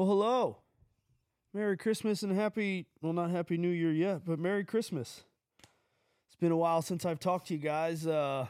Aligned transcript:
Well, 0.00 0.08
hello. 0.08 0.56
Merry 1.52 1.76
Christmas 1.76 2.22
and 2.22 2.34
happy, 2.34 2.86
well, 3.02 3.12
not 3.12 3.30
Happy 3.30 3.58
New 3.58 3.68
Year 3.68 3.92
yet, 3.92 4.22
but 4.24 4.38
Merry 4.38 4.64
Christmas. 4.64 5.24
It's 6.26 6.36
been 6.40 6.52
a 6.52 6.56
while 6.56 6.80
since 6.80 7.04
I've 7.04 7.20
talked 7.20 7.48
to 7.48 7.54
you 7.54 7.60
guys, 7.60 8.06
uh, 8.06 8.46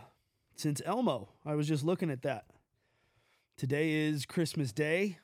since 0.55 0.81
Elmo. 0.87 1.29
I 1.45 1.57
was 1.57 1.67
just 1.67 1.83
looking 1.83 2.09
at 2.09 2.23
that. 2.23 2.45
Today 3.57 3.91
is 3.91 4.27
Christmas 4.27 4.71
Day. 4.71 5.19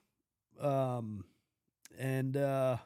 Um, 0.61 1.27
and, 1.97 2.37
uh, 2.37 2.79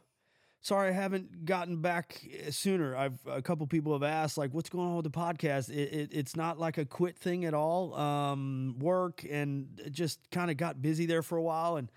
sorry 0.61 0.91
I 0.91 0.93
haven't 0.93 1.47
gotten 1.47 1.81
back 1.81 2.21
sooner. 2.51 2.95
I've 2.95 3.21
a 3.27 3.41
couple 3.41 3.67
people 3.67 3.95
have 3.95 4.03
asked 4.03 4.37
like, 4.37 4.53
what's 4.53 4.69
going 4.69 4.87
on 4.87 4.97
with 4.97 5.05
the 5.05 5.19
podcast? 5.19 5.71
It, 5.71 5.95
it, 5.95 6.11
it's 6.13 6.37
not 6.37 6.59
like 6.59 6.77
a 6.77 6.85
quit 6.85 7.17
thing 7.17 7.47
at 7.47 7.55
all. 7.55 7.95
Um, 7.95 8.77
work 8.81 9.25
and 9.31 9.81
just 9.91 10.21
kind 10.31 10.51
of 10.51 10.59
got 10.59 10.83
busy 10.83 11.07
there 11.07 11.23
for 11.23 11.39
a 11.39 11.43
while, 11.43 11.77
and 11.77 11.91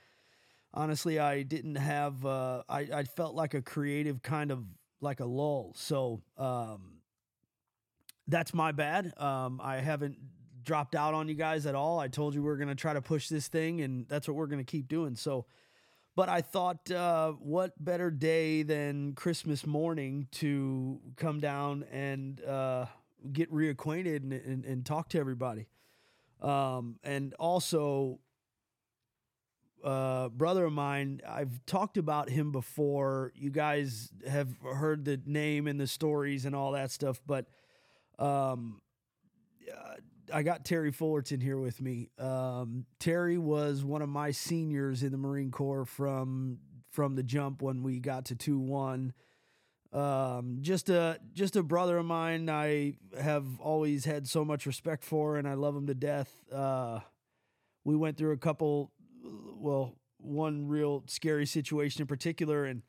honestly, 0.74 1.20
I 1.20 1.44
didn't 1.44 1.76
have. 1.76 2.26
Uh, 2.26 2.64
I 2.68 2.88
I 2.94 3.04
felt 3.04 3.36
like 3.36 3.54
a 3.54 3.62
creative 3.62 4.22
kind 4.22 4.52
of 4.52 4.64
like 5.02 5.20
a 5.20 5.26
lull. 5.26 5.74
So 5.76 6.22
um, 6.38 7.00
that's 8.28 8.54
my 8.54 8.72
bad. 8.72 9.14
Um, 9.18 9.60
I 9.62 9.78
haven't 9.78 10.18
dropped 10.64 10.96
out 10.96 11.14
on 11.14 11.28
you 11.28 11.36
guys 11.36 11.66
at 11.66 11.76
all. 11.76 12.00
I 12.00 12.08
told 12.08 12.34
you 12.34 12.42
we 12.42 12.50
are 12.50 12.56
going 12.58 12.70
to 12.70 12.76
try 12.76 12.94
to 12.94 13.02
push 13.02 13.28
this 13.28 13.48
thing, 13.48 13.82
and 13.82 14.08
that's 14.08 14.28
what 14.28 14.36
we're 14.36 14.48
going 14.48 14.64
to 14.64 14.72
keep 14.72 14.88
doing. 14.88 15.16
So. 15.16 15.46
But 16.16 16.30
I 16.30 16.42
thought, 16.42 16.92
uh, 16.92 17.32
what 17.32 17.74
better 17.84 18.12
day 18.12 18.62
than 18.62 19.14
Christmas 19.14 19.66
morning 19.66 20.28
to 20.34 21.02
come 21.16 21.40
down 21.40 21.86
and 21.92 22.40
uh, 22.46 22.86
get 23.32 23.52
reacquainted 23.52 24.18
and, 24.18 24.34
and, 24.34 24.66
and, 24.66 24.86
talk 24.86 25.10
to 25.10 25.20
everybody. 25.20 25.68
Um, 26.42 26.98
and 27.04 27.34
also, 27.40 28.20
uh, 29.84 30.30
brother 30.30 30.66
of 30.66 30.74
mine, 30.74 31.22
I've 31.28 31.66
talked 31.66 31.98
about 31.98 32.30
him 32.30 32.52
before. 32.52 33.32
You 33.36 33.50
guys 33.50 34.10
have 34.28 34.50
heard 34.62 35.06
the 35.06 35.20
name 35.26 35.68
and 35.68 35.80
the 35.80 35.88
stories 35.88 36.46
and 36.46 36.56
all 36.56 36.72
that 36.72 36.92
stuff, 36.92 37.22
but 37.26 37.48
um, 38.18 38.82
uh, 39.70 39.96
I 40.34 40.44
got 40.44 40.64
Terry 40.64 40.92
Fullerton 40.92 41.42
here 41.42 41.58
with 41.58 41.82
me. 41.82 42.10
Um, 42.18 42.86
Terry 43.00 43.38
was 43.38 43.84
one 43.84 44.02
of 44.02 44.10
my 44.10 44.32
seniors 44.32 45.04
in 45.04 45.12
the 45.12 45.18
Marine 45.18 45.52
Corps 45.52 45.86
from 45.86 46.60
from 46.90 47.16
the 47.16 47.24
jump 47.24 47.62
when 47.62 47.84
we 47.84 48.00
got 48.00 48.26
to 48.26 48.36
two 48.36 48.60
one. 48.60 49.14
Um, 49.92 50.60
just 50.62 50.90
a 50.90 51.20
just 51.34 51.56
a 51.56 51.64
brother 51.64 51.98
of 51.98 52.06
mine. 52.06 52.50
I 52.50 52.96
have 53.20 53.46
always 53.60 54.06
had 54.06 54.28
so 54.28 54.44
much 54.46 54.66
respect 54.66 55.04
for, 55.04 55.38
and 55.38 55.48
I 55.48 55.54
love 55.56 55.76
him 55.76 55.88
to 55.88 55.94
death. 55.94 56.34
Uh, 56.52 57.00
we 57.84 57.96
went 57.96 58.18
through 58.18 58.32
a 58.32 58.38
couple, 58.38 58.92
well, 59.24 59.96
one 60.18 60.68
real 60.68 61.04
scary 61.08 61.46
situation 61.46 62.02
in 62.02 62.08
particular, 62.08 62.66
and 62.66 62.82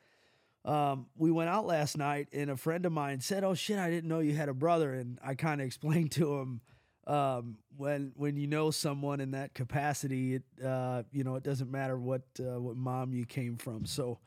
um, 0.64 1.06
we 1.16 1.30
went 1.30 1.50
out 1.50 1.66
last 1.66 1.98
night, 1.98 2.28
and 2.32 2.50
a 2.50 2.56
friend 2.56 2.86
of 2.86 2.92
mine 2.92 3.20
said, 3.20 3.44
"Oh 3.44 3.54
shit, 3.54 3.78
I 3.78 3.90
didn't 3.90 4.08
know 4.08 4.20
you 4.20 4.34
had 4.34 4.48
a 4.48 4.54
brother," 4.54 4.92
and 4.94 5.18
I 5.22 5.34
kind 5.34 5.60
of 5.60 5.66
explained 5.66 6.12
to 6.12 6.34
him 6.34 6.60
um, 7.06 7.58
when 7.76 8.12
when 8.16 8.36
you 8.36 8.46
know 8.46 8.70
someone 8.70 9.20
in 9.20 9.32
that 9.32 9.54
capacity, 9.54 10.36
it 10.36 10.42
uh, 10.64 11.02
you 11.12 11.24
know 11.24 11.36
it 11.36 11.42
doesn't 11.42 11.70
matter 11.70 11.98
what 11.98 12.22
uh, 12.40 12.60
what 12.60 12.76
mom 12.76 13.12
you 13.12 13.26
came 13.26 13.56
from. 13.56 13.84
So, 13.84 14.20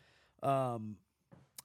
um, 0.44 0.98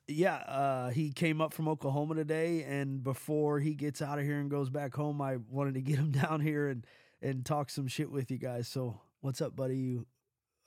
yeah, 0.09 0.37
uh, 0.37 0.91
he 0.91 1.13
came 1.13 1.41
up 1.41 1.53
from 1.53 1.69
Oklahoma 1.69 2.15
today, 2.15 2.63
and 2.63 3.03
before 3.03 3.61
he 3.61 3.75
gets 3.75 4.01
out 4.01 4.19
of 4.19 4.25
here 4.25 4.39
and 4.39 4.51
goes 4.51 4.71
back 4.71 4.95
home, 4.95 5.21
I 5.21 5.37
wanted 5.51 5.75
to 5.75 5.81
get 5.83 5.97
him 5.97 6.11
down 6.13 6.41
here 6.41 6.69
and 6.69 6.87
and 7.21 7.45
talk 7.45 7.71
some 7.71 7.89
shit 7.89 8.11
with 8.11 8.31
you 8.31 8.39
guys. 8.39 8.69
So, 8.69 9.01
what's 9.21 9.41
up, 9.41 9.55
buddy? 9.55 9.77
You, 9.77 10.07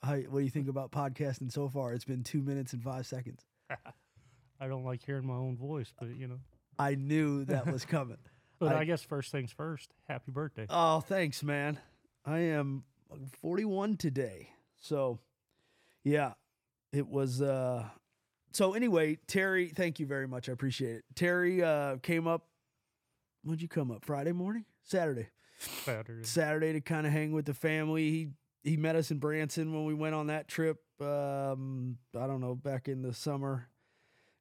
how, 0.06 0.16
what 0.16 0.38
do 0.38 0.44
you 0.44 0.50
think 0.50 0.68
about 0.68 0.92
podcasting 0.92 1.52
so 1.52 1.68
far? 1.68 1.92
It's 1.92 2.04
been 2.04 2.22
two 2.22 2.40
minutes 2.40 2.72
and 2.72 2.82
five 2.82 3.06
seconds. 3.06 3.44
I 4.60 4.68
don't 4.68 4.84
like 4.84 5.04
hearing 5.04 5.26
my 5.26 5.34
own 5.34 5.56
voice, 5.56 5.92
but 5.98 6.16
you 6.16 6.28
know, 6.28 6.38
I 6.78 6.94
knew 6.94 7.44
that 7.46 7.70
was 7.70 7.84
coming. 7.96 8.18
But 8.58 8.74
I, 8.74 8.80
I, 8.80 8.84
guess 8.84 9.02
first 9.02 9.32
things 9.32 9.52
first. 9.52 9.92
Happy 10.08 10.30
birthday. 10.30 10.66
Oh, 10.70 11.00
thanks, 11.00 11.42
man. 11.42 11.78
I 12.24 12.38
am 12.38 12.84
41 13.42 13.96
today. 13.96 14.50
So, 14.80 15.18
yeah, 16.04 16.32
it 16.92 17.06
was. 17.06 17.42
uh 17.42 17.84
So 18.52 18.72
anyway, 18.72 19.18
Terry, 19.26 19.68
thank 19.68 20.00
you 20.00 20.06
very 20.06 20.28
much. 20.28 20.48
I 20.48 20.52
appreciate 20.52 20.96
it. 20.96 21.04
Terry 21.14 21.62
uh 21.62 21.96
came 21.96 22.26
up. 22.26 22.46
When'd 23.42 23.60
you 23.60 23.68
come 23.68 23.90
up? 23.90 24.04
Friday 24.04 24.32
morning? 24.32 24.64
Saturday. 24.84 25.28
Saturday. 25.58 26.24
Saturday 26.24 26.72
to 26.74 26.80
kind 26.80 27.06
of 27.06 27.12
hang 27.12 27.32
with 27.32 27.44
the 27.44 27.54
family. 27.54 28.10
He 28.10 28.28
he 28.66 28.76
met 28.76 28.96
us 28.96 29.10
in 29.10 29.18
Branson 29.18 29.72
when 29.72 29.84
we 29.84 29.94
went 29.94 30.14
on 30.14 30.26
that 30.26 30.48
trip. 30.48 30.78
Um, 31.00 31.98
I 32.18 32.26
don't 32.26 32.40
know, 32.40 32.54
back 32.54 32.88
in 32.88 33.02
the 33.02 33.14
summer. 33.14 33.68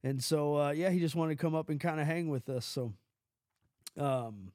And 0.04 0.24
so, 0.24 0.58
uh, 0.58 0.72
yeah, 0.72 0.90
he 0.90 1.00
just 1.00 1.16
wanted 1.16 1.38
to 1.38 1.42
come 1.42 1.56
up 1.56 1.70
and 1.70 1.80
kind 1.80 2.00
of 2.00 2.08
hang 2.08 2.30
with 2.30 2.50
us. 2.50 2.66
So 2.66 2.94
um, 4.00 4.52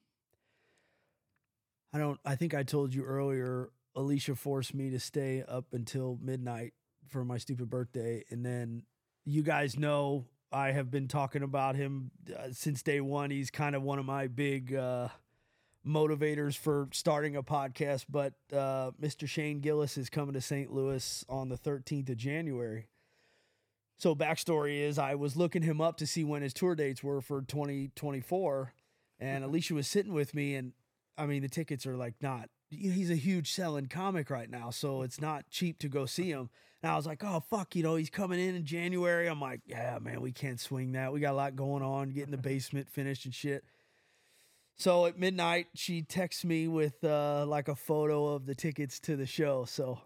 I 1.93 1.97
don't. 1.97 2.19
I 2.25 2.35
think 2.35 2.53
I 2.53 2.63
told 2.63 2.93
you 2.93 3.03
earlier. 3.03 3.69
Alicia 3.95 4.35
forced 4.35 4.73
me 4.73 4.89
to 4.91 4.99
stay 4.99 5.43
up 5.45 5.65
until 5.73 6.17
midnight 6.21 6.73
for 7.09 7.25
my 7.25 7.37
stupid 7.37 7.69
birthday, 7.69 8.23
and 8.29 8.45
then 8.45 8.83
you 9.25 9.41
guys 9.41 9.77
know 9.77 10.25
I 10.51 10.71
have 10.71 10.89
been 10.89 11.07
talking 11.09 11.43
about 11.43 11.75
him 11.75 12.11
uh, 12.37 12.47
since 12.51 12.81
day 12.81 13.01
one. 13.01 13.31
He's 13.31 13.51
kind 13.51 13.75
of 13.75 13.83
one 13.83 13.99
of 13.99 14.05
my 14.05 14.27
big 14.27 14.73
uh, 14.73 15.09
motivators 15.85 16.57
for 16.57 16.87
starting 16.91 17.35
a 17.35 17.43
podcast. 17.43 18.05
But 18.09 18.33
uh, 18.51 18.91
Mr. 19.01 19.27
Shane 19.27 19.59
Gillis 19.59 19.97
is 19.97 20.09
coming 20.09 20.33
to 20.33 20.41
St. 20.41 20.71
Louis 20.71 21.25
on 21.27 21.49
the 21.49 21.57
13th 21.57 22.09
of 22.09 22.17
January. 22.17 22.87
So 23.97 24.15
backstory 24.15 24.79
is 24.79 24.97
I 24.97 25.15
was 25.15 25.37
looking 25.37 25.61
him 25.61 25.79
up 25.79 25.97
to 25.97 26.07
see 26.07 26.23
when 26.23 26.41
his 26.41 26.53
tour 26.53 26.73
dates 26.73 27.03
were 27.03 27.21
for 27.21 27.41
2024 27.41 28.73
and 29.21 29.43
Alicia 29.43 29.75
was 29.75 29.87
sitting 29.87 30.13
with 30.13 30.33
me, 30.33 30.55
and 30.55 30.73
I 31.17 31.27
mean, 31.27 31.43
the 31.43 31.47
tickets 31.47 31.85
are 31.85 31.95
like 31.95 32.15
not. 32.21 32.49
He's 32.71 33.11
a 33.11 33.15
huge 33.15 33.51
selling 33.51 33.85
comic 33.85 34.29
right 34.29 34.49
now, 34.49 34.71
so 34.71 35.03
it's 35.03 35.21
not 35.21 35.49
cheap 35.49 35.77
to 35.79 35.87
go 35.87 36.05
see 36.05 36.31
him. 36.31 36.49
And 36.81 36.91
I 36.91 36.95
was 36.95 37.05
like, 37.05 37.23
oh 37.23 37.43
fuck, 37.47 37.75
you 37.75 37.83
know, 37.83 37.95
he's 37.95 38.09
coming 38.09 38.39
in 38.39 38.55
in 38.55 38.65
January. 38.65 39.27
I'm 39.27 39.39
like, 39.39 39.61
yeah, 39.67 39.99
man, 40.01 40.21
we 40.21 40.31
can't 40.31 40.59
swing 40.59 40.93
that. 40.93 41.13
We 41.13 41.19
got 41.19 41.33
a 41.33 41.37
lot 41.37 41.55
going 41.55 41.83
on, 41.83 42.09
getting 42.09 42.31
the 42.31 42.37
basement 42.41 42.89
finished 42.89 43.25
and 43.25 43.35
shit. 43.35 43.63
So 44.77 45.05
at 45.05 45.19
midnight, 45.19 45.67
she 45.75 46.01
texts 46.01 46.43
me 46.43 46.67
with 46.67 47.03
uh, 47.03 47.45
like 47.45 47.67
a 47.67 47.75
photo 47.75 48.27
of 48.27 48.45
the 48.45 48.55
tickets 48.55 48.99
to 49.01 49.15
the 49.15 49.27
show. 49.27 49.65
So 49.65 49.99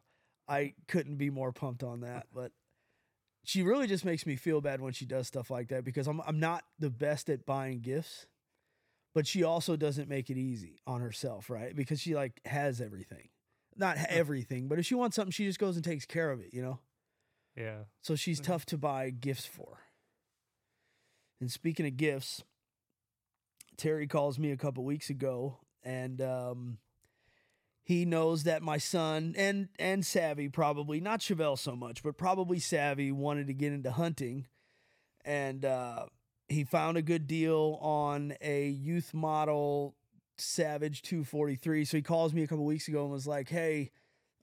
I 0.47 0.73
couldn't 0.87 1.15
be 1.15 1.29
more 1.29 1.51
pumped 1.51 1.83
on 1.83 2.01
that. 2.01 2.27
But 2.33 2.51
she 3.43 3.61
really 3.61 3.87
just 3.87 4.03
makes 4.03 4.25
me 4.25 4.35
feel 4.35 4.59
bad 4.59 4.81
when 4.81 4.91
she 4.91 5.05
does 5.05 5.27
stuff 5.27 5.49
like 5.51 5.69
that 5.69 5.85
because 5.85 6.07
I'm 6.07 6.21
I'm 6.25 6.39
not 6.39 6.63
the 6.79 6.89
best 6.89 7.29
at 7.29 7.45
buying 7.45 7.79
gifts 7.79 8.25
but 9.15 9.25
she 9.25 9.43
also 9.43 9.77
doesn't 9.77 10.09
make 10.09 10.29
it 10.29 10.37
easy 10.37 10.81
on 10.85 10.99
herself, 10.99 11.49
right? 11.49 11.73
Because 11.73 12.01
she 12.01 12.13
like 12.13 12.41
has 12.45 12.81
everything. 12.81 13.29
Not 13.77 13.97
everything, 14.09 14.67
but 14.67 14.77
if 14.77 14.85
she 14.85 14.93
wants 14.93 15.15
something, 15.15 15.31
she 15.31 15.45
just 15.45 15.57
goes 15.57 15.75
and 15.75 15.83
takes 15.83 16.05
care 16.05 16.31
of 16.31 16.41
it, 16.41 16.53
you 16.53 16.61
know? 16.61 16.79
Yeah. 17.57 17.83
So 18.01 18.15
she's 18.15 18.39
tough 18.39 18.65
to 18.67 18.77
buy 18.77 19.09
gifts 19.09 19.45
for. 19.45 19.79
And 21.41 21.49
speaking 21.49 21.85
of 21.85 21.97
gifts, 21.97 22.43
Terry 23.77 24.07
calls 24.07 24.39
me 24.39 24.51
a 24.51 24.57
couple 24.57 24.83
weeks 24.83 25.09
ago 25.09 25.59
and 25.85 26.19
um, 26.21 26.77
he 27.85 28.03
knows 28.03 28.43
that 28.43 28.63
my 28.63 28.79
son 28.79 29.35
and 29.37 29.69
and 29.77 30.05
Savvy 30.05 30.49
probably 30.49 30.99
not 30.99 31.19
Chevelle 31.19 31.57
so 31.57 31.75
much, 31.75 32.01
but 32.03 32.17
probably 32.17 32.59
Savvy 32.59 33.11
wanted 33.11 33.47
to 33.47 33.53
get 33.53 33.71
into 33.71 33.91
hunting, 33.91 34.47
and 35.23 35.63
uh, 35.63 36.07
he 36.49 36.63
found 36.63 36.97
a 36.97 37.03
good 37.03 37.27
deal 37.27 37.77
on 37.81 38.33
a 38.41 38.67
youth 38.67 39.13
model 39.13 39.95
Savage 40.37 41.03
243. 41.03 41.85
So 41.85 41.97
he 41.97 42.03
calls 42.03 42.33
me 42.33 42.43
a 42.43 42.47
couple 42.47 42.65
weeks 42.65 42.87
ago 42.87 43.03
and 43.03 43.11
was 43.11 43.27
like, 43.27 43.49
"Hey, 43.49 43.91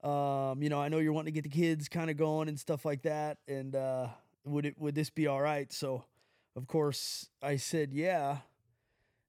um, 0.05 0.63
you 0.63 0.69
know, 0.69 0.81
I 0.81 0.89
know 0.89 0.99
you're 0.99 1.13
wanting 1.13 1.35
to 1.35 1.41
get 1.43 1.51
the 1.51 1.57
kids 1.57 1.89
kind 1.89 2.11
of 2.11 2.17
going 2.17 2.49
and 2.49 2.59
stuff 2.59 2.85
like 2.85 3.03
that, 3.03 3.39
and 3.49 3.75
uh, 3.75 4.07
would 4.45 4.67
it 4.67 4.79
would 4.79 4.95
this 4.95 5.11
be 5.11 5.27
all 5.27 5.41
right?" 5.41 5.73
So, 5.73 6.05
of 6.55 6.69
course, 6.69 7.29
I 7.43 7.57
said, 7.57 7.93
"Yeah." 7.93 8.39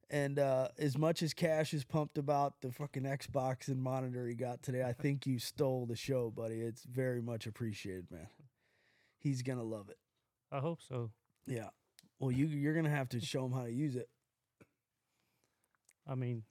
And 0.10 0.38
uh, 0.38 0.68
as 0.78 0.98
much 0.98 1.24
as 1.24 1.34
Cash 1.34 1.74
is 1.74 1.84
pumped 1.84 2.18
about 2.18 2.62
the 2.62 2.72
fucking 2.72 3.04
Xbox 3.04 3.68
and 3.68 3.82
monitor 3.82 4.28
he 4.28 4.36
got 4.36 4.62
today, 4.62 4.84
I 4.84 4.94
think 5.02 5.26
you 5.26 5.40
stole 5.40 5.86
the 5.86 5.96
show, 5.96 6.30
buddy. 6.30 6.62
It's 6.62 6.84
very 6.84 7.22
much 7.22 7.48
appreciated, 7.48 8.08
man. 8.12 8.28
He's 9.18 9.42
gonna 9.42 9.64
love 9.64 9.90
it. 9.90 9.98
I 10.52 10.60
hope 10.60 10.80
so. 10.88 11.12
Yeah. 11.48 11.70
Well, 12.20 12.32
you 12.32 12.46
you're 12.46 12.76
gonna 12.76 12.90
have 12.90 13.10
to 13.10 13.20
show 13.20 13.46
him 13.46 13.54
how 13.54 13.64
to 13.64 13.72
use 13.72 13.96
it. 13.96 14.10
I 16.08 16.16
mean, 16.16 16.44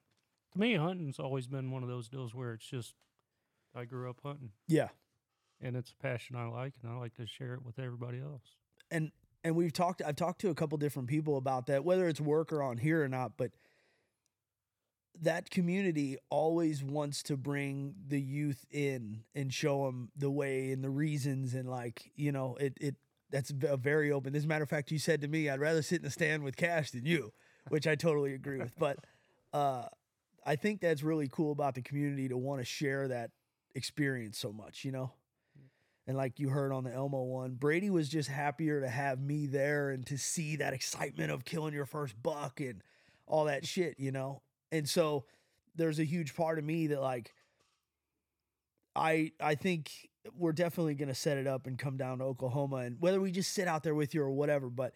to 0.52 0.58
me, 0.58 0.74
hunting's 0.74 1.18
always 1.18 1.46
been 1.46 1.70
one 1.70 1.82
of 1.82 1.88
those 1.88 2.08
deals 2.08 2.34
where 2.34 2.54
it's 2.54 2.66
just 2.66 2.94
I 3.74 3.84
grew 3.84 4.08
up 4.08 4.20
hunting. 4.24 4.50
Yeah, 4.66 4.88
and 5.60 5.76
it's 5.76 5.92
a 5.92 6.02
passion 6.02 6.36
I 6.36 6.46
like, 6.46 6.74
and 6.82 6.90
I 6.90 6.96
like 6.96 7.14
to 7.14 7.26
share 7.26 7.54
it 7.54 7.64
with 7.64 7.78
everybody 7.78 8.20
else. 8.20 8.56
And 8.90 9.12
and 9.44 9.56
we've 9.56 9.72
talked. 9.72 10.02
I've 10.04 10.16
talked 10.16 10.40
to 10.42 10.50
a 10.50 10.54
couple 10.54 10.78
different 10.78 11.08
people 11.08 11.36
about 11.36 11.66
that, 11.66 11.84
whether 11.84 12.08
it's 12.08 12.20
work 12.20 12.52
or 12.52 12.62
on 12.62 12.78
here 12.78 13.02
or 13.02 13.08
not. 13.08 13.32
But 13.36 13.52
that 15.20 15.50
community 15.50 16.16
always 16.30 16.82
wants 16.82 17.22
to 17.24 17.36
bring 17.36 17.94
the 18.06 18.20
youth 18.20 18.64
in 18.70 19.24
and 19.34 19.52
show 19.52 19.86
them 19.86 20.10
the 20.16 20.30
way 20.30 20.72
and 20.72 20.82
the 20.82 20.90
reasons 20.90 21.54
and 21.54 21.68
like 21.68 22.10
you 22.14 22.32
know 22.32 22.56
it 22.58 22.76
it 22.80 22.96
that's 23.30 23.52
a 23.66 23.76
very 23.76 24.12
open. 24.12 24.36
As 24.36 24.44
a 24.44 24.46
matter 24.46 24.62
of 24.62 24.68
fact, 24.68 24.90
you 24.90 24.98
said 24.98 25.22
to 25.22 25.28
me, 25.28 25.48
"I'd 25.48 25.58
rather 25.58 25.82
sit 25.82 25.96
in 25.96 26.04
the 26.04 26.10
stand 26.10 26.44
with 26.44 26.56
Cash 26.56 26.90
than 26.90 27.06
you," 27.06 27.32
which 27.68 27.86
I 27.86 27.94
totally 27.94 28.34
agree 28.34 28.58
with. 28.58 28.78
But 28.78 28.98
uh, 29.54 29.86
I 30.44 30.56
think 30.56 30.80
that's 30.80 31.02
really 31.02 31.28
cool 31.30 31.50
about 31.50 31.74
the 31.74 31.82
community 31.82 32.28
to 32.28 32.36
want 32.36 32.60
to 32.60 32.64
share 32.64 33.08
that 33.08 33.30
experience 33.74 34.38
so 34.38 34.52
much, 34.52 34.84
you 34.84 34.92
know. 34.92 35.12
And 36.06 36.16
like 36.16 36.40
you 36.40 36.48
heard 36.48 36.72
on 36.72 36.84
the 36.84 36.92
Elmo 36.92 37.22
one, 37.22 37.54
Brady 37.54 37.90
was 37.90 38.08
just 38.08 38.28
happier 38.28 38.80
to 38.80 38.88
have 38.88 39.20
me 39.20 39.46
there 39.46 39.90
and 39.90 40.04
to 40.06 40.18
see 40.18 40.56
that 40.56 40.72
excitement 40.74 41.30
of 41.30 41.44
killing 41.44 41.74
your 41.74 41.86
first 41.86 42.20
buck 42.20 42.60
and 42.60 42.82
all 43.26 43.44
that 43.44 43.66
shit, 43.66 43.98
you 43.98 44.10
know. 44.10 44.42
And 44.72 44.88
so 44.88 45.24
there's 45.76 45.98
a 45.98 46.04
huge 46.04 46.34
part 46.34 46.58
of 46.58 46.64
me 46.64 46.88
that 46.88 47.00
like 47.00 47.32
I 48.94 49.32
I 49.40 49.54
think 49.54 50.08
we're 50.36 50.52
definitely 50.52 50.94
to 51.08 51.14
set 51.14 51.38
it 51.38 51.46
up 51.46 51.66
and 51.66 51.78
come 51.78 51.96
down 51.96 52.18
to 52.18 52.24
Oklahoma 52.24 52.76
and 52.76 52.96
whether 53.00 53.20
we 53.20 53.30
just 53.30 53.52
sit 53.52 53.66
out 53.66 53.82
there 53.82 53.94
with 53.94 54.14
you 54.14 54.22
or 54.22 54.30
whatever, 54.30 54.68
but 54.70 54.92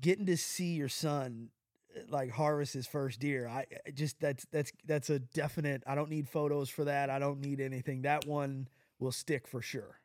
getting 0.00 0.26
to 0.26 0.36
see 0.36 0.74
your 0.74 0.88
son 0.88 1.48
uh, 1.96 2.00
like 2.08 2.30
harvest 2.30 2.74
his 2.74 2.86
first 2.86 3.20
deer, 3.20 3.48
I 3.48 3.66
I 3.86 3.90
just 3.90 4.20
that's 4.20 4.46
that's 4.52 4.72
that's 4.86 5.10
a 5.10 5.18
definite. 5.20 5.82
I 5.86 5.94
don't 5.94 6.10
need 6.10 6.28
photos 6.28 6.68
for 6.68 6.84
that. 6.84 7.10
I 7.10 7.18
don't 7.18 7.40
need 7.40 7.60
anything. 7.60 8.02
That 8.02 8.26
one 8.26 8.68
will 8.98 9.12
stick 9.12 9.46
for 9.46 9.62
sure. 9.62 9.99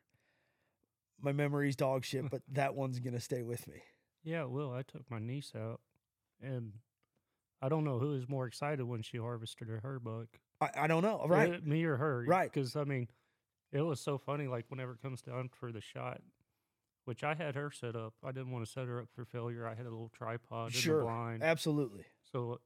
My 1.20 1.32
memory's 1.32 1.76
dog 1.76 2.04
shit, 2.04 2.28
but 2.30 2.42
that 2.52 2.74
one's 2.74 2.98
gonna 3.00 3.20
stay 3.20 3.42
with 3.42 3.66
me. 3.68 3.82
Yeah, 4.24 4.44
well, 4.44 4.72
I 4.72 4.82
took 4.82 5.08
my 5.10 5.18
niece 5.18 5.52
out, 5.56 5.80
and 6.42 6.72
I 7.62 7.68
don't 7.68 7.84
know 7.84 7.98
who 7.98 8.08
was 8.10 8.28
more 8.28 8.46
excited 8.46 8.84
when 8.84 9.02
she 9.02 9.18
harvested 9.18 9.68
her, 9.68 9.80
her 9.82 9.98
buck. 10.00 10.26
I, 10.60 10.70
I 10.84 10.86
don't 10.88 11.02
know. 11.02 11.24
Right. 11.28 11.54
Uh, 11.54 11.58
me 11.62 11.84
or 11.84 11.96
her. 11.96 12.24
Right. 12.26 12.50
Because, 12.52 12.74
I 12.76 12.84
mean, 12.84 13.08
it 13.72 13.82
was 13.82 14.00
so 14.00 14.18
funny, 14.18 14.46
like, 14.48 14.64
whenever 14.68 14.92
it 14.92 15.02
comes 15.02 15.22
down 15.22 15.48
for 15.52 15.70
the 15.70 15.80
shot, 15.80 16.20
which 17.04 17.22
I 17.22 17.34
had 17.34 17.54
her 17.54 17.70
set 17.70 17.94
up. 17.94 18.14
I 18.24 18.32
didn't 18.32 18.50
want 18.50 18.64
to 18.66 18.70
set 18.70 18.86
her 18.88 19.00
up 19.00 19.08
for 19.14 19.24
failure. 19.24 19.66
I 19.66 19.74
had 19.74 19.86
a 19.86 19.90
little 19.90 20.10
tripod 20.16 20.68
in 20.68 20.72
Sure. 20.80 20.98
the 20.98 21.04
blind. 21.04 21.42
Absolutely. 21.44 22.04
So, 22.32 22.60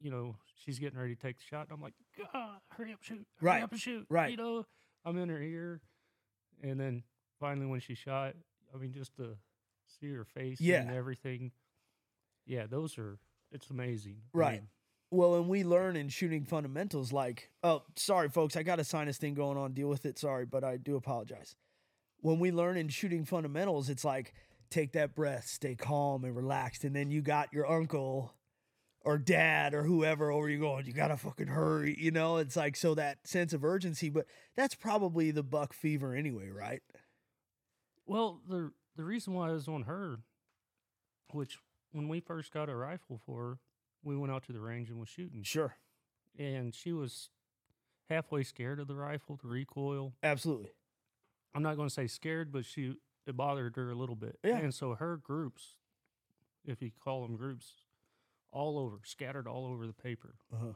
you 0.00 0.10
know, 0.10 0.36
she's 0.64 0.78
getting 0.78 0.98
ready 0.98 1.16
to 1.16 1.20
take 1.20 1.38
the 1.38 1.42
shot. 1.44 1.66
And 1.68 1.72
I'm 1.72 1.80
like, 1.82 1.94
God, 2.32 2.60
hurry 2.76 2.92
up, 2.92 3.02
shoot. 3.02 3.26
Hurry 3.40 3.50
Right, 3.50 3.62
up 3.64 3.72
and 3.72 3.80
shoot. 3.80 4.06
right. 4.08 4.30
You 4.30 4.36
know, 4.36 4.66
I'm 5.04 5.18
in 5.18 5.28
her 5.30 5.40
ear. 5.42 5.80
And 6.62 6.78
then 6.78 7.02
finally, 7.44 7.66
when 7.66 7.80
she 7.80 7.94
shot, 7.94 8.34
I 8.74 8.78
mean, 8.78 8.92
just 8.94 9.14
to 9.16 9.36
see 10.00 10.10
her 10.14 10.24
face 10.24 10.60
Yeah. 10.62 10.80
and 10.80 10.90
everything. 10.90 11.52
Yeah, 12.46 12.66
those 12.66 12.96
are, 12.96 13.18
it's 13.52 13.68
amazing. 13.68 14.22
I 14.34 14.38
Right. 14.38 14.60
mean, 14.60 14.68
Well, 15.10 15.36
and 15.36 15.48
we 15.48 15.62
learn 15.62 15.94
in 15.94 16.08
shooting 16.08 16.44
fundamentals 16.44 17.12
like, 17.12 17.50
oh, 17.62 17.84
sorry, 17.96 18.28
folks, 18.30 18.56
I 18.56 18.62
got 18.64 18.80
a 18.80 18.84
sinus 18.84 19.18
thing 19.18 19.34
going 19.34 19.56
on. 19.58 19.72
Deal 19.74 19.88
with 19.88 20.06
it. 20.06 20.18
Sorry, 20.18 20.44
but 20.46 20.64
I 20.64 20.76
do 20.78 20.96
apologize. 20.96 21.54
When 22.20 22.38
we 22.40 22.50
learn 22.50 22.76
in 22.78 22.88
shooting 22.88 23.24
fundamentals, 23.26 23.88
it's 23.90 24.04
like 24.04 24.32
take 24.70 24.92
that 24.92 25.14
breath, 25.14 25.46
stay 25.46 25.76
calm 25.76 26.24
and 26.24 26.34
relaxed, 26.34 26.82
and 26.82 26.96
then 26.96 27.10
you 27.10 27.20
got 27.20 27.52
your 27.52 27.70
uncle 27.70 28.32
or 29.02 29.18
dad 29.18 29.74
or 29.74 29.82
whoever 29.84 30.32
over 30.32 30.48
you 30.48 30.58
going, 30.58 30.86
you 30.86 30.92
gotta 30.94 31.18
fucking 31.18 31.48
hurry. 31.48 31.94
You 31.96 32.10
know, 32.10 32.38
it's 32.38 32.56
like 32.56 32.74
so 32.74 32.94
that 32.94 33.28
sense 33.28 33.52
of 33.52 33.62
urgency, 33.62 34.08
but 34.08 34.26
that's 34.56 34.74
probably 34.74 35.30
the 35.30 35.42
buck 35.44 35.74
fever 35.74 36.14
anyway, 36.14 36.48
right? 36.48 36.82
Well, 38.06 38.40
the 38.48 38.72
the 38.96 39.04
reason 39.04 39.34
why 39.34 39.48
I 39.48 39.52
was 39.52 39.68
on 39.68 39.82
her, 39.82 40.18
which 41.32 41.58
when 41.92 42.08
we 42.08 42.20
first 42.20 42.52
got 42.52 42.68
a 42.68 42.76
rifle 42.76 43.20
for 43.24 43.42
her, 43.42 43.58
we 44.02 44.16
went 44.16 44.32
out 44.32 44.44
to 44.44 44.52
the 44.52 44.60
range 44.60 44.90
and 44.90 44.98
was 45.00 45.08
shooting, 45.08 45.42
Sure, 45.42 45.74
and 46.38 46.74
she 46.74 46.92
was 46.92 47.30
halfway 48.10 48.42
scared 48.42 48.78
of 48.80 48.86
the 48.88 48.94
rifle, 48.94 49.38
the 49.42 49.48
recoil. 49.48 50.12
absolutely. 50.22 50.70
I'm 51.54 51.62
not 51.62 51.76
going 51.76 51.88
to 51.88 51.94
say 51.94 52.06
scared, 52.08 52.50
but 52.52 52.64
she 52.64 52.96
it 53.26 53.36
bothered 53.36 53.76
her 53.76 53.90
a 53.90 53.94
little 53.94 54.16
bit. 54.16 54.38
Yeah. 54.44 54.58
And 54.58 54.74
so 54.74 54.94
her 54.94 55.16
groups, 55.16 55.76
if 56.66 56.82
you 56.82 56.90
call 57.02 57.22
them 57.22 57.36
groups, 57.36 57.66
all 58.52 58.78
over, 58.78 58.98
scattered 59.04 59.46
all 59.46 59.66
over 59.66 59.86
the 59.86 59.92
paper. 59.92 60.34
Uh-huh. 60.52 60.72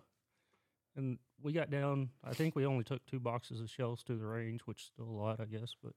And 0.96 1.18
we 1.42 1.52
got 1.52 1.70
down. 1.70 2.10
I 2.24 2.32
think 2.32 2.56
we 2.56 2.64
only 2.64 2.84
took 2.84 3.04
two 3.06 3.20
boxes 3.20 3.60
of 3.60 3.68
shells 3.70 4.02
to 4.04 4.14
the 4.16 4.24
range, 4.24 4.62
which 4.66 4.82
is 4.82 4.90
still 4.94 5.06
a 5.06 5.18
lot, 5.20 5.40
I 5.40 5.44
guess. 5.44 5.74
But 5.82 5.92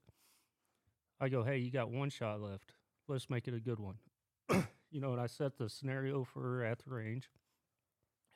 I 1.22 1.28
go, 1.28 1.44
hey, 1.44 1.58
you 1.58 1.70
got 1.70 1.88
one 1.88 2.10
shot 2.10 2.40
left. 2.42 2.72
Let's 3.06 3.30
make 3.30 3.46
it 3.46 3.54
a 3.54 3.60
good 3.60 3.78
one. 3.78 3.94
you 4.90 5.00
know, 5.00 5.12
and 5.12 5.20
I 5.20 5.28
set 5.28 5.56
the 5.56 5.68
scenario 5.68 6.24
for 6.24 6.40
her 6.42 6.64
at 6.64 6.80
the 6.80 6.90
range, 6.90 7.30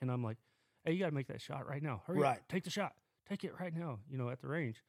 and 0.01 0.09
I'm 0.11 0.23
like, 0.23 0.37
hey, 0.85 0.93
you 0.93 1.01
got 1.01 1.07
to 1.09 1.15
make 1.15 1.27
that 1.27 1.41
shot 1.41 1.69
right 1.69 1.83
now. 1.83 2.03
Hurry 2.07 2.21
Right. 2.21 2.37
up, 2.39 2.49
take 2.49 2.63
the 2.63 2.71
shot, 2.71 2.93
take 3.29 3.43
it 3.43 3.53
right 3.61 3.75
now. 3.75 3.99
You 4.09 4.19
know, 4.19 4.31
at 4.31 4.41
the 4.41 4.47
range. 4.47 4.85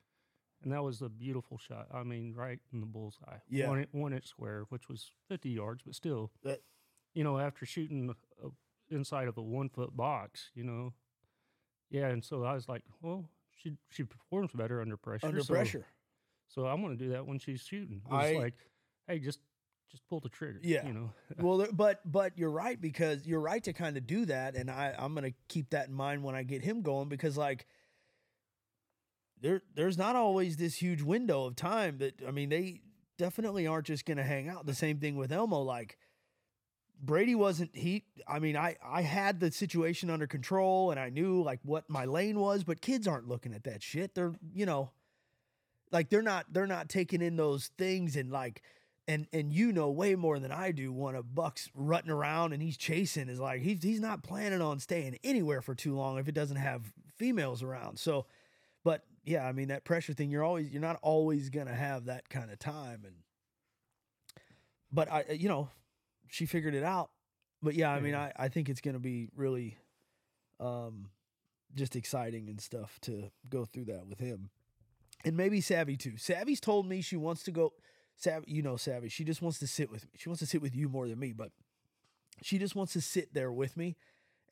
And 0.63 0.71
that 0.73 0.83
was 0.83 1.01
a 1.01 1.09
beautiful 1.09 1.57
shot. 1.57 1.87
I 1.93 2.03
mean, 2.03 2.33
right 2.35 2.59
in 2.71 2.79
the 2.81 2.85
bullseye. 2.87 3.37
Yeah. 3.49 3.67
One, 3.69 3.85
one 3.91 4.13
inch 4.13 4.27
square, 4.27 4.65
which 4.69 4.87
was 4.89 5.11
50 5.29 5.49
yards, 5.49 5.81
but 5.83 5.95
still, 5.95 6.31
That- 6.43 6.61
you 7.15 7.23
know, 7.23 7.39
after 7.39 7.65
shooting 7.65 8.13
a, 8.43 8.47
inside 8.93 9.27
of 9.27 9.37
a 9.37 9.41
one 9.41 9.69
foot 9.69 9.95
box, 9.97 10.51
you 10.53 10.63
know. 10.63 10.93
Yeah. 11.89 12.07
And 12.09 12.23
so 12.23 12.43
I 12.43 12.53
was 12.53 12.67
like, 12.69 12.83
well, 13.01 13.25
she 13.55 13.73
she 13.89 14.03
performs 14.03 14.51
better 14.53 14.81
under 14.81 14.97
pressure. 14.97 15.25
Under 15.27 15.41
so, 15.41 15.53
pressure. 15.53 15.87
So 16.47 16.65
I'm 16.65 16.81
going 16.81 16.97
to 16.97 17.03
do 17.03 17.11
that 17.11 17.25
when 17.25 17.39
she's 17.39 17.61
shooting. 17.61 18.01
It's 18.05 18.13
I- 18.13 18.33
like, 18.33 18.55
hey, 19.07 19.19
just 19.19 19.39
just 19.89 20.05
pull 20.07 20.19
the 20.19 20.29
trigger. 20.29 20.59
Yeah. 20.63 20.85
You 20.85 20.93
know. 20.93 21.13
well, 21.39 21.67
but 21.71 22.01
but 22.09 22.37
you're 22.37 22.51
right 22.51 22.79
because 22.79 23.25
you're 23.25 23.39
right 23.39 23.63
to 23.63 23.73
kind 23.73 23.97
of 23.97 24.05
do 24.05 24.25
that, 24.25 24.55
and 24.55 24.69
I 24.69 24.93
I'm 24.97 25.13
gonna 25.13 25.33
keep 25.47 25.69
that 25.71 25.87
in 25.87 25.93
mind 25.93 26.23
when 26.23 26.35
I 26.35 26.43
get 26.43 26.61
him 26.61 26.81
going 26.81 27.09
because 27.09 27.37
like 27.37 27.65
there 29.41 29.61
there's 29.75 29.97
not 29.97 30.15
always 30.15 30.57
this 30.57 30.75
huge 30.75 31.01
window 31.01 31.45
of 31.45 31.55
time 31.55 31.99
that 31.99 32.21
I 32.27 32.31
mean 32.31 32.49
they 32.49 32.81
definitely 33.17 33.67
aren't 33.67 33.87
just 33.87 34.05
gonna 34.05 34.23
hang 34.23 34.49
out. 34.49 34.65
The 34.65 34.75
same 34.75 34.99
thing 34.99 35.15
with 35.15 35.31
Elmo, 35.31 35.61
like 35.61 35.97
Brady 37.01 37.35
wasn't 37.35 37.75
he 37.75 38.05
I 38.27 38.39
mean 38.39 38.57
I 38.57 38.75
I 38.83 39.01
had 39.01 39.39
the 39.39 39.51
situation 39.51 40.09
under 40.09 40.27
control 40.27 40.91
and 40.91 40.99
I 40.99 41.09
knew 41.09 41.41
like 41.43 41.59
what 41.63 41.89
my 41.89 42.05
lane 42.05 42.39
was, 42.39 42.63
but 42.63 42.81
kids 42.81 43.07
aren't 43.07 43.27
looking 43.27 43.53
at 43.53 43.63
that 43.65 43.83
shit. 43.83 44.15
They're 44.15 44.33
you 44.53 44.65
know 44.65 44.91
like 45.91 46.09
they're 46.09 46.21
not 46.21 46.45
they're 46.51 46.67
not 46.67 46.89
taking 46.89 47.21
in 47.21 47.37
those 47.37 47.71
things 47.77 48.15
and 48.15 48.31
like 48.31 48.61
and 49.07 49.27
and 49.31 49.53
you 49.53 49.71
know 49.71 49.89
way 49.89 50.15
more 50.15 50.39
than 50.39 50.51
I 50.51 50.71
do 50.71 50.91
when 50.91 51.15
a 51.15 51.23
buck's 51.23 51.69
rutting 51.73 52.11
around 52.11 52.53
and 52.53 52.61
he's 52.61 52.77
chasing 52.77 53.29
is 53.29 53.39
like 53.39 53.61
he's 53.61 53.81
he's 53.81 54.01
not 54.01 54.23
planning 54.23 54.61
on 54.61 54.79
staying 54.79 55.17
anywhere 55.23 55.61
for 55.61 55.75
too 55.75 55.95
long 55.95 56.17
if 56.17 56.27
it 56.27 56.35
doesn't 56.35 56.57
have 56.57 56.81
females 57.15 57.63
around. 57.63 57.99
So 57.99 58.25
but 58.83 59.03
yeah, 59.23 59.45
I 59.45 59.51
mean 59.51 59.69
that 59.69 59.85
pressure 59.85 60.13
thing 60.13 60.29
you're 60.29 60.43
always 60.43 60.69
you're 60.69 60.81
not 60.81 60.99
always 61.01 61.49
going 61.49 61.67
to 61.67 61.75
have 61.75 62.05
that 62.05 62.29
kind 62.29 62.51
of 62.51 62.59
time 62.59 63.03
and 63.05 63.15
but 64.91 65.11
I 65.11 65.25
you 65.31 65.47
know 65.47 65.69
she 66.29 66.45
figured 66.45 66.75
it 66.75 66.83
out. 66.83 67.09
But 67.61 67.75
yeah, 67.75 67.91
I 67.91 67.99
mean 68.01 68.15
I 68.15 68.31
I 68.35 68.49
think 68.49 68.69
it's 68.69 68.81
going 68.81 68.95
to 68.95 68.99
be 68.99 69.29
really 69.35 69.77
um 70.59 71.09
just 71.75 71.95
exciting 71.95 72.49
and 72.49 72.59
stuff 72.59 72.99
to 73.01 73.29
go 73.49 73.65
through 73.65 73.85
that 73.85 74.07
with 74.07 74.19
him. 74.19 74.49
And 75.25 75.35
maybe 75.35 75.61
Savvy 75.61 75.97
too. 75.97 76.17
Savvy's 76.17 76.59
told 76.59 76.87
me 76.87 77.01
she 77.01 77.17
wants 77.17 77.43
to 77.43 77.51
go 77.51 77.73
Savvy, 78.15 78.51
you 78.51 78.61
know 78.61 78.77
Savvy. 78.77 79.09
She 79.09 79.23
just 79.23 79.41
wants 79.41 79.59
to 79.59 79.67
sit 79.67 79.91
with 79.91 80.03
me. 80.05 80.11
She 80.17 80.29
wants 80.29 80.39
to 80.39 80.45
sit 80.45 80.61
with 80.61 80.75
you 80.75 80.89
more 80.89 81.07
than 81.07 81.19
me, 81.19 81.33
but 81.33 81.51
she 82.41 82.57
just 82.57 82.75
wants 82.75 82.93
to 82.93 83.01
sit 83.01 83.33
there 83.33 83.51
with 83.51 83.77
me. 83.77 83.95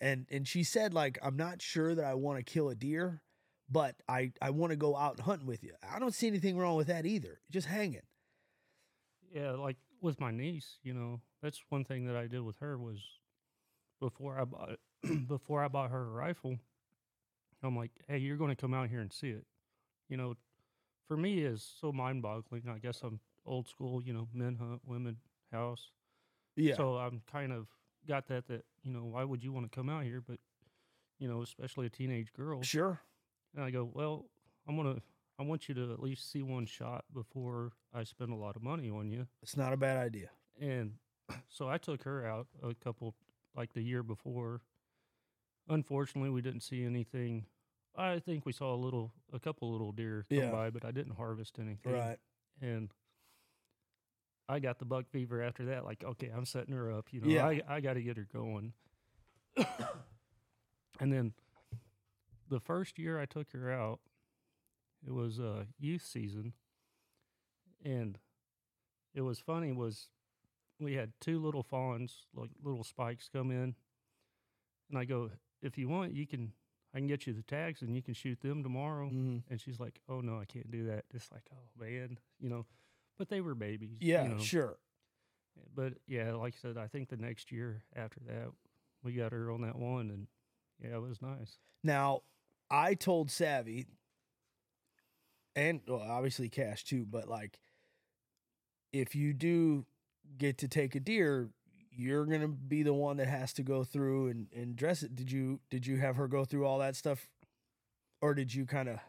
And 0.02 0.26
and 0.30 0.48
she 0.48 0.64
said 0.64 0.94
like 0.94 1.18
I'm 1.22 1.38
not 1.38 1.62
sure 1.62 1.96
that 1.96 2.06
I 2.06 2.16
want 2.16 2.38
to 2.38 2.44
kill 2.44 2.70
a 2.70 2.76
deer, 2.76 3.22
but 3.70 3.96
I 4.10 4.32
I 4.42 4.50
want 4.50 4.72
to 4.72 4.76
go 4.76 4.96
out 4.96 5.20
hunting 5.20 5.48
with 5.48 5.64
you. 5.64 5.74
I 5.90 6.00
don't 6.00 6.14
see 6.14 6.28
anything 6.28 6.58
wrong 6.58 6.76
with 6.76 6.88
that 6.88 7.06
either. 7.06 7.40
Just 7.50 7.68
hanging. 7.68 8.02
Yeah, 9.34 9.52
like 9.52 9.78
with 10.02 10.20
my 10.20 10.32
niece, 10.32 10.78
you 10.84 10.94
know, 10.94 11.22
that's 11.42 11.62
one 11.70 11.84
thing 11.84 12.06
that 12.06 12.16
I 12.16 12.28
did 12.28 12.42
with 12.42 12.58
her 12.58 12.78
was 12.78 13.00
before 14.00 14.40
I 14.40 14.46
bought 14.46 14.78
before 15.28 15.64
I 15.64 15.68
bought 15.68 15.92
her 15.92 16.02
a 16.02 16.12
rifle, 16.12 16.58
I'm 17.64 17.76
like, 17.76 17.92
hey, 18.08 18.20
you're 18.20 18.38
going 18.38 18.50
to 18.52 18.56
come 18.56 18.74
out 18.74 18.90
here 18.90 19.00
and 19.00 19.12
see 19.12 19.30
it. 19.30 19.46
You 20.10 20.18
know, 20.18 20.36
for 21.08 21.18
me 21.18 21.40
is 21.40 21.68
so 21.80 21.92
mind 21.92 22.22
boggling. 22.22 22.64
I 22.70 22.80
guess 22.80 23.02
I'm 23.04 23.20
old 23.46 23.68
school. 23.68 24.02
You 24.02 24.14
know, 24.14 24.28
men 24.34 24.56
hunt, 24.56 24.82
women 24.86 25.18
house. 25.52 25.92
Yeah. 26.56 26.76
So 26.76 26.98
I'm 26.98 27.22
kind 27.32 27.52
of 27.52 27.68
got 28.08 28.28
that 28.28 28.48
that 28.48 28.66
you 28.84 28.94
know 28.94 29.06
why 29.06 29.24
would 29.24 29.44
you 29.44 29.52
want 29.52 29.70
to 29.70 29.76
come 29.76 29.90
out 29.90 30.04
here, 30.04 30.22
but 30.26 30.40
you 31.20 31.28
know, 31.28 31.42
especially 31.42 31.86
a 31.86 31.90
teenage 31.90 32.34
girl. 32.34 32.62
sure. 32.62 33.00
And 33.56 33.64
I 33.64 33.72
go, 33.72 33.90
well, 33.92 34.26
I'm 34.68 34.76
gonna. 34.76 34.98
I 35.38 35.44
want 35.44 35.68
you 35.68 35.76
to 35.76 35.92
at 35.92 36.02
least 36.02 36.32
see 36.32 36.44
one 36.44 36.66
shot 36.66 37.04
before 37.14 37.74
I 37.94 38.06
spend 38.06 38.32
a 38.32 38.36
lot 38.36 38.56
of 38.56 38.64
money 38.64 38.90
on 38.90 39.10
you. 39.10 39.28
It's 39.44 39.58
not 39.58 39.74
a 39.74 39.78
bad 39.78 39.98
idea. 39.98 40.30
And 40.62 40.94
so 41.50 41.68
I 41.68 41.78
took 41.78 42.04
her 42.04 42.26
out 42.26 42.48
a 42.64 42.74
couple, 42.74 43.16
like 43.56 43.74
the 43.74 43.82
year 43.82 44.02
before. 44.02 44.62
Unfortunately, 45.68 46.30
we 46.30 46.42
didn't 46.42 46.62
see 46.62 46.86
anything. 46.86 47.46
I 47.98 48.20
think 48.20 48.46
we 48.46 48.52
saw 48.52 48.74
a 48.74 48.78
little, 48.78 49.12
a 49.34 49.40
couple 49.40 49.72
little 49.72 49.92
deer 49.92 50.25
come 50.30 50.38
Yeah. 50.38 50.52
by, 50.52 50.70
but 50.70 50.84
I 50.86 50.92
didn't 50.92 51.16
harvest 51.16 51.58
anything. 51.60 51.94
Right. 51.94 52.18
And 52.62 52.90
I 54.48 54.60
got 54.60 54.80
the 54.80 54.86
buck 54.86 55.08
fever 55.10 55.42
after 55.42 55.66
that. 55.66 55.86
Like, 55.86 56.04
okay, 56.04 56.30
I'm 56.36 56.46
setting 56.46 56.74
her 56.74 56.92
up. 56.92 57.08
You 57.12 57.22
know, 57.22 57.28
Yeah. 57.28 57.46
I 57.48 57.62
I 57.68 57.80
got 57.82 57.94
to 57.94 58.02
get 58.02 58.18
her 58.18 58.28
going. 58.32 58.74
And 61.00 61.12
then 61.12 61.34
the 62.48 62.60
first 62.62 62.98
year 62.98 63.20
I 63.20 63.25
took 63.25 63.52
her 63.52 63.70
out, 63.70 64.00
it 65.06 65.12
was 65.12 65.42
uh, 65.42 65.66
youth 65.78 66.04
season, 66.06 66.54
and 67.84 68.18
it 69.14 69.20
was 69.22 69.40
funny 69.40 69.74
was 69.74 70.08
we 70.80 70.94
had 70.94 71.12
two 71.20 71.38
little 71.40 71.64
fawns, 71.64 72.28
like 72.34 72.50
little 72.64 72.86
spikes, 72.86 73.28
come 73.32 73.52
in, 73.52 73.75
and 74.90 74.98
I 74.98 75.04
go, 75.04 75.32
if 75.62 75.78
you 75.78 75.90
want, 75.90 76.14
you 76.14 76.25
can. 76.25 76.54
I 76.96 77.00
can 77.00 77.08
get 77.08 77.28
you 77.28 77.34
the 77.34 77.44
tags 77.44 77.82
and 77.82 77.94
you 77.94 78.02
can 78.02 78.14
shoot 78.14 78.40
them 78.40 78.64
tomorrow. 78.64 79.10
Mhm. 79.10 79.44
And 79.50 79.60
she's 79.60 79.82
like, 79.82 80.00
"Oh 80.08 80.22
no, 80.22 80.40
I 80.40 80.46
can't 80.46 80.72
do 80.72 80.86
that." 80.86 81.04
It's 81.14 81.30
like, 81.30 81.44
"Oh 81.52 81.70
man," 81.78 82.18
you 82.40 82.50
know. 82.50 82.66
But 83.18 83.28
they 83.28 83.42
were 83.42 83.54
babies. 83.54 83.98
Yeah, 84.00 84.24
you 84.24 84.30
know. 84.30 84.38
sure. 84.40 84.80
But 85.74 85.96
yeah, 86.08 86.34
like 86.34 86.56
I 86.56 86.58
said, 86.58 86.78
I 86.78 86.88
think 86.88 87.10
the 87.10 87.18
next 87.18 87.52
year 87.52 87.84
after 87.96 88.22
that, 88.28 88.52
we 89.04 89.14
got 89.14 89.34
her 89.34 89.52
on 89.52 89.62
that 89.62 89.75
one, 89.78 90.10
and 90.10 90.28
yeah, 90.82 90.96
it 90.96 91.02
was 91.02 91.22
nice. 91.22 91.60
Now, 91.84 92.24
I 92.70 92.94
told 92.94 93.30
Savvy, 93.30 93.88
and 95.56 95.82
well, 95.88 96.02
obviously 96.02 96.50
Cash 96.50 96.86
too, 96.86 97.06
but 97.06 97.28
like, 97.28 97.60
if 98.94 99.16
you 99.16 99.34
do 99.34 99.86
get 100.38 100.58
to 100.60 100.68
take 100.68 100.96
a 100.96 101.00
deer, 101.00 101.50
you're 101.98 102.25
gonna 102.25 102.48
be 102.48 102.84
the 102.84 102.94
one 102.94 103.18
that 103.18 103.28
has 103.28 103.54
to 103.54 103.64
go 103.64 103.84
through 103.84 104.28
and, 104.30 104.48
and 104.56 104.75
dress 104.75 105.04
it. 105.04 105.16
Did 105.16 105.32
you 105.32 105.60
did 105.70 105.86
you 105.86 105.98
have 105.98 106.16
her 106.16 106.28
go 106.28 106.46
through 106.46 106.66
all 106.66 106.80
that 106.80 106.96
stuff, 106.96 107.28
or 108.22 108.34
did 108.34 108.54
you 108.54 108.66
kind 108.66 108.90
of 108.90 109.00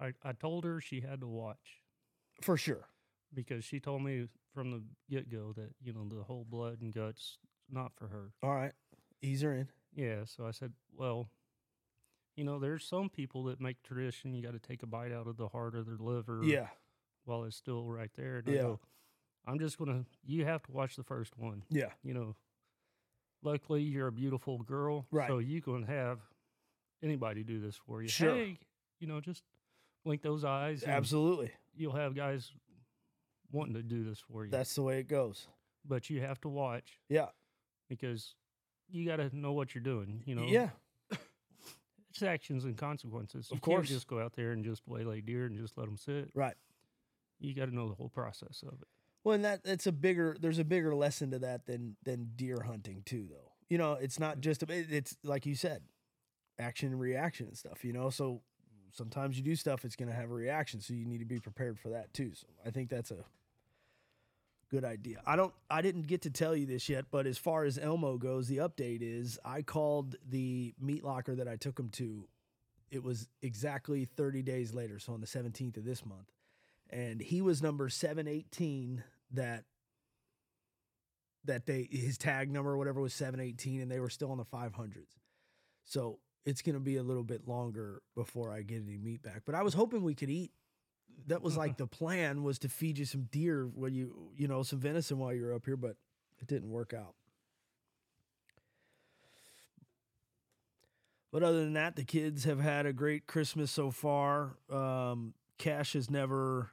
I 0.00 0.12
I 0.22 0.32
told 0.32 0.64
her 0.64 0.80
she 0.80 1.00
had 1.00 1.20
to 1.20 1.26
watch 1.26 1.82
for 2.42 2.56
sure? 2.56 2.88
because 3.34 3.64
she 3.64 3.80
told 3.80 4.02
me 4.02 4.28
from 4.54 4.70
the 4.70 4.82
get 5.10 5.30
go 5.30 5.52
that 5.56 5.70
you 5.82 5.92
know 5.92 6.06
the 6.08 6.22
whole 6.22 6.46
blood 6.48 6.80
and 6.80 6.94
guts 6.94 7.38
not 7.70 7.92
for 7.94 8.08
her. 8.08 8.30
All 8.42 8.54
right, 8.54 8.72
ease 9.20 9.42
her 9.42 9.52
in. 9.52 9.68
Yeah, 9.94 10.24
so 10.24 10.46
I 10.46 10.50
said, 10.50 10.72
well, 10.96 11.28
you 12.36 12.44
know, 12.44 12.58
there's 12.58 12.84
some 12.84 13.08
people 13.08 13.44
that 13.44 13.60
make 13.60 13.82
tradition. 13.82 14.34
You 14.34 14.42
got 14.42 14.52
to 14.52 14.58
take 14.58 14.82
a 14.82 14.86
bite 14.86 15.12
out 15.12 15.28
of 15.28 15.36
the 15.36 15.48
heart 15.48 15.74
or 15.74 15.84
the 15.84 16.02
liver. 16.02 16.40
Yeah, 16.42 16.68
while 17.24 17.44
it's 17.44 17.56
still 17.56 17.90
right 17.90 18.10
there. 18.16 18.42
Yeah. 18.46 18.62
go, 18.62 18.80
I'm 19.46 19.58
just 19.58 19.78
gonna. 19.78 20.04
You 20.24 20.44
have 20.44 20.62
to 20.64 20.72
watch 20.72 20.96
the 20.96 21.02
first 21.04 21.36
one. 21.38 21.62
yeah, 21.70 21.90
You 22.02 22.14
know. 22.14 22.36
Luckily, 23.42 23.82
you're 23.82 24.06
a 24.06 24.12
beautiful 24.12 24.58
girl, 24.62 25.06
Right. 25.10 25.28
So 25.28 25.38
you 25.38 25.60
can 25.60 25.82
have 25.82 26.18
anybody 27.02 27.42
do 27.42 27.60
this 27.60 27.76
for 27.76 28.00
you. 28.00 28.08
Sure. 28.08 28.34
Hey, 28.34 28.58
you 29.00 29.06
know, 29.06 29.20
just 29.20 29.42
blink 30.02 30.22
those 30.22 30.44
eyes. 30.46 30.82
absolutely. 30.84 31.50
You'll 31.76 31.92
have 31.94 32.14
guys 32.14 32.52
wanting 33.52 33.74
to 33.74 33.82
do 33.82 34.02
this 34.02 34.18
for 34.18 34.46
you. 34.46 34.50
That's 34.50 34.74
the 34.74 34.82
way 34.82 34.98
it 34.98 35.08
goes. 35.08 35.46
but 35.86 36.08
you 36.08 36.22
have 36.22 36.40
to 36.40 36.48
watch 36.48 36.98
Yeah, 37.10 37.26
because 37.90 38.34
you 38.88 39.04
got 39.06 39.16
to 39.16 39.28
know 39.36 39.52
what 39.52 39.74
you're 39.74 39.84
doing. 39.84 40.22
You 40.24 40.36
know. 40.36 40.44
yeah, 40.44 40.70
It's 42.10 42.22
actions 42.22 42.64
and 42.64 42.76
consequences. 42.78 43.48
Of 43.50 43.56
you 43.56 43.60
course. 43.60 43.76
can't 43.88 43.88
just 43.88 44.06
go 44.06 44.20
out 44.20 44.32
there 44.36 44.52
and 44.52 44.64
just 44.64 44.80
waylay 44.86 45.20
deer 45.20 45.44
and 45.46 45.58
just 45.58 45.76
let 45.76 45.84
them 45.86 45.98
sit. 45.98 46.30
right. 46.34 46.54
You 47.40 47.52
got 47.54 47.66
to 47.66 47.74
know 47.74 47.88
the 47.88 47.94
whole 47.94 48.08
process 48.08 48.62
of 48.66 48.72
it. 48.80 48.88
Well, 49.24 49.34
and 49.34 49.44
that 49.44 49.62
it's 49.64 49.86
a 49.86 49.92
bigger. 49.92 50.36
There's 50.38 50.58
a 50.58 50.64
bigger 50.64 50.94
lesson 50.94 51.30
to 51.30 51.38
that 51.40 51.66
than 51.66 51.96
than 52.04 52.32
deer 52.36 52.60
hunting 52.66 53.02
too, 53.04 53.26
though. 53.30 53.52
You 53.70 53.78
know, 53.78 53.94
it's 53.94 54.20
not 54.20 54.36
mm. 54.38 54.40
just 54.42 54.62
a- 54.62 54.66
it's 54.70 55.16
like 55.24 55.46
you 55.46 55.54
said, 55.54 55.82
action 56.58 56.88
and 56.92 57.00
reaction 57.00 57.46
and 57.46 57.56
stuff. 57.56 57.84
You 57.84 57.94
know, 57.94 58.10
so 58.10 58.42
sometimes 58.92 59.36
you 59.36 59.42
do 59.42 59.56
stuff, 59.56 59.84
it's 59.84 59.96
going 59.96 60.08
to 60.08 60.14
have 60.14 60.30
a 60.30 60.34
reaction, 60.34 60.80
so 60.80 60.94
you 60.94 61.06
need 61.06 61.18
to 61.18 61.24
be 61.24 61.40
prepared 61.40 61.78
for 61.78 61.88
that 61.90 62.12
too. 62.14 62.32
So 62.34 62.46
I 62.64 62.70
think 62.70 62.90
that's 62.90 63.10
a 63.10 63.24
good 64.70 64.84
idea. 64.84 65.20
I 65.26 65.36
don't. 65.36 65.54
I 65.70 65.80
didn't 65.80 66.06
get 66.06 66.22
to 66.22 66.30
tell 66.30 66.54
you 66.54 66.66
this 66.66 66.88
yet, 66.88 67.06
but 67.10 67.26
as 67.26 67.38
far 67.38 67.64
as 67.64 67.78
Elmo 67.78 68.18
goes, 68.18 68.48
the 68.48 68.58
update 68.58 69.00
is 69.00 69.38
I 69.44 69.62
called 69.62 70.16
the 70.28 70.74
meat 70.78 71.02
locker 71.02 71.34
that 71.34 71.48
I 71.48 71.56
took 71.56 71.78
him 71.78 71.88
to. 71.90 72.28
It 72.90 73.02
was 73.02 73.28
exactly 73.42 74.04
30 74.04 74.42
days 74.42 74.72
later, 74.72 74.98
so 75.00 75.14
on 75.14 75.20
the 75.20 75.26
17th 75.26 75.78
of 75.78 75.84
this 75.84 76.04
month, 76.04 76.30
and 76.90 77.20
he 77.20 77.40
was 77.40 77.62
number 77.62 77.88
718 77.88 79.02
that 79.34 79.64
that 81.44 81.66
they 81.66 81.88
his 81.90 82.16
tag 82.16 82.50
number 82.50 82.72
or 82.72 82.78
whatever 82.78 83.00
was 83.00 83.14
718 83.14 83.80
and 83.82 83.90
they 83.90 84.00
were 84.00 84.08
still 84.10 84.30
on 84.30 84.38
the 84.38 84.44
500s 84.44 85.18
so 85.84 86.18
it's 86.46 86.62
going 86.62 86.74
to 86.74 86.80
be 86.80 86.96
a 86.96 87.02
little 87.02 87.24
bit 87.24 87.46
longer 87.46 88.02
before 88.14 88.50
i 88.50 88.62
get 88.62 88.82
any 88.82 88.96
meat 88.96 89.22
back 89.22 89.42
but 89.44 89.54
i 89.54 89.62
was 89.62 89.74
hoping 89.74 90.02
we 90.02 90.14
could 90.14 90.30
eat. 90.30 90.52
That 91.26 91.42
was 91.42 91.56
like 91.56 91.76
the 91.78 91.86
plan 91.86 92.42
was 92.42 92.58
to 92.60 92.68
feed 92.68 92.98
you 92.98 93.04
some 93.04 93.28
deer 93.30 93.70
when 93.74 93.94
you 93.94 94.30
you 94.36 94.48
know 94.48 94.62
some 94.62 94.80
venison 94.80 95.18
while 95.18 95.32
you're 95.32 95.54
up 95.54 95.64
here 95.64 95.76
but 95.76 95.96
it 96.40 96.46
didn't 96.48 96.70
work 96.70 96.92
out. 96.92 97.14
But 101.32 101.42
other 101.42 101.60
than 101.60 101.72
that 101.74 101.96
the 101.96 102.04
kids 102.04 102.44
have 102.44 102.60
had 102.60 102.86
a 102.86 102.92
great 102.92 103.26
christmas 103.26 103.70
so 103.70 103.90
far. 103.90 104.56
Um 104.70 105.34
cash 105.58 105.92
has 105.92 106.10
never 106.10 106.72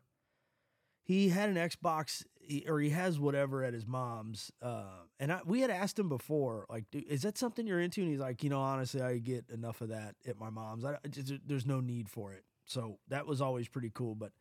he 1.03 1.29
had 1.29 1.49
an 1.49 1.55
Xbox 1.55 2.25
or 2.67 2.79
he 2.79 2.89
has 2.89 3.19
whatever 3.19 3.63
at 3.63 3.73
his 3.73 3.85
mom's. 3.85 4.51
Uh, 4.61 5.03
and 5.19 5.31
I, 5.31 5.41
we 5.45 5.61
had 5.61 5.69
asked 5.69 5.97
him 5.97 6.09
before, 6.09 6.65
like, 6.69 6.85
"Dude, 6.91 7.05
is 7.07 7.21
that 7.23 7.37
something 7.37 7.65
you're 7.65 7.79
into? 7.79 8.01
And 8.01 8.09
he's 8.09 8.19
like, 8.19 8.43
you 8.43 8.49
know, 8.49 8.61
honestly, 8.61 9.01
I 9.01 9.17
get 9.17 9.45
enough 9.49 9.81
of 9.81 9.89
that 9.89 10.15
at 10.27 10.39
my 10.39 10.49
mom's. 10.49 10.85
I, 10.85 10.97
just, 11.09 11.33
there's 11.45 11.65
no 11.65 11.79
need 11.79 12.09
for 12.09 12.33
it. 12.33 12.43
So 12.65 12.99
that 13.09 13.25
was 13.27 13.41
always 13.41 13.67
pretty 13.67 13.91
cool. 13.93 14.15
But 14.15 14.31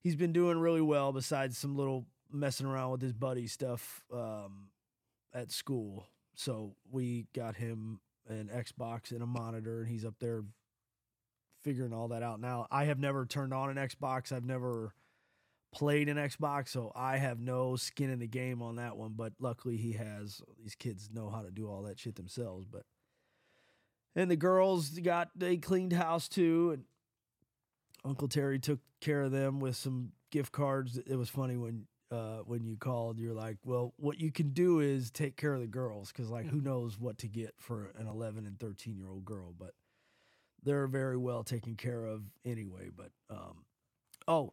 he's 0.00 0.16
been 0.16 0.32
doing 0.32 0.58
really 0.58 0.80
well 0.80 1.12
besides 1.12 1.58
some 1.58 1.76
little 1.76 2.06
messing 2.30 2.66
around 2.66 2.92
with 2.92 3.02
his 3.02 3.12
buddy 3.12 3.46
stuff 3.46 4.04
um, 4.12 4.68
at 5.32 5.50
school. 5.50 6.06
So 6.34 6.74
we 6.90 7.26
got 7.34 7.56
him 7.56 8.00
an 8.28 8.50
Xbox 8.54 9.10
and 9.10 9.22
a 9.22 9.26
monitor, 9.26 9.80
and 9.80 9.88
he's 9.88 10.04
up 10.04 10.14
there 10.20 10.44
figuring 11.62 11.92
all 11.92 12.08
that 12.08 12.22
out. 12.22 12.40
Now, 12.40 12.66
I 12.70 12.84
have 12.84 12.98
never 12.98 13.26
turned 13.26 13.52
on 13.52 13.76
an 13.76 13.76
Xbox. 13.76 14.32
I've 14.32 14.44
never 14.44 14.94
played 15.72 16.08
an 16.08 16.16
Xbox, 16.16 16.68
so 16.68 16.92
I 16.94 17.16
have 17.18 17.40
no 17.40 17.76
skin 17.76 18.10
in 18.10 18.18
the 18.18 18.26
game 18.26 18.62
on 18.62 18.76
that 18.76 18.96
one. 18.96 19.12
But 19.16 19.34
luckily, 19.38 19.76
he 19.76 19.92
has. 19.92 20.42
These 20.62 20.74
kids 20.74 21.10
know 21.12 21.30
how 21.30 21.42
to 21.42 21.50
do 21.50 21.68
all 21.68 21.82
that 21.82 21.98
shit 21.98 22.16
themselves. 22.16 22.66
But 22.66 22.84
and 24.14 24.30
the 24.30 24.36
girls 24.36 24.90
got 24.90 25.30
they 25.36 25.56
cleaned 25.56 25.92
house 25.92 26.28
too, 26.28 26.72
and 26.72 26.84
Uncle 28.04 28.28
Terry 28.28 28.58
took 28.58 28.80
care 29.00 29.22
of 29.22 29.32
them 29.32 29.60
with 29.60 29.76
some 29.76 30.12
gift 30.30 30.52
cards. 30.52 30.98
It 30.98 31.16
was 31.16 31.28
funny 31.28 31.56
when 31.56 31.86
uh, 32.10 32.38
when 32.46 32.64
you 32.64 32.76
called. 32.76 33.18
You're 33.18 33.34
like, 33.34 33.58
well, 33.64 33.94
what 33.96 34.20
you 34.20 34.32
can 34.32 34.50
do 34.50 34.80
is 34.80 35.10
take 35.10 35.36
care 35.36 35.54
of 35.54 35.60
the 35.60 35.66
girls 35.66 36.10
because 36.12 36.30
like 36.30 36.46
who 36.46 36.60
knows 36.60 36.98
what 36.98 37.18
to 37.18 37.28
get 37.28 37.54
for 37.58 37.90
an 37.98 38.06
11 38.06 38.46
and 38.46 38.58
13 38.58 38.96
year 38.96 39.08
old 39.08 39.24
girl, 39.24 39.54
but 39.58 39.72
they're 40.64 40.86
very 40.86 41.16
well 41.16 41.44
taken 41.44 41.76
care 41.76 42.04
of 42.04 42.22
anyway. 42.44 42.90
But 42.94 43.10
um, 43.30 43.64
oh. 44.26 44.52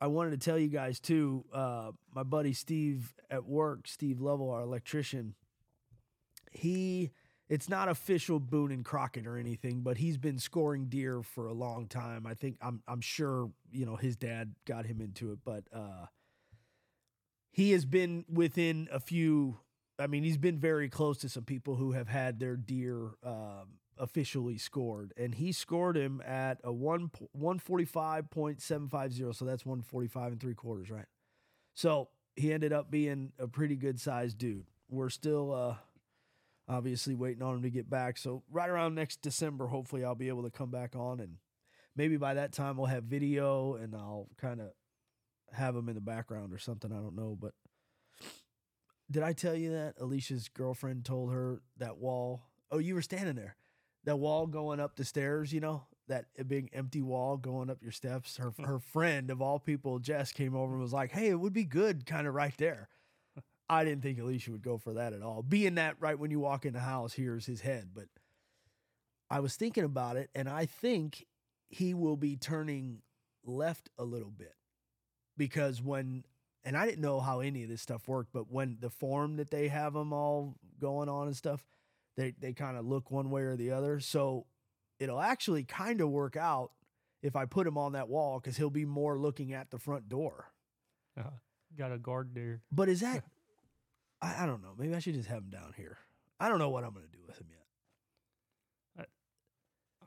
I 0.00 0.06
wanted 0.06 0.30
to 0.30 0.38
tell 0.38 0.58
you 0.58 0.68
guys 0.68 0.98
too. 0.98 1.44
Uh, 1.52 1.92
my 2.14 2.22
buddy 2.22 2.52
Steve 2.52 3.14
at 3.30 3.44
work, 3.44 3.86
Steve 3.86 4.20
Lovell, 4.20 4.50
our 4.50 4.62
electrician, 4.62 5.34
he 6.50 7.10
it's 7.50 7.68
not 7.68 7.88
official 7.88 8.38
Boone 8.38 8.70
and 8.70 8.84
Crockett 8.84 9.26
or 9.26 9.36
anything, 9.36 9.80
but 9.80 9.98
he's 9.98 10.16
been 10.16 10.38
scoring 10.38 10.86
deer 10.86 11.20
for 11.22 11.48
a 11.48 11.52
long 11.52 11.88
time. 11.88 12.26
I 12.26 12.34
think 12.34 12.56
I'm 12.62 12.82
I'm 12.86 13.00
sure 13.00 13.50
you 13.72 13.84
know 13.84 13.96
his 13.96 14.16
dad 14.16 14.54
got 14.66 14.86
him 14.86 15.00
into 15.00 15.32
it, 15.32 15.40
but 15.44 15.64
uh, 15.72 16.06
he 17.50 17.72
has 17.72 17.84
been 17.84 18.24
within 18.32 18.88
a 18.92 19.00
few. 19.00 19.58
I 19.98 20.06
mean, 20.06 20.22
he's 20.22 20.38
been 20.38 20.58
very 20.58 20.88
close 20.88 21.18
to 21.18 21.28
some 21.28 21.44
people 21.44 21.74
who 21.74 21.92
have 21.92 22.08
had 22.08 22.40
their 22.40 22.56
deer 22.56 23.10
um, 23.22 23.79
officially 24.00 24.58
scored, 24.58 25.12
and 25.16 25.34
he 25.34 25.52
scored 25.52 25.96
him 25.96 26.20
at 26.26 26.58
a 26.64 26.72
one 26.72 27.10
one 27.32 27.58
forty 27.60 27.84
five 27.84 28.30
point 28.30 28.60
seven 28.60 28.88
five 28.88 29.12
zero. 29.12 29.30
So 29.32 29.44
that's 29.44 29.64
one 29.64 29.82
forty 29.82 30.08
five 30.08 30.32
and 30.32 30.40
three 30.40 30.54
quarters, 30.54 30.90
right? 30.90 31.06
So 31.74 32.08
he 32.34 32.52
ended 32.52 32.72
up 32.72 32.90
being 32.90 33.32
a 33.38 33.46
pretty 33.46 33.76
good 33.76 34.00
sized 34.00 34.38
dude. 34.38 34.66
We're 34.88 35.10
still 35.10 35.52
uh, 35.52 35.74
obviously 36.66 37.14
waiting 37.14 37.42
on 37.42 37.56
him 37.56 37.62
to 37.62 37.70
get 37.70 37.88
back. 37.88 38.18
So 38.18 38.42
right 38.50 38.68
around 38.68 38.94
next 38.94 39.22
December, 39.22 39.68
hopefully 39.68 40.04
I'll 40.04 40.14
be 40.14 40.28
able 40.28 40.42
to 40.44 40.50
come 40.50 40.70
back 40.70 40.96
on, 40.96 41.20
and 41.20 41.36
maybe 41.94 42.16
by 42.16 42.34
that 42.34 42.52
time 42.52 42.76
we'll 42.76 42.86
have 42.86 43.04
video, 43.04 43.74
and 43.74 43.94
I'll 43.94 44.28
kind 44.36 44.60
of 44.60 44.70
have 45.52 45.76
him 45.76 45.88
in 45.88 45.94
the 45.94 46.00
background 46.00 46.52
or 46.54 46.58
something. 46.58 46.90
I 46.90 46.96
don't 46.96 47.16
know, 47.16 47.36
but 47.40 47.52
did 49.10 49.22
I 49.22 49.32
tell 49.32 49.56
you 49.56 49.72
that 49.72 49.94
Alicia's 49.98 50.48
girlfriend 50.48 51.04
told 51.04 51.32
her 51.32 51.60
that 51.78 51.98
wall? 51.98 52.42
Oh, 52.70 52.78
you 52.78 52.94
were 52.94 53.02
standing 53.02 53.34
there. 53.34 53.56
That 54.04 54.16
wall 54.16 54.46
going 54.46 54.80
up 54.80 54.96
the 54.96 55.04
stairs, 55.04 55.52
you 55.52 55.60
know, 55.60 55.84
that 56.08 56.26
big 56.48 56.70
empty 56.72 57.02
wall 57.02 57.36
going 57.36 57.70
up 57.70 57.82
your 57.82 57.92
steps. 57.92 58.36
Her 58.36 58.50
hmm. 58.50 58.64
her 58.64 58.78
friend 58.78 59.30
of 59.30 59.40
all 59.40 59.58
people, 59.58 59.98
Jess, 59.98 60.32
came 60.32 60.54
over 60.54 60.72
and 60.72 60.82
was 60.82 60.92
like, 60.92 61.10
"Hey, 61.12 61.28
it 61.28 61.40
would 61.40 61.52
be 61.52 61.64
good, 61.64 62.06
kind 62.06 62.26
of 62.26 62.34
right 62.34 62.54
there." 62.58 62.88
I 63.68 63.84
didn't 63.84 64.02
think 64.02 64.18
Alicia 64.18 64.52
would 64.52 64.62
go 64.62 64.78
for 64.78 64.94
that 64.94 65.12
at 65.12 65.22
all. 65.22 65.42
Being 65.42 65.76
that 65.76 65.96
right 66.00 66.18
when 66.18 66.30
you 66.30 66.40
walk 66.40 66.66
in 66.66 66.74
the 66.74 66.80
house, 66.80 67.14
here's 67.14 67.46
his 67.46 67.60
head. 67.62 67.90
But 67.94 68.06
I 69.30 69.40
was 69.40 69.56
thinking 69.56 69.84
about 69.84 70.16
it, 70.16 70.30
and 70.34 70.48
I 70.48 70.66
think 70.66 71.26
he 71.68 71.94
will 71.94 72.16
be 72.16 72.36
turning 72.36 73.02
left 73.44 73.88
a 73.98 74.04
little 74.04 74.30
bit 74.30 74.54
because 75.36 75.80
when 75.80 76.24
and 76.64 76.76
I 76.76 76.84
didn't 76.84 77.00
know 77.00 77.20
how 77.20 77.40
any 77.40 77.62
of 77.62 77.70
this 77.70 77.80
stuff 77.80 78.06
worked, 78.06 78.32
but 78.32 78.50
when 78.50 78.76
the 78.80 78.90
form 78.90 79.36
that 79.36 79.50
they 79.50 79.68
have 79.68 79.94
them 79.94 80.12
all 80.12 80.56
going 80.78 81.08
on 81.08 81.26
and 81.26 81.36
stuff, 81.36 81.64
They 82.20 82.34
they 82.38 82.52
kind 82.52 82.76
of 82.76 82.84
look 82.84 83.10
one 83.10 83.30
way 83.30 83.42
or 83.42 83.56
the 83.56 83.70
other. 83.70 83.98
So 83.98 84.44
it'll 84.98 85.20
actually 85.20 85.64
kind 85.64 86.02
of 86.02 86.10
work 86.10 86.36
out 86.36 86.72
if 87.22 87.34
I 87.34 87.46
put 87.46 87.66
him 87.66 87.78
on 87.78 87.92
that 87.92 88.10
wall 88.10 88.38
because 88.38 88.58
he'll 88.58 88.68
be 88.68 88.84
more 88.84 89.18
looking 89.18 89.54
at 89.54 89.70
the 89.70 89.78
front 89.78 90.10
door. 90.10 90.52
Uh, 91.18 91.30
got 91.78 91.92
a 91.92 91.98
guard 91.98 92.34
there. 92.34 92.60
But 92.70 92.90
is 92.90 93.00
that? 93.00 93.24
I, 94.20 94.44
I 94.44 94.46
don't 94.46 94.60
know. 94.60 94.74
Maybe 94.78 94.94
I 94.94 94.98
should 94.98 95.14
just 95.14 95.30
have 95.30 95.38
him 95.44 95.50
down 95.50 95.72
here. 95.78 95.96
I 96.38 96.50
don't 96.50 96.58
know 96.58 96.68
what 96.68 96.84
I'm 96.84 96.92
gonna 96.92 97.06
do 97.10 97.20
with 97.26 97.38
him 97.38 97.46
yet. 97.48 99.08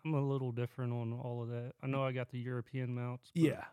I'm 0.06 0.14
a 0.14 0.22
little 0.22 0.52
different 0.52 0.94
on 0.94 1.14
all 1.14 1.42
of 1.42 1.50
that. 1.50 1.72
I 1.82 1.88
know 1.88 2.04
I 2.04 2.12
got 2.12 2.30
the 2.30 2.38
European 2.38 2.94
mounts. 2.94 3.32
Yeah. 3.34 3.64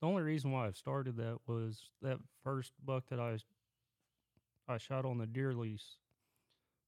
The 0.00 0.06
only 0.06 0.22
reason 0.22 0.52
why 0.52 0.66
I've 0.66 0.76
started 0.76 1.16
that 1.16 1.38
was 1.46 1.90
that 2.02 2.18
first 2.44 2.72
buck 2.84 3.04
that 3.08 3.18
I 3.18 3.38
I 4.68 4.78
shot 4.78 5.04
on 5.04 5.18
the 5.18 5.26
deer 5.26 5.54
lease. 5.54 5.96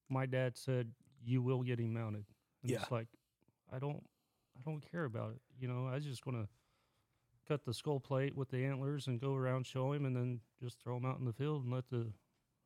My 0.08 0.26
dad 0.26 0.56
said 0.56 0.92
you 1.24 1.42
will 1.42 1.62
get 1.62 1.78
him 1.80 1.94
mounted. 1.94 2.24
And 2.62 2.70
Yeah. 2.70 2.82
It's 2.82 2.90
like 2.90 3.08
I 3.72 3.78
don't 3.78 4.02
I 4.56 4.60
don't 4.70 4.80
care 4.90 5.04
about 5.04 5.32
it. 5.32 5.40
You 5.58 5.68
know, 5.68 5.86
I 5.86 5.94
was 5.94 6.04
just 6.04 6.24
gonna 6.24 6.48
cut 7.48 7.64
the 7.64 7.74
skull 7.74 8.00
plate 8.00 8.34
with 8.34 8.50
the 8.50 8.64
antlers 8.64 9.06
and 9.06 9.20
go 9.20 9.34
around 9.34 9.66
show 9.66 9.92
him 9.92 10.04
and 10.06 10.14
then 10.16 10.40
just 10.62 10.78
throw 10.80 10.96
him 10.96 11.04
out 11.04 11.18
in 11.18 11.24
the 11.24 11.32
field 11.32 11.64
and 11.64 11.72
let 11.72 11.88
the 11.90 12.12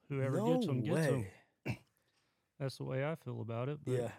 whoever 0.08 0.36
no 0.38 0.54
gets 0.54 0.66
him 0.66 0.82
gets 0.82 1.06
him. 1.06 1.26
way. 1.66 1.80
That's 2.60 2.76
the 2.78 2.84
way 2.84 3.04
I 3.04 3.14
feel 3.16 3.40
about 3.40 3.68
it. 3.68 3.78
But 3.84 3.92
Yeah. 3.92 4.10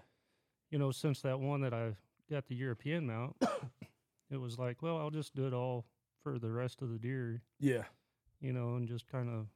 you 0.71 0.77
know, 0.79 0.91
since 0.91 1.21
that 1.21 1.39
one 1.39 1.61
that 1.61 1.73
I 1.73 1.95
got 2.29 2.47
the 2.47 2.55
European 2.55 3.05
mount, 3.07 3.35
it 4.29 4.37
was 4.37 4.57
like, 4.59 4.81
well, 4.81 4.97
I'll 4.97 5.09
just 5.09 5.33
do 5.35 5.47
it 5.47 5.53
all 5.53 5.85
for 6.23 6.37
the 6.39 6.51
rest 6.51 6.81
of 6.81 6.89
the 6.91 6.99
deer, 6.99 7.41
Yeah. 7.59 7.85
you 8.41 8.51
know, 8.53 8.75
and 8.75 8.87
just 8.87 9.07
kind 9.07 9.29
of, 9.29 9.47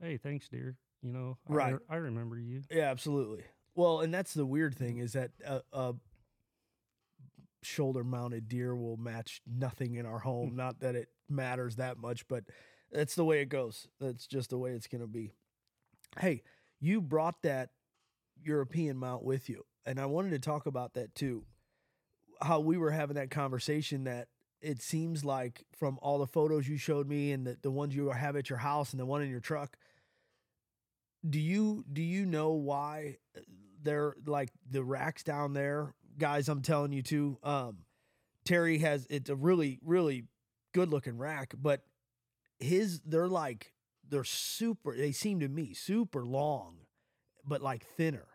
hey, 0.00 0.16
thanks, 0.18 0.48
deer. 0.48 0.76
You 1.06 1.12
know, 1.12 1.38
I, 1.48 1.52
Right. 1.52 1.72
re- 1.74 1.78
I 1.88 1.96
remember 1.96 2.36
you. 2.36 2.62
Yeah, 2.68 2.90
absolutely. 2.90 3.44
Well, 3.76 4.00
and 4.00 4.12
that's 4.12 4.34
the 4.34 4.44
weird 4.44 4.74
thing 4.74 4.98
is 4.98 5.12
that 5.12 5.30
a, 5.46 5.62
a 5.72 5.94
shoulder 7.62 8.02
mounted 8.02 8.48
deer 8.48 8.74
will 8.74 8.96
match 8.96 9.40
nothing 9.46 9.94
in 9.94 10.04
our 10.06 10.18
home. 10.18 10.50
Hmm. 10.50 10.56
Not 10.56 10.80
that 10.80 10.96
it 10.96 11.08
matters 11.28 11.76
that 11.76 11.96
much, 11.98 12.26
but 12.26 12.44
that's 12.90 13.14
the 13.14 13.24
way 13.24 13.40
it 13.40 13.48
goes. 13.48 13.86
That's 14.00 14.26
just 14.26 14.50
the 14.50 14.58
way 14.58 14.72
it's 14.72 14.88
going 14.88 15.00
to 15.02 15.06
be. 15.06 15.32
Hey, 16.18 16.42
you 16.80 17.00
brought 17.00 17.42
that 17.42 17.70
European 18.42 18.96
mount 18.96 19.22
with 19.22 19.48
you, 19.48 19.64
and 19.84 20.00
I 20.00 20.06
wanted 20.06 20.30
to 20.30 20.38
talk 20.40 20.66
about 20.66 20.94
that 20.94 21.14
too. 21.14 21.44
How 22.42 22.58
we 22.60 22.76
were 22.78 22.90
having 22.90 23.14
that 23.16 23.30
conversation 23.30 24.04
that 24.04 24.28
it 24.60 24.82
seems 24.82 25.24
like 25.24 25.64
from 25.78 25.98
all 26.02 26.18
the 26.18 26.26
photos 26.26 26.66
you 26.66 26.76
showed 26.78 27.06
me 27.08 27.30
and 27.32 27.46
the, 27.46 27.58
the 27.62 27.70
ones 27.70 27.94
you 27.94 28.08
have 28.10 28.34
at 28.36 28.50
your 28.50 28.58
house 28.58 28.90
and 28.92 28.98
the 29.00 29.06
one 29.06 29.22
in 29.22 29.30
your 29.30 29.40
truck, 29.40 29.76
do 31.28 31.40
you 31.40 31.84
do 31.92 32.02
you 32.02 32.26
know 32.26 32.52
why 32.52 33.16
they're 33.82 34.14
like 34.26 34.50
the 34.70 34.82
racks 34.82 35.22
down 35.22 35.52
there 35.52 35.94
guys 36.18 36.48
i'm 36.48 36.62
telling 36.62 36.92
you 36.92 37.02
too 37.02 37.38
um 37.42 37.78
terry 38.44 38.78
has 38.78 39.06
it's 39.10 39.30
a 39.30 39.36
really 39.36 39.78
really 39.84 40.24
good 40.72 40.88
looking 40.90 41.18
rack 41.18 41.54
but 41.60 41.82
his 42.58 43.00
they're 43.00 43.28
like 43.28 43.72
they're 44.08 44.24
super 44.24 44.96
they 44.96 45.12
seem 45.12 45.40
to 45.40 45.48
me 45.48 45.74
super 45.74 46.24
long 46.24 46.76
but 47.46 47.62
like 47.62 47.86
thinner. 47.96 48.26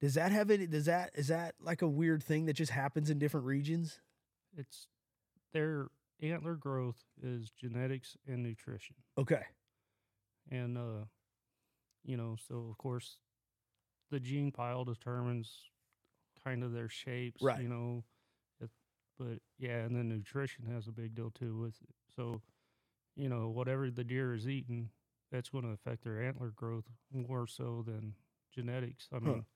Does 0.00 0.14
that 0.14 0.32
have 0.32 0.50
any 0.50 0.66
does 0.66 0.86
that 0.86 1.12
is 1.14 1.28
that 1.28 1.54
like 1.60 1.82
a 1.82 1.88
weird 1.88 2.22
thing 2.22 2.46
that 2.46 2.54
just 2.54 2.72
happens 2.72 3.08
in 3.08 3.18
different 3.18 3.46
regions? 3.46 4.00
It's 4.56 4.88
their 5.52 5.86
antler 6.20 6.54
growth 6.54 7.02
is 7.22 7.50
genetics 7.50 8.16
and 8.26 8.42
nutrition. 8.42 8.96
okay. 9.16 9.42
And, 10.50 10.76
uh, 10.76 11.04
you 12.04 12.16
know, 12.16 12.36
so 12.48 12.66
of 12.70 12.78
course, 12.78 13.18
the 14.10 14.20
gene 14.20 14.50
pile 14.52 14.84
determines 14.84 15.70
kind 16.44 16.62
of 16.64 16.72
their 16.72 16.88
shapes, 16.88 17.42
Right. 17.42 17.60
you 17.60 17.68
know. 17.68 18.04
But 19.18 19.38
yeah, 19.58 19.78
and 19.84 19.94
then 19.94 20.08
nutrition 20.08 20.66
has 20.72 20.88
a 20.88 20.92
big 20.92 21.14
deal 21.14 21.30
too 21.30 21.56
with 21.58 21.76
it. 21.82 21.94
So, 22.16 22.40
you 23.14 23.28
know, 23.28 23.48
whatever 23.48 23.90
the 23.90 24.04
deer 24.04 24.34
is 24.34 24.48
eating, 24.48 24.90
that's 25.30 25.50
going 25.50 25.64
to 25.64 25.70
affect 25.70 26.02
their 26.04 26.20
antler 26.22 26.50
growth 26.50 26.86
more 27.12 27.46
so 27.46 27.82
than 27.86 28.14
genetics. 28.52 29.08
I 29.12 29.18
Huh. 29.24 29.24
mean, 29.26 29.46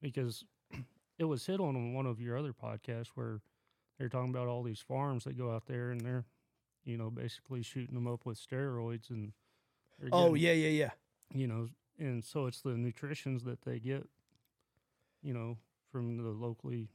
because 0.00 0.44
it 1.18 1.24
was 1.24 1.46
hit 1.46 1.60
on 1.60 1.76
on 1.76 1.92
one 1.94 2.06
of 2.06 2.20
your 2.20 2.36
other 2.36 2.52
podcasts 2.52 3.08
where 3.14 3.40
they're 3.98 4.08
talking 4.08 4.30
about 4.30 4.48
all 4.48 4.62
these 4.62 4.80
farms 4.80 5.24
that 5.24 5.36
go 5.36 5.50
out 5.52 5.66
there 5.66 5.90
and 5.90 6.00
they're, 6.00 6.24
you 6.84 6.96
know, 6.96 7.10
basically 7.10 7.62
shooting 7.62 7.94
them 7.94 8.06
up 8.06 8.24
with 8.24 8.38
steroids 8.38 9.10
and. 9.10 9.32
oh 10.12 10.34
yeah 10.34 10.52
yeah 10.52 10.68
yeah 10.68 10.90
you 11.32 11.46
know, 11.46 11.68
and 11.98 12.24
so 12.24 12.46
it's 12.46 12.60
the 12.60 12.70
nutritions 12.76 13.44
that 13.44 13.62
they 13.62 13.78
get, 13.78 14.06
you 15.22 15.34
know, 15.34 15.58
from 15.90 16.16
the 16.16 16.28
locally 16.30 16.88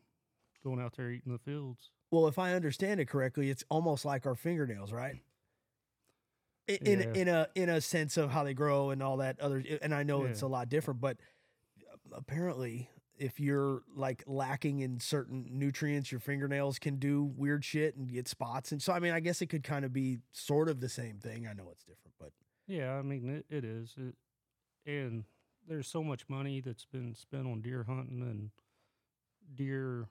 going 0.63 0.79
out 0.79 0.95
there 0.95 1.11
eating 1.11 1.33
the 1.33 1.39
fields. 1.39 1.89
Well, 2.11 2.27
if 2.27 2.37
I 2.39 2.53
understand 2.53 2.99
it 2.99 3.05
correctly, 3.07 3.49
it's 3.49 3.63
almost 3.69 4.05
like 4.05 4.25
our 4.25 4.35
fingernails, 4.35 4.91
right? 4.93 5.21
In 6.67 7.01
Yeah. 7.01 7.13
in 7.13 7.27
a 7.27 7.47
in 7.55 7.69
a 7.69 7.81
sense 7.81 8.15
of 8.15 8.31
how 8.31 8.43
they 8.45 8.53
grow 8.53 8.91
and 8.91 9.03
all 9.03 9.17
that 9.17 9.39
other, 9.41 9.61
and 9.81 9.93
I 9.93 10.03
know 10.03 10.23
it's 10.25 10.41
a 10.41 10.47
lot 10.47 10.69
different, 10.69 11.01
but 11.01 11.17
apparently, 12.13 12.89
if 13.17 13.39
you're 13.39 13.83
like 13.93 14.23
lacking 14.27 14.79
in 14.79 14.99
certain 15.01 15.45
nutrients, 15.51 16.09
your 16.11 16.21
fingernails 16.21 16.79
can 16.79 16.97
do 16.99 17.23
weird 17.23 17.65
shit 17.65 17.97
and 17.97 18.09
get 18.09 18.29
spots, 18.29 18.71
and 18.71 18.81
so 18.81 18.93
I 18.93 18.99
mean, 18.99 19.11
I 19.11 19.19
guess 19.19 19.41
it 19.41 19.47
could 19.47 19.63
kind 19.63 19.83
of 19.83 19.91
be 19.91 20.19
sort 20.31 20.69
of 20.69 20.79
the 20.79 20.87
same 20.87 21.17
thing. 21.17 21.47
I 21.47 21.53
know 21.53 21.69
it's 21.69 21.83
different, 21.83 22.13
but 22.17 22.31
Yeah, 22.67 22.93
I 22.93 23.02
mean 23.02 23.30
it, 23.30 23.45
it 23.49 23.65
is, 23.65 23.93
it, 23.97 24.15
and 24.89 25.26
there's 25.67 25.88
so 25.88 26.04
much 26.04 26.23
money 26.30 26.62
that's 26.62 26.86
been 26.86 27.15
spent 27.15 27.45
on 27.47 27.62
deer 27.62 27.84
hunting 27.88 28.21
and 28.21 28.49
deer 29.56 30.08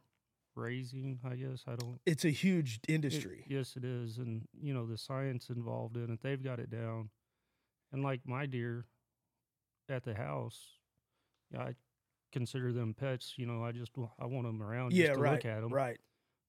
raising. 0.55 1.19
I 1.25 1.37
guess 1.37 1.65
I 1.67 1.77
don't. 1.77 1.99
it's 2.07 2.25
a 2.25 2.31
huge 2.31 2.81
it- 2.87 2.93
industry. 2.93 3.45
yes, 3.49 3.75
it 3.77 3.85
is, 3.85 4.19
and 4.19 4.47
you 4.61 4.75
know 4.75 4.87
the 4.87 4.99
science 4.99 5.49
involved 5.49 5.97
in 5.97 6.11
it. 6.11 6.21
They've 6.23 6.43
got 6.43 6.59
it 6.59 6.71
down, 6.71 7.09
and 7.93 8.03
like 8.03 8.21
my 8.27 8.47
deer 8.47 8.87
at 9.89 10.05
the 10.05 10.15
house, 10.15 10.59
yeah, 11.53 11.61
I 11.63 11.75
consider 12.33 12.73
them 12.73 12.95
pets. 12.95 13.35
You 13.37 13.47
know, 13.47 13.65
I 13.65 13.73
just 13.73 13.93
I 14.21 14.27
want 14.27 14.47
them 14.47 14.63
around 14.63 14.93
yeah, 14.93 15.07
just 15.09 15.17
to 15.17 15.21
right, 15.23 15.33
look 15.33 15.45
at 15.47 15.61
them. 15.63 15.73
right. 15.73 15.99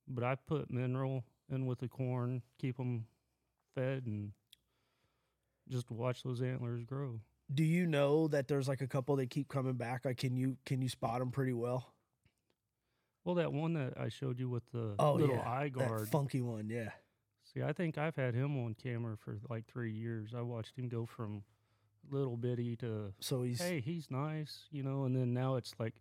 but 0.08 0.24
I 0.24 0.36
put 0.36 0.70
mineral 0.70 1.24
in 1.50 1.66
with 1.66 1.80
the 1.80 1.88
corn, 1.88 2.42
keep 2.60 2.78
them 2.78 3.06
fed, 3.76 4.04
and 4.06 4.32
just 5.70 5.90
watch 5.92 6.24
those 6.24 6.42
antlers 6.42 6.84
grow. 6.86 7.20
Do 7.54 7.64
you 7.64 7.86
know 7.86 8.28
that 8.30 8.48
there's 8.48 8.68
like 8.68 8.82
a 8.82 8.88
couple 8.88 9.16
that 9.18 9.30
keep 9.30 9.48
coming 9.48 9.74
back? 9.74 10.06
Like, 10.06 10.18
can 10.18 10.36
you 10.36 10.58
can 10.66 10.82
you 10.82 10.90
spot 10.90 11.20
them 11.20 11.32
pretty 11.32 11.54
well? 11.54 11.94
Well, 13.26 13.36
that 13.36 13.54
one 13.54 13.74
that 13.74 13.94
I 13.98 14.10
showed 14.10 14.40
you 14.40 14.50
with 14.50 14.64
the 14.72 14.96
Oh 15.00 15.14
little 15.14 15.36
yeah, 15.38 15.50
eye 15.50 15.64
that 15.76 15.88
guard. 15.88 16.08
funky 16.10 16.42
one. 16.42 16.70
Yeah. 16.70 16.90
See, 17.54 17.62
I 17.62 17.72
think 17.74 17.98
I've 17.98 18.16
had 18.16 18.34
him 18.34 18.58
on 18.64 18.74
camera 18.74 19.16
for 19.18 19.40
like 19.50 19.66
three 19.68 19.92
years. 19.92 20.34
I 20.36 20.42
watched 20.42 20.78
him 20.78 20.90
go 20.90 21.06
from 21.06 21.44
little 22.10 22.36
bitty 22.36 22.76
to 22.78 23.14
So 23.22 23.44
he's 23.44 23.62
hey, 23.62 23.80
he's 23.80 24.10
nice, 24.12 24.66
you 24.72 24.84
know, 24.84 25.04
and 25.06 25.16
then 25.16 25.34
now 25.34 25.56
it's 25.56 25.74
like, 25.80 25.94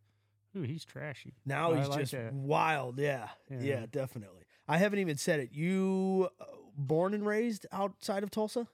ooh, 0.56 0.62
he's 0.62 0.84
trashy. 0.84 1.34
now 1.44 1.72
I 1.72 1.78
he's 1.78 1.88
like 1.88 2.00
just 2.00 2.12
that. 2.12 2.32
wild. 2.32 2.98
Yeah. 2.98 3.28
yeah, 3.50 3.60
Yeah. 3.60 3.86
definitely. 3.90 4.42
I 4.66 4.78
haven't 4.78 5.00
even 5.00 5.16
said 5.16 5.40
it. 5.40 5.50
You 5.52 6.28
uh, 6.40 6.44
born 6.76 7.14
and 7.14 7.26
raised 7.26 7.66
outside 7.72 8.22
of 8.22 8.30
Tulsa? 8.30 8.66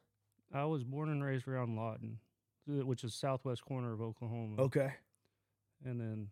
I 0.52 0.64
was 0.64 0.84
born 0.84 1.10
and 1.10 1.22
raised 1.22 1.46
around 1.46 1.76
Lawton, 1.76 2.18
which 2.66 3.04
is 3.04 3.14
southwest 3.14 3.64
corner 3.64 3.92
of 3.92 4.00
Oklahoma. 4.00 4.62
Okay. 4.62 4.94
And 5.84 6.00
then 6.00 6.28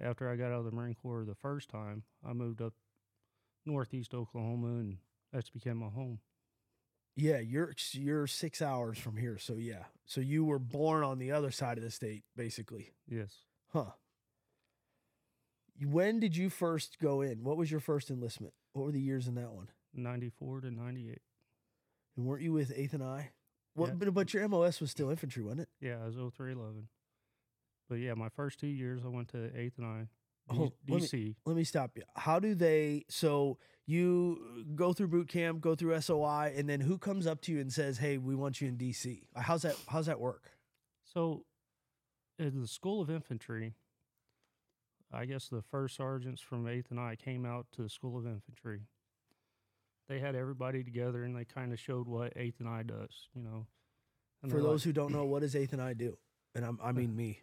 after 0.00 0.28
I 0.28 0.36
got 0.36 0.52
out 0.52 0.60
of 0.60 0.64
the 0.64 0.70
Marine 0.70 0.94
Corps 0.94 1.24
the 1.24 1.34
first 1.34 1.68
time, 1.68 2.04
I 2.26 2.32
moved 2.32 2.62
up 2.62 2.74
northeast 3.66 4.14
Oklahoma, 4.14 4.68
and 4.68 4.98
that's 5.32 5.50
became 5.50 5.78
my 5.78 5.88
home. 5.88 6.20
Yeah, 7.16 7.38
you're 7.38 7.74
you're 7.92 8.26
six 8.26 8.62
hours 8.62 8.98
from 8.98 9.16
here. 9.16 9.36
So 9.38 9.54
yeah. 9.54 9.84
So 10.06 10.20
you 10.20 10.44
were 10.44 10.58
born 10.58 11.02
on 11.02 11.18
the 11.18 11.32
other 11.32 11.50
side 11.50 11.76
of 11.76 11.84
the 11.84 11.90
state, 11.90 12.24
basically. 12.36 12.92
Yes. 13.08 13.34
Huh. 13.72 13.92
When 15.82 16.20
did 16.20 16.36
you 16.36 16.50
first 16.50 16.98
go 16.98 17.20
in? 17.20 17.42
What 17.42 17.56
was 17.56 17.70
your 17.70 17.80
first 17.80 18.10
enlistment? 18.10 18.54
What 18.72 18.86
were 18.86 18.92
the 18.92 19.00
years 19.00 19.26
in 19.26 19.34
that 19.36 19.52
one? 19.52 19.68
94 19.94 20.62
to 20.62 20.70
98. 20.70 21.18
And 22.16 22.26
weren't 22.26 22.42
you 22.42 22.52
with 22.52 22.72
Eighth 22.74 22.92
and 22.92 23.02
I? 23.02 23.30
What, 23.74 23.88
Yeah. 23.90 23.94
but, 23.96 24.14
but 24.14 24.34
your 24.34 24.46
MOS 24.48 24.80
was 24.80 24.90
still 24.90 25.10
infantry, 25.10 25.42
wasn't 25.42 25.62
it? 25.62 25.68
Yeah, 25.80 25.98
I 26.02 26.06
was 26.06 26.14
0311. 26.16 26.88
But 27.88 27.96
yeah, 27.96 28.14
my 28.14 28.28
first 28.28 28.58
two 28.60 28.66
years 28.68 29.02
I 29.04 29.08
went 29.08 29.28
to 29.28 29.36
8th 29.38 29.78
and 29.78 29.86
I. 29.86 30.08
Oh, 30.48 30.72
let 30.88 31.00
me- 31.02 31.06
DC. 31.06 31.36
Let 31.44 31.56
me 31.56 31.64
stop 31.64 31.92
you. 31.96 32.02
How 32.16 32.40
do 32.40 32.54
they? 32.54 33.04
So 33.08 33.58
you 33.86 34.64
go 34.74 34.92
through 34.92 35.08
boot 35.08 35.28
camp, 35.28 35.60
go 35.60 35.74
through 35.76 36.00
SOI, 36.00 36.52
and 36.56 36.68
then 36.68 36.80
who 36.80 36.98
comes 36.98 37.26
up 37.26 37.40
to 37.42 37.52
you 37.52 37.60
and 37.60 37.72
says, 37.72 37.98
"Hey, 37.98 38.18
we 38.18 38.34
want 38.34 38.60
you 38.60 38.68
in 38.68 38.76
DC"? 38.76 39.22
How's 39.36 39.62
that? 39.62 39.76
How's 39.88 40.06
that 40.06 40.18
work? 40.20 40.50
So, 41.04 41.44
in 42.38 42.60
the 42.60 42.66
School 42.68 43.00
of 43.00 43.10
Infantry, 43.10 43.74
I 45.12 45.24
guess 45.26 45.48
the 45.48 45.62
first 45.62 45.96
sergeants 45.96 46.40
from 46.40 46.64
8th 46.66 46.90
and 46.90 46.98
I 47.00 47.16
came 47.16 47.44
out 47.44 47.66
to 47.72 47.82
the 47.82 47.88
School 47.88 48.16
of 48.16 48.26
Infantry. 48.26 48.82
They 50.10 50.18
had 50.18 50.34
everybody 50.34 50.82
together 50.82 51.22
and 51.22 51.36
they 51.36 51.44
kind 51.44 51.72
of 51.72 51.78
showed 51.78 52.08
what 52.08 52.34
8th 52.36 52.58
and 52.58 52.68
I 52.68 52.82
does, 52.82 53.28
you 53.32 53.42
know. 53.42 53.68
And 54.42 54.50
For 54.50 54.60
those 54.60 54.80
like, 54.80 54.86
who 54.86 54.92
don't 54.92 55.12
know, 55.12 55.24
what 55.24 55.42
does 55.42 55.54
Eighth 55.54 55.72
and 55.72 55.80
I 55.80 55.92
do? 55.92 56.18
And 56.52 56.64
I'm, 56.64 56.80
I 56.82 56.90
mean 56.90 57.14
me. 57.16 57.38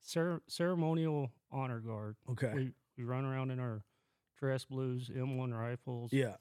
cer- 0.00 0.42
ceremonial 0.48 1.30
honor 1.52 1.78
guard. 1.78 2.16
Okay. 2.28 2.52
We 2.54 2.72
we 2.96 3.04
run 3.04 3.24
around 3.24 3.52
in 3.52 3.60
our 3.60 3.84
dress 4.40 4.64
blues, 4.64 5.08
M1 5.14 5.56
rifles. 5.56 6.12
yeah. 6.12 6.34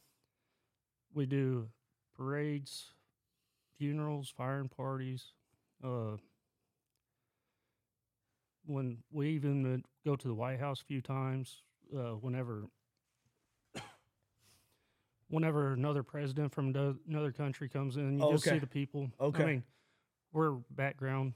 We 1.14 1.28
do 1.28 1.70
parades, 2.16 2.92
funerals, 3.78 4.34
firing 4.36 4.68
parties. 4.68 5.26
Uh, 5.84 6.18
when 8.66 8.98
we 9.12 9.30
even 9.30 9.84
go 10.04 10.16
to 10.16 10.28
the 10.28 10.34
White 10.34 10.60
House 10.60 10.82
a 10.82 10.86
few 10.86 11.02
times, 11.02 11.62
uh, 11.96 12.14
whenever 12.20 12.66
whenever 15.30 15.74
another 15.74 16.04
president 16.04 16.54
from 16.54 16.70
another 17.08 17.32
country 17.32 17.70
comes 17.70 17.98
in, 17.98 18.18
you 18.18 18.24
Oh, 18.26 18.32
just 18.34 18.46
see 18.46 18.60
the 18.60 18.68
people. 18.68 19.12
Okay. 19.20 19.44
I 19.44 19.46
mean, 19.46 19.64
we're 20.32 20.52
background 20.72 21.34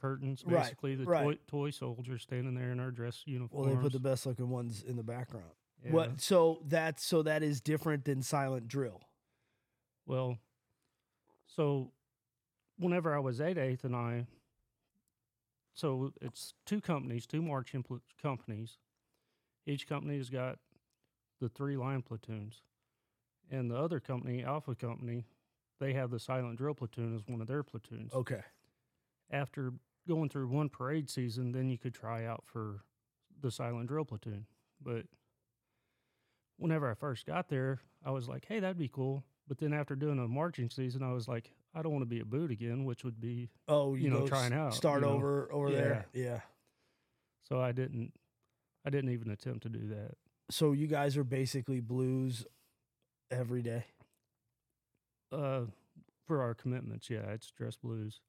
curtains, 0.00 0.42
Right, 0.46 0.62
basically. 0.62 0.94
The 0.94 1.04
right. 1.04 1.24
toy, 1.24 1.38
toy 1.46 1.70
soldiers 1.70 2.22
standing 2.22 2.54
there 2.54 2.70
in 2.70 2.80
our 2.80 2.90
dress 2.90 3.22
uniforms. 3.26 3.66
Well, 3.66 3.76
they 3.76 3.82
put 3.82 3.92
the 3.92 4.00
best 4.00 4.26
looking 4.26 4.48
ones 4.50 4.82
in 4.86 4.96
the 4.96 5.02
background. 5.02 5.50
Yeah. 5.84 5.92
What? 5.92 6.20
So 6.20 6.62
that's 6.66 7.04
so 7.04 7.22
that 7.22 7.42
is 7.42 7.60
different 7.60 8.04
than 8.04 8.22
silent 8.22 8.68
drill. 8.68 9.00
Well, 10.06 10.38
so 11.46 11.92
whenever 12.78 13.14
I 13.14 13.18
was 13.18 13.40
at 13.40 13.58
Eighth 13.58 13.84
and 13.84 13.94
I, 13.94 14.26
so 15.74 16.12
it's 16.22 16.54
two 16.64 16.80
companies, 16.80 17.26
two 17.26 17.42
marching 17.42 17.82
pl- 17.82 18.00
companies. 18.22 18.78
Each 19.66 19.86
company 19.86 20.16
has 20.16 20.30
got 20.30 20.58
the 21.40 21.48
three 21.48 21.76
line 21.76 22.02
platoons, 22.02 22.62
and 23.50 23.70
the 23.70 23.76
other 23.76 24.00
company, 24.00 24.42
Alpha 24.44 24.74
Company, 24.74 25.24
they 25.80 25.92
have 25.92 26.10
the 26.10 26.18
silent 26.18 26.56
drill 26.58 26.74
platoon 26.74 27.14
as 27.14 27.22
one 27.26 27.40
of 27.40 27.46
their 27.46 27.62
platoons. 27.62 28.12
Okay. 28.14 28.42
After 29.30 29.72
going 30.08 30.28
through 30.28 30.48
one 30.48 30.68
parade 30.68 31.10
season, 31.10 31.52
then 31.52 31.68
you 31.68 31.78
could 31.78 31.94
try 31.94 32.24
out 32.24 32.44
for 32.44 32.80
the 33.40 33.50
silent 33.50 33.88
drill 33.88 34.04
platoon. 34.04 34.46
But 34.82 35.04
whenever 36.58 36.90
I 36.90 36.94
first 36.94 37.26
got 37.26 37.48
there, 37.48 37.80
I 38.04 38.10
was 38.10 38.28
like, 38.28 38.44
hey, 38.46 38.60
that'd 38.60 38.78
be 38.78 38.88
cool. 38.88 39.24
But 39.48 39.58
then 39.58 39.72
after 39.72 39.94
doing 39.94 40.18
a 40.18 40.26
marching 40.28 40.70
season, 40.70 41.02
I 41.02 41.12
was 41.12 41.28
like, 41.28 41.52
I 41.74 41.82
don't 41.82 41.92
want 41.92 42.02
to 42.02 42.06
be 42.08 42.20
a 42.20 42.24
boot 42.24 42.50
again, 42.50 42.84
which 42.84 43.04
would 43.04 43.20
be 43.20 43.50
Oh, 43.68 43.94
you, 43.94 44.04
You 44.04 44.10
know, 44.10 44.26
trying 44.26 44.52
out, 44.52 44.74
Start 44.74 45.02
you 45.02 45.08
know. 45.08 45.12
over 45.14 45.48
over 45.52 45.70
there. 45.70 46.06
Yeah. 46.12 46.40
so 47.48 47.60
I 47.60 47.72
didn't 47.72 48.12
I 48.84 48.90
didn't 48.90 49.10
even 49.10 49.30
attempt 49.30 49.62
to 49.64 49.68
do 49.68 49.88
that. 49.88 50.12
So 50.50 50.72
you 50.72 50.86
guys 50.86 51.16
are 51.16 51.24
basically 51.24 51.80
blues 51.80 52.46
every 53.30 53.62
day. 53.62 53.84
Uh 55.32 55.62
for 56.26 56.42
our 56.42 56.54
commitments, 56.54 57.08
yeah, 57.08 57.30
it's 57.30 57.50
dress 57.52 57.76
blues. 57.76 58.20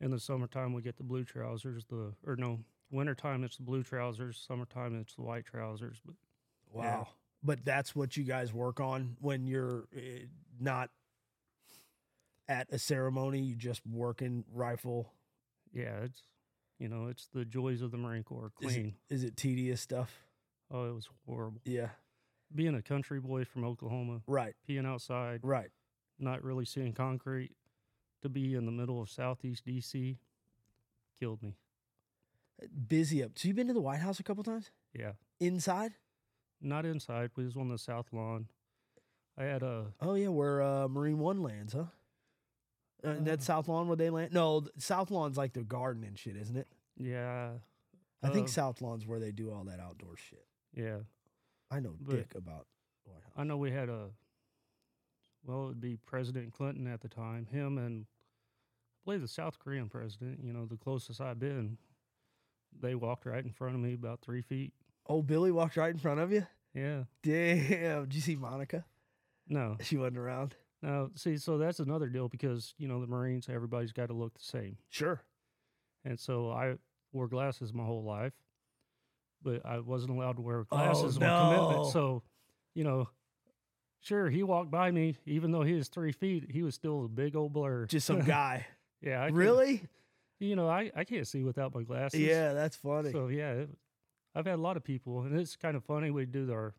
In 0.00 0.10
the 0.10 0.20
summertime 0.20 0.72
we 0.72 0.82
get 0.82 0.96
the 0.96 1.02
blue 1.02 1.24
trousers, 1.24 1.84
the 1.86 2.12
or 2.26 2.36
no, 2.36 2.60
wintertime 2.90 3.44
it's 3.44 3.56
the 3.56 3.62
blue 3.64 3.82
trousers, 3.82 4.44
summertime 4.46 5.00
it's 5.00 5.14
the 5.14 5.22
white 5.22 5.44
trousers, 5.44 6.00
but 6.04 6.14
Wow. 6.72 6.82
Yeah. 6.82 7.04
But 7.44 7.64
that's 7.64 7.94
what 7.94 8.16
you 8.16 8.24
guys 8.24 8.52
work 8.52 8.80
on 8.80 9.16
when 9.20 9.46
you're 9.46 9.88
uh, 9.96 10.00
not 10.60 10.90
at 12.48 12.68
a 12.72 12.78
ceremony. 12.78 13.40
You 13.40 13.56
just 13.56 13.82
working 13.86 14.44
rifle. 14.52 15.12
yeah, 15.72 16.00
it's 16.04 16.22
you 16.78 16.88
know, 16.88 17.08
it's 17.08 17.28
the 17.32 17.44
joys 17.44 17.82
of 17.82 17.90
the 17.90 17.96
Marine 17.96 18.22
Corps. 18.24 18.52
Clean. 18.60 18.94
Is 19.08 19.22
it 19.24 19.36
tedious 19.36 19.80
stuff? 19.80 20.24
Oh, 20.70 20.88
it 20.88 20.94
was 20.94 21.08
horrible. 21.26 21.60
Yeah. 21.64 21.88
Being 22.54 22.74
a 22.74 22.82
country 22.82 23.20
boy 23.20 23.44
from 23.44 23.64
Oklahoma, 23.64 24.22
Right. 24.26 24.54
peeing 24.68 24.86
outside, 24.86 25.40
Right. 25.42 25.70
not 26.18 26.42
really 26.44 26.64
seeing 26.64 26.92
concrete, 26.92 27.56
to 28.20 28.28
be 28.28 28.54
in 28.54 28.66
the 28.66 28.72
middle 28.72 29.00
of 29.00 29.08
southeast 29.10 29.64
DC 29.64 30.18
killed 31.18 31.42
me. 31.42 31.56
Busy 32.88 33.22
up. 33.22 33.36
So 33.38 33.48
you've 33.48 33.56
been 33.56 33.66
to 33.68 33.72
the 33.74 33.80
White 33.80 34.00
House 34.00 34.20
a 34.20 34.22
couple 34.22 34.44
times? 34.44 34.70
Yeah. 34.94 35.12
Inside? 35.40 35.94
Not 36.60 36.86
inside, 36.86 37.30
We 37.36 37.44
was 37.44 37.56
on 37.56 37.68
the 37.68 37.78
south 37.78 38.12
lawn. 38.12 38.48
I 39.36 39.44
had 39.44 39.62
a 39.62 39.92
Oh 40.00 40.14
yeah, 40.14 40.28
where 40.28 40.62
uh, 40.62 40.88
Marine 40.88 41.18
One 41.18 41.42
lands, 41.42 41.72
huh? 41.72 41.86
Uh, 43.02 43.08
and 43.08 43.26
that's 43.26 43.44
Uh, 43.48 43.54
South 43.54 43.66
Lawn 43.68 43.88
where 43.88 43.96
they 43.96 44.10
land. 44.10 44.32
No, 44.32 44.68
South 44.78 45.10
Lawn's 45.10 45.36
like 45.36 45.54
the 45.54 45.64
garden 45.64 46.04
and 46.04 46.16
shit, 46.16 46.36
isn't 46.36 46.56
it? 46.56 46.68
yeah. 46.96 47.58
I 48.22 48.28
think 48.30 48.46
Uh, 48.46 48.50
South 48.50 48.80
Lawn's 48.80 49.04
where 49.04 49.18
they 49.18 49.32
do 49.32 49.50
all 49.50 49.64
that 49.64 49.80
outdoor 49.80 50.16
shit. 50.16 50.46
Yeah. 50.74 51.00
I 51.72 51.80
know 51.80 51.94
but- 52.00 52.16
dick 52.16 52.34
about 52.36 52.66
White 53.04 53.22
House. 53.24 53.32
I 53.36 53.44
know 53.44 53.56
we 53.56 53.70
had 53.70 53.88
a 53.88 54.10
well, 55.44 55.64
it'd 55.66 55.80
be 55.80 55.96
President 55.96 56.52
Clinton 56.52 56.86
at 56.86 57.00
the 57.00 57.08
time, 57.08 57.46
him 57.46 57.78
and 57.78 58.06
I 58.06 59.00
believe 59.04 59.22
the 59.22 59.28
South 59.28 59.58
Korean 59.58 59.88
president, 59.88 60.38
you 60.44 60.52
know, 60.52 60.66
the 60.66 60.76
closest 60.76 61.20
I've 61.20 61.40
been. 61.40 61.78
They 62.80 62.94
walked 62.94 63.26
right 63.26 63.44
in 63.44 63.50
front 63.50 63.74
of 63.74 63.80
me 63.80 63.94
about 63.94 64.20
three 64.20 64.42
feet. 64.42 64.72
Oh, 65.08 65.20
Billy 65.22 65.50
walked 65.50 65.76
right 65.76 65.90
in 65.92 65.98
front 65.98 66.20
of 66.20 66.30
you. 66.30 66.46
Yeah. 66.74 67.04
Damn! 67.22 68.04
Did 68.04 68.14
you 68.14 68.20
see 68.20 68.36
Monica? 68.36 68.84
No. 69.48 69.76
She 69.82 69.96
wasn't 69.96 70.18
around. 70.18 70.54
No. 70.82 71.10
see, 71.14 71.36
so 71.36 71.58
that's 71.58 71.80
another 71.80 72.06
deal 72.06 72.28
because, 72.28 72.74
you 72.78 72.88
know, 72.88 73.00
the 73.00 73.06
Marines, 73.06 73.48
everybody's 73.48 73.92
got 73.92 74.06
to 74.06 74.14
look 74.14 74.34
the 74.34 74.44
same. 74.44 74.76
Sure. 74.88 75.20
And 76.04 76.18
so 76.18 76.50
I 76.50 76.76
wore 77.12 77.28
glasses 77.28 77.72
my 77.74 77.84
whole 77.84 78.02
life, 78.04 78.32
but 79.42 79.64
I 79.66 79.80
wasn't 79.80 80.12
allowed 80.12 80.36
to 80.36 80.42
wear 80.42 80.64
glasses 80.64 81.18
oh, 81.20 81.24
on 81.24 81.30
Oh, 81.30 81.50
no. 81.50 81.64
commitment. 81.66 81.92
So, 81.92 82.22
you 82.74 82.84
know, 82.84 83.08
sure, 84.00 84.28
he 84.30 84.42
walked 84.42 84.70
by 84.70 84.90
me, 84.90 85.16
even 85.26 85.50
though 85.52 85.62
he 85.62 85.74
was 85.74 85.88
three 85.88 86.12
feet, 86.12 86.50
he 86.50 86.62
was 86.62 86.74
still 86.74 87.04
a 87.04 87.08
big 87.08 87.36
old 87.36 87.52
blur. 87.52 87.86
Just 87.86 88.06
some 88.06 88.20
guy. 88.24 88.66
yeah. 89.00 89.22
I 89.22 89.28
really? 89.28 89.82
You 90.38 90.56
know, 90.56 90.68
I, 90.68 90.90
I 90.96 91.04
can't 91.04 91.26
see 91.26 91.42
without 91.44 91.74
my 91.74 91.82
glasses. 91.82 92.20
Yeah, 92.20 92.52
that's 92.52 92.76
funny. 92.76 93.12
So, 93.12 93.28
yeah, 93.28 93.52
it, 93.52 93.70
I've 94.34 94.46
had 94.46 94.54
a 94.56 94.62
lot 94.62 94.76
of 94.76 94.82
people, 94.84 95.20
and 95.22 95.38
it's 95.38 95.54
kind 95.56 95.76
of 95.76 95.84
funny. 95.84 96.10
We'd 96.10 96.32
do 96.32 96.50
our, 96.52 96.74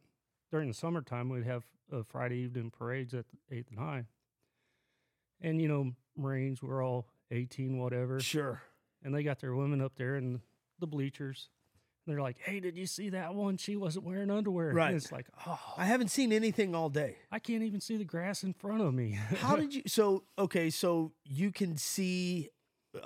during 0.51 0.67
the 0.67 0.73
summertime, 0.73 1.29
we'd 1.29 1.45
have 1.45 1.63
a 1.91 2.03
Friday 2.03 2.37
evening 2.39 2.71
parades 2.71 3.13
at 3.13 3.25
the 3.49 3.55
8th 3.55 3.69
and 3.71 3.79
I. 3.79 4.05
And, 5.41 5.61
you 5.61 5.67
know, 5.67 5.91
Marines 6.17 6.61
were 6.61 6.81
all 6.81 7.07
18, 7.31 7.77
whatever. 7.77 8.19
sure. 8.19 8.61
and 9.03 9.13
they 9.13 9.23
got 9.23 9.39
their 9.39 9.53
women 9.55 9.81
up 9.81 9.93
there 9.95 10.15
in 10.15 10.41
the 10.79 10.87
bleachers. 10.87 11.49
And 12.05 12.13
they're 12.15 12.21
like, 12.21 12.37
"Hey, 12.39 12.59
did 12.59 12.75
you 12.77 12.85
see 12.85 13.09
that 13.09 13.33
one? 13.33 13.57
She 13.57 13.75
wasn't 13.75 14.05
wearing 14.05 14.29
underwear." 14.29 14.69
And 14.69 14.77
Right. 14.77 14.93
it's 14.93 15.11
like, 15.11 15.27
oh, 15.47 15.59
I 15.77 15.85
haven't 15.85 16.09
seen 16.09 16.33
anything 16.33 16.75
all 16.75 16.89
day. 16.89 17.17
I 17.31 17.39
can't 17.39 17.63
even 17.63 17.79
see 17.79 17.95
the 17.97 18.03
grass 18.03 18.43
in 18.43 18.53
front 18.53 18.81
of 18.81 18.93
me. 18.93 19.11
How 19.37 19.55
did 19.55 19.73
you? 19.73 19.83
So 19.87 20.23
okay, 20.37 20.69
so 20.69 21.13
you 21.23 21.51
can 21.51 21.77
see. 21.77 22.49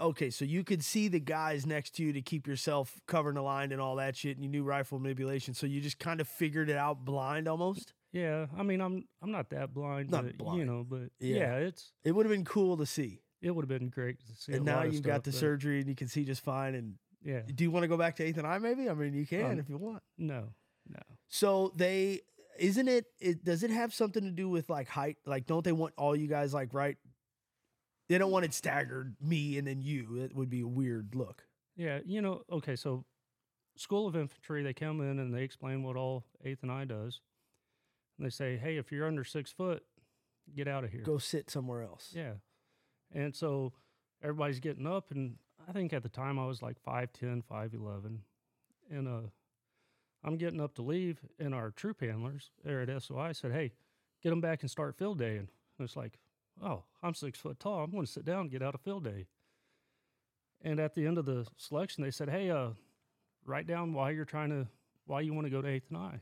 Okay, 0.02 0.30
so 0.32 0.44
you 0.44 0.66
could 0.66 0.84
see 0.84 1.08
the 1.08 1.20
guys 1.20 1.66
next 1.66 1.92
to 1.96 2.04
you 2.04 2.12
to 2.12 2.22
keep 2.22 2.46
yourself 2.46 3.00
covering 3.08 3.36
the 3.36 3.42
line 3.42 3.72
and 3.72 3.80
all 3.80 3.96
that 3.96 4.18
shit, 4.18 4.36
and 4.36 4.44
you 4.44 4.50
knew 4.50 4.64
rifle 4.64 5.00
manipulation. 5.00 5.54
So 5.54 5.66
you 5.66 5.80
just 5.80 5.98
kind 5.98 6.20
of 6.20 6.28
figured 6.28 6.70
it 6.70 6.76
out 6.76 7.06
blind 7.06 7.48
almost. 7.48 7.94
yeah, 8.12 8.48
I 8.58 8.64
mean, 8.64 8.82
I'm 8.82 9.08
I'm 9.22 9.32
not 9.32 9.50
that 9.52 9.74
blind, 9.74 10.10
Not 10.12 10.26
but 10.38 10.56
you 10.56 10.66
know, 10.66 10.84
but 10.90 11.12
Yeah. 11.20 11.38
yeah, 11.38 11.56
it's 11.58 11.94
It 12.04 12.12
would 12.14 12.26
have 12.26 12.32
been 12.34 12.44
cool 12.46 12.76
to 12.78 12.86
see. 12.86 13.22
it 13.42 13.52
would 13.52 13.64
have 13.70 13.80
been 13.80 13.88
great 13.90 14.20
to 14.26 14.36
see. 14.36 14.54
and 14.54 14.66
now 14.66 14.82
you've 14.82 15.04
got 15.04 15.18
stuff, 15.22 15.24
the 15.26 15.32
but 15.32 15.38
surgery 15.40 15.80
and 15.80 15.88
you 15.88 15.96
can 15.96 16.08
see 16.10 16.26
just 16.26 16.42
fine. 16.42 16.74
And 16.76 16.96
Yeah, 17.24 17.42
do 17.54 17.64
you 17.64 17.72
want 17.72 17.84
to 17.84 17.88
go 17.88 17.98
back 17.98 18.16
to 18.18 18.24
eighth 18.24 18.38
and 18.38 18.48
I? 18.48 18.58
Maybe. 18.60 18.90
I 18.90 18.94
mean, 18.94 19.14
you 19.14 19.26
can 19.26 19.52
Um, 19.54 19.60
if 19.60 19.70
you 19.70 19.78
want. 19.78 20.04
no, 20.18 20.54
no. 20.88 21.00
So 21.28 21.74
they 21.76 22.22
isn't 22.60 22.88
it, 22.88 23.06
it? 23.20 23.44
Does 23.44 23.64
it 23.64 23.70
have 23.70 23.94
something 23.94 24.24
to 24.24 24.32
do 24.32 24.50
with 24.50 24.70
like 24.70 24.88
height? 24.88 25.18
Like, 25.26 25.46
don't 25.46 25.64
they 25.64 25.72
want 25.72 25.94
all 25.98 26.16
you 26.16 26.28
guys 26.28 26.54
like 26.54 26.74
right? 26.74 26.98
They 28.10 28.18
don't 28.18 28.32
want 28.32 28.46
it 28.46 28.54
staggered, 28.54 29.16
me 29.22 29.58
and 29.58 29.68
then 29.68 29.82
you. 29.82 30.18
It 30.24 30.34
would 30.36 30.50
be 30.50 30.62
a 30.62 30.68
weird 30.68 31.14
look. 31.14 31.44
Yeah, 31.76 32.00
you 32.06 32.22
know, 32.22 32.44
okay, 32.52 32.76
so 32.76 33.04
School 33.76 34.08
of 34.08 34.16
Infantry, 34.16 34.64
they 34.64 34.74
come 34.74 35.02
in 35.02 35.20
and 35.20 35.34
they 35.34 35.44
explain 35.44 35.84
what 35.84 35.96
all 35.98 36.24
Eighth 36.44 36.64
and 36.64 36.72
I 36.72 36.86
does, 36.86 37.20
and 38.18 38.26
they 38.26 38.30
say, 38.32 38.58
"Hey, 38.58 38.78
if 38.78 38.92
you're 38.92 39.06
under 39.06 39.24
six 39.24 39.52
foot, 39.52 39.84
get 40.56 40.68
out 40.68 40.84
of 40.84 40.92
here." 40.92 41.02
Go 41.02 41.18
sit 41.18 41.50
somewhere 41.50 41.84
else. 41.84 42.12
Yeah. 42.16 42.34
And 43.12 43.36
so 43.36 43.74
everybody's 44.24 44.60
getting 44.60 44.88
up 44.88 45.12
and 45.12 45.36
I 45.68 45.74
think 45.74 45.92
at 45.94 46.04
the 46.04 46.10
time 46.10 46.40
I 46.40 46.46
was 46.46 46.62
like 46.62 46.78
5'10, 46.86 47.44
5'11. 47.44 48.20
And 48.92 49.08
uh 49.08 49.22
I'm 50.24 50.38
getting 50.38 50.60
up 50.60 50.74
to 50.76 50.82
leave 50.82 51.20
and 51.40 51.54
our 51.54 51.70
troop 51.72 52.02
handlers 52.02 52.50
there 52.66 52.82
at 52.82 53.02
SOI 53.04 53.32
said, 53.34 53.52
Hey, 53.52 53.74
get 54.24 54.32
them 54.32 54.42
back 54.42 54.62
and 54.62 54.72
start 54.72 54.96
field 54.98 55.20
day. 55.20 55.38
And 55.38 55.48
it's 55.80 55.96
like, 55.96 56.18
oh, 56.64 56.84
I'm 57.04 57.14
six 57.14 57.40
foot 57.40 57.60
tall. 57.60 57.84
I'm 57.84 57.92
going 57.92 58.06
to 58.06 58.12
sit 58.12 58.26
down 58.26 58.42
and 58.42 58.52
get 58.52 58.64
out 58.64 58.74
of 58.74 58.82
field 58.82 59.04
day. 59.04 59.28
And 60.64 60.80
at 60.80 60.96
the 60.96 61.06
end 61.06 61.18
of 61.20 61.26
the 61.26 61.46
selection, 61.56 62.04
they 62.04 62.10
said, 62.12 62.30
Hey, 62.30 62.50
uh, 62.50 62.70
write 63.46 63.68
down 63.68 63.94
why 63.94 64.10
you're 64.10 64.26
trying 64.26 64.50
to, 64.50 64.68
why 65.06 65.22
you 65.22 65.34
want 65.34 65.46
to 65.46 65.52
go 65.52 65.62
to 65.62 65.68
eighth 65.68 65.90
and 65.90 65.98
I. 66.00 66.20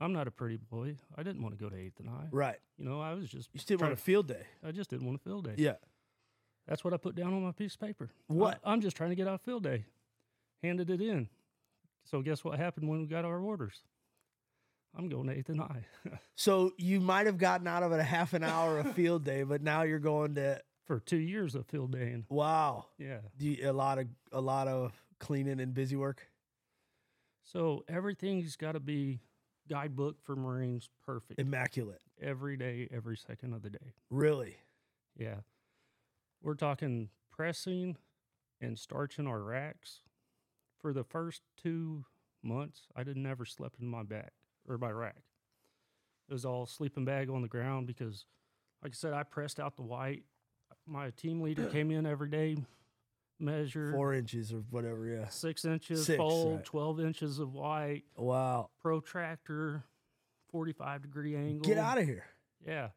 I'm 0.00 0.12
not 0.12 0.26
a 0.28 0.30
pretty 0.30 0.56
boy. 0.56 0.94
I 1.16 1.22
didn't 1.24 1.42
want 1.42 1.58
to 1.58 1.62
go 1.62 1.68
to 1.68 1.76
eighth 1.76 1.98
and 2.00 2.08
I. 2.08 2.28
Right. 2.30 2.58
You 2.78 2.84
know, 2.86 3.00
I 3.00 3.14
was 3.14 3.28
just 3.28 3.50
You 3.52 3.60
still 3.60 3.78
trying 3.78 3.90
want 3.90 3.98
a 3.98 4.00
to- 4.00 4.04
field 4.04 4.28
day. 4.28 4.46
I 4.66 4.70
just 4.70 4.90
didn't 4.90 5.06
want 5.06 5.20
a 5.20 5.22
field 5.28 5.44
day. 5.44 5.54
Yeah. 5.58 5.74
That's 6.68 6.84
what 6.84 6.92
I 6.94 6.98
put 6.98 7.16
down 7.16 7.32
on 7.32 7.42
my 7.42 7.52
piece 7.52 7.74
of 7.74 7.80
paper. 7.80 8.10
I- 8.30 8.32
What? 8.32 8.60
I'm 8.64 8.80
just 8.80 8.96
trying 8.96 9.10
to 9.10 9.16
get 9.16 9.26
out 9.26 9.34
of 9.34 9.40
field 9.40 9.62
day. 9.64 9.86
Handed 10.62 10.90
it 10.90 11.00
in. 11.00 11.28
So 12.04 12.20
guess 12.22 12.44
what 12.44 12.58
happened 12.58 12.88
when 12.88 13.00
we 13.00 13.06
got 13.06 13.24
our 13.24 13.40
orders? 13.40 13.80
I'm 14.96 15.08
going 15.08 15.26
to 15.28 15.32
eighth 15.34 15.48
and 15.50 15.60
I 15.60 15.84
So 16.34 16.72
you 16.78 17.00
might 17.00 17.26
have 17.26 17.38
gotten 17.38 17.66
out 17.66 17.82
of 17.82 17.92
it 17.92 18.00
a 18.00 18.04
half 18.04 18.32
an 18.32 18.42
hour 18.42 18.78
of 18.78 18.92
field 18.94 19.24
day, 19.24 19.42
but 19.42 19.62
now 19.62 19.82
you're 19.82 19.98
going 19.98 20.34
to 20.36 20.60
for 20.86 21.00
two 21.00 21.18
years 21.18 21.54
of 21.54 21.66
field 21.66 21.92
day. 21.92 22.12
And 22.12 22.24
wow. 22.28 22.86
yeah, 22.98 23.18
Do 23.36 23.46
you- 23.48 23.70
a 23.70 23.72
lot 23.72 23.98
of 23.98 24.06
a 24.32 24.40
lot 24.40 24.66
of 24.68 24.92
cleaning 25.18 25.60
and 25.60 25.74
busy 25.74 25.96
work? 25.96 26.26
So 27.44 27.84
everything's 27.88 28.56
got 28.56 28.72
to 28.72 28.80
be 28.80 29.20
guidebook 29.68 30.16
for 30.22 30.36
Marines 30.36 30.88
perfect 31.06 31.38
Immaculate. 31.40 32.00
every 32.20 32.56
day, 32.56 32.88
every 32.90 33.16
second 33.16 33.52
of 33.54 33.62
the 33.62 33.70
day. 33.70 33.92
Really? 34.10 34.56
Yeah. 35.16 35.36
We're 36.42 36.54
talking 36.54 37.08
pressing 37.32 37.96
and 38.60 38.78
starching 38.78 39.26
our 39.26 39.42
racks. 39.42 40.00
For 40.80 40.92
the 40.92 41.04
first 41.04 41.42
two 41.60 42.04
months, 42.42 42.82
I 42.94 43.02
didn't 43.02 43.26
ever 43.26 43.44
slept 43.44 43.80
in 43.80 43.88
my 43.88 44.04
back 44.04 44.32
or 44.68 44.78
my 44.78 44.90
rack. 44.90 45.22
It 46.28 46.32
was 46.32 46.44
all 46.44 46.66
sleeping 46.66 47.04
bag 47.04 47.30
on 47.30 47.42
the 47.42 47.48
ground 47.48 47.86
because, 47.86 48.26
like 48.82 48.92
I 48.92 48.94
said, 48.94 49.12
I 49.12 49.22
pressed 49.24 49.58
out 49.58 49.76
the 49.76 49.82
white. 49.82 50.22
My 50.86 51.10
team 51.10 51.40
leader 51.40 51.66
came 51.72 51.90
in 51.90 52.06
every 52.06 52.28
day, 52.28 52.58
measured 53.40 53.92
Four 53.94 54.14
inches 54.14 54.52
or 54.52 54.62
whatever, 54.70 55.06
yeah. 55.06 55.28
six 55.28 55.64
inches 55.64 56.06
Six, 56.06 56.16
fold, 56.18 56.56
right. 56.56 56.64
12 56.64 57.00
inches 57.00 57.38
of 57.40 57.54
white, 57.54 58.04
Wow. 58.16 58.70
protractor, 58.80 59.82
45 60.52 61.02
degree 61.02 61.34
angle. 61.34 61.60
Get 61.68 61.78
out 61.78 61.98
of 61.98 62.04
here. 62.04 62.24
Yeah. 62.64 62.88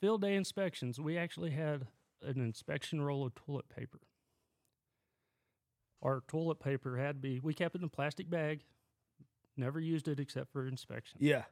Field 0.00 0.20
day 0.22 0.34
inspections. 0.34 0.98
We 1.00 1.16
actually 1.16 1.50
had 1.50 1.86
an 2.22 2.40
inspection 2.40 3.00
roll 3.00 3.24
of 3.26 3.34
toilet 3.34 3.68
paper. 3.68 4.00
Our 6.02 6.22
toilet 6.28 6.60
paper 6.60 6.96
had 6.96 7.16
to 7.16 7.20
be, 7.20 7.40
we 7.40 7.52
kept 7.54 7.74
it 7.74 7.80
in 7.80 7.84
a 7.84 7.88
plastic 7.88 8.30
bag, 8.30 8.60
never 9.56 9.78
used 9.78 10.08
it 10.08 10.18
except 10.18 10.50
for 10.52 10.66
inspection. 10.66 11.18
Yeah. 11.20 11.42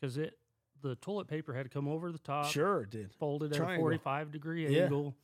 Because 0.00 0.16
it, 0.16 0.38
the 0.80 0.94
toilet 0.96 1.26
paper 1.26 1.54
had 1.54 1.64
to 1.64 1.68
come 1.68 1.88
over 1.88 2.12
the 2.12 2.18
top, 2.18 2.46
Sure 2.46 2.82
it 2.82 2.90
did. 2.90 3.12
folded 3.14 3.50
at 3.52 3.56
a 3.56 3.60
Triangle. 3.60 3.82
45 3.84 4.30
degree 4.30 4.68
Yeah. 4.68 4.84
angle. 4.84 5.16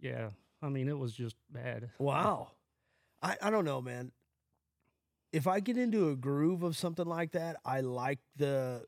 Yeah. 0.00 0.30
I 0.62 0.68
mean, 0.68 0.88
it 0.88 0.96
was 0.98 1.12
just 1.12 1.34
bad. 1.50 1.90
Wow. 1.98 2.52
I, 3.20 3.36
I 3.42 3.50
don't 3.50 3.64
know, 3.64 3.82
man. 3.82 4.12
If 5.32 5.48
I 5.48 5.58
get 5.58 5.76
into 5.76 6.10
a 6.10 6.14
groove 6.16 6.62
of 6.62 6.76
something 6.76 7.06
like 7.06 7.32
that, 7.32 7.56
I 7.64 7.80
like 7.80 8.20
the 8.36 8.84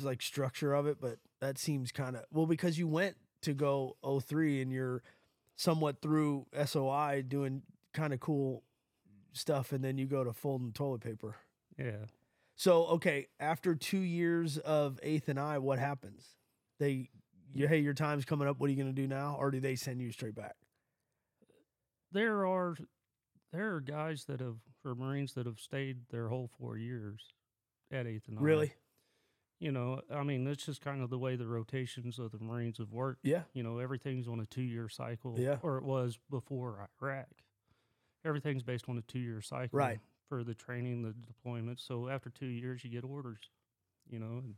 like 0.00 0.22
structure 0.22 0.72
of 0.72 0.86
it, 0.86 0.98
but 1.00 1.18
that 1.40 1.58
seems 1.58 1.92
kind 1.92 2.16
of 2.16 2.24
well 2.32 2.46
because 2.46 2.78
you 2.78 2.86
went 2.88 3.16
to 3.42 3.54
go 3.54 3.96
03 4.02 4.62
and 4.62 4.72
you're 4.72 5.02
somewhat 5.56 6.00
through 6.02 6.46
SOI 6.64 7.24
doing 7.26 7.62
kind 7.94 8.12
of 8.12 8.20
cool 8.20 8.62
stuff 9.32 9.72
and 9.72 9.84
then 9.84 9.98
you 9.98 10.06
go 10.06 10.24
to 10.24 10.32
folding 10.32 10.72
toilet 10.72 11.00
paper. 11.00 11.36
Yeah. 11.78 12.06
So, 12.56 12.86
okay, 12.86 13.28
after 13.38 13.74
2 13.74 13.98
years 13.98 14.58
of 14.58 14.98
Eighth 15.02 15.28
and 15.28 15.38
I, 15.38 15.58
what 15.58 15.78
happens? 15.78 16.34
They 16.78 17.10
you, 17.54 17.66
hey, 17.66 17.78
your 17.78 17.94
time's 17.94 18.24
coming 18.24 18.46
up. 18.46 18.60
What 18.60 18.68
are 18.68 18.72
you 18.72 18.82
going 18.82 18.94
to 18.94 19.02
do 19.02 19.08
now? 19.08 19.36
Or 19.38 19.50
do 19.50 19.58
they 19.58 19.74
send 19.74 20.02
you 20.02 20.12
straight 20.12 20.34
back? 20.34 20.54
there 22.12 22.46
are 22.46 22.76
there 23.52 23.74
are 23.74 23.80
guys 23.80 24.24
that 24.26 24.40
have 24.40 24.56
or 24.84 24.94
Marines 24.94 25.34
that 25.34 25.46
have 25.46 25.60
stayed 25.60 25.98
their 26.10 26.28
whole 26.28 26.48
four 26.58 26.76
years 26.76 27.32
at 27.90 28.06
eighth 28.06 28.28
and 28.28 28.36
nine. 28.36 28.44
Really? 28.44 28.72
You 29.60 29.72
know, 29.72 30.00
I 30.14 30.22
mean, 30.22 30.46
it's 30.46 30.66
just 30.66 30.80
kind 30.80 31.02
of 31.02 31.10
the 31.10 31.18
way 31.18 31.34
the 31.34 31.46
rotations 31.46 32.18
of 32.20 32.30
the 32.30 32.38
Marines 32.38 32.78
have 32.78 32.92
worked. 32.92 33.24
Yeah. 33.24 33.42
You 33.54 33.64
know, 33.64 33.78
everything's 33.78 34.28
on 34.28 34.38
a 34.38 34.46
two 34.46 34.62
year 34.62 34.88
cycle. 34.88 35.34
Yeah. 35.36 35.56
Or 35.62 35.78
it 35.78 35.84
was 35.84 36.18
before 36.30 36.88
Iraq. 37.02 37.26
Everything's 38.24 38.62
based 38.62 38.88
on 38.88 38.98
a 38.98 39.02
two 39.02 39.18
year 39.18 39.40
cycle. 39.40 39.76
Right. 39.76 39.98
For 40.28 40.44
the 40.44 40.54
training, 40.54 41.02
the 41.02 41.14
deployment. 41.26 41.80
So 41.80 42.08
after 42.08 42.30
two 42.30 42.46
years, 42.46 42.84
you 42.84 42.90
get 42.90 43.02
orders. 43.02 43.50
You 44.08 44.20
know, 44.20 44.38
and 44.38 44.54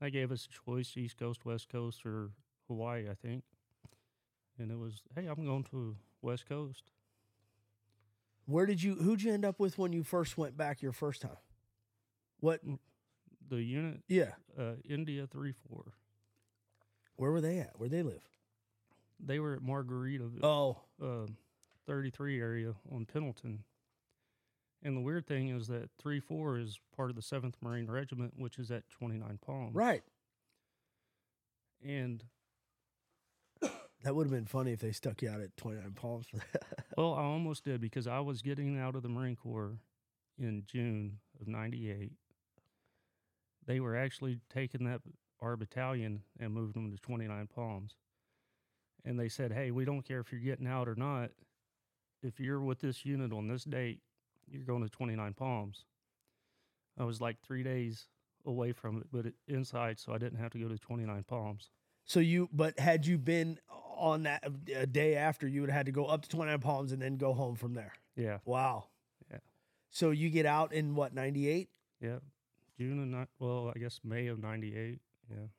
they 0.00 0.10
gave 0.10 0.30
us 0.30 0.48
a 0.48 0.70
choice: 0.70 0.96
East 0.96 1.18
Coast, 1.18 1.44
West 1.44 1.68
Coast, 1.68 2.06
or 2.06 2.30
Hawaii, 2.68 3.08
I 3.10 3.14
think. 3.14 3.44
And 4.58 4.70
it 4.70 4.78
was, 4.78 5.02
hey, 5.16 5.26
I'm 5.26 5.44
going 5.44 5.64
to 5.72 5.96
West 6.22 6.48
Coast. 6.48 6.84
Where 8.46 8.66
did 8.66 8.82
you? 8.82 8.94
Who'd 8.94 9.22
you 9.22 9.32
end 9.32 9.44
up 9.44 9.58
with 9.58 9.78
when 9.78 9.92
you 9.92 10.04
first 10.04 10.38
went 10.38 10.56
back 10.56 10.82
your 10.82 10.92
first 10.92 11.22
time? 11.22 11.36
What? 12.40 12.66
Mm. 12.66 12.78
The 13.48 13.62
unit, 13.62 14.02
Yeah. 14.08 14.32
uh, 14.58 14.74
India 14.88 15.26
three 15.26 15.52
four. 15.52 15.92
Where 17.16 17.30
were 17.30 17.40
they 17.40 17.58
at? 17.58 17.78
Where 17.78 17.88
they 17.88 18.02
live? 18.02 18.22
They 19.20 19.38
were 19.38 19.54
at 19.54 19.62
Margarita, 19.62 20.28
Oh, 20.42 20.78
uh, 21.00 21.26
33 21.86 22.40
area 22.40 22.74
on 22.90 23.04
Pendleton. 23.06 23.64
And 24.82 24.96
the 24.96 25.00
weird 25.00 25.26
thing 25.26 25.48
is 25.48 25.68
that 25.68 25.90
3 25.98 26.20
4 26.20 26.58
is 26.58 26.78
part 26.96 27.10
of 27.10 27.16
the 27.16 27.22
7th 27.22 27.54
Marine 27.62 27.86
Regiment, 27.90 28.34
which 28.36 28.58
is 28.58 28.70
at 28.70 28.88
29 28.90 29.38
Palms. 29.38 29.74
right. 29.74 30.02
And, 31.82 32.24
That 34.02 34.14
would 34.14 34.24
have 34.26 34.32
been 34.32 34.44
funny 34.46 34.72
if 34.72 34.80
they 34.80 34.92
stuck 34.92 35.22
you 35.22 35.30
out 35.30 35.40
at 35.40 35.56
Twenty 35.56 35.80
Nine 35.80 35.92
Palms 35.94 36.26
for 36.26 36.36
that. 36.36 36.62
well, 36.98 37.14
I 37.14 37.22
almost 37.22 37.64
did 37.64 37.80
because 37.80 38.06
I 38.06 38.20
was 38.20 38.42
getting 38.42 38.78
out 38.78 38.94
of 38.96 39.02
the 39.02 39.08
Marine 39.08 39.34
Corps 39.36 39.78
in 40.38 40.64
June 40.66 41.20
of 41.40 41.48
98. 41.48 42.12
They 43.66 43.80
were 43.80 43.96
actually 43.96 44.40
taking 44.52 44.84
that, 44.86 45.00
our 45.40 45.56
battalion, 45.56 46.22
and 46.38 46.52
moving 46.52 46.82
them 46.84 46.92
to 46.92 46.98
29 47.02 47.48
Palms. 47.54 47.96
And 49.04 49.18
they 49.18 49.28
said, 49.28 49.52
hey, 49.52 49.70
we 49.70 49.84
don't 49.84 50.02
care 50.02 50.20
if 50.20 50.32
you're 50.32 50.40
getting 50.40 50.66
out 50.66 50.88
or 50.88 50.94
not. 50.94 51.30
If 52.22 52.40
you're 52.40 52.60
with 52.60 52.80
this 52.80 53.04
unit 53.04 53.32
on 53.32 53.48
this 53.48 53.64
date, 53.64 54.00
you're 54.50 54.64
going 54.64 54.82
to 54.82 54.88
29 54.88 55.34
Palms. 55.34 55.84
I 56.98 57.04
was 57.04 57.20
like 57.20 57.36
three 57.42 57.62
days 57.62 58.06
away 58.46 58.72
from 58.72 58.98
it, 58.98 59.06
but 59.12 59.26
it, 59.26 59.34
inside, 59.48 59.98
so 59.98 60.12
I 60.12 60.18
didn't 60.18 60.38
have 60.38 60.52
to 60.52 60.58
go 60.58 60.68
to 60.68 60.78
29 60.78 61.24
Palms. 61.28 61.70
so 62.04 62.20
you, 62.20 62.48
but 62.52 62.78
had 62.78 63.06
you 63.06 63.18
been 63.18 63.58
on 63.96 64.24
that 64.24 64.44
a 64.74 64.86
day 64.86 65.16
after, 65.16 65.46
you 65.46 65.60
would 65.60 65.70
have 65.70 65.76
had 65.78 65.86
to 65.86 65.92
go 65.92 66.06
up 66.06 66.22
to 66.22 66.28
Twenty 66.28 66.50
Nine 66.50 66.60
Palms 66.60 66.90
and 66.92 67.00
then 67.00 67.16
go 67.16 67.32
home 67.32 67.54
from 67.54 67.74
there. 67.74 67.92
Yeah, 68.16 68.38
Wow. 68.44 68.86
Yeah. 69.30 69.38
So 69.90 70.10
you 70.10 70.30
get 70.30 70.46
out 70.46 70.72
in 70.72 70.94
what 70.96 71.14
ninety 71.14 71.48
eight? 71.48 71.68
yeah. 72.00 72.18
June 72.78 73.00
of 73.00 73.08
ni- 73.08 73.26
well, 73.38 73.72
I 73.74 73.78
guess 73.78 74.00
May 74.04 74.26
of 74.28 74.38
'98. 74.38 75.00
Yeah, 75.30 75.36
What- 75.36 75.50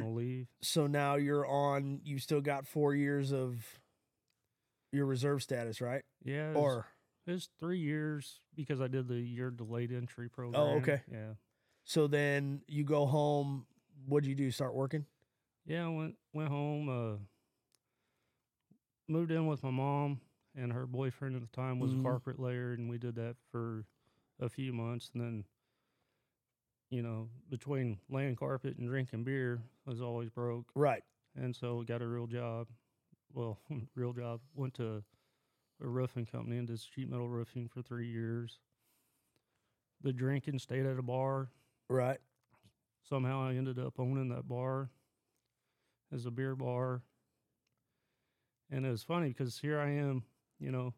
terminal 0.00 0.14
leave. 0.14 0.48
So 0.60 0.86
now 0.86 1.14
you're 1.16 1.46
on. 1.46 2.00
You 2.04 2.18
still 2.18 2.40
got 2.40 2.66
four 2.66 2.94
years 2.94 3.32
of 3.32 3.80
your 4.92 5.06
reserve 5.06 5.42
status, 5.42 5.80
right? 5.80 6.04
Yeah, 6.24 6.52
Or 6.54 6.86
it 7.26 7.30
was 7.32 7.48
three 7.58 7.78
years 7.78 8.40
because 8.56 8.80
I 8.80 8.88
did 8.88 9.06
the 9.08 9.20
year 9.20 9.50
delayed 9.50 9.92
entry 9.92 10.28
program. 10.28 10.60
Oh, 10.60 10.76
okay. 10.78 11.02
Yeah, 11.10 11.34
so 11.84 12.06
then 12.08 12.62
you 12.66 12.84
go 12.84 13.06
home. 13.06 13.66
What'd 14.06 14.26
you 14.28 14.34
do? 14.34 14.50
Start 14.50 14.74
working? 14.74 15.06
yeah. 15.66 15.86
I 15.86 15.88
went 15.88 16.18
went 16.32 16.48
home. 16.48 16.88
Uh, 16.88 17.18
moved 19.08 19.30
in 19.30 19.46
with 19.46 19.62
my 19.62 19.70
mom 19.70 20.20
and 20.54 20.72
her 20.72 20.86
boyfriend 20.86 21.34
at 21.36 21.42
the 21.42 21.48
time 21.48 21.78
was 21.78 21.92
Mhm. 21.92 22.00
a 22.00 22.02
carpet 22.02 22.38
layer, 22.40 22.72
and 22.72 22.88
we 22.88 22.98
did 22.98 23.14
that 23.16 23.36
for 23.50 23.84
a 24.38 24.48
few 24.48 24.72
months, 24.72 25.10
and 25.14 25.22
then. 25.22 25.44
You 26.90 27.02
know, 27.02 27.28
between 27.48 27.98
laying 28.08 28.34
carpet 28.34 28.76
and 28.78 28.88
drinking 28.88 29.22
beer, 29.24 29.60
I 29.86 29.90
was 29.90 30.00
always 30.02 30.28
broke. 30.28 30.66
Right. 30.74 31.02
and 31.36 31.54
so 31.54 31.82
got 31.82 32.02
a 32.02 32.06
real 32.06 32.26
job. 32.26 32.66
Well, 33.32 33.58
real 33.94 34.12
job. 34.12 34.40
Went 34.54 34.74
to 34.74 35.02
a 35.82 35.86
roofing 35.86 36.26
company 36.26 36.58
and 36.58 36.66
did 36.66 36.80
sheet 36.80 37.08
metal 37.08 37.28
roofing 37.28 37.68
for 37.68 37.80
three 37.80 38.08
years. 38.08 38.58
The 40.02 40.12
drinking 40.12 40.58
stayed 40.58 40.84
at 40.86 40.98
a 40.98 41.02
bar. 41.02 41.50
Right. 41.88 42.18
Somehow 43.08 43.42
I 43.46 43.54
ended 43.54 43.78
up 43.78 43.94
owning 43.98 44.28
that 44.30 44.48
bar 44.48 44.90
as 46.12 46.26
a 46.26 46.30
beer 46.30 46.56
bar. 46.56 47.02
And 48.70 48.84
it 48.84 48.90
was 48.90 49.02
funny 49.02 49.28
because 49.28 49.58
here 49.58 49.78
I 49.80 49.90
am, 49.90 50.24
you 50.58 50.70
know, 50.70 50.94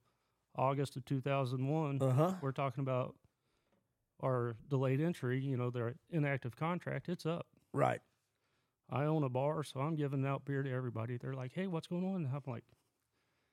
August 0.56 0.96
of 0.96 1.04
2001. 1.04 1.98
Uh 2.00 2.10
huh. 2.12 2.34
we're 2.42 2.52
talking 2.52 2.82
about 2.82 3.14
our 4.20 4.56
delayed 4.68 5.00
entry, 5.00 5.40
you 5.40 5.56
know, 5.56 5.70
their 5.70 5.94
inactive 6.10 6.56
contract. 6.56 7.08
It's 7.08 7.26
up. 7.26 7.46
Right. 7.72 8.00
I 8.90 9.04
own 9.04 9.22
a 9.24 9.28
bar, 9.28 9.64
so 9.64 9.80
I'm 9.80 9.96
giving 9.96 10.26
out 10.26 10.44
beer 10.44 10.62
to 10.62 10.70
everybody. 10.70 11.16
They're 11.16 11.32
like, 11.34 11.52
"Hey, 11.54 11.66
what's 11.66 11.86
going 11.86 12.04
on?" 12.04 12.16
And 12.24 12.28
I'm 12.28 12.42
like, 12.46 12.64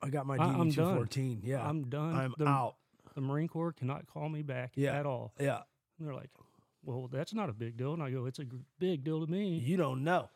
I 0.02 0.10
got 0.10 0.26
my 0.26 0.38
DD 0.38 0.74
two 0.76 0.84
fourteen. 0.84 1.42
Yeah. 1.44 1.68
"I'm 1.68 1.90
done. 1.90 2.14
I'm 2.16 2.34
the, 2.38 2.48
out. 2.48 2.76
The 3.16 3.22
Marine 3.22 3.48
Corps 3.48 3.72
cannot 3.72 4.06
call 4.08 4.28
me 4.30 4.42
back 4.42 4.72
Yeah. 4.76 5.00
at 5.00 5.06
all." 5.06 5.34
Yeah. 5.40 5.62
And 5.98 6.08
they're 6.08 6.16
like, 6.16 6.30
"Well, 6.84 7.08
that's 7.12 7.34
not 7.34 7.50
a 7.50 7.54
big 7.54 7.78
deal." 7.78 7.94
And 7.94 8.04
I 8.04 8.12
go, 8.12 8.26
"It's 8.26 8.40
a 8.40 8.46
big 8.80 9.04
deal 9.04 9.26
to 9.26 9.32
me." 9.32 9.58
You 9.60 9.78
don't 9.78 10.04
know. 10.04 10.30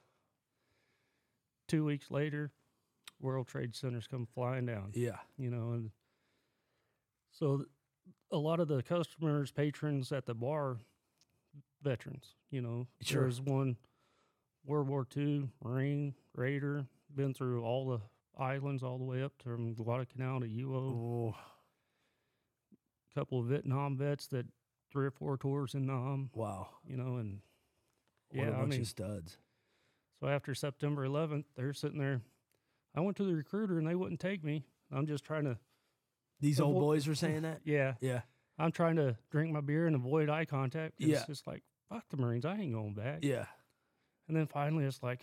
Two 1.67 1.83
weeks 1.85 2.09
later, 2.11 2.51
World 3.19 3.47
Trade 3.47 3.75
Centers 3.75 4.07
come 4.07 4.25
flying 4.25 4.65
down. 4.65 4.91
Yeah. 4.93 5.17
You 5.37 5.49
know, 5.49 5.71
and 5.71 5.91
so 7.31 7.65
a 8.31 8.37
lot 8.37 8.59
of 8.59 8.67
the 8.67 8.81
customers, 8.83 9.51
patrons 9.51 10.11
at 10.11 10.25
the 10.25 10.33
bar, 10.33 10.77
veterans. 11.81 12.35
You 12.49 12.61
know, 12.61 12.87
Sure. 13.01 13.21
there's 13.23 13.41
one 13.41 13.77
World 14.65 14.87
War 14.87 15.05
II 15.15 15.49
Marine 15.63 16.15
Raider, 16.33 16.87
been 17.13 17.33
through 17.33 17.63
all 17.63 17.87
the 17.89 18.01
islands 18.41 18.81
all 18.83 18.97
the 18.97 19.03
way 19.03 19.21
up 19.21 19.33
from 19.41 19.73
Guadalcanal 19.75 20.39
to 20.41 20.47
Iwo. 20.47 20.75
Oh, 20.75 21.35
A 22.71 23.13
couple 23.13 23.39
of 23.39 23.47
Vietnam 23.47 23.97
vets 23.97 24.27
that 24.27 24.47
three 24.91 25.05
or 25.05 25.11
four 25.11 25.37
tours 25.37 25.75
in 25.75 25.85
Nam. 25.85 26.29
wow. 26.33 26.69
You 26.85 26.97
know, 26.97 27.17
and 27.17 27.41
What 28.29 28.47
a 28.47 28.49
Yeah, 28.49 28.55
I 28.57 28.59
bunch 28.61 28.71
mean- 28.71 28.81
of 28.81 28.87
studs. 28.87 29.37
so 30.19 30.27
after 30.27 30.55
September 30.55 31.05
11th, 31.05 31.45
they're 31.55 31.73
sitting 31.73 31.99
there. 31.99 32.23
I 32.95 33.01
went 33.01 33.15
to 33.17 33.23
the 33.25 33.35
recruiter 33.35 33.77
and 33.77 33.85
they 33.87 33.93
wouldn't 33.95 34.19
take 34.19 34.43
me. 34.43 34.63
I'm 34.91 35.05
just 35.05 35.23
trying 35.23 35.43
to 35.45 35.59
These 36.43 36.59
old 36.59 36.79
boys 36.79 37.07
were 37.07 37.15
saying 37.15 37.43
that. 37.43 37.61
Yeah, 37.63 37.93
Yeah. 38.01 38.21
I'm 38.59 38.71
trying 38.71 38.97
to 38.97 39.17
drink 39.31 39.51
my 39.51 39.61
beer 39.61 39.87
and 39.87 39.95
avoid 39.95 40.29
eye 40.29 40.45
contact. 40.45 40.95
Yeah. 40.99 41.17
It's 41.17 41.25
just 41.25 41.47
like, 41.47 41.63
fuck 41.89 42.03
the 42.09 42.17
Marines. 42.17 42.45
I 42.45 42.55
ain't 42.55 42.73
going 42.73 42.93
back. 42.93 43.19
Yeah. 43.23 43.45
And 44.27 44.37
then 44.37 44.45
finally 44.45 44.85
it's 44.85 45.01
like, 45.01 45.21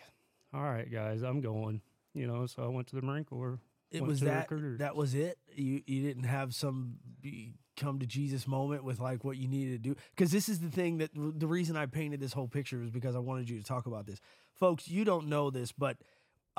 all 0.52 0.62
right, 0.62 0.90
guys, 0.90 1.22
I'm 1.22 1.40
going. 1.40 1.80
You 2.12 2.26
know, 2.26 2.46
so 2.46 2.64
I 2.64 2.66
went 2.66 2.88
to 2.88 2.96
the 2.96 3.02
Marine 3.02 3.24
Corps. 3.24 3.61
It 3.92 4.02
was 4.02 4.20
that. 4.20 4.48
That 4.78 4.96
was 4.96 5.14
it. 5.14 5.38
You 5.54 5.83
you 5.87 6.02
didn't 6.02 6.24
have 6.24 6.54
some 6.54 6.96
be, 7.20 7.54
come 7.76 7.98
to 8.00 8.06
Jesus 8.06 8.46
moment 8.48 8.83
with 8.83 8.98
like 8.98 9.24
what 9.24 9.37
you 9.37 9.46
needed 9.46 9.83
to 9.83 9.90
do. 9.90 9.96
Because 10.11 10.33
this 10.33 10.48
is 10.48 10.59
the 10.59 10.70
thing 10.70 10.98
that 10.98 11.11
the 11.14 11.46
reason 11.46 11.76
I 11.76 11.87
painted 11.87 12.20
this 12.20 12.33
whole 12.33 12.48
picture 12.48 12.78
was 12.78 12.90
because 12.90 13.14
I 13.14 13.20
wanted 13.20 13.48
you 13.48 13.59
to 13.59 13.64
talk 13.64 13.87
about 13.87 14.06
this, 14.06 14.20
folks. 14.54 14.88
You 14.88 15.04
don't 15.04 15.28
know 15.28 15.50
this, 15.50 15.70
but 15.72 15.98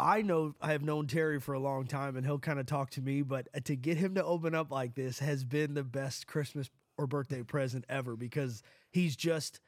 I 0.01 0.23
know 0.23 0.55
I 0.59 0.71
have 0.71 0.81
known 0.81 1.05
Terry 1.05 1.39
for 1.39 1.53
a 1.53 1.59
long 1.59 1.85
time, 1.85 2.17
and 2.17 2.25
he'll 2.25 2.39
kind 2.39 2.59
of 2.59 2.65
talk 2.65 2.89
to 2.91 3.01
me. 3.01 3.21
But 3.21 3.47
uh, 3.55 3.59
to 3.65 3.75
get 3.75 3.97
him 3.97 4.15
to 4.15 4.25
open 4.25 4.55
up 4.55 4.71
like 4.71 4.95
this 4.95 5.19
has 5.19 5.43
been 5.43 5.75
the 5.75 5.83
best 5.83 6.25
Christmas 6.25 6.71
or 6.97 7.05
birthday 7.05 7.43
present 7.43 7.85
ever 7.87 8.15
because 8.15 8.63
he's 8.89 9.15
just 9.15 9.59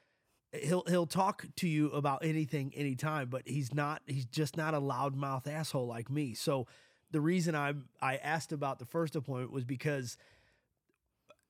he'll 0.51 0.83
he'll 0.87 1.05
talk 1.05 1.45
to 1.57 1.67
you 1.67 1.89
about 1.91 2.23
anything 2.23 2.71
anytime 2.75 3.27
but 3.27 3.41
he's 3.47 3.73
not 3.73 4.01
he's 4.05 4.25
just 4.25 4.55
not 4.55 4.73
a 4.75 4.79
loudmouth 4.79 5.47
asshole 5.47 5.87
like 5.87 6.11
me 6.11 6.33
so 6.35 6.67
the 7.11 7.19
reason 7.19 7.55
i 7.55 7.73
i 8.01 8.17
asked 8.17 8.51
about 8.51 8.77
the 8.77 8.85
first 8.85 9.15
appointment 9.15 9.51
was 9.51 9.63
because 9.63 10.15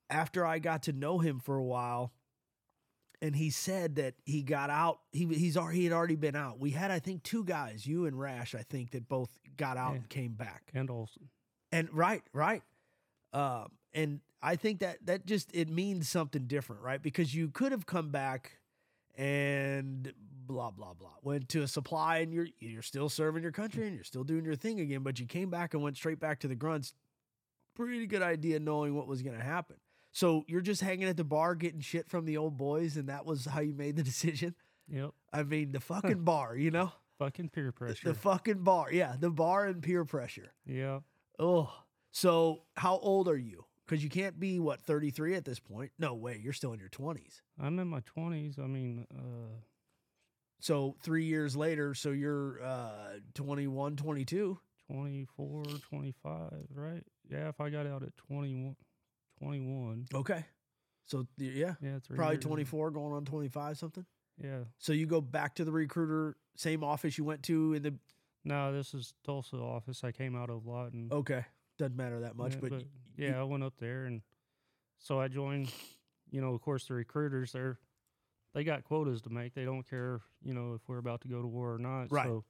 after 0.08 0.46
i 0.46 0.58
got 0.58 0.82
to 0.84 0.92
know 0.92 1.18
him 1.18 1.38
for 1.38 1.56
a 1.56 1.64
while 1.64 2.12
and 3.24 3.34
he 3.36 3.48
said 3.50 3.96
that 3.96 4.14
he 4.24 4.42
got 4.42 4.70
out 4.70 4.98
he 5.12 5.24
he's 5.26 5.56
already 5.56 5.78
he 5.78 5.84
had 5.84 5.92
already 5.92 6.16
been 6.16 6.36
out 6.36 6.58
we 6.60 6.70
had 6.70 6.90
i 6.90 6.98
think 6.98 7.22
two 7.22 7.42
guys 7.44 7.86
you 7.86 8.06
and 8.06 8.18
rash 8.18 8.54
i 8.54 8.62
think 8.62 8.90
that 8.90 9.08
both 9.08 9.30
got 9.56 9.76
out 9.76 9.90
Yeah. 9.92 9.96
and 9.98 10.08
came 10.08 10.32
back 10.34 10.70
And 10.74 10.90
Olson. 10.90 11.28
and 11.72 11.88
right, 11.92 12.22
right. 12.32 12.62
Um, 13.32 13.68
and 13.92 14.20
I 14.42 14.56
think 14.56 14.80
that 14.80 14.98
that 15.06 15.26
just 15.26 15.50
it 15.54 15.68
means 15.68 16.08
something 16.08 16.46
different, 16.46 16.82
right? 16.82 17.00
Because 17.02 17.34
you 17.34 17.48
could 17.48 17.72
have 17.72 17.86
come 17.86 18.10
back 18.10 18.58
and 19.16 20.12
blah 20.46 20.70
blah 20.70 20.92
blah 20.92 21.14
went 21.22 21.48
to 21.48 21.62
a 21.62 21.68
supply 21.68 22.18
and 22.18 22.32
you're 22.32 22.48
you're 22.60 22.82
still 22.82 23.08
serving 23.08 23.42
your 23.42 23.52
country 23.52 23.86
and 23.86 23.94
you're 23.94 24.04
still 24.04 24.24
doing 24.24 24.44
your 24.44 24.56
thing 24.56 24.80
again, 24.80 25.02
but 25.02 25.18
you 25.18 25.26
came 25.26 25.50
back 25.50 25.72
and 25.74 25.82
went 25.82 25.96
straight 25.96 26.20
back 26.20 26.40
to 26.40 26.48
the 26.48 26.54
grunts. 26.54 26.92
Pretty 27.74 28.06
good 28.06 28.22
idea 28.22 28.60
knowing 28.60 28.94
what 28.94 29.06
was 29.08 29.22
going 29.22 29.36
to 29.36 29.42
happen. 29.42 29.76
So 30.14 30.44
you're 30.48 30.60
just 30.62 30.80
hanging 30.80 31.08
at 31.08 31.16
the 31.18 31.24
bar 31.24 31.54
getting 31.56 31.80
shit 31.80 32.08
from 32.08 32.24
the 32.24 32.36
old 32.38 32.56
boys, 32.56 32.96
and 32.96 33.08
that 33.08 33.26
was 33.26 33.44
how 33.44 33.60
you 33.60 33.74
made 33.74 33.96
the 33.96 34.02
decision. 34.12 34.54
Yep. 34.88 35.10
I 35.32 35.42
mean, 35.42 35.72
the 35.72 35.80
fucking 35.80 36.24
bar, 36.24 36.56
you 36.56 36.70
know, 36.70 36.92
Fucking 37.18 37.48
peer 37.50 37.72
pressure. 37.72 38.08
the 38.08 38.14
fucking 38.14 38.62
bar, 38.62 38.92
yeah, 38.92 39.16
the 39.18 39.30
bar 39.30 39.66
and 39.66 39.82
peer 39.82 40.04
pressure. 40.04 40.52
yeah. 40.66 41.00
Oh, 41.38 41.70
so 42.12 42.62
how 42.76 42.96
old 42.98 43.28
are 43.28 43.36
you? 43.36 43.64
Because 43.84 44.02
you 44.04 44.08
can't 44.08 44.38
be 44.38 44.58
what 44.60 44.82
thirty 44.82 45.10
three 45.10 45.34
at 45.34 45.44
this 45.44 45.58
point. 45.58 45.90
No 45.98 46.14
way, 46.14 46.40
you're 46.42 46.52
still 46.52 46.72
in 46.72 46.78
your 46.80 46.88
twenties. 46.88 47.42
I'm 47.60 47.78
in 47.80 47.88
my 47.88 48.00
20s. 48.16 48.58
I 48.58 48.66
mean, 48.66 49.06
uh, 49.14 49.56
So 50.60 50.96
three 51.02 51.24
years 51.24 51.56
later, 51.56 51.92
so 51.94 52.10
you're 52.10 52.62
uh, 52.62 53.18
21, 53.34 53.96
22. 53.96 54.58
24, 54.90 55.64
25, 55.88 56.52
right? 56.74 57.02
Yeah, 57.30 57.48
if 57.48 57.60
I 57.60 57.70
got 57.70 57.86
out 57.86 58.02
at 58.02 58.16
21. 58.16 58.76
21. 59.44 60.06
Okay, 60.14 60.44
so 61.06 61.26
yeah, 61.36 61.74
Yeah, 61.82 61.98
probably 62.14 62.34
years. 62.36 62.44
twenty 62.44 62.64
four, 62.64 62.90
going 62.90 63.12
on 63.12 63.24
twenty 63.24 63.48
five, 63.48 63.76
something. 63.78 64.04
Yeah. 64.42 64.60
So 64.78 64.92
you 64.92 65.06
go 65.06 65.20
back 65.20 65.54
to 65.56 65.64
the 65.64 65.72
recruiter, 65.72 66.36
same 66.56 66.82
office 66.82 67.18
you 67.18 67.24
went 67.24 67.42
to 67.44 67.74
in 67.74 67.82
the. 67.82 67.94
No, 68.44 68.72
this 68.72 68.92
is 68.94 69.14
Tulsa 69.24 69.56
office. 69.56 70.02
I 70.04 70.12
came 70.12 70.36
out 70.36 70.50
of 70.50 70.66
Lawton. 70.66 71.08
Okay, 71.10 71.44
doesn't 71.78 71.96
matter 71.96 72.20
that 72.20 72.36
much, 72.36 72.54
yeah, 72.54 72.58
but, 72.60 72.72
y- 72.72 72.84
yeah, 73.16 73.28
you- 73.30 73.34
I 73.36 73.42
went 73.44 73.62
up 73.62 73.74
there 73.78 74.04
and 74.04 74.22
so 74.98 75.20
I 75.20 75.28
joined. 75.28 75.72
You 76.30 76.40
know, 76.40 76.52
of 76.54 76.60
course, 76.62 76.86
the 76.86 76.94
recruiters 76.94 77.52
they're 77.52 77.78
they 78.54 78.64
got 78.64 78.84
quotas 78.84 79.20
to 79.22 79.30
make. 79.30 79.54
They 79.54 79.64
don't 79.64 79.88
care, 79.88 80.20
you 80.42 80.54
know, 80.54 80.74
if 80.74 80.80
we're 80.88 80.98
about 80.98 81.20
to 81.22 81.28
go 81.28 81.40
to 81.42 81.46
war 81.48 81.74
or 81.74 81.78
not. 81.78 82.10
Right. 82.10 82.26
So 82.26 82.44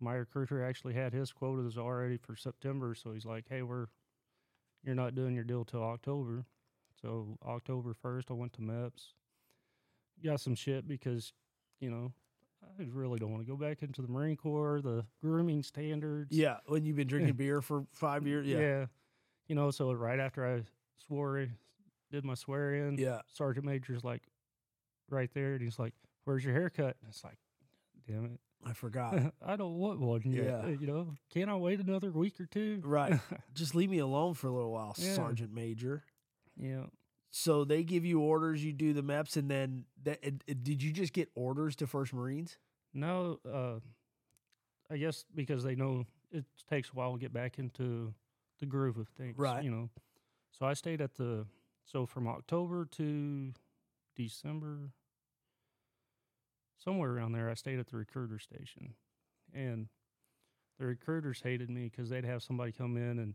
my 0.00 0.14
recruiter 0.14 0.64
actually 0.64 0.94
had 0.94 1.12
his 1.12 1.32
quotas 1.32 1.76
already 1.78 2.16
for 2.16 2.34
September. 2.36 2.94
So 2.94 3.12
he's 3.12 3.24
like, 3.26 3.46
"Hey, 3.48 3.62
we're 3.62 3.86
you're 4.84 4.94
not 4.94 5.14
doing 5.14 5.34
your 5.34 5.44
deal 5.44 5.64
till 5.64 5.82
October." 5.82 6.44
So 7.00 7.38
October 7.46 7.94
first, 7.94 8.30
I 8.30 8.34
went 8.34 8.52
to 8.54 8.60
MEPS. 8.60 9.14
Got 10.22 10.40
some 10.40 10.54
shit 10.54 10.86
because, 10.86 11.32
you 11.80 11.90
know, 11.90 12.12
I 12.78 12.82
really 12.92 13.18
don't 13.18 13.30
want 13.32 13.42
to 13.42 13.50
go 13.50 13.56
back 13.56 13.82
into 13.82 14.02
the 14.02 14.08
Marine 14.08 14.36
Corps. 14.36 14.82
The 14.82 15.06
grooming 15.22 15.62
standards. 15.62 16.36
yeah, 16.36 16.58
when 16.66 16.84
you've 16.84 16.96
been 16.96 17.08
drinking 17.08 17.34
beer 17.34 17.62
for 17.62 17.86
five 17.92 18.26
years, 18.26 18.46
yeah, 18.46 18.86
You 19.46 19.54
know, 19.54 19.70
so 19.70 19.92
right 19.92 20.20
after 20.20 20.46
I 20.46 20.62
swore, 21.06 21.46
did 22.10 22.24
my 22.24 22.34
swear 22.34 22.74
in, 22.74 22.98
yeah, 22.98 23.20
Sergeant 23.32 23.64
Major's 23.64 24.04
like 24.04 24.22
right 25.08 25.30
there, 25.32 25.54
and 25.54 25.62
he's 25.62 25.78
like, 25.78 25.94
"Where's 26.24 26.44
your 26.44 26.52
haircut?" 26.52 26.96
And 27.00 27.08
it's 27.08 27.24
like, 27.24 27.38
"Damn 28.10 28.38
I 28.64 28.72
forgot. 28.74 29.14
I 29.44 29.56
don't 29.56 29.76
want 29.76 30.00
one 30.00 30.22
yet." 30.24 30.44
Yeah. 30.44 30.66
You 30.68 30.86
know, 30.86 31.14
can 31.32 31.48
I 31.48 31.56
wait 31.56 31.80
another 31.80 32.10
week 32.10 32.40
or 32.40 32.46
two? 32.46 32.80
right, 32.84 33.18
just 33.54 33.74
leave 33.74 33.90
me 33.90 33.98
alone 33.98 34.34
for 34.34 34.48
a 34.48 34.52
little 34.52 34.72
while, 34.72 34.94
Yeah. 34.98 35.14
Sergeant 35.14 35.52
Major. 35.52 36.02
yeah. 36.56 36.84
So 37.32 37.64
they 37.64 37.84
give 37.84 38.04
you 38.04 38.18
orders, 38.20 38.64
you 38.64 38.72
do 38.72 38.92
the 38.92 39.02
MEPS, 39.04 39.36
and 39.36 39.48
then 39.48 39.84
that, 40.02 40.18
it- 40.22 40.42
it- 40.48 40.64
did 40.64 40.82
you 40.82 40.92
just 40.92 41.12
get 41.12 41.30
orders 41.36 41.76
to 41.76 41.86
First 41.86 42.12
Marines? 42.12 42.58
No, 42.92 43.38
uh, 43.48 43.78
I 44.92 44.96
guess 44.96 45.24
because 45.32 45.62
they 45.62 45.76
know 45.76 46.06
it 46.32 46.44
takes 46.68 46.88
a 46.88 46.92
while 46.92 47.12
to 47.12 47.18
get 47.20 47.32
back 47.32 47.58
into 47.60 48.12
the 48.58 48.66
groove 48.66 48.98
of 48.98 49.06
things, 49.10 49.38
Right. 49.38 49.62
You 49.62 49.70
know, 49.70 49.90
so 50.50 50.66
I 50.66 50.74
stayed 50.74 51.00
at 51.00 51.14
the 51.14 51.46
so 51.84 52.04
from 52.04 52.26
October 52.26 52.84
to 52.96 53.52
December, 54.16 54.90
somewhere 56.82 57.10
around 57.10 57.32
there. 57.32 57.48
I 57.48 57.54
stayed 57.54 57.78
at 57.78 57.86
the 57.88 57.96
recruiter 57.96 58.38
station, 58.38 58.94
and 59.54 59.88
the 60.78 60.86
recruiters 60.86 61.40
hated 61.42 61.70
me 61.70 61.84
because 61.84 62.08
they'd 62.10 62.24
have 62.24 62.42
somebody 62.42 62.72
come 62.72 62.96
in 62.96 63.18
and, 63.18 63.34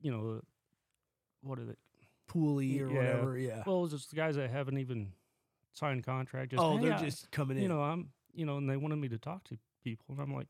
you 0.00 0.10
know, 0.10 0.38
uh, 0.38 0.40
what 1.42 1.58
are 1.58 1.64
they? 1.64 1.74
Poolee 2.28 2.80
or 2.82 2.90
Yeah. 2.90 2.96
whatever. 2.96 3.38
Yeah. 3.38 3.62
Well, 3.66 3.84
it's 3.84 3.94
just 3.94 4.10
the 4.10 4.16
guys 4.16 4.36
that 4.36 4.50
haven't 4.50 4.76
even 4.78 5.12
signed 5.72 6.04
contract. 6.04 6.50
Just 6.50 6.62
oh, 6.62 6.76
"Hey, 6.76 6.84
they're 6.84 6.94
I- 6.94 7.02
just 7.04 7.30
coming 7.30 7.56
in. 7.56 7.62
you 7.62 7.68
know, 7.70 7.80
I'm, 7.82 8.12
you 8.34 8.44
know, 8.44 8.58
and 8.58 8.68
they 8.68 8.76
wanted 8.76 8.96
me 8.96 9.08
to 9.08 9.18
talk 9.18 9.44
to 9.44 9.58
people, 9.82 10.06
and 10.14 10.20
I'm 10.20 10.34
like, 10.34 10.48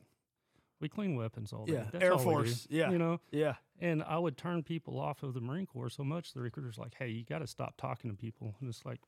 we 0.81 0.89
clean 0.89 1.15
weapons 1.15 1.53
all 1.53 1.67
day. 1.67 1.75
Yeah, 1.75 1.89
That's 1.93 2.03
Air 2.03 2.13
all 2.15 2.19
we 2.19 2.25
do," 2.25 2.31
Force, 2.31 2.67
yeah. 2.71 2.91
you 2.91 2.99
know, 2.99 3.21
yeah. 3.31 3.57
and 3.79 4.03
I 4.03 4.19
would 4.19 4.37
turn 4.37 4.63
people 4.65 4.99
off 4.99 5.23
of 5.23 5.35
the 5.35 5.41
Marine 5.41 5.67
Corps 5.67 5.91
so 5.91 6.03
much. 6.05 6.33
The 6.33 6.41
recruiter's 6.41 6.79
like, 6.79 6.95
hey, 6.99 7.09
you 7.09 7.25
got 7.25 7.41
to 7.41 7.47
stop 7.47 7.77
talking 7.77 8.11
to 8.11 8.17
people, 8.17 8.57
and 8.61 8.69
it's 8.69 8.85
like, 8.85 9.01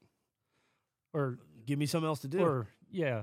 or 1.12 1.38
Give 1.66 1.78
me 1.78 1.86
something 1.86 2.06
else 2.06 2.20
to 2.20 2.28
do. 2.28 2.40
or 2.40 2.68
yeah. 2.90 3.22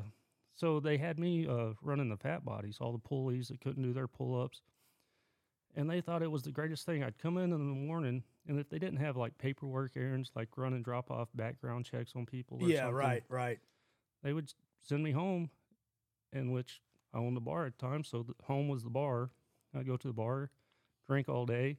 So 0.56 0.80
they 0.80 0.97
had 0.97 1.19
me 1.19 1.47
uh, 1.47 1.73
running 1.82 2.10
the 2.10 2.17
fat 2.17 2.43
bodies, 2.43 2.77
all 2.82 2.91
the 2.91 2.97
poolees 2.97 3.49
that 3.49 3.62
couldn't 3.62 3.84
do 3.84 3.93
their 3.93 4.08
pull 4.08 4.41
ups. 4.41 4.62
And 5.75 5.88
they 5.88 6.01
thought 6.01 6.23
it 6.23 6.32
was 6.32 6.41
the 6.41 6.51
greatest 6.51 6.86
thing. 6.86 7.03
I'd 7.03 7.19
come 7.19 7.38
in 7.38 7.53
in 7.53 7.60
the 7.60 7.75
morning, 7.75 8.23
and 8.47 8.60
if 8.60 8.67
they 8.67 8.80
didn't 8.80 8.97
have 8.97 9.15
like 9.15 9.38
paperwork 9.38 9.91
errands, 9.95 10.32
like 10.36 10.49
run 10.58 10.73
and 10.73 10.84
drop 10.84 11.12
off 11.12 11.30
background 11.36 11.86
checks 11.86 12.13
on 12.15 12.25
people, 12.25 12.58
or 12.60 12.67
yeah, 12.67 12.89
right, 12.89 13.23
right. 13.30 13.60
they 14.23 14.34
would 14.34 14.51
send 14.82 15.03
me 15.03 15.12
home, 15.12 15.51
in 16.34 16.51
which 16.51 16.82
I 17.13 17.19
owned 17.19 17.38
the 17.38 17.41
bar 17.41 17.67
at 17.67 17.77
the 17.77 17.86
time. 17.86 18.03
So 18.03 18.23
the 18.23 18.34
home 18.45 18.67
was 18.67 18.84
the 18.84 18.89
bar. 18.89 19.30
I'd 19.75 19.86
go 19.86 19.97
to 19.97 20.08
the 20.08 20.13
bar, 20.13 20.49
drink 21.08 21.30
all 21.30 21.45
day, 21.45 21.77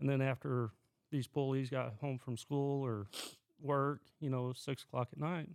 and 0.00 0.08
then 0.08 0.22
after 0.22 0.70
these 1.10 1.28
poolees 1.28 1.70
got 1.70 1.96
home 2.00 2.18
from 2.18 2.38
school 2.38 2.82
or 2.82 3.08
work, 3.60 4.00
you 4.20 4.30
know, 4.30 4.54
six 4.54 4.84
o'clock 4.84 5.08
at 5.12 5.18
night, 5.18 5.50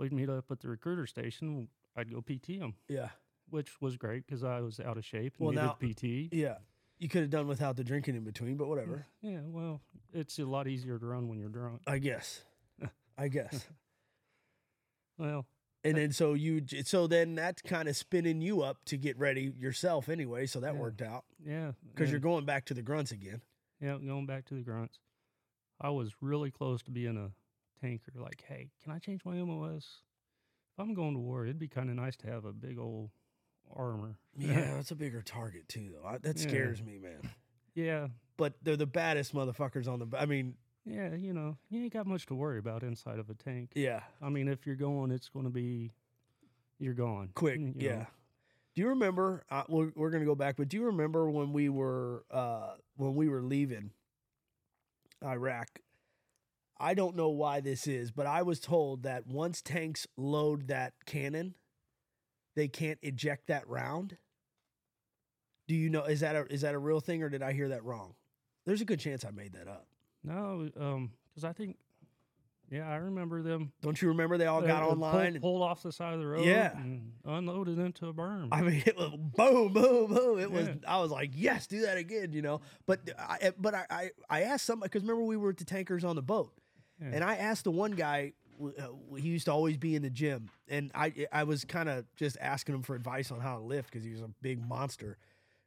we'd 0.00 0.12
meet 0.12 0.28
up 0.28 0.50
at 0.50 0.58
the 0.60 0.68
recruiter 0.68 1.06
station. 1.06 1.68
I'd 1.96 2.10
go 2.10 2.20
PT 2.22 2.58
them, 2.58 2.74
Yeah, 2.88 3.10
which 3.50 3.80
was 3.80 3.96
great 3.96 4.26
because 4.26 4.42
I 4.42 4.60
was 4.60 4.80
out 4.80 4.96
of 4.96 5.04
shape 5.04 5.34
and 5.38 5.46
Well, 5.46 5.52
needed 5.54 5.66
now- 5.66 6.28
PT. 6.28 6.34
yeah. 6.34 6.58
You 6.98 7.08
could 7.08 7.22
have 7.22 7.30
done 7.30 7.46
without 7.46 7.76
the 7.76 7.84
drinking 7.84 8.14
in 8.16 8.24
between, 8.24 8.56
but 8.56 8.68
whatever. 8.68 9.06
Yeah, 9.22 9.40
well, 9.44 9.80
it's 10.12 10.38
a 10.38 10.44
lot 10.44 10.66
easier 10.68 10.98
to 10.98 11.06
run 11.06 11.28
when 11.28 11.38
you're 11.38 11.48
drunk. 11.48 11.80
I 11.86 11.98
guess. 11.98 12.44
I 13.16 13.28
guess. 13.28 13.66
Well, 15.18 15.46
And 15.84 15.96
then 15.96 16.12
so 16.12 16.34
you, 16.34 16.62
so 16.84 17.06
then 17.06 17.34
that's 17.34 17.60
kind 17.62 17.88
of 17.88 17.96
spinning 17.96 18.40
you 18.40 18.62
up 18.62 18.84
to 18.86 18.96
get 18.96 19.18
ready 19.18 19.52
yourself 19.58 20.08
anyway. 20.08 20.46
So 20.46 20.60
that 20.60 20.74
Yeah. 20.74 20.80
worked 20.80 21.02
out 21.02 21.24
yeah, 21.44 21.72
because 21.92 22.10
you're 22.10 22.20
going 22.20 22.44
back 22.46 22.64
to 22.66 22.74
the 22.74 22.82
grunts 22.82 23.12
again. 23.12 23.42
Yeah, 23.80 23.98
going 23.98 24.26
back 24.26 24.44
to 24.46 24.54
the 24.54 24.62
grunts. 24.62 24.98
I 25.80 25.90
was 25.90 26.14
really 26.20 26.50
close 26.50 26.82
to 26.84 26.90
being 26.90 27.16
a 27.16 27.32
tanker. 27.80 28.12
Like, 28.16 28.44
hey, 28.46 28.70
can 28.82 28.92
I 28.92 28.98
change 28.98 29.24
my 29.24 29.34
MOS? 29.34 30.02
If 30.72 30.78
I'm 30.82 30.94
going 30.94 31.14
to 31.14 31.20
war, 31.20 31.44
it'd 31.44 31.58
be 31.58 31.68
kind 31.68 31.90
of 31.90 31.96
nice 31.96 32.16
to 32.18 32.26
have 32.28 32.44
a 32.44 32.52
big 32.52 32.78
old 32.78 33.10
armor. 33.74 34.18
Yeah, 34.36 34.74
that's 34.74 34.90
a 34.90 34.96
bigger 34.96 35.22
target 35.22 35.68
too, 35.68 35.90
though. 35.92 36.06
I, 36.08 36.18
that 36.18 36.36
Yeah. 36.36 36.42
scares 36.48 36.82
me, 36.82 36.98
man. 36.98 37.30
yeah, 37.74 38.08
But 38.36 38.54
they're 38.62 38.76
the 38.76 38.86
baddest 38.86 39.34
motherfuckers 39.34 39.86
on 39.88 39.98
the. 39.98 40.06
I 40.18 40.26
mean, 40.26 40.54
yeah. 40.86 41.14
You 41.14 41.32
know, 41.34 41.56
you 41.68 41.82
ain't 41.82 41.92
got 41.92 42.06
much 42.06 42.26
to 42.26 42.34
worry 42.34 42.58
about 42.58 42.82
inside 42.82 43.18
of 43.18 43.28
a 43.30 43.34
tank. 43.34 43.70
yeah, 43.74 44.00
I 44.22 44.28
mean, 44.30 44.48
if 44.48 44.66
you're 44.66 44.76
going, 44.76 45.10
it's 45.10 45.28
going 45.28 45.44
to 45.44 45.50
be, 45.50 45.92
you're 46.78 46.94
gone 46.94 47.30
quick. 47.34 47.58
you 47.60 47.66
know. 47.66 47.72
Yeah. 47.76 48.06
Do 48.74 48.82
you 48.82 48.88
remember? 48.90 49.42
Uh, 49.50 49.64
we're 49.68 49.90
we're 49.96 50.10
gonna 50.10 50.24
go 50.24 50.36
back, 50.36 50.56
but 50.56 50.68
do 50.68 50.76
you 50.76 50.84
remember 50.84 51.28
when 51.28 51.52
we 51.52 51.68
were 51.68 52.24
uh 52.30 52.74
when 52.96 53.16
we 53.16 53.28
were 53.28 53.42
leaving? 53.42 53.90
Iraq. 55.24 55.68
I 56.80 56.94
don't 56.94 57.14
know 57.16 57.28
why 57.28 57.60
this 57.60 57.86
is, 57.86 58.10
but 58.10 58.26
I 58.26 58.42
was 58.42 58.58
told 58.58 59.02
that 59.02 59.26
once 59.26 59.60
tanks 59.60 60.06
load 60.16 60.68
that 60.68 60.94
cannon, 61.06 61.54
they 62.56 62.68
can't 62.68 62.98
eject 63.02 63.48
that 63.48 63.68
round. 63.68 64.16
Do 65.68 65.74
you 65.74 65.90
know 65.90 66.04
is 66.04 66.20
that 66.20 66.34
a 66.34 66.46
is 66.52 66.62
that 66.62 66.74
a 66.74 66.78
real 66.78 67.00
thing 67.00 67.22
or 67.22 67.28
did 67.28 67.42
I 67.42 67.52
hear 67.52 67.68
that 67.68 67.84
wrong? 67.84 68.14
There's 68.66 68.80
a 68.80 68.84
good 68.84 68.98
chance 69.00 69.24
I 69.24 69.30
made 69.30 69.52
that 69.52 69.68
up. 69.68 69.86
No, 70.24 70.68
um, 70.78 71.12
because 71.28 71.44
I 71.44 71.52
think, 71.52 71.76
yeah, 72.70 72.88
I 72.88 72.96
remember 72.96 73.42
them. 73.42 73.72
Don't 73.80 74.00
you 74.02 74.08
remember 74.08 74.36
they 74.36 74.46
all 74.46 74.62
uh, 74.62 74.66
got 74.66 74.82
online? 74.82 75.12
pulled, 75.12 75.22
and- 75.24 75.40
pulled 75.40 75.62
off 75.62 75.82
the 75.82 75.92
side 75.92 76.12
of 76.14 76.20
the 76.20 76.26
road, 76.26 76.44
Yeah. 76.44 76.76
and 76.76 77.12
unloaded 77.24 77.78
into 77.78 78.08
a 78.08 78.12
berm. 78.12 78.48
I 78.52 78.62
mean, 78.62 78.82
it 78.86 78.96
was 78.96 79.10
boom, 79.10 79.72
boom, 79.72 80.12
boom. 80.12 80.38
It 80.38 80.50
was. 80.50 80.66
Yeah. 80.68 80.74
I 80.86 80.98
was 81.00 81.10
like, 81.10 81.30
yes, 81.34 81.66
do 81.66 81.82
that 81.82 81.96
again. 81.98 82.32
You 82.32 82.42
know, 82.42 82.60
but 82.86 83.00
I, 83.18 83.52
but 83.58 83.74
I, 83.74 83.84
I, 83.90 84.10
I 84.28 84.40
asked 84.42 84.66
somebody 84.66 84.88
because 84.88 85.02
remember 85.02 85.22
we 85.24 85.36
were 85.36 85.50
at 85.50 85.56
the 85.56 85.64
tankers 85.64 86.04
on 86.04 86.16
the 86.16 86.22
boat, 86.22 86.52
Yeah. 87.00 87.08
and 87.14 87.24
I 87.24 87.36
asked 87.36 87.64
the 87.64 87.70
one 87.70 87.92
guy. 87.92 88.32
Uh, 88.62 89.16
he 89.16 89.28
used 89.28 89.46
to 89.46 89.52
always 89.52 89.78
be 89.78 89.96
in 89.96 90.02
the 90.02 90.10
gym, 90.10 90.50
and 90.68 90.90
I, 90.94 91.26
I 91.32 91.44
was 91.44 91.64
kind 91.64 91.88
of 91.88 92.04
just 92.14 92.36
asking 92.42 92.74
him 92.74 92.82
for 92.82 92.94
advice 92.94 93.30
on 93.30 93.40
how 93.40 93.56
to 93.56 93.62
lift 93.64 93.90
because 93.90 94.04
he 94.04 94.10
was 94.10 94.20
a 94.20 94.28
big 94.42 94.62
monster. 94.62 95.16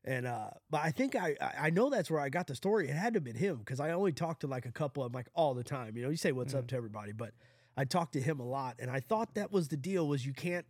And 0.05 0.27
uh, 0.27 0.51
but 0.69 0.81
I 0.84 0.91
think 0.91 1.15
I, 1.15 1.36
I 1.59 1.71
know 1.71 1.89
that's 1.89 2.11
where 2.11 2.19
I 2.19 2.29
got 2.29 2.45
the 2.45 2.53
story. 2.53 2.89
It 2.89 2.93
had 2.93 3.13
to 3.13 3.17
have 3.17 3.23
been 3.23 3.36
him 3.36 3.57
because 3.57 3.79
I 3.79 3.91
only 3.93 4.11
talked 4.11 4.41
to 4.41 4.47
like 4.47 4.67
a 4.67 4.71
couple 4.71 5.03
of 5.03 5.11
them 5.11 5.17
like 5.17 5.27
all 5.34 5.55
the 5.55 5.63
time. 5.63 5.97
You 5.97 6.03
know, 6.03 6.09
you 6.09 6.17
say 6.17 6.31
what's 6.34 6.53
up 6.53 6.67
to 6.67 6.75
everybody, 6.75 7.13
but 7.13 7.31
I 7.75 7.86
talked 7.86 8.13
to 8.13 8.21
him 8.21 8.39
a 8.39 8.45
lot, 8.45 8.75
and 8.77 8.91
I 8.91 8.99
thought 8.99 9.34
that 9.34 9.51
was 9.51 9.69
the 9.69 9.77
deal. 9.77 10.07
Was 10.07 10.23
you 10.25 10.34
can't 10.34 10.65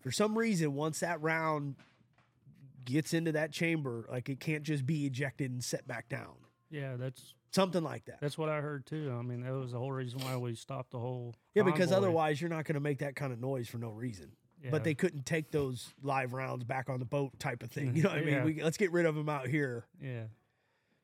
for 0.00 0.12
some 0.12 0.38
reason 0.38 0.74
once 0.74 1.00
that 1.00 1.20
round 1.22 1.74
gets 2.84 3.14
into 3.14 3.32
that 3.32 3.52
chamber, 3.52 4.06
like 4.10 4.28
it 4.28 4.38
can't 4.38 4.62
just 4.62 4.86
be 4.86 5.06
ejected 5.06 5.50
and 5.50 5.62
set 5.64 5.88
back 5.88 6.08
down. 6.08 6.34
yeah, 6.70 6.96
that's 6.96 7.34
Something 7.52 7.82
like 7.84 8.06
that. 8.06 8.18
that's 8.20 8.38
what 8.38 8.48
I 8.48 8.60
heard 8.60 8.86
too. 8.86 9.14
I 9.16 9.22
mean, 9.22 9.42
that 9.42 9.52
was 9.52 9.72
the 9.72 9.78
whole 9.78 9.92
reason 9.92 10.20
why 10.20 10.36
we 10.36 10.54
stopped 10.54 10.90
the 10.90 10.98
whole. 10.98 11.34
Yeah, 11.54 11.62
because 11.64 11.90
convoy. 11.90 11.96
otherwise 11.96 12.40
you're 12.40 12.50
not 12.50 12.64
going 12.64 12.74
to 12.74 12.80
make 12.80 12.98
that 13.00 13.14
kind 13.14 13.32
of 13.32 13.40
noise 13.40 13.68
for 13.68 13.78
no 13.78 13.90
reason. 13.90 14.32
Yeah. 14.64 14.70
But 14.70 14.84
they 14.84 14.94
couldn't 14.94 15.26
take 15.26 15.50
those 15.50 15.92
live 16.02 16.32
rounds 16.32 16.64
back 16.64 16.88
on 16.88 16.98
the 16.98 17.04
boat 17.04 17.38
type 17.38 17.62
of 17.62 17.70
thing. 17.70 17.92
You 17.96 18.04
know 18.04 18.10
what 18.10 18.18
I 18.18 18.22
mean? 18.22 18.34
Yeah. 18.34 18.44
We, 18.44 18.62
let's 18.62 18.76
get 18.76 18.90
rid 18.92 19.06
of 19.06 19.14
them 19.14 19.28
out 19.28 19.48
here. 19.48 19.84
yeah, 20.00 20.24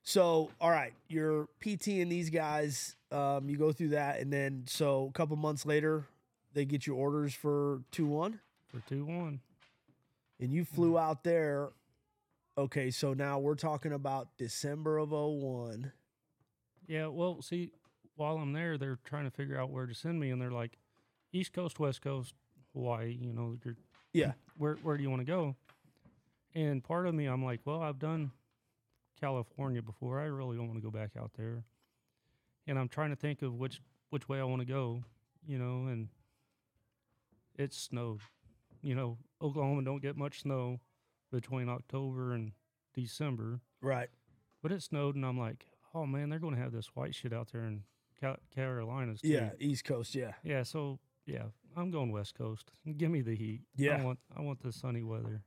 So, 0.02 0.50
all 0.60 0.70
right, 0.70 0.94
you're 1.08 1.48
PT 1.60 1.88
and 2.00 2.10
these 2.10 2.30
guys. 2.30 2.96
Um, 3.10 3.48
you 3.50 3.56
go 3.56 3.72
through 3.72 3.90
that, 3.90 4.20
and 4.20 4.32
then 4.32 4.64
so 4.66 5.06
a 5.08 5.12
couple 5.12 5.34
months 5.36 5.66
later, 5.66 6.04
they 6.54 6.64
get 6.64 6.86
you 6.86 6.94
orders 6.94 7.34
for 7.34 7.82
two 7.90 8.06
one, 8.06 8.40
for 8.68 8.80
two 8.88 9.04
one. 9.04 9.40
and 10.40 10.52
you 10.52 10.64
flew 10.64 10.96
out 10.98 11.24
there. 11.24 11.70
Okay, 12.56 12.90
so 12.90 13.12
now 13.14 13.38
we're 13.38 13.54
talking 13.54 13.92
about 13.92 14.28
December 14.36 14.98
of 14.98 15.10
01. 15.12 15.92
Yeah, 16.88 17.06
well, 17.08 17.40
see, 17.42 17.70
while 18.16 18.38
I'm 18.38 18.52
there, 18.52 18.76
they're 18.78 18.98
trying 19.04 19.24
to 19.24 19.30
figure 19.30 19.60
out 19.60 19.70
where 19.70 19.86
to 19.86 19.94
send 19.94 20.18
me, 20.18 20.30
and 20.30 20.40
they're 20.42 20.50
like, 20.50 20.78
East 21.32 21.52
Coast, 21.52 21.78
West 21.78 22.00
Coast, 22.02 22.34
Hawaii. 22.72 23.16
You 23.20 23.32
know, 23.32 23.56
you're, 23.64 23.76
Yeah. 24.12 24.32
where 24.56 24.74
where 24.76 24.96
do 24.96 25.02
you 25.02 25.10
want 25.10 25.20
to 25.20 25.26
go? 25.26 25.54
And 26.54 26.82
part 26.82 27.06
of 27.06 27.14
me, 27.14 27.26
I'm 27.26 27.44
like, 27.44 27.60
well, 27.66 27.82
I've 27.82 27.98
done 27.98 28.32
California 29.20 29.82
before. 29.82 30.18
I 30.18 30.24
really 30.24 30.56
don't 30.56 30.66
want 30.68 30.78
to 30.78 30.82
go 30.82 30.90
back 30.90 31.10
out 31.16 31.32
there. 31.36 31.64
And 32.66 32.78
I'm 32.78 32.88
trying 32.88 33.10
to 33.10 33.16
think 33.16 33.42
of 33.42 33.54
which 33.54 33.80
which 34.10 34.28
way 34.28 34.40
I 34.40 34.44
want 34.44 34.60
to 34.60 34.66
go. 34.66 35.04
You 35.46 35.58
know, 35.58 35.86
and 35.90 36.08
it 37.56 37.74
snowed. 37.74 38.20
You 38.82 38.94
know, 38.94 39.18
Oklahoma 39.42 39.82
don't 39.82 40.02
get 40.02 40.16
much 40.16 40.40
snow 40.42 40.80
between 41.30 41.68
October 41.68 42.32
and 42.32 42.52
December. 42.94 43.60
Right. 43.82 44.08
But 44.62 44.72
it 44.72 44.82
snowed, 44.82 45.14
and 45.16 45.24
I'm 45.26 45.38
like, 45.38 45.66
oh 45.98 46.06
man, 46.06 46.28
they're 46.28 46.38
going 46.38 46.54
to 46.54 46.60
have 46.60 46.72
this 46.72 46.88
white 46.94 47.14
shit 47.14 47.32
out 47.32 47.48
there 47.52 47.62
in 47.64 47.82
Cal- 48.20 48.36
Carolinas. 48.54 49.20
Too. 49.20 49.28
Yeah, 49.28 49.50
East 49.58 49.84
Coast. 49.84 50.14
Yeah. 50.14 50.32
yeah. 50.42 50.62
So 50.62 50.98
yeah, 51.26 51.44
I'm 51.76 51.90
going 51.90 52.10
West 52.12 52.34
Coast. 52.34 52.70
Give 52.96 53.10
me 53.10 53.20
the 53.20 53.34
heat. 53.36 53.62
Yeah. 53.76 53.96
I 53.96 54.04
want 54.04 54.18
I 54.36 54.40
want 54.42 54.62
the 54.62 54.72
sunny 54.72 55.02
weather. 55.02 55.42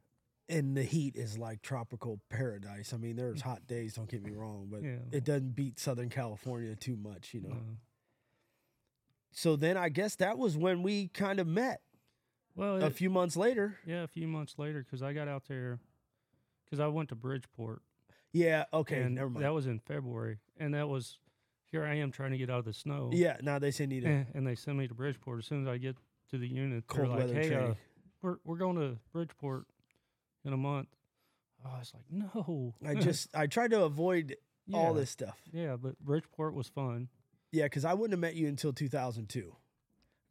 And 0.50 0.76
the 0.76 0.84
heat 0.84 1.16
is 1.16 1.38
like 1.38 1.62
tropical 1.62 2.20
paradise. 2.30 2.94
I 2.94 2.98
mean, 2.98 3.16
there's 3.16 3.40
hot 3.42 3.66
days, 3.68 3.94
don't 3.94 4.10
get 4.10 4.22
me 4.22 4.32
wrong, 4.32 4.68
but 4.70 4.84
Yeah. 4.84 4.98
it 5.12 5.24
doesn't 5.24 5.56
beat 5.56 5.80
Southern 5.80 6.10
California 6.10 6.76
too 6.76 6.98
much, 6.98 7.34
you 7.34 7.42
know. 7.42 7.52
Uh, 7.56 7.76
So 9.32 9.56
then 9.56 9.78
I 9.78 9.88
guess 9.90 10.16
that 10.18 10.38
was 10.38 10.58
when 10.58 10.84
we 10.84 11.08
kind 11.08 11.40
of 11.40 11.48
met 11.48 11.82
well, 12.56 12.84
a 12.84 12.90
few 12.90 13.10
months 13.10 13.38
later. 13.38 13.78
yeah, 13.86 14.04
a 14.04 14.08
few 14.08 14.28
months 14.28 14.56
later, 14.58 14.84
because 14.84 15.02
I 15.02 15.14
got 15.14 15.30
out 15.30 15.46
there, 15.48 15.80
because 16.66 16.82
I 16.82 16.88
went 16.88 17.08
to 17.10 17.16
Bridgeport, 17.16 17.82
Yeah, 18.34 18.66
okay, 18.74 19.02
and 19.02 19.16
never 19.16 19.30
mind. 19.30 19.46
that 19.46 19.54
was 19.54 19.68
in 19.68 19.80
February, 19.80 20.38
and 20.58 20.74
that 20.74 20.88
was 20.88 21.18
here 21.72 21.86
I 21.86 21.96
am 21.96 22.12
trying 22.12 22.32
to 22.32 22.38
get 22.38 22.50
out 22.50 22.60
of 22.60 22.66
the 22.66 22.74
snow. 22.74 23.10
yeah, 23.14 23.38
now 23.42 23.60
they 23.60 23.72
send 23.72 23.92
you 23.92 24.02
to 24.02 24.08
and, 24.08 24.26
and 24.34 24.48
they 24.48 24.56
send 24.56 24.78
me 24.78 24.88
to 24.88 24.94
Bridgeport. 24.94 25.40
As 25.40 25.46
soon 25.46 25.62
as 25.64 25.68
I 25.68 25.78
get 25.78 25.96
to 26.32 26.38
the 26.38 26.48
unit, 26.48 26.84
they're 26.88 27.06
cold 27.06 27.10
like, 27.10 27.28
weather 27.28 27.34
"Hey, 27.34 27.54
uh, 27.56 27.74
we're 28.22 28.38
we're 28.44 28.58
going 28.58 28.78
to 28.78 28.98
Bridgeport 29.14 29.66
in 30.46 30.54
a 30.54 30.58
month." 30.58 30.88
Oh, 31.66 31.72
I 31.76 31.80
was 31.80 31.94
like, 31.94 32.06
"No." 32.10 32.74
I 32.86 32.96
just 32.96 33.36
I 33.36 33.48
tried 33.48 33.72
to 33.72 33.84
avoid 33.84 34.36
all 34.74 34.94
this 34.94 35.10
stuff. 35.10 35.40
Yeah, 35.52 35.76
but 35.76 36.00
Bridgeport 36.00 36.54
was 36.54 36.68
fun. 36.68 37.10
Yeah, 37.52 37.66
because 37.66 37.84
I 37.86 37.94
wouldn't 37.94 38.14
have 38.14 38.20
met 38.20 38.36
you 38.36 38.48
until 38.48 38.72
2002. 38.72 39.56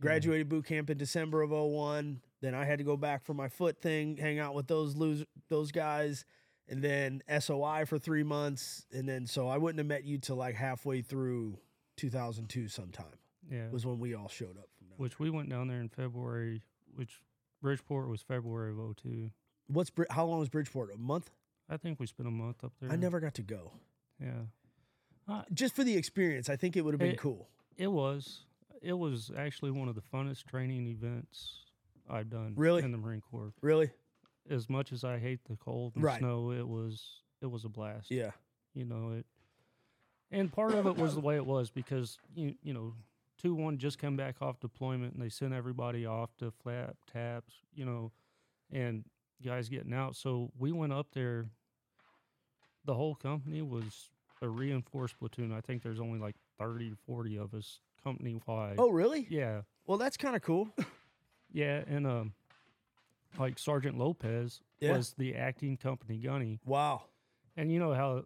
Graduated 0.01 0.49
boot 0.49 0.65
camp 0.65 0.89
in 0.89 0.97
December 0.97 1.43
of 1.43 1.51
01. 1.51 2.23
Then 2.41 2.55
I 2.55 2.65
had 2.65 2.79
to 2.79 2.85
go 2.85 2.97
back 2.97 3.23
for 3.23 3.35
my 3.35 3.49
foot 3.49 3.83
thing, 3.83 4.17
hang 4.17 4.39
out 4.39 4.55
with 4.55 4.67
those 4.67 4.97
lose 4.97 5.27
those 5.51 5.73
guys, 5.73 6.25
and 6.71 6.83
then 6.83 7.23
SOI 7.41 7.85
for 7.87 7.99
three 7.99 8.23
months, 8.23 8.87
and 8.93 9.07
then 9.09 9.27
so 9.27 9.49
I 9.49 9.59
wouldn't 9.59 9.79
have 9.79 9.87
met 9.87 10.05
you 10.05 10.17
till 10.19 10.37
like 10.37 10.55
halfway 10.55 11.03
through 11.03 11.59
2002. 11.97 12.69
Sometime 12.69 13.05
Yeah, 13.51 13.69
was 13.71 13.85
when 13.85 13.99
we 13.99 14.15
all 14.15 14.29
showed 14.29 14.57
up 14.57 14.69
which 14.97 15.19
we 15.19 15.31
went 15.31 15.49
down 15.49 15.67
there 15.69 15.81
in 15.81 15.89
February. 15.89 16.63
Which 16.95 17.23
Bridgeport 17.63 18.09
was 18.09 18.21
February 18.21 18.71
of 18.73 18.97
02. 19.03 19.31
What's 19.69 19.91
how 20.11 20.27
long 20.27 20.41
was 20.41 20.49
Bridgeport? 20.51 20.91
A 20.95 20.99
month? 20.99 21.31
I 21.71 21.77
think 21.79 21.99
we 22.01 22.07
spent 22.07 22.29
a 22.29 22.33
month 22.33 22.63
up 22.65 22.73
there. 22.81 22.91
I 22.91 22.97
never 22.97 23.19
got 23.21 23.35
to 23.35 23.43
go. 23.43 23.73
Yeah, 24.21 24.33
uh, 25.29 25.43
Just 25.55 25.75
for 25.77 25.85
the 25.85 25.97
experience, 25.97 26.51
I 26.51 26.57
think 26.57 26.77
it 26.77 26.85
would 26.85 26.93
have 26.95 26.99
been 26.99 27.13
It- 27.13 27.19
cool. 27.19 27.49
it 27.79 27.87
was. 27.87 28.45
It 28.83 28.93
was 28.93 29.31
actually 29.37 29.71
one 29.71 29.89
of 29.89 29.95
the 29.95 30.03
funnest 30.03 30.45
training 30.45 30.87
events 30.89 31.65
I've 32.09 32.29
done. 32.29 32.55
Really? 32.57 32.83
in 32.83 32.93
the 32.93 32.99
Marine 32.99 33.21
Corps. 33.23 33.53
Really? 33.63 33.91
As 34.49 34.69
much 34.69 34.93
as 34.93 35.05
I 35.05 35.19
hate 35.19 35.41
the 35.45 35.57
cold 35.57 35.93
and 35.95 36.05
Right. 36.05 36.19
snow, 36.19 36.51
it 36.53 36.67
was 36.67 37.23
it 37.43 37.47
was 37.47 37.65
a 37.65 37.69
blast. 37.69 38.11
Yeah. 38.11 38.31
you 38.75 38.85
know 38.85 39.13
it 39.13 39.27
and 40.31 40.53
part 40.53 40.73
of 40.75 40.87
it 40.87 40.97
was 40.97 41.15
the 41.15 41.21
way 41.21 41.35
it 41.37 41.45
was 41.47 41.71
because 41.71 42.19
you 42.35 42.55
you 42.63 42.73
know 42.73 42.95
two 43.39 43.55
one 43.55 43.79
just 43.79 43.99
come 43.99 44.17
back 44.17 44.37
off 44.41 44.61
deployment 44.61 45.15
and 45.15 45.23
they 45.23 45.29
sent 45.29 45.53
everybody 45.53 46.07
off 46.07 46.37
to 46.37 46.51
flap 46.63 46.97
taps 47.13 47.55
you 47.75 47.85
know 47.85 48.13
and 48.71 49.05
guys 49.45 49.69
getting 49.69 49.93
out 49.95 50.15
so 50.15 50.51
we 50.59 50.71
went 50.71 50.93
up 50.93 51.09
there 51.15 51.47
the 52.85 52.95
whole 52.95 53.15
company 53.17 53.61
was 53.63 54.11
a 54.43 54.49
reinforced 54.49 55.19
platoon 55.19 55.51
i 55.53 55.61
think 55.61 55.83
there's 55.83 56.01
only 56.01 56.19
like 56.21 56.37
30 56.59 56.91
to 56.91 56.97
40 57.07 57.39
of 57.39 57.55
us 57.55 57.81
company 58.05 58.39
wide 58.47 58.77
Oh, 58.79 58.91
really? 58.91 59.27
yeah 59.31 59.63
Well, 59.87 59.99
that's 59.99 60.17
kind 60.17 60.37
of 60.37 60.43
cool. 60.43 60.69
yeah 61.53 61.83
and 61.89 62.07
um 62.07 62.35
like 63.39 63.59
sergeant 63.59 63.97
lopez 63.99 64.61
Yeah. 64.81 64.97
was 64.97 65.15
the 65.15 65.35
acting 65.37 65.77
company 65.77 66.19
gunny 66.19 66.61
Wow. 66.65 67.05
and 67.57 67.71
you 67.73 67.79
know 67.79 67.95
how 67.95 68.25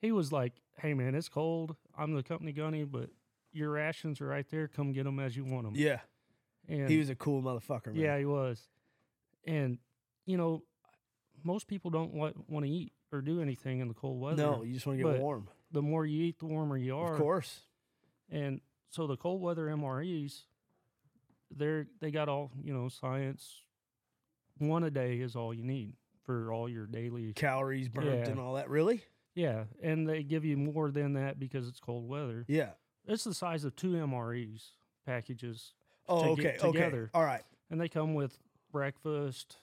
he 0.00 0.12
was 0.12 0.32
like, 0.32 0.54
"Hey 0.78 0.94
man, 0.94 1.14
it's 1.14 1.28
cold. 1.28 1.76
I'm 1.96 2.14
the 2.14 2.22
company 2.22 2.52
gunny, 2.52 2.84
but 2.84 3.10
your 3.52 3.70
rations 3.70 4.20
are 4.22 4.26
right 4.26 4.48
there. 4.48 4.66
Come 4.68 4.92
get 4.92 5.04
them 5.04 5.18
as 5.18 5.36
you 5.36 5.44
want 5.44 5.64
them." 5.64 5.74
Yeah. 5.76 6.00
and 6.68 6.88
He 6.88 6.98
was 6.98 7.10
a 7.10 7.14
cool 7.16 7.42
motherfucker, 7.42 7.88
man. 7.88 7.96
yeah, 7.96 8.18
he 8.18 8.24
was. 8.24 8.68
And 9.44 9.78
you 10.24 10.36
know, 10.38 10.62
most 11.42 11.66
people 11.66 11.90
don't 11.90 12.14
want 12.14 12.48
want 12.48 12.64
to 12.64 12.70
eat 12.70 12.92
or 13.12 13.20
do 13.20 13.42
anything 13.42 13.80
in 13.80 13.88
the 13.88 13.94
cold 13.94 14.20
weather. 14.20 14.42
No, 14.42 14.62
you 14.62 14.72
just 14.74 14.86
want 14.86 14.98
to 14.98 15.04
get 15.04 15.12
But 15.12 15.20
warm. 15.20 15.48
the 15.72 15.82
more 15.82 16.06
you 16.06 16.22
eat, 16.24 16.38
the 16.38 16.46
warmer 16.46 16.76
you 16.78 16.96
are. 16.96 17.12
Of 17.14 17.18
course. 17.18 17.60
And 18.30 18.60
so 18.88 19.06
the 19.06 19.16
cold 19.16 19.42
weather 19.42 19.66
MREs, 19.66 20.44
they're 21.50 21.86
they 22.00 22.10
got 22.10 22.28
all 22.28 22.50
you 22.62 22.72
know 22.72 22.88
science. 22.88 23.62
One 24.60 24.84
a 24.84 24.90
day 24.90 25.20
is 25.20 25.34
all 25.36 25.54
you 25.54 25.64
need 25.64 25.94
for 26.24 26.52
all 26.52 26.68
your 26.68 26.86
daily 26.86 27.32
Calories 27.32 27.88
burnt 27.88 28.06
Yeah. 28.08 28.28
and 28.28 28.38
all 28.38 28.54
that. 28.54 28.68
Really? 28.68 29.02
Yeah, 29.34 29.64
and 29.82 30.06
they 30.06 30.22
give 30.22 30.44
you 30.44 30.56
more 30.58 30.90
than 30.90 31.14
that 31.14 31.38
because 31.38 31.66
it's 31.66 31.80
cold 31.80 32.06
weather. 32.08 32.44
Yeah. 32.46 32.70
It's 33.06 33.24
the 33.24 33.32
size 33.32 33.64
of 33.64 33.74
two 33.74 33.92
MREs 33.92 34.72
packages, 35.06 35.72
Oh, 36.08 36.32
okay. 36.32 36.42
get 36.42 36.58
Okay. 36.64 36.72
together. 36.72 37.10
All 37.14 37.24
right. 37.24 37.42
and 37.70 37.80
they 37.80 37.88
come 37.88 38.14
with 38.14 38.36
breakfast, 38.70 39.56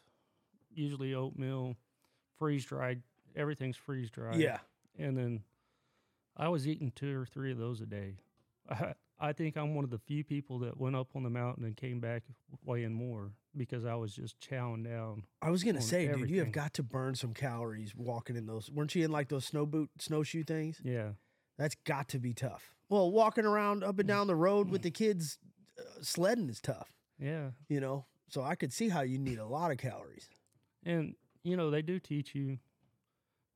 usually 0.74 1.14
oatmeal, 1.14 1.76
freeze 2.40 2.66
dried. 2.66 3.04
Everything's 3.36 3.78
freeze 3.78 4.10
dried. 4.10 4.40
Yeah. 4.40 4.60
and 4.98 5.16
then 5.16 5.44
I 6.36 6.48
was 6.50 6.68
eating 6.68 6.92
two 6.96 7.20
or 7.20 7.26
three 7.26 7.52
of 7.52 7.60
those 7.60 7.82
a 7.82 7.86
day. 7.86 8.16
I, 8.68 8.94
I 9.20 9.34
think 9.34 9.58
I'm 9.58 9.76
one 9.76 9.84
of 9.84 9.90
the 9.92 9.98
few 10.00 10.24
people 10.24 10.60
that 10.60 10.78
went 10.80 10.96
up 10.96 11.10
on 11.16 11.22
the 11.24 11.30
mountain 11.30 11.66
and 11.66 11.76
came 11.78 12.00
back 12.00 12.24
weighing 12.66 12.94
more 12.94 13.32
because 13.58 13.86
I 13.86 13.96
was 13.96 14.14
just 14.16 14.40
chowing 14.40 14.84
down. 14.86 15.24
I 15.42 15.50
was 15.50 15.64
gonna 15.64 15.78
on 15.80 15.84
say, 15.84 16.08
dude, 16.08 16.30
you 16.30 16.40
have 16.40 16.52
got 16.52 16.74
to 16.76 16.84
burn 16.84 17.16
some 17.16 17.34
calories 17.34 17.96
walking 17.96 18.36
in 18.36 18.46
those. 18.46 18.70
Weren't 18.72 18.94
you 18.96 19.04
in 19.06 19.12
like 19.12 19.30
those 19.30 19.46
snow 19.46 19.66
boot 19.66 19.90
snowshoe 20.00 20.44
things? 20.44 20.80
Yeah, 20.84 21.12
That's 21.58 21.76
got 21.86 22.10
to 22.10 22.20
be 22.20 22.34
tough. 22.34 22.74
Well, 22.90 23.12
walking 23.12 23.46
around 23.46 23.84
up 23.84 23.96
Mm. 23.96 24.00
and 24.00 24.08
down 24.08 24.28
the 24.28 24.36
road 24.36 24.70
with 24.70 24.82
the 24.84 24.92
kids 24.92 25.38
uh, 25.80 25.84
sledding 26.02 26.50
is 26.50 26.62
tough, 26.62 26.92
Yeah. 27.20 27.52
you 27.68 27.80
know? 27.80 28.06
So 28.30 28.42
I 28.44 28.56
could 28.56 28.72
see 28.74 28.90
how 28.90 29.02
you 29.02 29.18
need 29.18 29.40
a 29.40 29.46
lot 29.46 29.72
of 29.72 29.78
calories. 29.78 30.30
And 30.84 31.16
you 31.44 31.56
know 31.58 31.70
they 31.72 31.82
do 31.82 32.00
teach 32.00 32.34
you. 32.36 32.60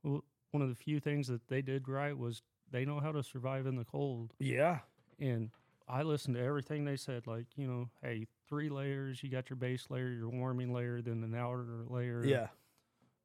Well, 0.04 0.24
one 0.52 0.62
of 0.62 0.70
the 0.70 0.76
few 0.76 1.00
things 1.00 1.28
that 1.28 1.48
they 1.48 1.62
did 1.62 1.88
right 1.88 2.18
was 2.18 2.42
they 2.70 2.86
know 2.86 3.00
how 3.00 3.12
to 3.12 3.24
survive 3.24 3.66
in 3.68 3.76
the 3.76 3.86
cold. 3.86 4.34
Yeah. 4.40 4.80
And 5.20 5.52
I 5.88 6.04
listened 6.04 6.36
to 6.36 6.42
everything 6.42 6.86
they 6.86 6.96
said. 6.98 7.28
Like 7.28 7.46
you 7.56 7.68
know, 7.68 7.90
hey, 8.02 8.28
three 8.52 8.68
layers. 8.70 9.24
You 9.24 9.30
got 9.30 9.50
your 9.50 9.56
base 9.56 9.86
layer, 9.90 10.10
your 10.10 10.30
warming 10.30 10.74
layer, 10.74 11.02
then 11.02 11.24
an 11.24 11.34
outer 11.34 11.86
layer. 11.88 12.22
Yeah. 12.26 12.48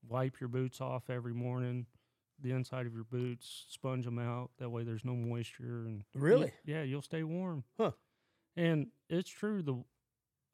Wipe 0.09 0.39
your 0.41 0.49
boots 0.49 0.81
off 0.81 1.11
every 1.11 1.35
morning. 1.35 1.87
The 2.41 2.53
inside 2.53 2.87
of 2.87 2.95
your 2.95 3.03
boots, 3.05 3.64
sponge 3.68 4.05
them 4.05 4.20
out. 4.20 4.51
That 4.59 4.70
way, 4.70 4.85
there's 4.85 5.05
no 5.05 5.14
moisture. 5.16 5.85
And 5.87 6.05
you- 6.14 6.20
Really? 6.20 6.53
yeah, 6.64 6.85
you'll 6.85 7.03
stay 7.03 7.24
warm. 7.24 7.64
Huh. 7.77 7.91
And 8.57 8.93
it's 9.11 9.29
true. 9.31 9.62
The 9.62 9.83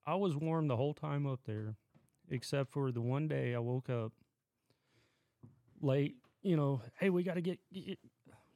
I 0.07 0.15
was 0.15 0.35
warm 0.35 0.69
the 0.69 0.77
whole 0.77 0.95
time 0.95 1.27
up 1.27 1.41
there, 1.45 1.77
except 2.31 2.73
for 2.73 2.91
the 2.93 3.03
one 3.03 3.29
day 3.29 3.55
I 3.55 3.59
woke 3.59 3.91
up 3.91 4.13
late. 5.83 6.17
You 6.43 6.57
know, 6.57 6.81
hey, 6.99 7.11
we 7.11 7.23
got 7.23 7.35
to 7.35 7.41
get, 7.43 7.59
get, 7.73 7.99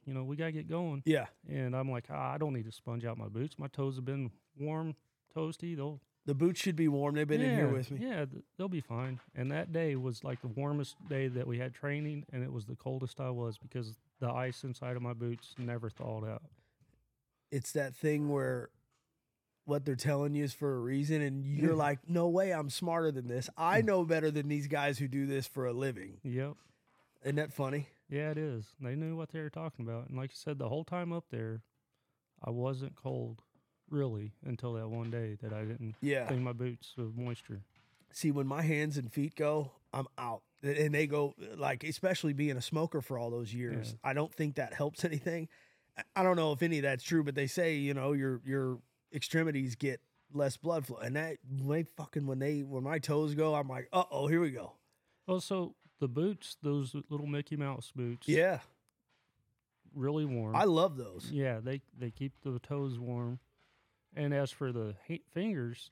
you 0.06 0.14
know, 0.14 0.24
we 0.24 0.34
got 0.34 0.46
to 0.46 0.52
get 0.52 0.66
going. 0.68 1.02
Yeah. 1.04 1.26
And 1.48 1.76
I'm 1.76 1.90
like, 1.90 2.06
ah, 2.10 2.32
I 2.32 2.38
don't 2.38 2.52
need 2.54 2.64
to 2.64 2.72
sponge 2.72 3.04
out 3.04 3.16
my 3.18 3.28
boots. 3.28 3.58
My 3.58 3.68
toes 3.68 3.94
have 3.96 4.04
been 4.04 4.30
warm, 4.58 4.96
toasty. 5.36 5.76
They'll 5.76 6.00
The 6.24 6.34
boots 6.34 6.60
should 6.60 6.76
be 6.76 6.88
warm. 6.88 7.14
They've 7.14 7.28
been 7.28 7.40
in 7.40 7.54
here 7.54 7.68
with 7.68 7.90
me. 7.90 8.00
Yeah, 8.02 8.24
th- 8.24 8.42
they'll 8.56 8.68
be 8.68 8.80
fine. 8.80 9.20
And 9.34 9.50
that 9.52 9.72
day 9.72 9.96
was 9.96 10.24
like 10.24 10.40
the 10.40 10.48
warmest 10.48 10.96
day 11.08 11.28
that 11.28 11.46
we 11.46 11.58
had 11.58 11.74
training, 11.74 12.24
and 12.32 12.42
it 12.42 12.52
was 12.52 12.64
the 12.66 12.76
coldest 12.76 13.20
I 13.20 13.30
was 13.30 13.58
because 13.58 13.96
the 14.20 14.30
ice 14.30 14.64
inside 14.64 14.96
of 14.96 15.02
my 15.02 15.12
boots 15.12 15.54
never 15.58 15.90
thawed 15.90 16.24
out. 16.24 16.42
It's 17.50 17.72
that 17.72 17.94
thing 17.94 18.28
where 18.28 18.70
what 19.66 19.84
they're 19.84 19.96
telling 19.96 20.34
you 20.34 20.44
is 20.44 20.54
for 20.54 20.76
a 20.76 20.80
reason, 20.80 21.20
and 21.22 21.44
you're 21.44 21.70
Yeah. 21.70 21.76
like, 21.76 22.08
no 22.08 22.28
way, 22.28 22.52
I'm 22.52 22.70
smarter 22.70 23.10
than 23.10 23.28
this. 23.28 23.50
I 23.56 23.82
mm. 23.82 23.86
know 23.86 24.04
better 24.04 24.30
than 24.30 24.48
these 24.48 24.68
guys 24.68 24.98
who 24.98 25.08
do 25.08 25.26
this 25.26 25.46
for 25.46 25.66
a 25.66 25.72
living. 25.72 26.20
Yep. 26.22 26.56
Isn't 27.24 27.36
that 27.36 27.52
funny? 27.52 27.88
Yeah, 28.08 28.30
it 28.30 28.38
is. 28.38 28.66
They 28.80 28.94
knew 28.94 29.16
what 29.16 29.30
they 29.30 29.40
were 29.40 29.50
talking 29.50 29.84
about. 29.84 30.08
And 30.08 30.16
like 30.16 30.30
you 30.30 30.36
said, 30.36 30.58
the 30.58 30.68
whole 30.68 30.84
time 30.84 31.12
up 31.12 31.24
there, 31.30 31.62
I 32.42 32.50
wasn't 32.50 32.94
cold 32.94 33.42
really 33.90 34.32
until 34.44 34.72
that 34.74 34.88
one 34.88 35.10
day 35.10 35.36
that 35.42 35.52
I 35.52 35.62
didn't 35.64 35.94
Yeah. 36.00 36.26
clean 36.26 36.42
my 36.44 36.52
boots 36.52 36.92
with 36.96 37.14
moisture. 37.16 37.62
See, 38.12 38.30
when 38.30 38.46
my 38.46 38.62
hands 38.62 38.96
and 38.96 39.12
feet 39.12 39.34
go, 39.34 39.72
I'm 39.92 40.06
out. 40.18 40.42
And 40.62 40.94
they 40.94 41.06
go, 41.06 41.34
like, 41.56 41.84
especially 41.84 42.32
being 42.32 42.56
a 42.56 42.62
smoker 42.62 43.00
for 43.00 43.18
all 43.18 43.30
those 43.30 43.52
years, 43.54 43.90
Yeah. 43.92 44.10
I 44.10 44.12
don't 44.14 44.32
think 44.34 44.56
that 44.56 44.72
helps 44.74 45.04
anything. 45.04 45.48
I- 46.14 46.22
don't 46.22 46.36
know 46.36 46.52
if 46.52 46.62
any 46.62 46.78
of 46.78 46.82
that's 46.82 47.04
true, 47.04 47.22
but 47.24 47.34
they 47.34 47.46
say, 47.46 47.76
you 47.76 47.94
know, 47.94 48.12
your 48.12 48.40
your 48.44 48.80
extremities 49.12 49.74
get 49.76 50.00
less 50.32 50.56
blood 50.56 50.86
flow. 50.86 50.96
And 50.98 51.14
that, 51.16 51.38
when 51.48 51.68
they 51.68 51.82
fucking, 51.84 52.26
when 52.26 52.38
they, 52.38 52.62
when 52.62 52.82
my 52.82 52.98
toes 52.98 53.34
go, 53.34 53.54
I'm 53.54 53.68
like, 53.68 53.88
uh 53.92 54.04
oh, 54.10 54.26
here 54.26 54.40
we 54.40 54.50
go. 54.50 54.72
Well, 55.26 55.40
so 55.40 55.74
the 56.00 56.08
boots, 56.08 56.56
those 56.62 56.94
little 57.08 57.26
Mickey 57.26 57.56
Mouse 57.56 57.92
boots, 57.94 58.26
Yeah. 58.28 58.60
really 59.94 60.24
warm. 60.24 60.54
I 60.56 60.64
love 60.64 60.96
those. 60.96 61.30
Yeah, 61.30 61.60
they 61.60 61.80
they 61.98 62.10
keep 62.10 62.32
the 62.42 62.58
toes 62.58 62.98
warm. 62.98 63.38
And 64.16 64.32
as 64.32 64.50
for 64.50 64.72
the 64.72 64.94
fingers, 65.32 65.90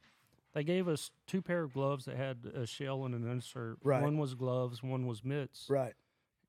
they 0.54 0.64
gave 0.64 0.88
us 0.88 1.10
two 1.26 1.42
pair 1.42 1.62
of 1.62 1.74
gloves 1.74 2.06
that 2.06 2.16
had 2.16 2.46
a 2.54 2.66
shell 2.66 3.04
and 3.04 3.14
an 3.14 3.30
insert. 3.30 3.76
Right. 3.84 4.02
One 4.02 4.16
was 4.18 4.34
gloves, 4.34 4.82
one 4.82 5.06
was 5.06 5.22
mitts. 5.24 5.66
Right. 5.68 5.92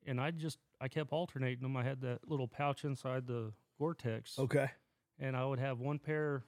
And 0.07 0.19
I 0.21 0.31
just 0.31 0.57
I 0.79 0.87
kept 0.87 1.11
alternating 1.11 1.63
them. 1.63 1.75
I 1.75 1.83
had 1.83 2.01
that 2.01 2.27
little 2.29 2.47
pouch 2.47 2.83
inside 2.85 3.27
the 3.27 3.51
Gore-Tex, 3.79 4.39
Okay. 4.39 4.69
and 5.19 5.35
I 5.35 5.45
would 5.45 5.59
have 5.59 5.79
one 5.79 5.99
pair 5.99 6.43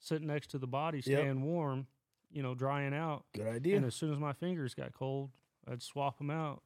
sitting 0.00 0.26
next 0.26 0.48
to 0.50 0.58
the 0.58 0.66
body, 0.66 0.98
Yep. 0.98 1.04
staying 1.04 1.42
warm, 1.42 1.86
you 2.30 2.42
know, 2.42 2.54
drying 2.54 2.92
out. 2.94 3.24
Good 3.32 3.46
idea. 3.46 3.76
And 3.76 3.84
as 3.86 3.94
soon 3.94 4.12
as 4.12 4.18
my 4.18 4.32
fingers 4.32 4.74
got 4.74 4.92
cold, 4.92 5.30
I'd 5.68 5.82
swap 5.82 6.18
them 6.18 6.30
out, 6.30 6.62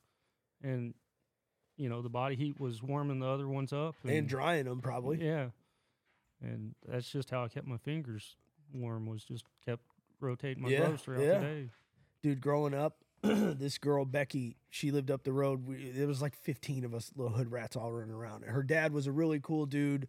and 0.63 0.95
you 1.77 1.89
know 1.89 2.01
the 2.03 2.09
body 2.09 2.37
heat 2.37 2.59
was 2.59 2.83
warming 2.83 3.19
the 3.21 3.27
other 3.29 3.47
ones 3.49 3.73
up. 3.73 3.97
and 4.05 4.27
drying 4.29 4.65
them 4.65 4.81
probably. 4.81 5.23
Yeah. 5.25 5.51
And 6.43 6.75
that's 6.87 7.09
just 7.11 7.31
how 7.31 7.45
I 7.45 7.49
kept 7.49 7.67
my 7.67 7.79
fingers 7.79 8.37
warm 8.73 9.07
was 9.07 9.25
just 9.25 9.45
kept 9.65 9.83
rotating 10.21 10.63
my 10.63 10.69
Yeah, 10.69 10.87
gloves 10.87 11.03
throughout 11.03 11.23
yeah. 11.25 11.39
the 11.39 11.45
day. 11.45 11.71
dude 12.23 12.41
growing 12.41 12.75
up 12.75 12.99
this 13.23 13.79
girl 13.79 14.05
becky 14.05 14.57
she 14.71 14.91
lived 14.91 15.11
up 15.11 15.25
the 15.25 15.33
road. 15.33 15.67
We, 15.67 15.91
there 15.91 16.07
was 16.07 16.21
like 16.23 16.37
15 16.37 16.85
of 16.85 16.95
us 16.95 17.11
little 17.17 17.33
hood 17.37 17.51
rats 17.51 17.77
all 17.77 17.91
running 17.93 18.15
around. 18.15 18.45
Her 18.45 18.63
dad 18.63 18.93
was 18.93 19.07
a 19.07 19.13
really 19.13 19.41
cool 19.41 19.67
dude 19.67 20.07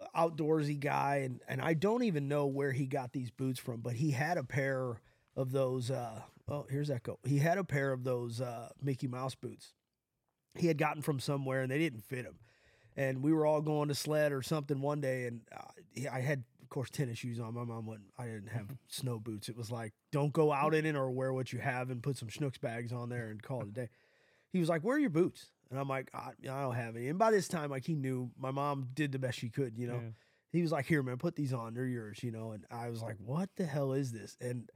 uh, 0.00 0.06
outdoorsy 0.28 0.78
guy 0.80 1.16
and, 1.24 1.40
and 1.48 1.60
i 1.62 1.72
don't 1.74 2.02
even 2.02 2.28
know 2.28 2.46
where 2.46 2.72
he 2.72 2.86
got 2.86 3.12
these 3.12 3.30
boots 3.30 3.58
from 3.58 3.80
but 3.80 3.94
he 3.94 4.10
had 4.10 4.36
a 4.36 4.44
pair 4.44 5.00
of 5.36 5.52
those 5.52 5.90
uh 5.90 6.20
oh 6.48 6.66
here's 6.70 6.90
echo. 6.90 7.18
He 7.24 7.38
had 7.38 7.56
a 7.58 7.64
pair 7.64 7.92
of 7.92 8.04
those 8.04 8.40
uh 8.40 8.70
mickey 8.82 9.06
mouse 9.06 9.34
boots. 9.34 9.72
He 10.54 10.66
had 10.66 10.78
gotten 10.78 11.02
from 11.02 11.20
somewhere 11.20 11.60
and 11.62 11.70
they 11.70 11.78
didn't 11.78 12.04
fit 12.04 12.24
him 12.24 12.38
and 12.96 13.22
we 13.22 13.32
were 13.32 13.46
all 13.46 13.60
going 13.60 13.88
to 13.88 13.94
sled 13.94 14.32
or 14.32 14.42
something 14.42 14.80
one 14.80 15.00
day 15.00 15.26
and 15.26 15.40
uh, 15.54 16.10
i 16.10 16.20
had 16.20 16.44
of 16.62 16.70
course 16.70 16.90
tennis 16.90 17.18
shoes 17.18 17.38
on. 17.38 17.54
My 17.54 17.62
mom 17.62 17.86
wouldn't 17.86 18.08
i 18.18 18.24
didn't 18.24 18.48
have 18.48 18.66
snow 18.88 19.20
boots. 19.20 19.48
It 19.48 19.56
was 19.56 19.70
like 19.70 19.92
don't 20.10 20.32
go 20.32 20.52
out 20.52 20.74
in 20.74 20.84
it 20.84 20.96
or 20.96 21.10
wear 21.12 21.32
what 21.32 21.52
you 21.52 21.60
have 21.60 21.90
and 21.90 22.02
put 22.02 22.16
some 22.16 22.28
schnooks 22.28 22.60
bags 22.60 22.92
on 22.92 23.08
there 23.08 23.28
and 23.28 23.40
call 23.40 23.60
it 23.60 23.68
a 23.68 23.70
day. 23.70 23.88
He 24.52 24.58
was 24.58 24.68
like 24.68 24.82
where 24.82 24.96
are 24.96 24.98
your 24.98 25.10
boots. 25.10 25.46
And 25.70 25.78
i'm 25.78 25.88
like 25.88 26.10
i, 26.12 26.30
I 26.42 26.62
don't 26.62 26.74
have 26.74 26.96
any. 26.96 27.08
And 27.08 27.20
by 27.20 27.30
this 27.30 27.46
time 27.46 27.70
like 27.70 27.86
he 27.86 27.94
knew 27.94 28.32
my 28.36 28.50
mom 28.50 28.88
did 28.94 29.12
the 29.12 29.20
best 29.20 29.38
she 29.38 29.48
could 29.48 29.78
you 29.78 29.86
know? 29.86 29.94
Yeah. 30.02 30.10
he 30.50 30.60
was 30.60 30.72
like 30.72 30.86
here 30.86 31.04
man 31.04 31.18
put 31.18 31.36
these 31.36 31.52
on. 31.52 31.74
They're 31.74 31.86
yours 31.86 32.18
you 32.24 32.32
know? 32.32 32.50
And 32.50 32.64
i 32.68 32.90
was 32.90 33.00
like 33.00 33.16
what 33.24 33.48
the 33.54 33.64
hell 33.64 33.92
is 33.92 34.10
this? 34.10 34.36
And 34.40 34.68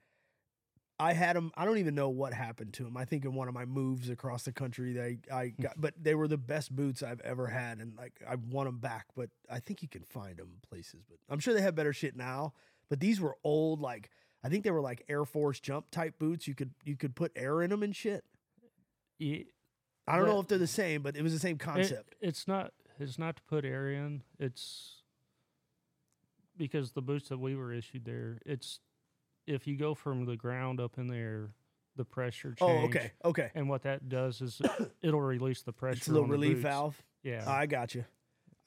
I 1.00 1.14
had 1.14 1.34
them. 1.34 1.50
I 1.56 1.64
don't 1.64 1.78
even 1.78 1.94
know 1.94 2.10
what 2.10 2.34
happened 2.34 2.74
to 2.74 2.84
them. 2.84 2.96
I 2.96 3.06
think 3.06 3.24
in 3.24 3.34
one 3.34 3.48
of 3.48 3.54
my 3.54 3.64
moves 3.64 4.10
across 4.10 4.42
the 4.42 4.52
country, 4.52 4.92
they 4.92 5.18
I 5.32 5.46
hmm. 5.46 5.62
got, 5.62 5.80
but 5.80 5.94
they 6.00 6.14
were 6.14 6.28
the 6.28 6.36
best 6.36 6.74
boots 6.74 7.02
I've 7.02 7.20
ever 7.22 7.46
had, 7.46 7.78
and 7.78 7.96
like 7.96 8.20
I 8.28 8.34
want 8.36 8.68
them 8.68 8.78
back. 8.78 9.06
But 9.16 9.30
I 9.50 9.60
think 9.60 9.82
you 9.82 9.88
can 9.88 10.02
find 10.02 10.36
them 10.36 10.58
places. 10.68 11.02
But 11.08 11.18
I'm 11.30 11.40
sure 11.40 11.54
they 11.54 11.62
have 11.62 11.74
better 11.74 11.94
shit 11.94 12.16
now. 12.16 12.52
But 12.90 13.00
these 13.00 13.20
were 13.20 13.36
old, 13.42 13.80
like 13.80 14.10
I 14.44 14.50
think 14.50 14.62
they 14.62 14.70
were 14.70 14.82
like 14.82 15.02
Air 15.08 15.24
Force 15.24 15.58
jump 15.58 15.90
type 15.90 16.18
boots. 16.18 16.46
You 16.46 16.54
could 16.54 16.72
you 16.84 16.96
could 16.96 17.16
put 17.16 17.32
air 17.34 17.62
in 17.62 17.70
them 17.70 17.82
and 17.82 17.96
shit. 17.96 18.24
Ye- 19.18 19.46
I 20.06 20.16
don't 20.16 20.26
know 20.26 20.40
if 20.40 20.48
they're 20.48 20.58
the 20.58 20.66
same, 20.66 21.02
but 21.02 21.16
it 21.16 21.22
was 21.22 21.32
the 21.32 21.38
same 21.38 21.56
it- 21.56 21.60
concept. 21.60 22.14
it's 22.20 22.46
not 22.46 22.72
it's 22.98 23.18
not 23.18 23.36
to 23.36 23.42
put 23.44 23.64
air 23.64 23.90
in. 23.90 24.22
It's 24.38 25.02
because 26.56 26.92
the 26.92 27.00
boots 27.00 27.30
that 27.30 27.38
we 27.38 27.56
were 27.56 27.72
issued 27.72 28.04
there, 28.04 28.38
it's 28.44 28.80
if 29.46 29.66
you 29.66 29.76
go 29.76 29.94
from 29.94 30.24
the 30.24 30.36
ground 30.36 30.80
up 30.80 30.98
in 30.98 31.06
there, 31.08 31.50
the 31.96 32.04
pressure 32.04 32.54
change. 32.54 32.60
oh, 32.60 32.84
okay, 32.86 33.12
okay. 33.24 33.50
And 33.54 33.68
what 33.68 33.82
that 33.82 34.08
does 34.08 34.40
is 34.40 34.60
it'll 35.02 35.20
release 35.20 35.62
the 35.62 35.72
pressure. 35.72 35.98
It's 35.98 36.08
a 36.08 36.12
little 36.12 36.28
relief 36.28 36.56
boots. 36.56 36.62
valve. 36.62 37.02
Yeah. 37.22 37.44
Oh, 37.46 37.52
I 37.52 37.66
got 37.66 37.94
you. 37.94 38.04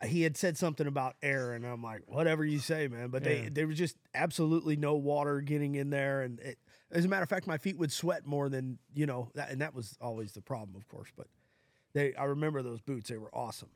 He 0.03 0.23
had 0.23 0.35
said 0.35 0.57
something 0.57 0.85
about 0.85 1.15
air, 1.21 1.53
and 1.53 1.65
I'm 1.65 1.81
like, 1.81 2.01
whatever 2.07 2.43
you 2.43 2.59
say, 2.59 2.87
man. 2.89 3.07
But 3.09 3.23
they 3.23 3.47
there 3.49 3.67
was 3.67 3.77
just 3.77 3.95
absolutely 4.13 4.75
no 4.75 4.95
water 4.95 5.39
getting 5.39 5.75
in 5.75 5.89
there, 5.91 6.21
and 6.23 6.39
it, 6.41 6.57
as 6.91 7.05
a 7.05 7.07
matter 7.07 7.23
of 7.23 7.29
fact, 7.29 7.47
my 7.47 7.57
feet 7.57 7.77
would 7.77 7.91
sweat 7.91 8.25
more 8.25 8.49
than 8.49 8.79
you 8.93 9.05
know, 9.05 9.29
that, 9.35 9.49
and 9.49 9.61
that 9.61 9.73
was 9.73 9.97
always 10.01 10.33
the 10.33 10.41
problem, 10.41 10.75
of 10.75 10.87
course. 10.89 11.09
But 11.15 11.27
they, 11.93 12.13
I 12.15 12.25
remember 12.25 12.61
those 12.61 12.81
boots; 12.81 13.09
they 13.09 13.17
were 13.17 13.33
awesome. 13.33 13.69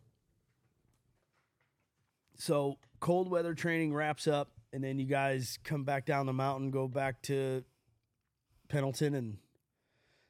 So 2.35 2.77
cold 2.99 3.29
weather 3.29 3.53
training 3.53 3.93
wraps 3.93 4.27
up, 4.27 4.51
and 4.74 4.84
then 4.84 4.99
you 4.99 5.05
guys 5.05 5.57
come 5.63 5.84
back 5.84 6.05
down 6.05 6.26
the 6.26 6.34
mountain, 6.34 6.72
go 6.72 6.88
back 6.88 7.22
to 7.24 7.63
Pendleton, 8.70 9.13
and 9.15 9.38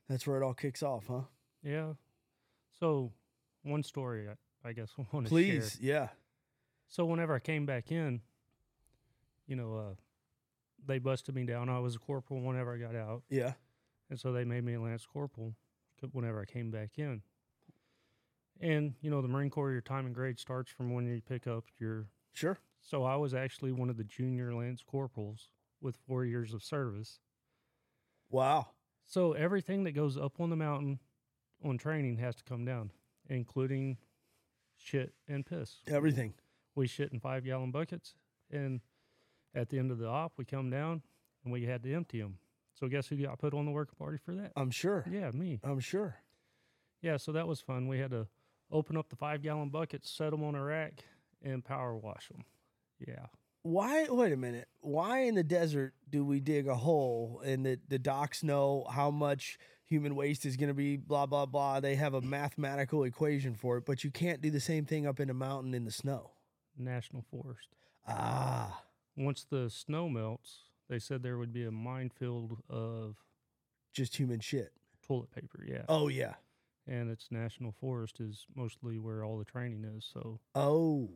that's 0.09 0.25
where 0.27 0.41
it 0.41 0.45
all 0.45 0.53
kicks 0.53 0.83
off, 0.83 1.05
huh? 1.07 1.21
yeah. 1.63 1.93
So 2.79 3.11
one 3.63 3.81
story 3.83 4.27
I, 4.29 4.69
I 4.69 4.73
guess 4.73 4.91
I 4.99 5.03
want 5.11 5.27
to 5.27 5.29
share. 5.29 5.59
Please, 5.59 5.77
yeah, 5.81 6.09
So 6.87 7.05
whenever 7.05 7.33
I 7.35 7.39
came 7.39 7.65
back 7.65 7.91
in, 7.91 8.21
you 9.47 9.55
know, 9.55 9.75
uh, 9.75 9.95
they 10.85 10.99
busted 10.99 11.33
me 11.35 11.43
down. 11.45 11.69
I 11.69 11.79
was 11.79 11.95
a 11.95 11.99
corporal 11.99 12.41
whenever 12.41 12.73
I 12.73 12.77
got 12.77 12.95
out, 12.95 13.23
yeah, 13.29 13.53
and 14.09 14.19
so 14.19 14.31
they 14.31 14.45
made 14.45 14.63
me 14.63 14.75
a 14.75 14.81
lance 14.81 15.05
corporal 15.05 15.55
whenever 16.11 16.39
I 16.39 16.45
came 16.45 16.69
back 16.69 16.91
in. 16.97 17.21
And 18.59 18.93
you 19.01 19.09
know, 19.09 19.21
the 19.21 19.27
Marine 19.27 19.49
Corps, 19.49 19.71
your 19.71 19.81
time 19.81 20.05
and 20.05 20.15
grade 20.15 20.39
starts 20.39 20.71
from 20.71 20.93
when 20.93 21.05
you 21.07 21.21
pick 21.27 21.47
up 21.47 21.65
your. 21.79 22.05
sure. 22.33 22.57
So 22.81 23.03
I 23.03 23.15
was 23.15 23.33
actually 23.33 23.71
one 23.71 23.89
of 23.89 23.97
the 23.97 24.03
junior 24.03 24.53
lance 24.53 24.81
corporals 24.85 25.49
with 25.81 25.97
four 26.07 26.25
years 26.25 26.53
of 26.53 26.63
service. 26.63 27.19
Wow. 28.29 28.67
So 29.05 29.33
everything 29.33 29.83
that 29.85 29.91
goes 29.91 30.17
up 30.17 30.39
on 30.39 30.49
the 30.49 30.55
mountain 30.55 30.99
on 31.63 31.77
training 31.77 32.17
has 32.17 32.35
to 32.35 32.43
come 32.43 32.65
down, 32.65 32.91
including 33.29 33.97
shit 34.77 35.13
and 35.27 35.45
piss. 35.45 35.77
Everything. 35.87 36.33
we 36.75 36.87
shit 36.87 37.11
in 37.11 37.19
five 37.19 37.43
gallon 37.43 37.71
buckets 37.71 38.13
and 38.51 38.81
at 39.55 39.69
the 39.69 39.79
end 39.79 39.91
of 39.91 39.97
the 39.97 40.07
op 40.07 40.33
we 40.37 40.45
come 40.45 40.69
down 40.69 41.01
and 41.43 41.51
we 41.51 41.65
had 41.65 41.81
to 41.81 41.91
empty 41.93 42.21
them 42.21 42.37
so 42.79 42.87
guess 42.87 43.07
who 43.07 43.15
got 43.15 43.39
put 43.39 43.53
on 43.55 43.65
the 43.65 43.71
work 43.71 43.97
party 43.97 44.17
for 44.23 44.35
that 44.35 44.51
I'm 44.55 44.69
sure. 44.69 45.03
yeah 45.09 45.31
me 45.31 45.59
I'm 45.63 45.79
sure. 45.79 46.17
yeah 47.01 47.17
so 47.17 47.31
that 47.31 47.47
was 47.47 47.59
fun 47.59 47.87
we 47.87 47.97
had 47.97 48.11
to 48.11 48.27
open 48.71 48.97
up 48.97 49.09
the 49.09 49.15
five 49.15 49.41
gallon 49.41 49.69
buckets, 49.69 50.09
set 50.09 50.31
them 50.31 50.43
on 50.43 50.55
a 50.55 50.63
rack, 50.63 51.03
and 51.41 51.63
power 51.63 51.95
wash 51.95 52.27
them. 52.29 52.43
Yeah. 53.05 53.25
Why? 53.63 54.07
Wait 54.09 54.31
a 54.31 54.37
minute. 54.37 54.67
Why 54.81 55.21
in 55.23 55.35
the 55.35 55.43
desert 55.43 55.93
do 56.09 56.23
we 56.23 56.39
dig 56.39 56.67
a 56.67 56.75
hole 56.75 57.41
and 57.45 57.65
the 57.65 57.79
the 57.89 57.99
docs 57.99 58.43
know 58.43 58.85
how 58.89 59.11
much 59.11 59.57
human 59.85 60.15
waste 60.15 60.45
is 60.45 60.55
going 60.55 60.69
to 60.69 60.73
be? 60.73 60.95
Blah 60.97 61.25
blah 61.25 61.45
blah. 61.45 61.79
They 61.81 61.95
have 61.95 62.13
a 62.13 62.21
mathematical 62.21 63.03
equation 63.03 63.55
for 63.55 63.77
it, 63.77 63.85
but 63.85 64.03
you 64.03 64.11
can't 64.11 64.41
do 64.41 64.49
the 64.51 64.59
same 64.61 64.85
thing 64.85 65.05
up 65.05 65.19
in 65.19 65.29
a 65.29 65.33
mountain 65.33 65.73
in 65.73 65.83
the 65.85 65.91
snow. 65.91 66.31
National 66.77 67.23
Forest. 67.29 67.67
Ah, 68.07 68.83
Once 69.17 69.45
the 69.49 69.69
snow 69.69 70.07
melts, 70.07 70.59
they 70.89 70.99
said 70.99 71.21
there 71.23 71.37
would 71.37 71.51
be 71.51 71.65
a 71.65 71.71
minefield 71.71 72.59
of 72.69 73.17
just 73.93 74.15
human 74.15 74.39
shit. 74.39 74.71
toilet 75.05 75.31
paper. 75.31 75.65
Yeah. 75.67 75.83
Oh 75.89 76.07
yeah. 76.07 76.35
And 76.87 77.09
it's 77.09 77.27
National 77.31 77.73
Forest 77.73 78.21
is 78.21 78.45
mostly 78.55 78.97
where 78.97 79.25
all 79.25 79.37
the 79.37 79.43
training 79.43 79.83
is. 79.83 80.09
So 80.13 80.39
Oh, 80.55 81.09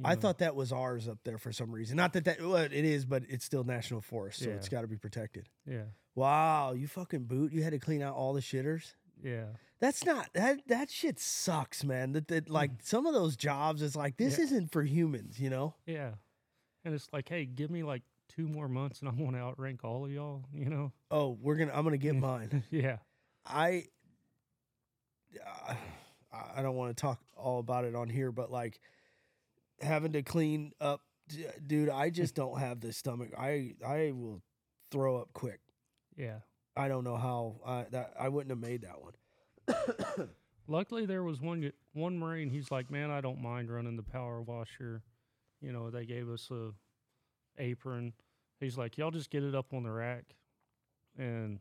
you 0.00 0.10
I 0.10 0.14
know, 0.14 0.20
thought 0.20 0.38
that 0.38 0.54
was 0.54 0.72
ours 0.72 1.08
up 1.08 1.18
there 1.24 1.38
for 1.38 1.52
some 1.52 1.70
reason. 1.72 1.96
Not 1.96 2.12
that 2.14 2.24
that 2.24 2.40
well, 2.40 2.56
it 2.56 2.72
is, 2.72 3.04
but 3.04 3.22
it's 3.28 3.44
still 3.44 3.64
national 3.64 4.00
forest, 4.00 4.40
so 4.42 4.50
it's 4.50 4.68
got 4.68 4.80
to 4.82 4.86
be 4.86 4.96
protected. 4.96 5.48
Yeah. 5.66 5.84
Wow, 6.14 6.72
you 6.72 6.88
fucking 6.88 7.24
boot! 7.24 7.52
You 7.52 7.62
had 7.62 7.72
to 7.72 7.78
clean 7.78 8.02
out 8.02 8.14
all 8.14 8.32
the 8.32 8.40
shitters. 8.40 8.94
Yeah. 9.22 9.44
That's 9.80 10.04
not 10.04 10.28
that 10.34 10.60
that 10.66 10.90
shit 10.90 11.18
sucks, 11.18 11.84
man. 11.84 12.12
That 12.12 12.28
that 12.28 12.50
like 12.50 12.70
some 12.82 13.06
of 13.06 13.14
those 13.14 13.36
jobs 13.36 13.80
is 13.82 13.94
like 13.96 14.16
this 14.16 14.36
Yeah. 14.38 14.44
isn't 14.44 14.72
for 14.72 14.82
humans, 14.82 15.38
you 15.40 15.48
know. 15.50 15.74
Yeah. 15.86 16.10
And 16.84 16.94
it's 16.94 17.08
like, 17.12 17.28
hey, 17.28 17.44
give 17.46 17.70
me 17.70 17.82
like 17.82 18.02
two 18.28 18.46
more 18.48 18.68
months 18.68 19.00
and 19.00 19.08
I'm 19.08 19.16
going 19.18 19.32
to 19.32 19.38
outrank 19.38 19.82
all 19.84 20.04
of 20.04 20.10
y'all, 20.12 20.44
you 20.52 20.66
know? 20.70 20.92
Oh, 21.10 21.36
we're 21.40 21.56
gonna 21.56 21.72
I'm 21.74 21.84
gonna 21.84 21.96
get 21.98 22.14
mine. 22.16 22.62
yeah. 22.70 22.98
I 23.46 23.84
uh, 25.44 25.74
I 26.56 26.62
don't 26.62 26.76
want 26.76 26.96
to 26.96 27.00
talk 27.00 27.20
all 27.36 27.58
about 27.60 27.84
it 27.84 27.94
on 27.94 28.08
here, 28.08 28.32
but 28.32 28.50
like 28.50 28.80
having 29.80 30.12
to 30.12 30.22
clean 30.22 30.72
up, 30.80 31.02
dude. 31.66 31.88
I 31.88 32.10
just 32.10 32.34
don't 32.34 32.58
have 32.58 32.80
the 32.80 32.92
stomach. 32.92 33.30
I 33.38 33.74
I 33.86 34.12
will 34.14 34.42
throw 34.90 35.18
up 35.18 35.32
quick. 35.32 35.60
Yeah. 36.16 36.38
I 36.76 36.88
don't 36.88 37.04
know 37.04 37.16
how 37.16 37.56
I 37.66 37.86
that 37.90 38.14
I 38.18 38.28
wouldn't 38.28 38.50
have 38.50 38.60
made 38.60 38.82
that 38.82 39.00
one. 39.00 40.28
Luckily, 40.68 41.06
there 41.06 41.22
was 41.22 41.40
one 41.40 41.72
one 41.92 42.18
Marine. 42.18 42.50
He's 42.50 42.70
like, 42.70 42.90
man, 42.90 43.10
I 43.10 43.20
don't 43.20 43.40
mind 43.42 43.70
running 43.70 43.96
the 43.96 44.02
power 44.02 44.40
washer. 44.40 45.02
You 45.60 45.72
know, 45.72 45.90
they 45.90 46.06
gave 46.06 46.28
us 46.30 46.48
a 46.50 46.70
apron. 47.58 48.12
He's 48.60 48.78
like, 48.78 48.98
y'all 48.98 49.10
just 49.10 49.30
get 49.30 49.42
it 49.42 49.54
up 49.54 49.72
on 49.72 49.82
the 49.82 49.90
rack, 49.90 50.24
and 51.18 51.60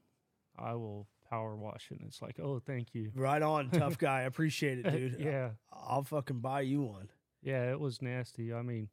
I 0.57 0.73
will 0.75 1.07
power 1.29 1.55
wash 1.55 1.87
it. 1.91 1.99
And 1.99 2.07
it's 2.07 2.21
like, 2.21 2.39
oh, 2.39 2.59
thank 2.59 2.93
you. 2.93 3.11
Right 3.15 3.41
on, 3.41 3.69
tough 3.69 3.97
guy. 3.99 4.19
I 4.19 4.23
appreciate 4.23 4.79
it, 4.79 4.91
dude. 4.91 5.17
yeah, 5.19 5.51
I'll 5.71 6.03
fucking 6.03 6.39
buy 6.39 6.61
you 6.61 6.81
one. 6.81 7.09
Yeah, 7.41 7.71
it 7.71 7.79
was 7.79 8.01
nasty. 8.01 8.53
I 8.53 8.61
mean, 8.61 8.89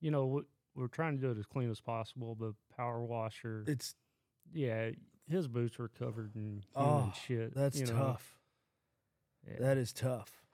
you 0.00 0.10
know, 0.10 0.26
we- 0.26 0.42
we're 0.74 0.88
trying 0.88 1.16
to 1.16 1.20
do 1.22 1.30
it 1.30 1.38
as 1.38 1.46
clean 1.46 1.70
as 1.70 1.80
possible, 1.80 2.34
but 2.34 2.52
power 2.76 3.02
washer, 3.02 3.64
It's 3.66 3.94
yeah, 4.52 4.90
his 5.26 5.48
boots 5.48 5.78
were 5.78 5.88
covered 5.88 6.34
in 6.36 6.42
human 6.42 6.64
Oh, 6.74 7.12
shit. 7.26 7.54
that's 7.54 7.78
you 7.80 7.86
know? 7.86 7.92
tough. 7.94 8.38
Yeah. 9.46 9.58
That 9.60 9.78
is 9.78 9.92
tough. 9.92 10.44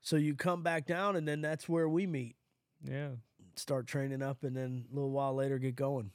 So 0.00 0.16
you 0.16 0.34
come 0.34 0.62
back 0.62 0.86
down, 0.86 1.14
and 1.16 1.26
then 1.28 1.40
that's 1.42 1.68
where 1.68 1.88
we 1.88 2.06
meet. 2.06 2.36
yeah. 2.82 3.16
Start 3.56 3.88
training 3.88 4.22
up, 4.22 4.44
and 4.44 4.56
then 4.56 4.86
a 4.90 4.94
little 4.94 5.10
while 5.10 5.34
later 5.34 5.58
get 5.58 5.74
going. 5.74 6.12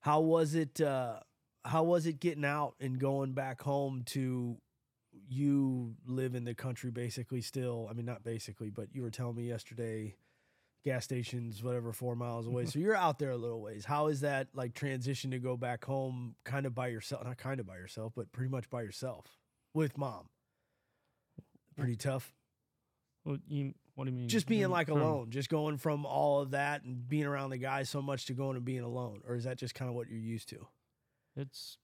How 0.00 0.20
was 0.20 0.54
it? 0.54 0.80
Uh, 0.80 1.20
how 1.64 1.82
was 1.84 2.06
it 2.06 2.20
getting 2.20 2.44
out 2.44 2.74
and 2.78 2.98
going 2.98 3.32
back 3.32 3.62
home 3.62 4.02
to? 4.06 4.60
You 5.28 5.94
live 6.06 6.34
in 6.34 6.44
the 6.44 6.54
country 6.54 6.90
basically 6.90 7.40
still. 7.40 7.88
I 7.90 7.94
mean, 7.94 8.06
not 8.06 8.22
basically, 8.24 8.70
but 8.70 8.88
you 8.92 9.02
were 9.02 9.10
telling 9.10 9.36
me 9.36 9.48
yesterday, 9.48 10.16
gas 10.84 11.04
stations, 11.04 11.62
whatever, 11.62 11.92
four 11.92 12.16
miles 12.16 12.46
away. 12.46 12.64
so 12.64 12.70
mm-hmm. 12.70 12.80
you're 12.80 12.96
out 12.96 13.18
there 13.18 13.30
a 13.30 13.36
little 13.36 13.60
ways. 13.60 13.84
How 13.84 14.08
is 14.08 14.20
that 14.20 14.48
like 14.54 14.74
transition 14.74 15.30
to 15.30 15.38
go 15.38 15.56
back 15.56 15.84
home, 15.84 16.34
kind 16.44 16.66
of 16.66 16.74
by 16.74 16.88
yourself? 16.88 17.24
Not 17.24 17.38
kind 17.38 17.60
of 17.60 17.66
by 17.66 17.76
yourself, 17.76 18.12
but 18.14 18.32
pretty 18.32 18.50
much 18.50 18.68
by 18.68 18.82
yourself 18.82 19.26
with 19.74 19.96
mom. 19.96 20.28
Pretty 21.76 21.96
tough. 21.96 22.34
What 23.24 23.40
you? 23.48 23.74
What 23.94 24.04
do 24.04 24.10
you 24.10 24.16
mean? 24.16 24.28
Just 24.28 24.46
being 24.46 24.68
like 24.68 24.88
from- 24.88 25.00
alone, 25.00 25.30
just 25.30 25.48
going 25.48 25.78
from 25.78 26.06
all 26.06 26.40
of 26.40 26.50
that 26.52 26.82
and 26.82 27.08
being 27.08 27.24
around 27.24 27.50
the 27.50 27.58
guys 27.58 27.88
so 27.88 28.02
much 28.02 28.26
to 28.26 28.32
going 28.32 28.56
and 28.56 28.64
being 28.64 28.80
alone, 28.80 29.20
or 29.26 29.36
is 29.36 29.44
that 29.44 29.58
just 29.58 29.74
kind 29.74 29.88
of 29.88 29.94
what 29.94 30.08
you're 30.08 30.18
used 30.18 30.48
to? 30.50 30.66
It's 31.36 31.78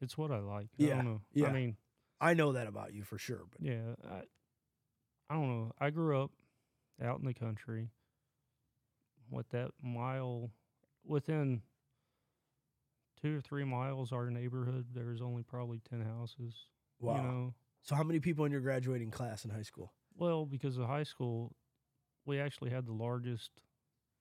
it's 0.00 0.16
what 0.16 0.30
I 0.30 0.38
like. 0.38 0.68
Yeah, 0.76 0.94
I 0.94 0.96
don't 0.96 1.04
know. 1.04 1.20
yeah. 1.32 1.48
I 1.48 1.52
mean, 1.52 1.76
I 2.20 2.34
know 2.34 2.52
that 2.52 2.66
about 2.66 2.92
you 2.92 3.04
for 3.04 3.18
sure, 3.18 3.42
but 3.50 3.60
yeah. 3.60 3.94
I, 4.10 4.22
I 5.30 5.34
don't 5.34 5.48
know. 5.48 5.72
I 5.80 5.90
grew 5.90 6.20
up 6.22 6.32
out 7.02 7.20
in 7.20 7.26
the 7.26 7.34
country. 7.34 7.90
What 9.30 9.50
that 9.50 9.70
mile 9.82 10.50
within 11.04 11.62
two 13.20 13.36
or 13.36 13.40
three 13.40 13.64
miles 13.64 14.12
our 14.12 14.30
neighborhood 14.30 14.86
there's 14.94 15.20
only 15.20 15.42
probably 15.42 15.80
10 15.90 16.02
houses 16.02 16.54
wow. 17.00 17.16
you 17.16 17.22
know 17.22 17.54
So 17.82 17.96
how 17.96 18.04
many 18.04 18.20
people 18.20 18.44
in 18.44 18.52
your 18.52 18.60
graduating 18.60 19.10
class 19.10 19.44
in 19.44 19.50
high 19.50 19.62
school? 19.62 19.92
well 20.16 20.46
because 20.46 20.78
of 20.78 20.86
high 20.86 21.02
school 21.04 21.54
we 22.26 22.38
actually 22.38 22.70
had 22.70 22.86
the 22.86 22.92
largest 22.92 23.50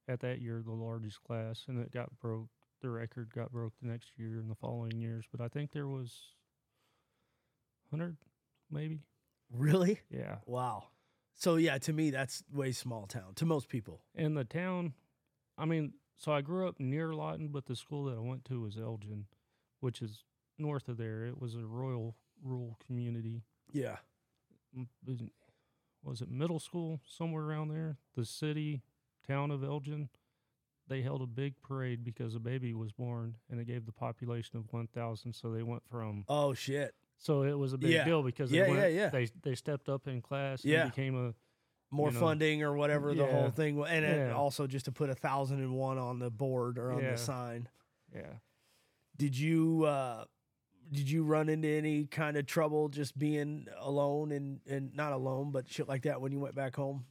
at 0.08 0.22
that 0.22 0.41
year 0.41 0.64
the 0.66 0.72
largest 0.72 1.22
class 1.24 1.66
and 1.68 1.80
it 1.80 1.91
got 1.91 2.10
broke 2.20 2.48
the 2.82 2.89
record 2.89 3.32
got 3.34 3.52
broke 3.52 3.74
the 3.82 3.88
next 3.88 4.12
year 4.18 4.39
and 4.39 4.50
the 4.50 4.56
following 4.56 5.00
years 5.00 5.26
but 5.32 5.41
i 5.41 5.48
think 5.48 5.72
there 5.72 5.88
was 5.88 6.20
100 7.90 8.18
maybe 8.72 9.00
Really? 9.52 10.02
yeah 10.10 10.38
Wow. 10.46 10.86
So 11.36 11.56
yeah, 11.56 11.78
to 11.80 11.94
me 11.94 12.10
that's 12.10 12.44
way 12.52 12.72
small 12.72 13.06
town. 13.06 13.34
To 13.36 13.46
most 13.46 13.70
people. 13.70 14.02
and 14.16 14.36
the 14.36 14.44
town 14.44 14.94
i 15.58 15.66
mean 15.66 15.94
so 16.18 16.32
i 16.32 16.42
grew 16.42 16.68
up 16.68 16.80
near 16.80 17.14
lawton 17.14 17.48
but 17.50 17.66
the 17.66 17.76
school 17.76 18.06
that 18.06 18.16
i 18.18 18.20
went 18.20 18.44
to 18.46 18.62
was 18.62 18.78
elgin 18.78 19.26
which 19.80 20.02
is 20.02 20.24
north 20.58 20.88
of 20.88 20.98
there 20.98 21.26
it 21.26 21.40
was 21.40 21.56
a 21.56 21.66
royal 21.66 22.16
rural 22.44 22.78
community 22.86 23.44
Yeah. 23.72 23.98
was 25.06 25.22
it- 25.22 25.32
was 26.04 26.22
it 26.22 26.30
middle 26.30 26.60
school 26.60 27.02
somewhere 27.08 27.44
around 27.44 27.70
there 27.70 27.98
the 28.16 28.26
city 28.26 28.82
town 29.28 29.52
of 29.52 29.64
elgin 29.64 30.10
they 30.88 31.02
held 31.02 31.22
a 31.22 31.28
big 31.28 31.60
parade 31.62 32.04
because 32.04 32.34
a 32.36 32.40
baby 32.40 32.74
was 32.74 32.92
born 32.94 33.36
and 33.50 33.60
it 33.60 33.66
gave 33.66 33.86
the 33.86 33.92
population 33.92 34.58
of 34.58 34.72
1000 34.72 35.34
so 35.34 35.52
they 35.52 35.64
went 35.64 35.84
from 35.90 36.24
Oh 36.30 36.54
shit. 36.54 36.94
So 37.18 37.43
it 37.43 37.53
was 37.57 37.74
a 37.74 37.78
big 37.78 37.91
Yeah. 37.91 38.05
deal 38.05 38.24
because 38.24 38.51
Yeah, 38.51 38.63
they 38.65 38.72
yeah, 38.74 38.78
went, 38.82 38.93
yeah. 38.93 39.09
they 39.09 39.26
they 39.43 39.55
stepped 39.55 39.89
up 39.89 40.07
in 40.07 40.22
class 40.22 40.63
and 40.63 40.72
Yeah. 40.72 40.86
became 40.86 41.15
a 41.15 41.34
More 41.89 42.09
You 42.09 42.15
know, 42.15 42.20
funding 42.20 42.63
or 42.63 42.76
whatever 42.76 43.13
the 43.15 43.26
whole 43.26 43.49
thing, 43.49 43.78
wa- 43.78 43.86
and 43.86 44.03
then 44.03 44.28
Yeah. 44.28 44.34
also 44.36 44.68
just 44.68 44.84
to 44.86 44.91
put 44.91 45.09
a 45.09 45.15
thousand 45.15 45.59
and 45.59 45.74
one 45.78 45.97
on 45.97 46.20
the 46.20 46.30
board 46.30 46.78
or 46.78 46.91
on 46.91 47.01
Yeah. 47.01 47.11
the 47.11 47.18
sign. 47.18 47.70
yeah 48.13 48.39
Did 49.15 49.38
you 49.38 49.86
uh 49.86 50.26
did 50.91 51.09
you 51.09 51.24
run 51.24 51.47
into 51.49 51.68
any 51.70 52.05
kind 52.05 52.36
of 52.38 52.45
trouble 52.45 52.89
just 52.89 53.18
being 53.18 53.68
alone 53.78 54.32
and 54.34 54.59
and 54.68 54.93
not 54.95 55.13
alone 55.13 55.51
but 55.51 55.70
shit 55.70 55.88
like 55.88 56.01
that 56.03 56.20
when 56.20 56.32
you 56.34 56.39
went 56.39 56.55
back 56.55 56.76
home? 56.76 57.05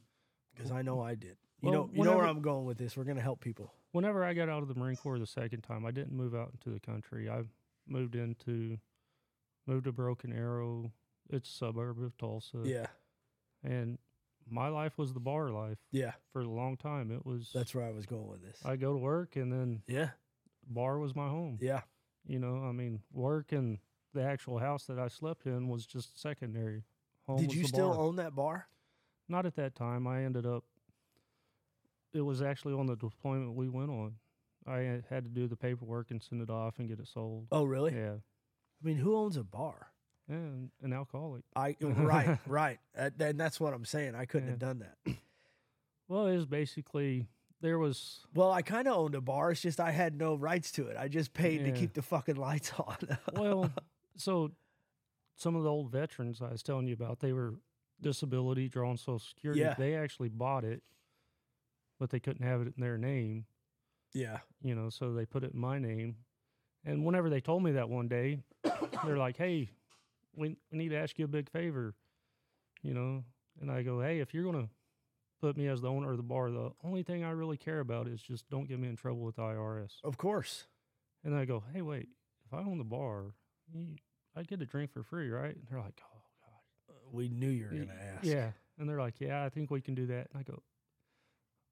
Because 0.53 0.71
I 0.71 0.83
know 0.83 1.01
I 1.01 1.15
did. 1.15 1.37
You 1.61 1.69
Well, 1.69 1.73
know 1.73 1.89
you 1.91 2.03
know 2.03 2.09
where 2.11 2.17
whenever- 2.17 2.27
I'm 2.37 2.41
going 2.43 2.65
with 2.65 2.77
this. 2.77 2.95
We're 2.95 3.03
gonna 3.03 3.21
help 3.21 3.39
people. 3.41 3.73
whenever 3.93 4.23
I 4.23 4.33
got 4.35 4.47
out 4.47 4.61
of 4.61 4.67
the 4.67 4.75
Marine 4.75 4.95
Corps 4.95 5.17
the 5.17 5.25
second 5.25 5.61
time, 5.61 5.83
I 5.87 5.91
didn't 5.91 6.13
move 6.15 6.35
out 6.35 6.51
into 6.51 6.69
the 6.69 6.79
country. 6.79 7.27
I 7.29 7.45
moved 7.87 8.15
into 8.15 8.77
moved 9.67 9.85
to 9.85 9.91
Broken 9.91 10.31
Arrow. 10.33 10.91
It's 11.29 11.49
a 11.49 11.53
suburb 11.53 12.01
of 12.01 12.17
Tulsa. 12.17 12.59
Yeah, 12.63 12.87
And 13.63 13.97
my 14.49 14.69
life 14.69 14.97
was 14.97 15.13
the 15.13 15.19
bar 15.19 15.49
life 15.49 15.79
yeah. 15.91 16.13
for 16.31 16.41
a 16.41 16.47
long 16.49 16.77
time. 16.77 17.11
It 17.11 17.25
was 17.25 17.51
That's 17.53 17.75
where 17.75 17.85
I 17.85 17.91
was 17.91 18.05
going 18.05 18.27
with 18.29 18.41
this. 18.41 18.61
I 18.63 18.77
go 18.77 18.93
to 18.93 18.97
work 18.99 19.35
and 19.35 19.51
then 19.51 19.81
yeah, 19.87 20.09
bar 20.65 20.99
was 20.99 21.15
my 21.15 21.27
home. 21.27 21.57
yeah. 21.61 21.81
You 22.25 22.39
know, 22.39 22.63
I 22.63 22.71
mean, 22.73 23.01
work 23.13 23.51
and 23.53 23.77
the 24.13 24.21
actual 24.23 24.57
house 24.59 24.85
that 24.85 24.99
I 24.99 25.07
slept 25.09 25.45
in 25.45 25.67
was 25.69 25.85
just 25.85 26.21
secondary. 26.21 26.83
Home 27.25 27.37
Did 27.39 27.53
you 27.53 27.65
still 27.65 27.89
bar. 27.93 27.99
own 27.99 28.15
that 28.17 28.35
bar? 28.35 28.67
Not 29.29 29.45
at 29.45 29.55
that 29.55 29.75
time. 29.75 30.07
I 30.07 30.23
ended 30.23 30.45
up. 30.45 30.63
It 32.13 32.21
was 32.21 32.41
actually 32.41 32.73
on 32.73 32.85
the 32.87 32.95
deployment 32.95 33.53
we 33.55 33.67
went 33.69 33.89
on. 33.91 34.13
I 34.65 35.01
had 35.09 35.23
to 35.23 35.29
do 35.29 35.47
the 35.47 35.55
paperwork 35.55 36.11
and 36.11 36.21
send 36.21 36.41
it 36.41 36.49
off 36.49 36.79
and 36.79 36.87
get 36.89 36.99
it 36.99 37.07
sold. 37.07 37.47
Oh, 37.51 37.63
really? 37.65 37.93
Yeah, 37.95 38.15
I 38.81 38.87
mean, 38.87 38.97
who 38.97 39.15
owns 39.15 39.37
a 39.37 39.43
bar? 39.43 39.87
and 40.29 40.71
an 40.81 40.91
alcoholic. 40.91 41.43
I 41.55 41.77
right, 41.81 42.37
right. 42.45 42.79
Uh, 42.97 43.09
and 43.19 43.39
that's 43.39 43.61
what 43.61 43.73
I'm 43.73 43.85
saying. 43.85 44.13
I 44.13 44.25
couldn't 44.25 44.47
Yeah. 44.47 44.51
have 44.51 44.59
done 44.59 44.79
that. 44.79 45.15
Well, 46.09 46.27
it 46.27 46.35
was 46.35 46.45
basically 46.45 47.27
there 47.61 47.79
was 47.79 48.25
Well, 48.35 48.51
I 48.51 48.61
kind 48.61 48.89
of 48.89 48.97
owned 48.97 49.15
a 49.15 49.21
bar. 49.21 49.51
It's 49.51 49.61
just 49.61 49.79
I 49.79 49.91
had 49.91 50.17
no 50.17 50.35
rights 50.35 50.71
to 50.73 50.87
it. 50.87 50.97
I 50.97 51.07
just 51.07 51.33
paid 51.33 51.63
to 51.63 51.71
keep 51.71 51.93
the 51.93 52.01
fucking 52.01 52.35
lights 52.35 52.73
on. 52.77 52.97
well, 53.35 53.71
so 54.17 54.51
some 55.35 55.55
of 55.55 55.63
the 55.63 55.69
old 55.71 55.91
veterans 55.91 56.41
I 56.41 56.49
was 56.51 56.61
telling 56.61 56.87
you 56.87 56.93
about, 56.93 57.21
they 57.21 57.31
were 57.31 57.53
disability, 58.01 58.67
drawing 58.67 58.97
Social 58.97 59.19
Security. 59.19 59.61
Yeah. 59.61 59.75
They 59.77 59.95
actually 59.95 60.29
bought 60.29 60.65
it, 60.65 60.83
but 62.01 62.09
they 62.09 62.19
couldn't 62.19 62.45
have 62.45 62.59
it 62.61 62.73
in 62.75 62.81
their 62.81 62.97
name. 62.97 63.45
yeah. 64.13 64.39
you 64.61 64.75
know, 64.75 64.89
so 64.89 65.13
they 65.13 65.25
put 65.25 65.45
it 65.45 65.53
in 65.53 65.59
my 65.59 65.79
name. 65.79 66.17
And 66.85 67.05
whenever 67.05 67.29
they 67.29 67.39
told 67.41 67.63
me 67.63 67.71
that 67.71 67.89
one 67.89 68.07
day, 68.07 68.39
they're 69.05 69.17
like, 69.17 69.37
"Hey, 69.37 69.69
we 70.35 70.57
we 70.71 70.77
need 70.77 70.89
to 70.89 70.97
ask 70.97 71.17
you 71.17 71.25
a 71.25 71.27
big 71.29 71.49
favor. 71.49 71.95
you 72.83 72.93
know. 72.93 73.23
And 73.59 73.71
I 73.71 73.81
go, 73.81 73.99
hey, 74.01 74.19
if 74.19 74.33
you're 74.35 74.43
gonna 74.43 74.69
put 75.41 75.57
me 75.57 75.67
as 75.67 75.81
the 75.81 75.89
owner 75.89 76.11
of 76.11 76.17
the 76.17 76.23
bar, 76.23 76.51
the 76.51 76.71
only 76.83 77.01
thing 77.03 77.23
I 77.23 77.31
really 77.31 77.57
care 77.57 77.79
about 77.79 78.07
is 78.07 78.21
just 78.21 78.47
don't 78.51 78.67
get 78.67 78.79
me 78.79 78.87
in 78.87 78.95
trouble 78.95 79.21
with 79.21 79.35
the 79.37 79.41
IRS. 79.41 79.93
Of 80.03 80.17
course. 80.17 80.67
And 81.23 81.35
I 81.35 81.45
go, 81.45 81.63
hey, 81.73 81.81
wait, 81.81 82.09
if 82.45 82.53
I 82.53 82.59
own 82.59 82.77
the 82.77 82.83
bar, 82.83 83.33
you, 83.73 83.95
I 84.35 84.43
get 84.43 84.61
a 84.61 84.65
drink 84.67 84.91
for 84.93 85.01
free, 85.01 85.29
right? 85.31 85.55
And 85.55 85.63
they're 85.69 85.79
like, 85.79 85.99
oh 86.03 86.21
god, 86.87 86.95
We 87.11 87.29
knew 87.29 87.49
you 87.49 87.63
were 87.65 87.71
going 87.71 87.87
to 87.87 87.93
ask. 88.15 88.23
yeah. 88.25 88.51
And 88.77 88.87
they're 88.87 88.99
like, 89.01 89.19
yeah, 89.19 89.43
I 89.43 89.49
think 89.49 89.71
we 89.71 89.81
can 89.81 89.95
do 89.95 90.05
that. 90.05 90.27
And 90.31 90.39
I 90.39 90.43
go, 90.43 90.61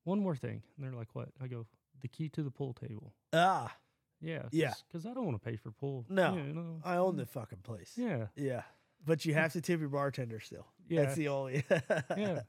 one 0.05 0.19
more 0.19 0.35
thing. 0.35 0.63
And 0.75 0.85
they're 0.85 0.97
like, 0.97 1.13
what? 1.13 1.29
I 1.41 1.45
go, 1.47 1.67
the 2.01 2.07
key 2.07 2.29
to 2.29 2.41
the 2.43 2.51
pool 2.51 2.73
table. 2.73 3.13
Ah, 3.31 3.75
Yeah, 4.25 4.43
Yeah. 4.51 4.73
because 4.87 5.05
I 5.05 5.13
don't 5.13 5.25
want 5.25 5.41
to 5.41 5.49
pay 5.49 5.55
for 5.55 5.71
pool. 5.71 6.05
No, 6.09 6.35
you 6.35 6.53
know? 6.53 6.81
I 6.83 6.97
own 6.97 7.15
the 7.15 7.25
fucking 7.25 7.59
place. 7.63 7.93
Yeah, 7.95 8.27
Yeah. 8.35 8.63
But 9.05 9.23
you 9.25 9.35
have 9.35 9.53
to 9.53 9.61
tip 9.61 9.79
your 9.79 9.89
bartender 9.89 10.39
still. 10.39 10.65
yeah, 10.89 11.03
That's 11.03 11.15
the 11.15 11.27
only. 11.27 11.63
yeah. 12.17 12.41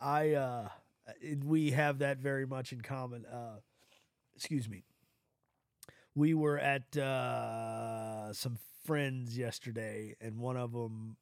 I 0.00 0.32
uh 0.32 0.68
we 1.44 1.70
have 1.72 1.98
that 1.98 2.18
very 2.18 2.46
much 2.46 2.72
in 2.72 2.80
common. 2.80 3.24
Uh 3.26 3.60
excuse 4.34 4.68
me. 4.68 4.84
We 6.14 6.34
were 6.34 6.58
at 6.58 6.96
uh 6.96 8.32
some 8.32 8.58
friends 8.84 9.36
yesterday 9.38 10.16
and 10.20 10.38
one 10.38 10.56
of 10.56 10.72
them 10.72 11.16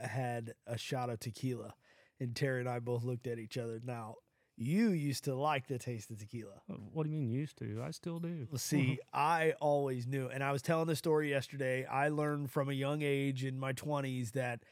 had 0.00 0.54
a 0.66 0.76
shot 0.78 1.10
of 1.10 1.20
tequila 1.20 1.74
and 2.18 2.34
Terry 2.34 2.60
and 2.60 2.68
I 2.68 2.78
both 2.80 3.04
looked 3.04 3.26
at 3.26 3.38
each 3.38 3.56
other. 3.58 3.80
Now, 3.84 4.16
you 4.56 4.90
used 4.90 5.24
to 5.24 5.34
like 5.34 5.66
the 5.66 5.78
taste 5.78 6.10
of 6.10 6.18
tequila. 6.18 6.62
Uh, 6.70 6.74
What 6.92 7.04
do 7.04 7.10
you 7.10 7.16
mean 7.16 7.30
used 7.30 7.56
to? 7.58 7.82
I 7.84 7.90
still 7.90 8.18
do. 8.18 8.46
Well, 8.50 8.58
see, 8.58 8.98
I 9.12 9.54
always 9.60 10.06
knew, 10.06 10.28
and 10.28 10.42
I 10.44 10.52
was 10.52 10.62
telling 10.62 10.86
the 10.86 10.96
story 10.96 11.30
yesterday. 11.30 11.84
I 11.86 12.08
learned 12.08 12.50
from 12.50 12.68
a 12.68 12.72
young 12.74 13.02
age 13.02 13.44
in 13.44 13.58
my 13.58 13.72
20s 13.72 14.32
that 14.32 14.62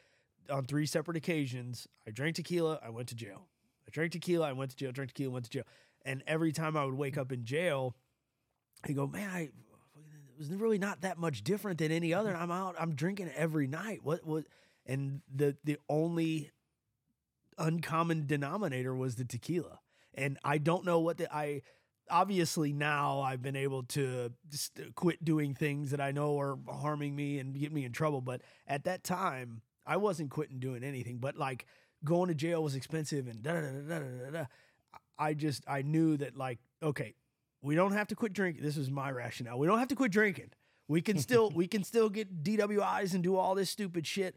on 0.50 0.64
three 0.64 0.86
separate 0.86 1.16
occasions, 1.16 1.86
I 2.06 2.10
drank 2.10 2.36
tequila, 2.36 2.78
I 2.84 2.90
went 2.90 3.08
to 3.08 3.14
jail. 3.14 3.46
I 3.86 3.90
drank 3.90 4.12
tequila, 4.12 4.48
I 4.48 4.52
went 4.52 4.70
to 4.72 4.76
jail, 4.76 4.92
drank 4.92 5.10
tequila, 5.10 5.32
went 5.32 5.44
to 5.46 5.50
jail. 5.50 5.64
And 6.04 6.22
every 6.26 6.52
time 6.52 6.76
I 6.76 6.84
would 6.84 6.94
wake 6.94 7.18
up 7.18 7.32
in 7.32 7.44
jail, 7.44 7.94
I 8.86 8.92
go, 8.92 9.06
man, 9.06 9.28
I 9.32 9.40
it 9.40 9.52
was 10.38 10.48
really 10.48 10.78
not 10.78 11.02
that 11.02 11.18
much 11.18 11.44
different 11.44 11.78
than 11.78 11.92
any 11.92 12.14
other. 12.14 12.34
I'm 12.34 12.50
out, 12.50 12.74
I'm 12.78 12.94
drinking 12.94 13.30
every 13.36 13.66
night. 13.66 14.00
What 14.02 14.24
what 14.24 14.44
and 14.86 15.20
the 15.34 15.56
the 15.64 15.76
only 15.88 16.50
uncommon 17.60 18.26
denominator 18.26 18.94
was 18.94 19.16
the 19.16 19.24
tequila. 19.24 19.80
And 20.14 20.38
I 20.44 20.58
don't 20.58 20.84
know 20.84 20.98
what 20.98 21.18
the 21.18 21.32
I 21.32 21.62
obviously 22.10 22.72
now 22.72 23.20
I've 23.20 23.42
been 23.42 23.56
able 23.56 23.84
to 23.84 24.32
just 24.50 24.80
quit 24.96 25.24
doing 25.24 25.54
things 25.54 25.92
that 25.92 26.00
I 26.00 26.10
know 26.10 26.38
are 26.40 26.58
harming 26.68 27.14
me 27.14 27.38
and 27.38 27.58
get 27.58 27.72
me 27.72 27.84
in 27.84 27.92
trouble. 27.92 28.20
But 28.20 28.42
at 28.66 28.84
that 28.84 29.04
time, 29.04 29.62
I 29.86 29.96
wasn't 29.96 30.30
quitting 30.30 30.58
doing 30.58 30.82
anything. 30.82 31.18
But 31.18 31.36
like 31.36 31.66
going 32.04 32.28
to 32.28 32.34
jail 32.34 32.62
was 32.62 32.74
expensive 32.74 33.28
and 33.28 33.42
da 33.42 33.52
da 33.52 33.60
da 33.60 33.70
da 33.70 33.98
da 33.98 34.24
da. 34.24 34.30
da. 34.30 34.44
I 35.18 35.34
just 35.34 35.62
I 35.68 35.82
knew 35.82 36.16
that 36.16 36.36
like 36.36 36.58
okay, 36.82 37.14
we 37.62 37.74
don't 37.74 37.92
have 37.92 38.08
to 38.08 38.16
quit 38.16 38.32
drinking. 38.32 38.64
This 38.64 38.76
is 38.76 38.90
my 38.90 39.10
rationale. 39.10 39.58
We 39.58 39.66
don't 39.66 39.78
have 39.78 39.88
to 39.88 39.96
quit 39.96 40.12
drinking. 40.12 40.50
We 40.88 41.02
can 41.02 41.18
still 41.26 41.50
we 41.50 41.68
can 41.68 41.84
still 41.84 42.08
get 42.08 42.42
DWIs 42.42 43.14
and 43.14 43.22
do 43.22 43.36
all 43.36 43.54
this 43.54 43.70
stupid 43.70 44.06
shit, 44.06 44.34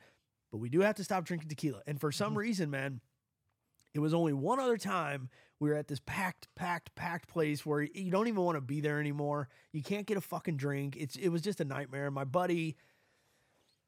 but 0.51 0.57
we 0.57 0.69
do 0.69 0.81
have 0.81 0.95
to 0.95 1.03
stop 1.03 1.23
drinking 1.25 1.49
tequila. 1.49 1.81
And 1.87 1.99
for 1.99 2.11
some 2.11 2.29
mm-hmm. 2.29 2.39
reason, 2.39 2.69
man, 2.69 3.01
it 3.93 3.99
was 3.99 4.13
only 4.13 4.33
one 4.33 4.59
other 4.59 4.77
time 4.77 5.29
we 5.59 5.69
were 5.69 5.75
at 5.75 5.87
this 5.87 6.01
packed, 6.05 6.47
packed, 6.55 6.93
packed 6.95 7.29
place 7.29 7.65
where 7.65 7.81
you 7.81 8.11
don't 8.11 8.27
even 8.27 8.41
want 8.41 8.57
to 8.57 8.61
be 8.61 8.81
there 8.81 8.99
anymore. 8.99 9.47
You 9.71 9.81
can't 9.81 10.05
get 10.05 10.17
a 10.17 10.21
fucking 10.21 10.57
drink. 10.57 10.97
It's 10.99 11.15
it 11.15 11.29
was 11.29 11.41
just 11.41 11.61
a 11.61 11.65
nightmare. 11.65 12.11
My 12.11 12.25
buddy 12.25 12.75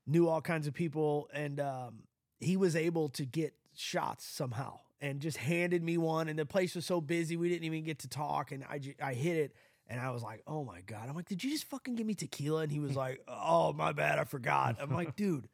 knew 0.08 0.28
all 0.28 0.42
kinds 0.42 0.68
of 0.68 0.74
people, 0.74 1.30
and 1.34 1.60
um, 1.60 2.04
he 2.40 2.56
was 2.56 2.76
able 2.76 3.10
to 3.10 3.26
get 3.26 3.56
shots 3.76 4.26
somehow, 4.26 4.80
and 5.02 5.20
just 5.20 5.38
handed 5.38 5.84
me 5.84 5.98
one. 5.98 6.30
And 6.30 6.40
the 6.40 6.46
place 6.46 6.76
was 6.76 6.86
so 6.86 7.02
busy, 7.02 7.36
we 7.36 7.50
didn't 7.50 7.66
even 7.66 7.84
get 7.84 8.00
to 8.00 8.08
talk. 8.08 8.52
And 8.52 8.64
I 8.64 8.80
I 9.02 9.14
hit 9.14 9.36
it, 9.36 9.56
and 9.88 10.00
I 10.00 10.12
was 10.12 10.24
like, 10.24 10.44
oh 10.48 10.64
my 10.64 10.82
god. 10.82 11.10
I'm 11.10 11.16
like, 11.16 11.28
did 11.28 11.44
you 11.44 11.50
just 11.50 11.66
fucking 11.66 11.96
give 11.96 12.08
me 12.08 12.14
tequila? 12.14 12.62
And 12.62 12.72
he 12.72 12.80
was 12.80 12.96
like, 12.96 13.22
oh 13.28 13.74
my 13.74 13.92
bad, 13.92 14.20
I 14.20 14.24
forgot. 14.24 14.78
I'm 14.80 14.92
like, 14.92 15.16
dude. 15.16 15.50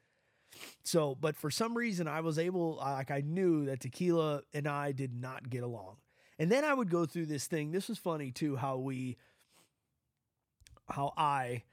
So, 0.84 1.16
but 1.20 1.36
for 1.36 1.52
some 1.52 1.76
reason, 1.78 2.08
I 2.08 2.22
was 2.22 2.38
able, 2.39 2.78
like, 2.78 3.12
I 3.12 3.22
knew 3.22 3.66
that 3.66 3.80
tequila 3.80 4.41
and 4.54 4.68
I 4.68 4.91
did 4.91 5.14
not 5.14 5.49
get 5.49 5.64
along. 5.64 5.97
And 6.39 6.52
then 6.52 6.64
I 6.64 6.74
would 6.74 6.89
go 6.89 7.06
through 7.06 7.28
this 7.28 7.47
thing. 7.47 7.72
This 7.72 7.88
was 7.88 7.97
funny 7.97 8.32
too, 8.32 8.56
how 8.56 8.78
we, 8.78 9.18
how 10.89 11.14
I 11.16 11.64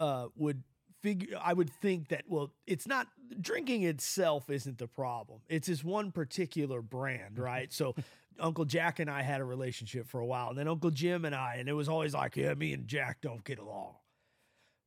uh, 0.00 0.28
would 0.36 0.62
figure, 1.02 1.38
I 1.42 1.52
would 1.52 1.70
think 1.70 2.08
that, 2.08 2.24
well, 2.28 2.52
it's 2.66 2.86
not, 2.86 3.08
drinking 3.40 3.82
itself 3.84 4.50
isn't 4.50 4.78
the 4.78 4.86
problem. 4.86 5.40
It's 5.48 5.66
this 5.66 5.82
one 5.82 6.12
particular 6.12 6.82
brand, 6.82 7.38
right? 7.38 7.72
So, 7.72 7.94
Uncle 8.40 8.64
Jack 8.64 8.98
and 8.98 9.10
I 9.10 9.22
had 9.22 9.40
a 9.40 9.44
relationship 9.44 10.08
for 10.08 10.20
a 10.20 10.26
while. 10.26 10.48
And 10.48 10.58
then 10.58 10.68
Uncle 10.68 10.90
Jim 10.90 11.24
and 11.24 11.34
I, 11.34 11.56
and 11.58 11.68
it 11.68 11.74
was 11.74 11.88
always 11.88 12.14
like, 12.14 12.36
yeah, 12.36 12.54
me 12.54 12.72
and 12.72 12.88
Jack 12.88 13.20
don't 13.20 13.44
get 13.44 13.58
along. 13.58 13.94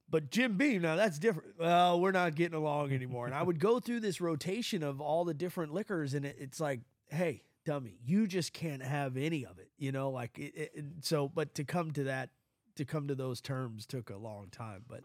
But 0.10 0.30
Jim 0.30 0.56
Beam, 0.58 0.84
now 0.84 0.95
that's 0.95 1.18
different. 1.18 1.60
Well, 1.60 1.99
we're 1.99 2.12
not 2.12 2.36
getting 2.36 2.58
along 2.58 2.91
anymore. 2.91 3.26
And 3.26 3.34
I 3.34 3.41
would 3.41 3.60
go 3.60 3.80
through 3.80 4.01
this 4.01 4.22
rotation 4.22 4.84
of 4.84 5.01
all 5.01 5.26
the 5.26 5.34
different 5.34 5.74
liquors, 5.74 6.14
and 6.14 6.26
it, 6.26 6.38
it's 6.39 6.60
like, 6.60 6.82
hey, 7.08 7.41
dummy, 7.66 7.97
you 8.06 8.28
just 8.28 8.53
can't 8.53 8.84
have 8.84 9.18
any 9.18 9.45
of 9.45 9.58
it, 9.58 9.70
you 9.78 9.91
know. 9.91 10.12
Like, 10.12 10.38
it, 10.38 10.72
it, 10.74 10.86
so, 11.01 11.28
but 11.28 11.56
to 11.56 11.64
come 11.64 11.91
to 11.93 12.03
that, 12.03 12.30
to 12.76 12.86
come 12.86 13.08
to 13.08 13.16
those 13.16 13.41
terms, 13.41 13.86
took 13.86 14.12
a 14.12 14.18
long 14.18 14.49
time. 14.51 14.86
But, 14.88 15.01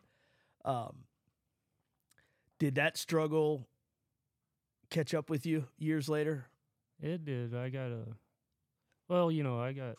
um, 0.64 0.96
did 2.58 2.74
that 2.74 2.98
struggle 2.98 3.66
catch 4.90 5.14
up 5.14 5.30
with 5.30 5.46
you 5.46 5.66
years 5.78 6.08
later? 6.10 6.46
It 7.00 7.24
did. 7.24 7.54
I 7.54 7.70
got 7.70 7.90
a, 7.90 8.04
well, 9.08 9.32
you 9.32 9.42
know, 9.42 9.58
I 9.58 9.72
got 9.72 9.96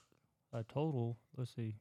a 0.53 0.63
total. 0.63 1.17
Let's 1.35 1.55
see. 1.55 1.77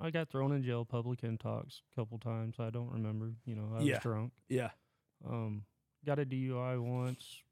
I 0.00 0.10
got 0.10 0.28
thrown 0.30 0.52
in 0.52 0.62
jail, 0.62 0.84
public 0.84 1.20
intox, 1.20 1.80
a 1.92 1.94
couple 2.00 2.18
times. 2.18 2.56
I 2.58 2.70
don't 2.70 2.90
remember. 2.90 3.34
You 3.44 3.54
know, 3.56 3.72
I 3.76 3.82
Yeah. 3.82 3.94
was 3.94 4.02
drunk. 4.02 4.32
Yeah, 4.48 4.70
Um, 5.24 5.66
got 6.04 6.18
a 6.18 6.24
DUI 6.24 6.78
once. 6.78 7.42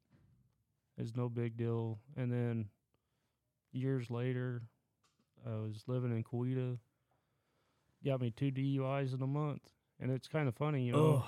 It's 0.96 1.14
no 1.14 1.28
big 1.28 1.56
deal. 1.56 2.00
And 2.16 2.32
then 2.32 2.70
years 3.72 4.10
later, 4.10 4.62
I 5.46 5.50
was 5.56 5.84
living 5.86 6.10
in 6.10 6.24
Coweta. 6.24 6.78
Got 8.04 8.20
me 8.20 8.30
two 8.30 8.50
DUIs 8.50 9.12
in 9.12 9.20
a 9.22 9.26
month, 9.26 9.70
and 10.00 10.10
it's 10.10 10.28
kind 10.28 10.48
of 10.48 10.54
funny, 10.56 10.86
you 10.86 10.92
know. 10.92 11.24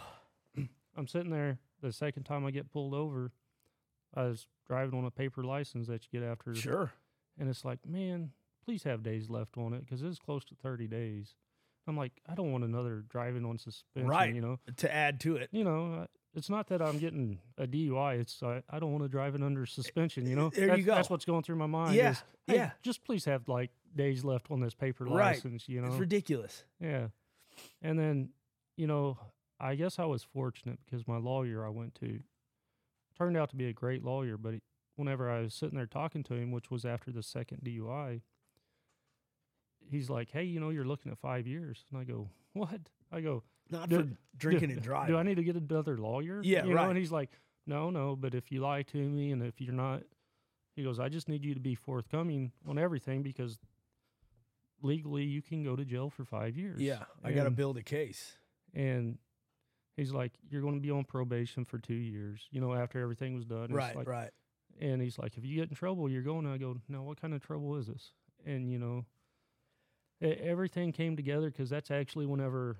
I'm 0.96 1.06
sitting 1.06 1.30
there 1.30 1.58
the 1.80 1.92
second 1.92 2.24
time 2.24 2.44
I 2.46 2.50
get 2.50 2.70
pulled 2.70 2.94
over. 2.94 3.32
I 4.14 4.24
was 4.24 4.46
driving 4.66 4.98
on 4.98 5.04
a 5.04 5.10
paper 5.10 5.44
license 5.44 5.86
that 5.88 6.04
you 6.10 6.20
get 6.20 6.26
after, 6.28 6.54
sure, 6.54 6.92
and 7.38 7.48
it's 7.48 7.64
like, 7.64 7.86
man, 7.86 8.32
please 8.70 8.84
have 8.84 9.02
days 9.02 9.28
left 9.28 9.56
on 9.58 9.72
it 9.72 9.84
because 9.84 10.00
it's 10.00 10.20
close 10.20 10.44
to 10.44 10.54
30 10.54 10.86
days. 10.86 11.34
I'm 11.88 11.96
like, 11.96 12.12
I 12.28 12.36
don't 12.36 12.52
want 12.52 12.62
another 12.62 13.04
driving 13.08 13.44
on 13.44 13.58
suspension, 13.58 14.08
Right. 14.08 14.32
you 14.32 14.40
know. 14.40 14.60
to 14.76 14.94
add 14.94 15.18
to 15.20 15.34
it, 15.36 15.48
You 15.50 15.64
know, 15.64 16.06
it's 16.34 16.48
not 16.48 16.68
that 16.68 16.80
I'm 16.80 16.98
getting 16.98 17.40
a 17.58 17.66
DUI. 17.66 18.20
It's 18.20 18.40
I, 18.44 18.62
I 18.70 18.78
don't 18.78 18.92
want 18.92 19.02
to 19.02 19.08
drive 19.08 19.34
it 19.34 19.42
under 19.42 19.66
suspension. 19.66 20.24
You 20.28 20.36
know, 20.36 20.50
There 20.50 20.66
you 20.66 20.70
that's, 20.70 20.84
go. 20.84 20.94
That's 20.94 21.10
what's 21.10 21.24
going 21.24 21.42
through 21.42 21.56
my 21.56 21.66
mind. 21.66 21.96
Yeah, 21.96 22.10
is, 22.12 22.22
hey, 22.46 22.54
yeah. 22.56 22.70
Just 22.82 23.02
please 23.04 23.24
have 23.24 23.48
like 23.48 23.70
days 23.96 24.22
left 24.24 24.52
on 24.52 24.60
this 24.60 24.72
paper 24.74 25.04
Right. 25.04 25.34
license. 25.34 25.68
You 25.68 25.80
know, 25.80 25.88
it's 25.88 25.96
ridiculous. 25.98 26.62
yeah. 26.80 27.08
And 27.82 27.98
then, 27.98 28.28
you 28.76 28.86
know, 28.86 29.18
I 29.58 29.74
guess 29.74 29.98
I 29.98 30.04
was 30.04 30.22
fortunate 30.22 30.78
because 30.84 31.08
my 31.08 31.16
lawyer 31.16 31.66
I 31.66 31.70
went 31.70 31.96
to 31.96 32.20
turned 33.18 33.36
out 33.36 33.50
to 33.50 33.56
be 33.56 33.66
a 33.66 33.72
great 33.72 34.04
lawyer. 34.04 34.36
But 34.36 34.54
he, 34.54 34.60
whenever 34.94 35.28
I 35.28 35.40
was 35.40 35.54
sitting 35.54 35.76
there 35.76 35.86
talking 35.86 36.22
to 36.24 36.34
him, 36.34 36.52
which 36.52 36.70
was 36.70 36.84
after 36.84 37.10
the 37.10 37.22
second 37.24 37.62
DUI, 37.64 38.20
he's 39.88 40.10
like, 40.10 40.30
"Hey, 40.30 40.44
you 40.44 40.60
know, 40.60 40.70
you're 40.70 40.84
looking 40.84 41.10
at 41.12 41.18
five 41.18 41.46
years," 41.46 41.84
and 41.90 42.00
I 42.00 42.04
go, 42.04 42.28
"What?" 42.52 42.80
I 43.12 43.20
go, 43.20 43.42
Not 43.70 43.90
for 43.90 44.06
drinking 44.36 44.68
do, 44.68 44.74
and 44.74 44.82
driving. 44.82 45.14
Do 45.14 45.18
I 45.18 45.22
need 45.24 45.36
to 45.36 45.42
get 45.44 45.56
another 45.56 45.98
lawyer? 45.98 46.40
Yeah, 46.44 46.62
you 46.64 46.70
know? 46.70 46.76
right. 46.76 46.88
And 46.90 46.96
he's 46.98 47.10
like, 47.10 47.30
no, 47.66 47.90
no. 47.90 48.14
But 48.14 48.34
if 48.36 48.52
you 48.52 48.60
lie 48.60 48.82
to 48.82 48.96
me, 48.96 49.32
and 49.32 49.42
if 49.42 49.60
you're 49.60 49.74
not, 49.74 50.02
he 50.76 50.84
goes, 50.84 51.00
I 51.00 51.08
just 51.08 51.28
need 51.28 51.44
you 51.44 51.54
to 51.54 51.60
be 51.60 51.74
forthcoming 51.74 52.52
on 52.68 52.78
everything 52.78 53.22
because 53.24 53.58
legally 54.82 55.24
you 55.24 55.42
can 55.42 55.62
go 55.62 55.76
to 55.76 55.84
jail 55.84 56.10
for 56.10 56.24
five 56.24 56.56
years. 56.56 56.80
yeah, 56.80 57.04
I 57.24 57.32
got 57.32 57.44
to 57.44 57.50
build 57.50 57.76
a 57.76 57.82
case. 57.82 58.32
And 58.74 59.18
he's 59.96 60.12
like, 60.12 60.32
you're 60.48 60.62
going 60.62 60.74
to 60.76 60.80
be 60.80 60.90
on 60.90 61.04
probation 61.04 61.64
for 61.64 61.78
two 61.78 61.94
years. 61.94 62.46
You 62.50 62.60
know, 62.60 62.72
after 62.72 63.00
everything 63.00 63.34
was 63.34 63.44
done. 63.44 63.64
It's 63.64 63.72
Right, 63.72 63.96
like- 63.96 64.08
right. 64.08 64.30
And 64.80 65.02
he's 65.02 65.18
like, 65.18 65.36
if 65.36 65.44
you 65.44 65.56
get 65.56 65.68
in 65.68 65.74
trouble, 65.74 66.08
you're 66.08 66.22
going. 66.22 66.46
I 66.46 66.56
go, 66.56 66.76
now 66.88 67.02
what 67.02 67.20
kind 67.20 67.34
of 67.34 67.42
trouble 67.44 67.76
is 67.76 67.88
this? 67.88 68.12
And 68.46 68.70
you 68.70 68.78
know, 68.78 69.04
everything 70.20 70.92
came 70.92 71.16
together 71.16 71.50
because 71.50 71.70
that's 71.70 71.90
actually 71.90 72.26
whenever, 72.26 72.76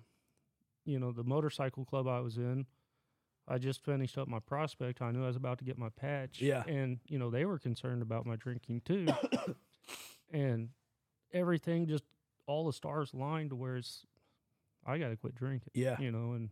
you 0.84 0.99
know, 0.99 1.12
the 1.12 1.24
motorcycle 1.24 1.84
club 1.84 2.07
I 2.07 2.20
was 2.20 2.36
in. 2.36 2.66
I 3.49 3.59
just 3.59 3.84
finished 3.84 4.16
up 4.16 4.28
my 4.28 4.38
prospect. 4.38 5.03
I 5.03 5.11
knew 5.11 5.24
I 5.24 5.26
was 5.26 5.36
about 5.36 5.59
to 5.59 5.64
get 5.64 5.76
my 5.76 5.88
patch. 5.88 6.41
Yeah. 6.41 6.62
And 6.68 7.01
you 7.09 7.18
know, 7.18 7.30
they 7.30 7.45
were 7.45 7.59
concerned 7.59 8.03
about 8.03 8.26
my 8.26 8.36
drinking 8.36 8.82
too. 8.84 9.09
and 10.32 10.68
everything 11.32 11.86
just 11.86 12.05
all 12.47 12.66
the 12.66 12.72
stars 12.72 13.12
lined 13.14 13.51
to 13.51 13.57
where 13.57 13.76
it's 13.76 14.05
I 14.86 14.99
got 14.99 15.09
to 15.09 15.16
quit 15.16 15.34
drinking 15.34 15.70
Yeah, 15.74 15.97
you 15.99 16.11
know, 16.11 16.32
and 16.32 16.51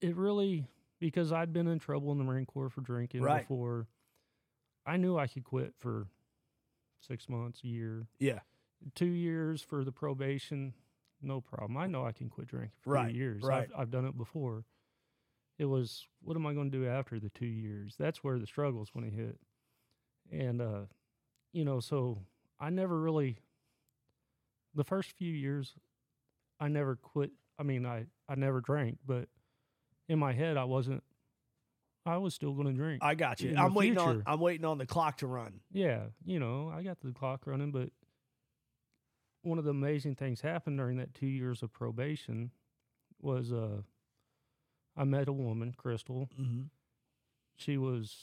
it 0.00 0.16
really 0.16 0.66
because 1.00 1.32
I'd 1.32 1.52
been 1.52 1.66
in 1.68 1.78
trouble 1.78 2.12
in 2.12 2.18
the 2.18 2.24
Marine 2.24 2.46
Corps 2.46 2.70
for 2.70 2.80
drinking 2.80 3.22
Right. 3.22 3.40
before. 3.42 3.86
I 4.86 4.96
knew 4.96 5.18
I 5.18 5.26
could 5.26 5.44
quit 5.44 5.74
for 5.78 6.06
six 7.06 7.28
months, 7.28 7.62
a 7.64 7.66
year, 7.68 8.08
Yeah. 8.18 8.40
two 8.94 9.06
years 9.06 9.62
for 9.62 9.84
the 9.84 9.92
probation. 9.92 10.74
No 11.22 11.40
problem. 11.40 11.76
I 11.76 11.86
know 11.86 12.04
I 12.04 12.12
can 12.12 12.28
quit 12.28 12.48
drinking 12.48 12.72
for 12.80 12.92
Right, 12.94 13.10
two 13.12 13.16
years. 13.18 13.42
right. 13.42 13.68
I've, 13.74 13.80
I've 13.82 13.90
done 13.90 14.04
it 14.04 14.16
before. 14.16 14.64
It 15.58 15.64
was 15.64 16.06
what 16.22 16.36
am 16.36 16.46
I 16.46 16.52
going 16.52 16.70
to 16.70 16.78
do 16.78 16.86
after 16.86 17.18
the 17.18 17.30
two 17.30 17.46
years? 17.46 17.94
That's 17.98 18.22
where 18.22 18.38
the 18.38 18.46
struggles 18.46 18.90
when 18.92 19.04
it 19.04 19.12
hit, 19.14 19.38
and 20.30 20.60
uh, 20.60 20.80
you 21.52 21.64
know, 21.64 21.80
so 21.80 22.18
I 22.60 22.68
never 22.70 23.00
really. 23.00 23.38
The 24.74 24.84
first 24.84 25.12
few 25.12 25.32
years, 25.32 25.72
I 26.60 26.68
never 26.68 26.96
quit. 26.96 27.30
I 27.58 27.62
mean, 27.62 27.86
I 27.86 28.04
I 28.28 28.34
never 28.34 28.60
drank, 28.60 28.98
but 29.06 29.30
in 30.10 30.18
my 30.18 30.34
head, 30.34 30.58
I 30.58 30.64
wasn't. 30.64 31.02
I 32.06 32.18
was 32.18 32.34
still 32.34 32.52
going 32.52 32.68
to 32.68 32.72
drink. 32.72 33.02
I 33.02 33.14
got 33.16 33.40
you. 33.40 33.54
I'm 33.56 33.74
waiting 33.74 33.98
on. 33.98 34.22
I'm 34.26 34.40
waiting 34.40 34.64
on 34.64 34.78
the 34.78 34.86
clock 34.86 35.18
to 35.18 35.26
run. 35.26 35.60
Yeah, 35.72 36.04
you 36.24 36.38
know, 36.38 36.72
I 36.74 36.82
got 36.82 37.00
the 37.00 37.12
clock 37.12 37.46
running, 37.46 37.72
but 37.72 37.90
one 39.42 39.58
of 39.58 39.64
the 39.64 39.70
amazing 39.70 40.14
things 40.14 40.40
happened 40.40 40.78
during 40.78 40.98
that 40.98 41.14
two 41.14 41.26
years 41.26 41.62
of 41.62 41.72
probation 41.72 42.50
was 43.20 43.52
uh, 43.52 43.82
I 44.96 45.04
met 45.04 45.28
a 45.28 45.32
woman, 45.32 45.74
Crystal. 45.76 46.28
Mm-hmm. 46.40 46.62
She 47.56 47.76
was, 47.76 48.14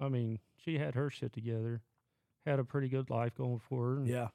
I 0.00 0.08
mean, 0.08 0.38
she 0.56 0.78
had 0.78 0.94
her 0.94 1.10
shit 1.10 1.32
together, 1.32 1.80
had 2.44 2.58
a 2.58 2.64
pretty 2.64 2.88
good 2.88 3.08
life 3.10 3.34
going 3.34 3.60
for 3.60 3.90
her. 3.90 3.96
And, 3.98 4.08
Yeah. 4.08 4.28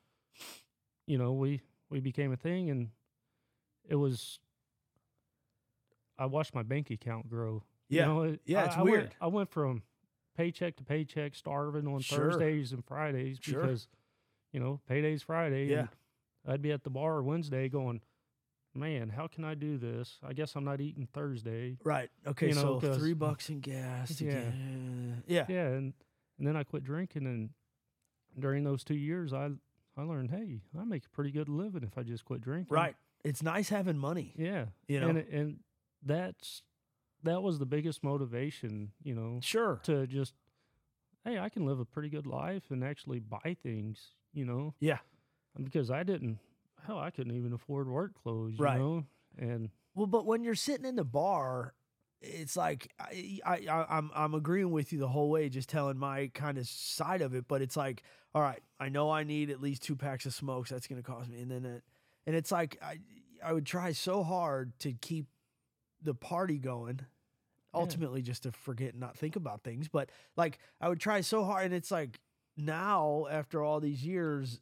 you 1.05 1.17
know, 1.17 1.33
we 1.33 1.61
we 1.89 1.99
became 1.99 2.31
a 2.31 2.37
thing, 2.37 2.69
and 2.71 2.89
it 3.87 3.95
was. 3.95 4.39
I 6.17 6.25
watched 6.27 6.53
my 6.55 6.63
bank 6.63 6.89
account 6.91 7.29
grow. 7.29 7.63
You 7.93 7.99
Yeah. 7.99 8.05
know, 8.05 8.23
it- 8.23 8.41
Yeah, 8.45 8.61
I- 8.63 8.65
it's 8.65 8.75
I 8.77 8.81
went- 8.81 8.91
weird. 8.91 9.15
I 9.21 9.27
went 9.27 9.49
from 9.49 9.83
paycheck 10.35 10.75
to 10.77 10.83
paycheck, 10.83 11.35
starving 11.35 11.87
on 11.87 11.99
Sure. 12.01 12.31
Thursdays 12.31 12.71
and 12.73 12.83
Fridays 12.85 13.37
Sure. 13.41 13.61
because, 13.61 13.87
you 14.51 14.59
know, 14.59 14.81
payday's 14.87 15.21
Friday. 15.23 15.67
Yeah. 15.67 15.87
I'd 16.45 16.61
be 16.61 16.71
at 16.71 16.83
the 16.83 16.89
bar 16.89 17.21
Wednesday 17.23 17.69
going, 17.69 18.01
man, 18.73 19.09
how 19.09 19.27
can 19.27 19.43
I 19.43 19.53
do 19.53 19.77
this? 19.77 20.19
I 20.23 20.33
guess 20.33 20.55
I'm 20.55 20.63
not 20.65 20.81
eating 20.81 21.05
Thursday. 21.05 21.77
Right. 21.83 22.09
Okay. 22.25 22.49
You 22.49 22.55
know, 22.55 22.79
so 22.79 22.95
three 22.97 23.13
bucks 23.13 23.49
in 23.49 23.59
gas. 23.59 24.19
Yeah. 24.19 24.31
get, 24.51 25.23
yeah. 25.27 25.45
Yeah, 25.47 25.67
and 25.69 25.93
and 26.39 26.47
then 26.47 26.55
I 26.57 26.63
quit 26.63 26.83
drinking, 26.83 27.27
and 27.27 27.51
during 28.39 28.63
those 28.63 28.83
two 28.83 28.95
years, 28.97 29.31
I 29.33 29.51
I 29.95 30.01
learned, 30.01 30.31
hey, 30.31 30.61
I 30.75 30.83
make 30.85 31.05
a 31.05 31.09
pretty 31.09 31.29
good 31.29 31.47
living 31.47 31.83
if 31.83 31.95
I 31.99 32.01
just 32.03 32.25
quit 32.25 32.41
drinking. 32.41 32.73
Right. 32.73 32.95
It's 33.23 33.43
nice 33.43 33.69
having 33.69 33.99
money. 33.99 34.33
Yeah. 34.35 34.65
You 34.87 34.99
know. 34.99 35.09
and 35.09 35.17
and 35.19 35.63
that's 36.01 36.63
that 37.23 37.41
was 37.41 37.59
the 37.59 37.65
biggest 37.65 38.03
motivation, 38.03 38.91
you 39.03 39.15
know, 39.15 39.39
Sure. 39.41 39.79
to 39.83 40.05
just 40.07 40.33
hey, 41.25 41.39
I 41.39 41.47
can 41.49 41.65
live 41.65 41.79
a 41.79 41.85
pretty 41.85 42.09
good 42.09 42.27
life 42.27 42.63
and 42.69 42.83
actually 42.83 43.19
buy 43.19 43.55
things, 43.63 44.09
you 44.33 44.43
know. 44.45 44.73
Yeah. 44.81 44.97
Because 45.61 45.89
I 45.89 46.03
didn't 46.03 46.39
hell, 46.85 46.99
I 46.99 47.11
couldn't 47.11 47.35
even 47.35 47.53
afford 47.53 47.87
work 47.87 48.13
clothes, 48.21 48.59
Right. 48.59 48.73
you 48.75 48.79
know. 48.83 49.03
And 49.37 49.69
Well, 49.95 50.07
but 50.07 50.25
when 50.25 50.43
you're 50.43 50.53
sitting 50.55 50.85
in 50.85 50.95
the 50.97 51.05
bar, 51.05 51.73
it's 52.21 52.55
like 52.57 52.91
I, 52.99 53.39
I, 53.45 53.55
I 53.69 53.97
I'm 53.97 54.11
I'm 54.15 54.33
agreeing 54.33 54.71
with 54.71 54.91
you 54.93 54.99
the 54.99 55.07
whole 55.07 55.29
way, 55.29 55.49
just 55.49 55.69
telling 55.69 55.97
my 55.97 56.29
kind 56.33 56.57
of 56.57 56.67
side 56.67 57.21
of 57.21 57.33
it. 57.35 57.47
But 57.47 57.61
it's 57.61 57.75
like, 57.77 58.03
all 58.35 58.41
right, 58.41 58.61
I 58.79 58.89
know 58.89 59.09
I 59.11 59.23
need 59.23 59.49
at 59.49 59.61
least 59.61 59.83
two 59.83 59.95
packs 59.95 60.25
of 60.25 60.33
smokes. 60.33 60.69
That's 60.69 60.87
going 60.87 61.01
to 61.01 61.05
cost 61.09 61.29
me, 61.29 61.39
and 61.41 61.51
then 61.51 61.65
it, 61.65 61.83
and 62.27 62.35
it's 62.35 62.51
like 62.51 62.77
I 62.81 62.99
I 63.43 63.51
would 63.53 63.65
try 63.65 63.91
so 63.93 64.23
hard 64.23 64.77
to 64.79 64.93
keep 64.93 65.27
the 66.01 66.13
party 66.13 66.57
going. 66.59 67.01
Ultimately, 67.73 68.21
just 68.21 68.43
to 68.43 68.51
forget 68.51 68.91
and 68.91 68.99
not 68.99 69.17
think 69.17 69.35
about 69.35 69.63
things. 69.63 69.87
But 69.87 70.09
like 70.37 70.59
I 70.79 70.89
would 70.89 70.99
try 70.99 71.21
so 71.21 71.43
hard, 71.43 71.65
and 71.65 71.73
it's 71.73 71.91
like 71.91 72.19
now 72.55 73.27
after 73.29 73.63
all 73.63 73.79
these 73.79 74.05
years, 74.05 74.59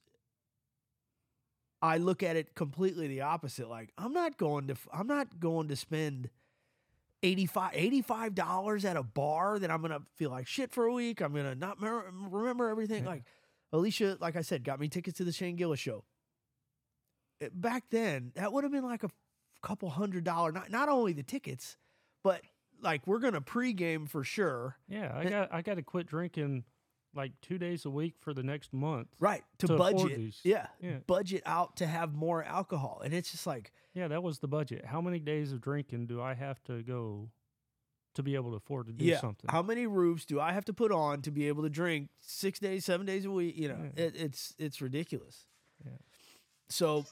I 1.82 1.98
look 1.98 2.24
at 2.24 2.36
it 2.36 2.56
completely 2.56 3.08
the 3.08 3.22
opposite. 3.22 3.70
Like 3.70 3.92
I'm 3.98 4.14
not 4.14 4.38
going 4.38 4.68
to 4.68 4.76
I'm 4.94 5.08
not 5.08 5.40
going 5.40 5.68
to 5.70 5.76
spend 5.76 6.30
85 7.24 8.36
dollars 8.36 8.86
at 8.86 8.98
a 8.98 9.04
bar 9.04 9.60
that 9.60 9.70
I'm 9.70 9.82
gonna 9.82 10.02
feel 10.16 10.32
like 10.32 10.48
shit 10.48 10.72
for 10.72 10.86
a 10.86 10.94
week. 10.94 11.22
I'm 11.22 11.34
gonna 11.34 11.56
not 11.56 11.80
mer- 11.80 12.06
remember 12.12 12.70
everything. 12.70 13.04
Yeah. 13.04 13.10
Like 13.10 13.24
Alicia, 13.74 14.18
like 14.20 14.36
I 14.36 14.42
said, 14.42 14.64
got 14.64 14.80
me 14.80 14.88
tickets 14.88 15.18
to 15.18 15.24
the 15.24 15.32
Shane 15.32 15.56
Gillis 15.56 15.80
show. 15.80 16.04
Uh, 17.44 17.48
Back 17.54 17.86
then, 17.90 18.32
that 18.36 18.52
would 18.52 18.64
have 18.64 18.72
been 18.72 18.84
like 18.86 19.04
a 19.04 19.10
couple 19.62 19.90
hundred 19.90 20.24
dollar. 20.24 20.52
Not 20.52 20.72
not 20.72 20.90
only 20.90 21.14
the 21.14 21.24
tickets, 21.24 21.78
but 22.24 22.42
like 22.82 23.06
we're 23.08 23.20
gonna 23.20 23.42
pregame 23.42 24.10
for 24.10 24.24
sure. 24.24 24.78
yeah, 24.88 25.12
I 25.16 25.22
And- 25.22 25.30
got 25.30 25.54
I 25.54 25.62
got 25.62 25.76
to 25.76 25.84
quit 25.84 26.08
drinking 26.08 26.64
like 27.14 27.34
two 27.42 27.58
days 27.58 27.84
a 27.86 27.90
week 27.90 28.16
for 28.20 28.34
the 28.34 28.42
next 28.44 28.72
month. 28.72 29.10
Right 29.20 29.44
to, 29.60 29.68
To 29.68 29.78
budget, 29.78 30.36
yeah, 30.44 30.68
Yeah. 30.80 31.00
budget 31.08 31.44
out 31.46 31.76
to 31.78 31.88
have 31.88 32.14
more 32.14 32.42
alcohol, 32.44 33.02
and 33.04 33.14
it's 33.14 33.32
just 33.32 33.46
like 33.46 33.72
Yeah, 33.94 34.08
that 34.08 34.24
was 34.24 34.40
the 34.40 34.48
budget. 34.48 34.86
How 34.86 35.02
many 35.02 35.20
days 35.20 35.52
of 35.52 35.60
drinking 35.62 36.08
do 36.08 36.22
I 36.22 36.34
have 36.34 36.64
to 36.66 36.82
go 36.84 37.30
to 38.14 38.24
be 38.24 38.36
able 38.36 38.52
to 38.52 38.58
afford 38.58 38.88
to 38.88 38.94
do 38.94 39.04
yeah, 39.06 39.20
something? 39.20 39.50
how 39.50 39.62
many 39.62 39.86
roofs 39.88 40.26
do 40.26 40.40
I 40.40 40.54
have 40.54 40.64
to 40.66 40.74
put 40.74 40.92
on 40.94 41.22
to 41.24 41.32
be 41.32 41.48
able 41.50 41.64
to 41.64 41.70
drink 41.70 42.10
six 42.22 42.60
days, 42.60 42.86
seven 42.86 43.06
days 43.06 43.26
a 43.26 43.32
week? 43.32 43.58
You 43.58 43.68
know, 43.70 43.92
Yeah. 43.96 44.04
it, 44.06 44.16
it's 44.16 44.56
it's 44.58 44.82
ridiculous. 44.82 45.48
Yeah. 45.86 45.98
So 46.70 47.06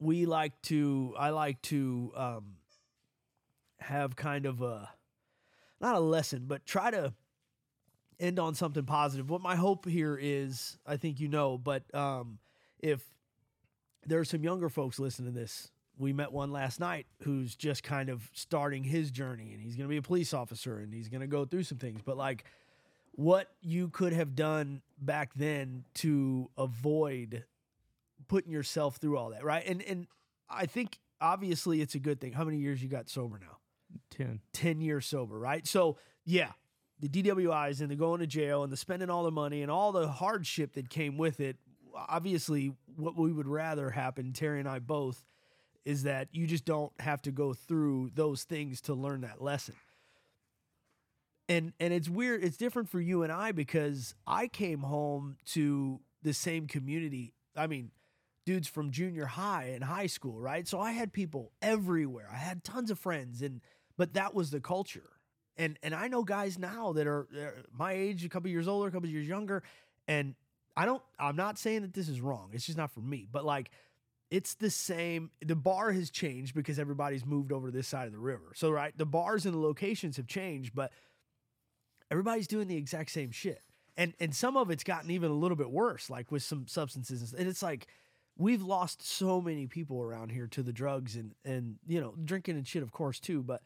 we 0.00 0.26
like 0.26 0.60
to, 0.62 1.14
I 1.16 1.30
like 1.30 1.62
to 1.62 2.12
um, 2.16 2.56
have 3.82 4.16
kind 4.16 4.46
of 4.46 4.62
a 4.62 4.90
not 5.80 5.96
a 5.96 6.00
lesson, 6.00 6.44
but 6.46 6.64
try 6.64 6.90
to 6.90 7.12
end 8.20 8.38
on 8.38 8.54
something 8.54 8.84
positive. 8.84 9.28
What 9.28 9.40
my 9.40 9.56
hope 9.56 9.86
here 9.86 10.18
is, 10.20 10.78
I 10.86 10.96
think 10.96 11.18
you 11.18 11.28
know, 11.28 11.58
but 11.58 11.92
um, 11.94 12.38
if 12.78 13.02
there 14.06 14.20
are 14.20 14.24
some 14.24 14.44
younger 14.44 14.68
folks 14.68 14.98
listening 14.98 15.32
to 15.32 15.38
this, 15.38 15.70
we 15.98 16.12
met 16.12 16.32
one 16.32 16.52
last 16.52 16.80
night 16.80 17.06
who's 17.22 17.54
just 17.54 17.82
kind 17.82 18.08
of 18.08 18.30
starting 18.32 18.84
his 18.84 19.10
journey 19.10 19.52
and 19.52 19.60
he's 19.60 19.76
going 19.76 19.86
to 19.86 19.90
be 19.90 19.96
a 19.98 20.02
police 20.02 20.32
officer 20.32 20.78
and 20.78 20.94
he's 20.94 21.08
going 21.08 21.20
to 21.20 21.26
go 21.26 21.44
through 21.44 21.64
some 21.64 21.78
things. 21.78 22.00
But 22.04 22.16
like 22.16 22.44
what 23.12 23.48
you 23.60 23.88
could 23.88 24.12
have 24.12 24.34
done 24.34 24.82
back 24.98 25.32
then 25.34 25.84
to 25.94 26.50
avoid 26.56 27.44
putting 28.28 28.52
yourself 28.52 28.96
through 28.96 29.18
all 29.18 29.30
that, 29.30 29.44
right? 29.44 29.64
And 29.66 29.82
and 29.82 30.06
I 30.48 30.66
think 30.66 30.98
obviously 31.20 31.80
it's 31.80 31.94
a 31.94 31.98
good 31.98 32.20
thing. 32.20 32.32
How 32.32 32.44
many 32.44 32.58
years 32.58 32.82
you 32.82 32.88
got 32.88 33.08
sober 33.08 33.38
now? 33.38 33.58
Ten. 34.10 34.40
10 34.52 34.80
years 34.80 35.06
sober, 35.06 35.38
right? 35.38 35.66
So, 35.66 35.98
yeah, 36.24 36.52
the 37.00 37.08
DWIs 37.08 37.80
and 37.80 37.90
the 37.90 37.96
going 37.96 38.20
to 38.20 38.26
jail 38.26 38.62
and 38.62 38.72
the 38.72 38.76
spending 38.76 39.10
all 39.10 39.24
the 39.24 39.30
money 39.30 39.62
and 39.62 39.70
all 39.70 39.92
the 39.92 40.08
hardship 40.08 40.74
that 40.74 40.88
came 40.88 41.18
with 41.18 41.40
it. 41.40 41.56
Obviously, 41.94 42.72
what 42.96 43.16
we 43.16 43.32
would 43.32 43.48
rather 43.48 43.90
happen, 43.90 44.32
Terry 44.32 44.60
and 44.60 44.68
I 44.68 44.78
both, 44.78 45.24
is 45.84 46.04
that 46.04 46.28
you 46.32 46.46
just 46.46 46.64
don't 46.64 46.92
have 47.00 47.20
to 47.22 47.32
go 47.32 47.52
through 47.54 48.10
those 48.14 48.44
things 48.44 48.80
to 48.82 48.94
learn 48.94 49.22
that 49.22 49.42
lesson. 49.42 49.74
And 51.48 51.72
and 51.80 51.92
it's 51.92 52.08
weird, 52.08 52.44
it's 52.44 52.56
different 52.56 52.88
for 52.88 53.00
you 53.00 53.24
and 53.24 53.32
I 53.32 53.52
because 53.52 54.14
I 54.26 54.46
came 54.46 54.80
home 54.80 55.36
to 55.46 56.00
the 56.22 56.32
same 56.32 56.66
community. 56.66 57.34
I 57.56 57.66
mean, 57.66 57.90
dudes 58.46 58.68
from 58.68 58.90
junior 58.90 59.26
high 59.26 59.72
and 59.74 59.84
high 59.84 60.06
school, 60.06 60.40
right? 60.40 60.66
So 60.66 60.80
I 60.80 60.92
had 60.92 61.12
people 61.12 61.52
everywhere. 61.60 62.28
I 62.32 62.36
had 62.36 62.64
tons 62.64 62.90
of 62.90 62.98
friends 62.98 63.42
and 63.42 63.60
but 63.96 64.14
that 64.14 64.34
was 64.34 64.50
the 64.50 64.60
culture. 64.60 65.10
And 65.56 65.78
and 65.82 65.94
I 65.94 66.08
know 66.08 66.22
guys 66.22 66.58
now 66.58 66.92
that 66.94 67.06
are 67.06 67.28
uh, 67.34 67.62
my 67.76 67.92
age, 67.92 68.24
a 68.24 68.28
couple 68.28 68.50
years 68.50 68.68
older, 68.68 68.88
a 68.88 68.92
couple 68.92 69.08
years 69.08 69.28
younger, 69.28 69.62
and 70.08 70.34
I 70.76 70.86
don't 70.86 71.02
I'm 71.18 71.36
not 71.36 71.58
saying 71.58 71.82
that 71.82 71.94
this 71.94 72.08
is 72.08 72.20
wrong. 72.20 72.50
It's 72.52 72.66
just 72.66 72.78
not 72.78 72.90
for 72.90 73.00
me. 73.00 73.26
But 73.30 73.44
like 73.44 73.70
it's 74.30 74.54
the 74.54 74.70
same. 74.70 75.30
The 75.44 75.54
bar 75.54 75.92
has 75.92 76.10
changed 76.10 76.54
because 76.54 76.78
everybody's 76.78 77.26
moved 77.26 77.52
over 77.52 77.68
to 77.68 77.72
this 77.72 77.86
side 77.86 78.06
of 78.06 78.12
the 78.12 78.18
river. 78.18 78.52
So 78.54 78.70
right, 78.70 78.96
the 78.96 79.04
bars 79.04 79.44
and 79.44 79.52
the 79.54 79.58
locations 79.58 80.16
have 80.16 80.26
changed, 80.26 80.74
but 80.74 80.90
everybody's 82.10 82.46
doing 82.46 82.66
the 82.66 82.76
exact 82.76 83.10
same 83.10 83.30
shit. 83.30 83.60
And 83.94 84.14
and 84.20 84.34
some 84.34 84.56
of 84.56 84.70
it's 84.70 84.84
gotten 84.84 85.10
even 85.10 85.30
a 85.30 85.34
little 85.34 85.56
bit 85.56 85.70
worse, 85.70 86.08
like 86.08 86.32
with 86.32 86.42
some 86.42 86.66
substances. 86.66 87.34
And 87.34 87.46
it's 87.46 87.62
like 87.62 87.88
we've 88.38 88.62
lost 88.62 89.06
so 89.06 89.40
many 89.42 89.66
people 89.66 90.02
around 90.02 90.32
here 90.32 90.46
to 90.46 90.62
the 90.62 90.72
drugs 90.72 91.14
and 91.14 91.34
and 91.44 91.76
you 91.86 92.00
know 92.00 92.14
drinking 92.24 92.56
and 92.56 92.66
shit, 92.66 92.82
of 92.82 92.90
course 92.90 93.20
too. 93.20 93.42
But 93.42 93.60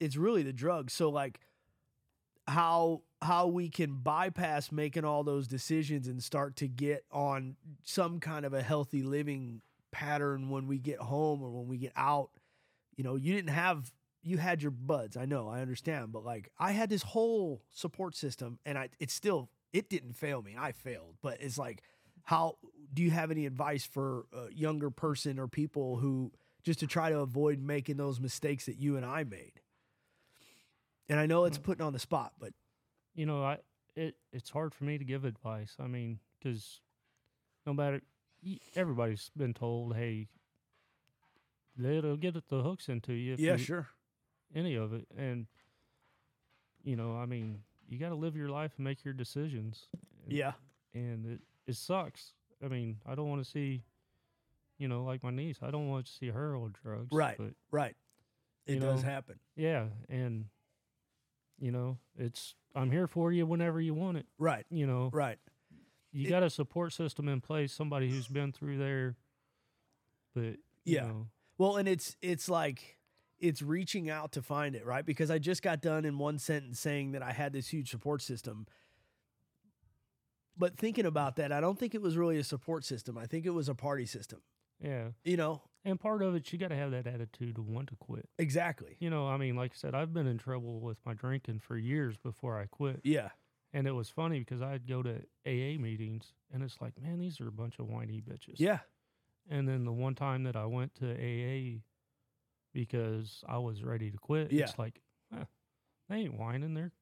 it's 0.00 0.16
really 0.16 0.42
the 0.42 0.52
drugs. 0.52 0.92
So 0.92 1.10
like 1.10 1.40
how 2.46 3.02
how 3.22 3.46
we 3.46 3.68
can 3.70 3.94
bypass 3.94 4.70
making 4.70 5.04
all 5.04 5.24
those 5.24 5.48
decisions 5.48 6.08
and 6.08 6.22
start 6.22 6.56
to 6.56 6.68
get 6.68 7.04
on 7.10 7.56
some 7.82 8.20
kind 8.20 8.44
of 8.44 8.52
a 8.52 8.62
healthy 8.62 9.02
living 9.02 9.62
pattern 9.92 10.50
when 10.50 10.66
we 10.66 10.78
get 10.78 10.98
home 10.98 11.42
or 11.42 11.50
when 11.50 11.68
we 11.68 11.78
get 11.78 11.92
out. 11.96 12.30
You 12.96 13.04
know, 13.04 13.16
you 13.16 13.34
didn't 13.34 13.50
have 13.50 13.92
you 14.22 14.38
had 14.38 14.62
your 14.62 14.70
buds. 14.70 15.16
I 15.16 15.24
know, 15.24 15.48
I 15.48 15.60
understand, 15.60 16.12
but 16.12 16.24
like 16.24 16.50
I 16.58 16.72
had 16.72 16.90
this 16.90 17.02
whole 17.02 17.62
support 17.70 18.14
system 18.14 18.58
and 18.66 18.76
I 18.78 18.90
it 19.00 19.10
still 19.10 19.48
it 19.72 19.88
didn't 19.88 20.12
fail 20.12 20.42
me. 20.42 20.54
I 20.58 20.72
failed, 20.72 21.16
but 21.22 21.40
it's 21.40 21.58
like 21.58 21.82
how 22.24 22.56
do 22.92 23.02
you 23.02 23.10
have 23.10 23.30
any 23.30 23.46
advice 23.46 23.84
for 23.84 24.26
a 24.32 24.52
younger 24.52 24.90
person 24.90 25.38
or 25.38 25.48
people 25.48 25.96
who 25.96 26.32
just 26.62 26.80
to 26.80 26.86
try 26.86 27.10
to 27.10 27.20
avoid 27.20 27.60
making 27.60 27.96
those 27.96 28.20
mistakes 28.20 28.66
that 28.66 28.76
you 28.76 28.96
and 28.96 29.04
I 29.04 29.24
made? 29.24 29.60
And 31.08 31.20
I 31.20 31.26
know 31.26 31.44
it's 31.44 31.58
Mm. 31.58 31.62
putting 31.64 31.84
on 31.84 31.92
the 31.92 31.98
spot, 31.98 32.32
but 32.38 32.52
you 33.14 33.26
know, 33.26 33.44
I 33.44 33.58
it 33.94 34.16
it's 34.32 34.50
hard 34.50 34.74
for 34.74 34.84
me 34.84 34.98
to 34.98 35.04
give 35.04 35.24
advice. 35.24 35.76
I 35.78 35.86
mean, 35.86 36.18
because 36.38 36.80
no 37.66 37.72
matter 37.74 38.00
everybody's 38.74 39.30
been 39.36 39.54
told, 39.54 39.94
hey, 39.96 40.28
they'll 41.76 42.16
get 42.16 42.34
the 42.48 42.62
hooks 42.62 42.88
into 42.88 43.12
you. 43.12 43.34
If 43.34 43.40
yeah, 43.40 43.52
you, 43.52 43.58
sure. 43.58 43.88
any 44.54 44.74
of 44.74 44.92
it. 44.92 45.06
And, 45.16 45.46
you 46.82 46.96
know, 46.96 47.16
I 47.16 47.26
mean, 47.26 47.62
you 47.88 47.98
got 47.98 48.10
to 48.10 48.14
live 48.14 48.36
your 48.36 48.48
life 48.48 48.72
and 48.76 48.84
make 48.84 49.04
your 49.04 49.14
decisions. 49.14 49.88
And, 50.24 50.32
Yeah. 50.32 50.52
And 50.92 51.26
it, 51.26 51.40
it 51.66 51.76
sucks. 51.76 52.32
I 52.62 52.68
mean, 52.68 52.98
I 53.06 53.14
don't 53.14 53.28
want 53.28 53.42
to 53.44 53.50
see, 53.50 53.82
you 54.78 54.88
know, 54.88 55.04
like 55.04 55.22
my 55.22 55.30
niece, 55.30 55.58
I 55.62 55.70
don't 55.70 55.88
want 55.88 56.06
to 56.06 56.12
see 56.12 56.28
her 56.28 56.54
on 56.56 56.74
drugs. 56.82 57.08
Right. 57.12 57.36
But 57.38 57.54
Right. 57.70 57.96
It 58.66 58.78
does 58.80 59.02
know, 59.02 59.08
happen. 59.10 59.38
yeah. 59.56 59.86
And, 60.08 60.46
you 61.58 61.70
know, 61.70 61.98
it's, 62.16 62.54
I'm 62.74 62.90
here 62.90 63.06
for 63.06 63.32
you 63.32 63.46
whenever 63.46 63.80
you 63.80 63.94
want 63.94 64.16
it. 64.18 64.26
Right. 64.38 64.66
You 64.70 64.86
know, 64.86 65.10
Right. 65.12 65.38
you 66.12 66.26
It- 66.26 66.30
got 66.30 66.42
a 66.42 66.50
support 66.50 66.92
system 66.92 67.28
in 67.28 67.40
place, 67.40 67.72
somebody 67.72 68.10
who's 68.10 68.28
been 68.28 68.52
through 68.52 68.78
there. 68.78 69.16
But, 70.34 70.58
you 70.84 70.96
Yeah. 70.96 71.06
know, 71.06 71.28
Well, 71.58 71.76
and 71.76 71.86
it's 71.88 72.16
it's 72.20 72.48
like 72.48 72.98
it's 73.38 73.62
reaching 73.62 74.10
out 74.10 74.32
to 74.32 74.42
find 74.42 74.74
it, 74.74 74.84
right? 74.86 75.04
Because 75.06 75.30
I 75.30 75.38
just 75.38 75.62
got 75.62 75.80
done 75.80 76.04
in 76.04 76.18
one 76.18 76.38
sentence 76.38 76.80
saying 76.80 77.12
that 77.12 77.22
I 77.22 77.32
had 77.32 77.52
this 77.52 77.68
huge 77.68 77.90
support 77.90 78.22
system. 78.22 78.66
But 80.56 80.76
thinking 80.76 81.04
about 81.06 81.36
that, 81.36 81.52
I 81.52 81.60
don't 81.60 81.78
think 81.78 81.94
it 81.94 82.02
was 82.02 82.16
really 82.16 82.38
a 82.38 82.44
support 82.44 82.84
system. 82.84 83.18
I 83.18 83.26
think 83.26 83.44
it 83.44 83.50
was 83.50 83.68
a 83.68 83.74
party 83.74 84.06
system. 84.06 84.40
yeah. 84.80 85.10
You 85.24 85.36
know? 85.36 85.62
And 85.84 86.00
part 86.00 86.22
of 86.22 86.34
it, 86.34 86.50
you 86.52 86.58
got 86.58 86.68
to 86.68 86.76
have 86.76 86.92
that 86.92 87.06
attitude 87.06 87.56
to 87.56 87.62
want 87.62 87.88
to 87.88 87.96
quit. 87.96 88.28
Exactly. 88.38 88.96
You 89.00 89.10
know, 89.10 89.28
I 89.28 89.36
mean, 89.36 89.54
like 89.54 89.72
I 89.72 89.76
said, 89.76 89.94
I've 89.94 90.14
been 90.14 90.26
in 90.26 90.38
trouble 90.38 90.80
with 90.80 90.96
my 91.04 91.12
drinking 91.12 91.60
for 91.60 91.76
years 91.76 92.16
before 92.16 92.58
I 92.58 92.66
quit. 92.66 93.00
Yeah. 93.04 93.28
And 93.74 93.86
it 93.86 93.92
was 93.92 94.08
funny 94.08 94.38
because 94.38 94.62
I'd 94.62 94.88
go 94.88 95.02
to 95.02 95.16
AA 95.46 95.78
meetings 95.78 96.32
and 96.52 96.62
it's 96.62 96.80
like, 96.80 96.94
man, 97.00 97.18
these 97.18 97.40
are 97.40 97.48
a 97.48 97.52
bunch 97.52 97.78
of 97.78 97.86
whiny 97.86 98.22
bitches. 98.22 98.54
Yeah. 98.56 98.78
And 99.50 99.68
then 99.68 99.84
the 99.84 99.92
one 99.92 100.14
time 100.14 100.44
that 100.44 100.56
I 100.56 100.64
went 100.64 100.94
to 101.00 101.10
AA 101.12 101.80
because 102.72 103.44
I 103.46 103.58
was 103.58 103.82
ready 103.82 104.10
to 104.10 104.16
quit, 104.16 104.52
Yeah. 104.52 104.64
it's 104.64 104.78
like, 104.78 105.00
huh, 105.32 105.44
they 106.08 106.16
ain't 106.16 106.38
whining. 106.38 106.74
They're 106.74 106.92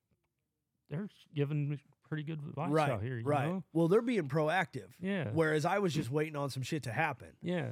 they're 0.91 1.09
giving 1.35 1.71
me 1.71 1.79
pretty 2.09 2.23
good 2.25 2.41
advice 2.47 2.71
right. 2.71 2.91
out 2.91 3.03
here. 3.03 3.17
You 3.19 3.25
right. 3.25 3.49
Know? 3.49 3.65
Well, 3.73 3.89
they're 3.89 4.03
being 4.03 4.29
proactive. 4.29 4.89
Yeah. 5.01 5.29
Whereas 5.33 5.65
I 5.65 5.79
was 5.79 5.95
just 5.95 6.11
waiting 6.11 6.37
on 6.37 6.51
some 6.51 6.63
shit 6.63 6.83
to 6.83 6.93
happen. 6.93 7.29
Yeah. 7.41 7.71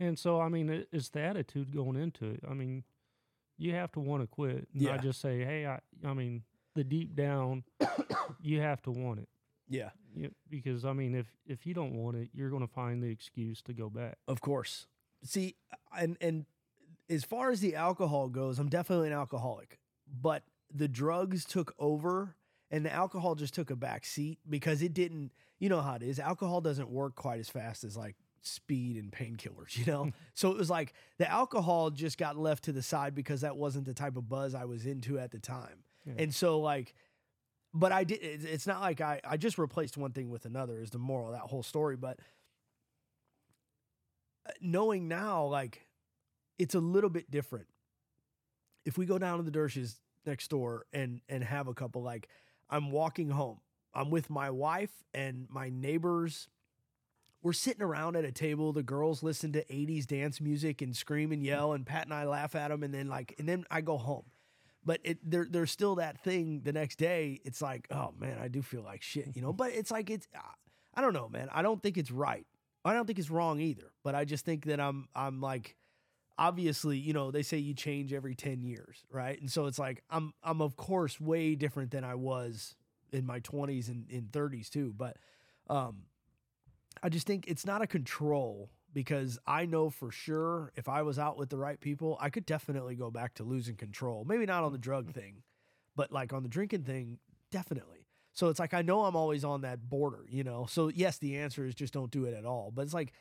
And 0.00 0.18
so, 0.18 0.40
I 0.40 0.48
mean, 0.48 0.70
it, 0.70 0.88
it's 0.92 1.08
the 1.08 1.20
attitude 1.20 1.74
going 1.74 1.96
into 1.96 2.26
it. 2.30 2.40
I 2.48 2.54
mean, 2.54 2.84
you 3.56 3.74
have 3.74 3.90
to 3.92 4.00
want 4.00 4.22
to 4.22 4.26
quit, 4.28 4.68
Yeah. 4.72 4.92
not 4.92 5.02
just 5.02 5.20
say, 5.20 5.44
"Hey, 5.44 5.66
I." 5.66 5.80
I 6.04 6.14
mean, 6.14 6.44
the 6.74 6.84
deep 6.84 7.16
down, 7.16 7.64
you 8.40 8.60
have 8.60 8.80
to 8.82 8.90
want 8.92 9.18
it. 9.20 9.28
Yeah. 9.68 9.90
You, 10.14 10.30
because 10.48 10.84
I 10.84 10.92
mean, 10.92 11.14
if 11.14 11.26
if 11.46 11.66
you 11.66 11.74
don't 11.74 11.94
want 11.94 12.16
it, 12.16 12.28
you're 12.32 12.50
going 12.50 12.66
to 12.66 12.72
find 12.72 13.02
the 13.02 13.08
excuse 13.08 13.60
to 13.62 13.72
go 13.72 13.90
back. 13.90 14.18
Of 14.28 14.40
course. 14.40 14.86
See, 15.24 15.56
and 15.96 16.16
and 16.20 16.46
as 17.10 17.24
far 17.24 17.50
as 17.50 17.60
the 17.60 17.74
alcohol 17.74 18.28
goes, 18.28 18.58
I'm 18.58 18.68
definitely 18.68 19.08
an 19.08 19.14
alcoholic. 19.14 19.78
But 20.06 20.44
the 20.72 20.86
drugs 20.88 21.44
took 21.44 21.74
over 21.78 22.36
and 22.70 22.84
the 22.84 22.92
alcohol 22.92 23.34
just 23.34 23.54
took 23.54 23.70
a 23.70 23.76
back 23.76 24.04
seat 24.06 24.38
because 24.48 24.82
it 24.82 24.92
didn't, 24.94 25.32
you 25.58 25.68
know 25.70 25.80
how 25.80 25.94
it 25.94 26.02
is. 26.02 26.18
Alcohol 26.20 26.60
doesn't 26.60 26.90
work 26.90 27.14
quite 27.14 27.40
as 27.40 27.48
fast 27.48 27.82
as 27.84 27.96
like 27.96 28.16
speed 28.42 28.96
and 28.96 29.10
painkillers, 29.10 29.76
you 29.76 29.84
know? 29.84 30.10
so 30.34 30.50
it 30.50 30.56
was 30.56 30.70
like 30.70 30.94
the 31.18 31.30
alcohol 31.30 31.90
just 31.90 32.18
got 32.18 32.36
left 32.36 32.64
to 32.64 32.72
the 32.72 32.82
side 32.82 33.14
because 33.14 33.42
that 33.42 33.56
wasn't 33.56 33.86
the 33.86 33.94
type 33.94 34.16
of 34.16 34.28
buzz 34.28 34.54
I 34.54 34.64
was 34.64 34.86
into 34.86 35.18
at 35.18 35.30
the 35.30 35.38
time. 35.38 35.84
Yeah. 36.04 36.14
And 36.18 36.34
so 36.34 36.60
like 36.60 36.94
but 37.74 37.92
I 37.92 38.04
did 38.04 38.20
it's 38.22 38.66
not 38.66 38.80
like 38.80 39.00
I 39.00 39.20
I 39.24 39.36
just 39.36 39.58
replaced 39.58 39.96
one 39.96 40.12
thing 40.12 40.30
with 40.30 40.44
another 40.44 40.80
is 40.80 40.90
the 40.90 40.98
moral 40.98 41.28
of 41.28 41.34
that 41.34 41.42
whole 41.42 41.62
story, 41.62 41.96
but 41.96 42.18
uh, 44.46 44.52
knowing 44.60 45.08
now 45.08 45.44
like 45.44 45.86
it's 46.58 46.74
a 46.74 46.80
little 46.80 47.10
bit 47.10 47.30
different. 47.30 47.66
If 48.84 48.96
we 48.96 49.04
go 49.04 49.18
down 49.18 49.36
to 49.36 49.48
the 49.48 49.50
Dershes 49.50 49.96
next 50.26 50.48
door 50.48 50.86
and 50.92 51.20
and 51.28 51.44
have 51.44 51.68
a 51.68 51.74
couple 51.74 52.02
like 52.02 52.28
I'm 52.70 52.90
walking 52.90 53.30
home. 53.30 53.60
I'm 53.94 54.10
with 54.10 54.30
my 54.30 54.50
wife 54.50 54.92
and 55.14 55.46
my 55.50 55.70
neighbors. 55.70 56.48
We're 57.42 57.52
sitting 57.52 57.82
around 57.82 58.16
at 58.16 58.24
a 58.24 58.32
table. 58.32 58.72
The 58.72 58.82
girls 58.82 59.22
listen 59.22 59.52
to 59.52 59.64
80s 59.64 60.06
dance 60.06 60.40
music 60.40 60.82
and 60.82 60.96
scream 60.96 61.32
and 61.32 61.42
yell, 61.42 61.72
and 61.72 61.86
Pat 61.86 62.04
and 62.04 62.14
I 62.14 62.24
laugh 62.24 62.54
at 62.54 62.68
them. 62.68 62.82
And 62.82 62.92
then, 62.92 63.08
like, 63.08 63.34
and 63.38 63.48
then 63.48 63.64
I 63.70 63.80
go 63.80 63.96
home. 63.96 64.24
But 64.84 65.00
it, 65.04 65.18
there, 65.28 65.46
there's 65.48 65.70
still 65.70 65.96
that 65.96 66.22
thing 66.22 66.62
the 66.64 66.72
next 66.72 66.96
day. 66.96 67.40
It's 67.44 67.60
like, 67.60 67.86
oh 67.90 68.14
man, 68.18 68.38
I 68.40 68.48
do 68.48 68.62
feel 68.62 68.82
like 68.82 69.02
shit, 69.02 69.36
you 69.36 69.42
know. 69.42 69.52
But 69.52 69.72
it's 69.72 69.90
like 69.90 70.10
it's, 70.10 70.26
I 70.94 71.00
don't 71.00 71.12
know, 71.12 71.28
man. 71.28 71.48
I 71.52 71.62
don't 71.62 71.82
think 71.82 71.96
it's 71.96 72.10
right. 72.10 72.46
I 72.84 72.94
don't 72.94 73.06
think 73.06 73.18
it's 73.18 73.30
wrong 73.30 73.60
either. 73.60 73.92
But 74.02 74.14
I 74.14 74.24
just 74.24 74.44
think 74.44 74.64
that 74.64 74.80
I'm, 74.80 75.08
I'm 75.14 75.40
like, 75.40 75.76
obviously, 76.38 76.96
you 76.96 77.12
know, 77.12 77.30
they 77.30 77.42
say 77.42 77.58
you 77.58 77.74
change 77.74 78.12
every 78.12 78.34
10 78.34 78.62
years, 78.62 79.04
right? 79.10 79.38
And 79.40 79.50
so 79.50 79.66
it's 79.66 79.78
like 79.78 80.02
I'm 80.08 80.32
I'm 80.42 80.62
of 80.62 80.76
course 80.76 81.20
way 81.20 81.54
different 81.54 81.90
than 81.90 82.04
I 82.04 82.14
was 82.14 82.76
in 83.12 83.26
my 83.26 83.40
20s 83.40 83.88
and 83.88 84.08
in 84.10 84.24
30s 84.26 84.70
too, 84.70 84.94
but 84.96 85.16
um 85.68 86.04
I 87.02 87.08
just 87.08 87.26
think 87.26 87.46
it's 87.46 87.66
not 87.66 87.82
a 87.82 87.86
control 87.86 88.70
because 88.92 89.38
I 89.46 89.66
know 89.66 89.90
for 89.90 90.10
sure 90.10 90.72
if 90.76 90.88
I 90.88 91.02
was 91.02 91.18
out 91.18 91.36
with 91.36 91.50
the 91.50 91.58
right 91.58 91.80
people, 91.80 92.16
I 92.20 92.30
could 92.30 92.46
definitely 92.46 92.94
go 92.96 93.10
back 93.10 93.34
to 93.34 93.44
losing 93.44 93.76
control. 93.76 94.24
Maybe 94.24 94.46
not 94.46 94.64
on 94.64 94.72
the 94.72 94.78
drug 94.78 95.04
mm-hmm. 95.04 95.20
thing, 95.20 95.42
but 95.96 96.12
like 96.12 96.32
on 96.32 96.42
the 96.42 96.48
drinking 96.48 96.82
thing, 96.82 97.18
definitely. 97.50 98.06
So 98.32 98.48
it's 98.48 98.60
like 98.60 98.74
I 98.74 98.82
know 98.82 99.04
I'm 99.04 99.16
always 99.16 99.44
on 99.44 99.62
that 99.62 99.88
border, 99.88 100.24
you 100.28 100.44
know. 100.44 100.66
So 100.68 100.88
yes, 100.88 101.18
the 101.18 101.38
answer 101.38 101.66
is 101.66 101.74
just 101.74 101.92
don't 101.92 102.10
do 102.10 102.24
it 102.24 102.34
at 102.34 102.44
all. 102.44 102.70
But 102.74 102.82
it's 102.82 102.94
like 102.94 103.12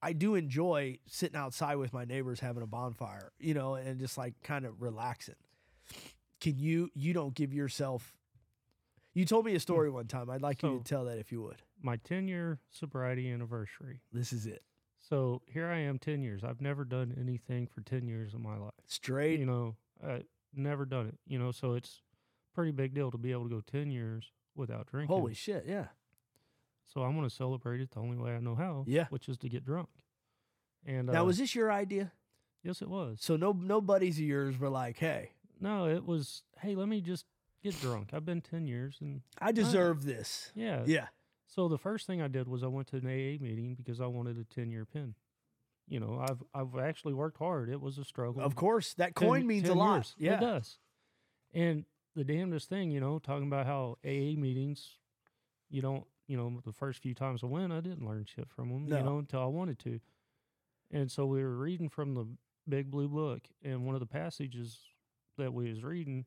I 0.00 0.12
do 0.12 0.34
enjoy 0.34 0.98
sitting 1.06 1.36
outside 1.36 1.76
with 1.76 1.92
my 1.92 2.04
neighbors 2.04 2.40
having 2.40 2.62
a 2.62 2.66
bonfire, 2.66 3.32
you 3.38 3.54
know, 3.54 3.74
and 3.74 3.98
just 4.00 4.18
like 4.18 4.34
kind 4.42 4.64
of 4.64 4.80
relaxing. 4.82 5.36
Can 6.40 6.58
you 6.58 6.90
you 6.94 7.12
don't 7.12 7.34
give 7.34 7.52
yourself 7.52 8.14
You 9.14 9.24
told 9.24 9.44
me 9.44 9.54
a 9.54 9.60
story 9.60 9.90
one 10.00 10.06
time. 10.06 10.30
I'd 10.30 10.42
like 10.42 10.62
you 10.62 10.78
to 10.78 10.84
tell 10.84 11.04
that 11.06 11.18
if 11.18 11.30
you 11.32 11.42
would. 11.42 11.62
My 11.82 11.96
10 11.96 12.28
year 12.28 12.60
sobriety 12.70 13.30
anniversary. 13.30 14.00
This 14.12 14.32
is 14.32 14.46
it. 14.46 14.62
So 15.00 15.42
here 15.46 15.68
I 15.68 15.78
am, 15.80 15.98
10 15.98 16.22
years. 16.22 16.44
I've 16.44 16.60
never 16.60 16.84
done 16.84 17.14
anything 17.20 17.66
for 17.66 17.80
10 17.80 18.06
years 18.06 18.34
of 18.34 18.40
my 18.40 18.56
life. 18.56 18.72
Straight. 18.86 19.40
You 19.40 19.46
know, 19.46 19.76
I 20.06 20.22
never 20.54 20.84
done 20.84 21.08
it. 21.08 21.18
You 21.26 21.38
know, 21.38 21.50
so 21.50 21.74
it's 21.74 22.02
pretty 22.54 22.70
big 22.70 22.94
deal 22.94 23.10
to 23.10 23.18
be 23.18 23.32
able 23.32 23.44
to 23.44 23.48
go 23.50 23.60
10 23.60 23.90
years 23.90 24.30
without 24.54 24.86
drinking. 24.86 25.14
Holy 25.16 25.34
shit, 25.34 25.64
yeah. 25.66 25.86
So 26.86 27.02
I'm 27.02 27.16
going 27.16 27.28
to 27.28 27.34
celebrate 27.34 27.80
it 27.80 27.90
the 27.90 28.00
only 28.00 28.16
way 28.16 28.34
I 28.36 28.38
know 28.40 28.54
how. 28.54 28.84
Yeah. 28.86 29.06
Which 29.10 29.28
is 29.28 29.38
to 29.38 29.48
get 29.48 29.64
drunk. 29.64 29.88
And 30.86 31.10
uh, 31.10 31.12
Now 31.14 31.24
was 31.24 31.38
this 31.38 31.54
your 31.54 31.72
idea? 31.72 32.12
yes, 32.62 32.80
it 32.82 32.88
was. 32.88 33.18
So 33.20 33.36
no 33.36 33.52
no 33.52 33.80
buddies 33.80 34.18
of 34.18 34.24
yours 34.24 34.58
were 34.58 34.68
like, 34.68 34.98
"Hey, 34.98 35.30
No, 35.60 35.86
it 35.88 36.04
was. 36.04 36.42
Hey, 36.60 36.74
let 36.74 36.88
me 36.88 37.00
just 37.00 37.24
get 37.62 37.80
drunk. 37.80 38.10
I've 38.12 38.24
been 38.24 38.40
10 38.40 38.66
years, 38.66 38.98
and 39.00 39.22
I 39.40 39.52
deserve 39.52 40.04
this." 40.04 40.50
yeah. 40.54 40.82
Yeah. 40.86 41.06
So 41.54 41.68
the 41.68 41.78
first 41.78 42.06
thing 42.06 42.22
I 42.22 42.28
did 42.28 42.48
was 42.48 42.62
I 42.62 42.68
went 42.68 42.88
to 42.88 42.96
an 42.96 43.06
AA 43.06 43.42
meeting 43.42 43.74
because 43.74 44.00
I 44.00 44.06
wanted 44.06 44.38
a 44.38 44.44
10 44.44 44.70
year 44.70 44.86
pin. 44.86 45.14
You 45.86 46.00
know, 46.00 46.18
I've 46.26 46.42
I've 46.54 46.78
actually 46.80 47.12
worked 47.14 47.38
hard. 47.38 47.68
It 47.68 47.80
was 47.80 47.98
a 47.98 48.04
struggle. 48.04 48.42
Of 48.42 48.54
course, 48.54 48.94
that 48.94 49.14
10 49.16 49.28
coin 49.28 49.46
means 49.46 49.64
a 49.64 49.68
10 49.72 49.76
lot. 49.76 49.94
years. 49.96 50.14
Yeah. 50.16 50.36
It 50.36 50.40
does. 50.40 50.78
And 51.52 51.84
the 52.14 52.24
damnedest 52.24 52.68
thing, 52.68 52.90
you 52.90 53.00
know, 53.00 53.18
talking 53.18 53.46
about 53.48 53.66
how 53.66 53.96
AA 54.04 54.34
meetings, 54.38 54.96
you 55.68 55.82
don't, 55.82 56.04
you 56.26 56.36
know, 56.36 56.60
the 56.64 56.72
first 56.72 57.02
few 57.02 57.14
times 57.14 57.42
I 57.42 57.46
went, 57.46 57.72
I 57.72 57.80
didn't 57.80 58.06
learn 58.06 58.24
shit 58.24 58.48
from 58.48 58.70
them, 58.70 58.86
No. 58.86 58.96
you 58.98 59.02
know, 59.02 59.18
until 59.18 59.42
I 59.42 59.46
wanted 59.46 59.78
to. 59.80 60.00
And 60.90 61.10
so 61.10 61.26
we 61.26 61.42
were 61.42 61.56
reading 61.56 61.88
from 61.88 62.14
the 62.14 62.26
big 62.68 62.90
blue 62.90 63.08
book, 63.08 63.42
and 63.62 63.84
one 63.84 63.94
of 63.94 64.00
the 64.00 64.06
passages 64.06 64.78
that 65.36 65.52
we 65.52 65.68
was 65.68 65.82
reading 65.82 66.24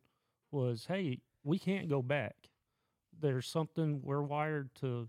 was, 0.52 0.86
"Hey, 0.88 1.22
we 1.44 1.58
can't 1.60 1.88
go 1.88 2.02
back. 2.02 2.50
There's 3.18 3.48
something 3.48 4.02
we're 4.04 4.22
wired 4.24 4.74
to, 4.76 5.08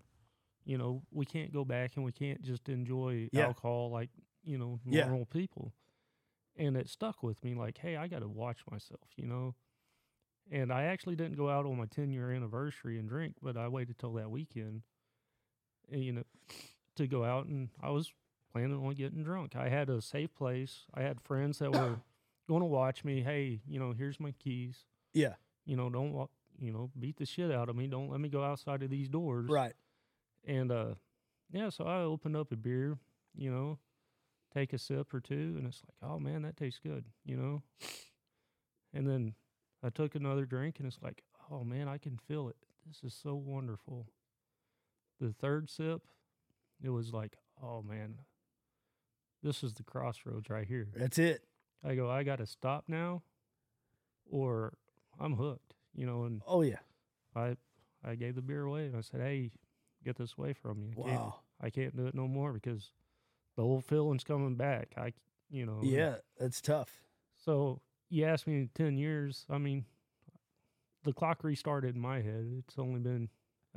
you 0.66 0.78
know, 0.78 1.02
we 1.12 1.26
can't 1.26 1.52
go 1.54 1.64
back, 1.64 1.96
and 1.96 2.04
we 2.04 2.12
can't 2.12 2.42
just 2.42 2.68
enjoy 2.68 3.30
Yeah. 3.32 3.42
alcohol 3.42 3.90
like 3.90 4.10
you 4.44 4.58
know 4.58 4.80
Yeah. 4.90 5.04
normal 5.06 5.26
people." 5.26 5.74
And 6.56 6.76
it 6.76 6.88
stuck 6.88 7.22
with 7.22 7.44
me, 7.44 7.54
like, 7.54 7.78
"Hey, 7.78 7.96
I 7.96 8.08
got 8.08 8.20
to 8.20 8.28
watch 8.28 8.60
myself," 8.70 9.10
you 9.16 9.26
know. 9.26 9.56
And 10.50 10.72
I 10.72 10.84
actually 10.84 11.16
didn't 11.16 11.36
go 11.36 11.50
out 11.50 11.66
on 11.66 11.76
my 11.78 11.86
10 11.86 12.12
year 12.12 12.30
anniversary 12.32 12.98
and 12.98 13.08
drink, 13.08 13.36
but 13.42 13.56
I 13.56 13.68
waited 13.68 13.98
till 13.98 14.14
that 14.14 14.30
weekend, 14.30 14.82
and, 15.90 16.04
you 16.04 16.12
know, 16.12 16.24
to 16.96 17.06
go 17.06 17.24
out 17.24 17.46
and 17.46 17.70
I 17.80 17.90
was 17.90 18.12
planning 18.52 18.76
on 18.84 18.94
getting 18.94 19.22
drunk. 19.22 19.56
I 19.56 19.68
had 19.68 19.90
a 19.90 20.00
safe 20.00 20.34
place. 20.34 20.86
I 20.94 21.02
had 21.02 21.20
friends 21.20 21.58
that 21.58 21.72
were 21.72 22.00
going 22.48 22.60
to 22.60 22.66
watch 22.66 23.04
me. 23.04 23.22
Hey, 23.22 23.62
you 23.66 23.78
know, 23.78 23.92
here's 23.92 24.20
my 24.20 24.32
keys. 24.32 24.86
Yeah. 25.14 25.34
You 25.66 25.76
know, 25.76 25.90
don't 25.90 26.30
you 26.58 26.72
know 26.72 26.90
beat 26.98 27.18
the 27.18 27.26
shit 27.26 27.50
out 27.50 27.68
of 27.68 27.76
me. 27.76 27.86
Don't 27.88 28.10
let 28.10 28.20
me 28.20 28.28
go 28.28 28.44
outside 28.44 28.82
of 28.82 28.90
these 28.90 29.08
doors. 29.08 29.50
Right. 29.50 29.74
And 30.46 30.70
uh, 30.70 30.94
yeah, 31.50 31.70
so 31.70 31.84
I 31.84 32.00
opened 32.02 32.36
up 32.36 32.52
a 32.52 32.56
beer. 32.56 32.98
You 33.34 33.50
know, 33.50 33.78
take 34.54 34.72
a 34.72 34.78
sip 34.78 35.12
or 35.12 35.20
two, 35.20 35.54
and 35.58 35.66
it's 35.66 35.82
like, 35.84 36.10
oh 36.10 36.18
man, 36.18 36.42
that 36.42 36.56
tastes 36.56 36.80
good. 36.82 37.04
You 37.24 37.36
know. 37.36 37.62
And 38.92 39.06
then 39.06 39.34
I 39.82 39.90
took 39.90 40.14
another 40.14 40.46
drink 40.46 40.76
and 40.78 40.86
it's 40.86 40.98
like, 41.02 41.22
oh 41.50 41.64
man, 41.64 41.88
I 41.88 41.98
can 41.98 42.18
feel 42.26 42.48
it. 42.48 42.56
This 42.86 43.02
is 43.04 43.18
so 43.20 43.34
wonderful. 43.34 44.06
The 45.20 45.32
third 45.32 45.68
sip, 45.68 46.02
it 46.82 46.90
was 46.90 47.12
like, 47.12 47.36
oh 47.62 47.82
man, 47.82 48.20
this 49.42 49.62
is 49.62 49.74
the 49.74 49.82
crossroads 49.82 50.48
right 50.48 50.66
here. 50.66 50.88
That's 50.94 51.18
it. 51.18 51.44
I 51.84 51.94
go, 51.94 52.10
I 52.10 52.22
got 52.22 52.38
to 52.38 52.46
stop 52.46 52.84
now 52.88 53.22
or 54.30 54.74
I'm 55.20 55.34
hooked, 55.34 55.74
you 55.94 56.06
know, 56.06 56.24
and 56.24 56.42
Oh 56.46 56.62
yeah. 56.62 56.78
I 57.34 57.56
I 58.04 58.14
gave 58.14 58.34
the 58.34 58.42
beer 58.42 58.62
away 58.62 58.86
and 58.86 58.96
I 58.96 59.00
said, 59.00 59.20
"Hey, 59.20 59.50
get 60.06 60.16
this 60.16 60.34
away 60.38 60.54
from 60.54 60.80
me. 60.80 60.92
I 60.92 60.94
can't, 61.02 61.20
Wow. 61.20 61.34
I 61.60 61.70
can't 61.70 61.96
do 61.96 62.06
it 62.06 62.14
no 62.14 62.26
more 62.26 62.52
because 62.52 62.92
the 63.56 63.62
old 63.62 63.84
feeling's 63.84 64.24
coming 64.24 64.54
back. 64.54 64.94
I, 64.96 65.12
you 65.50 65.66
know. 65.66 65.80
Yeah, 65.82 66.16
that's 66.38 66.60
tough. 66.60 66.90
So 67.44 67.80
you 68.08 68.24
asked 68.24 68.46
me 68.46 68.54
in 68.54 68.70
ten 68.74 68.96
years. 68.96 69.44
I 69.50 69.58
mean, 69.58 69.84
the 71.04 71.12
clock 71.12 71.44
restarted 71.44 71.94
in 71.94 72.00
my 72.00 72.20
head. 72.20 72.62
It's 72.66 72.78
only 72.78 73.00
been, 73.00 73.28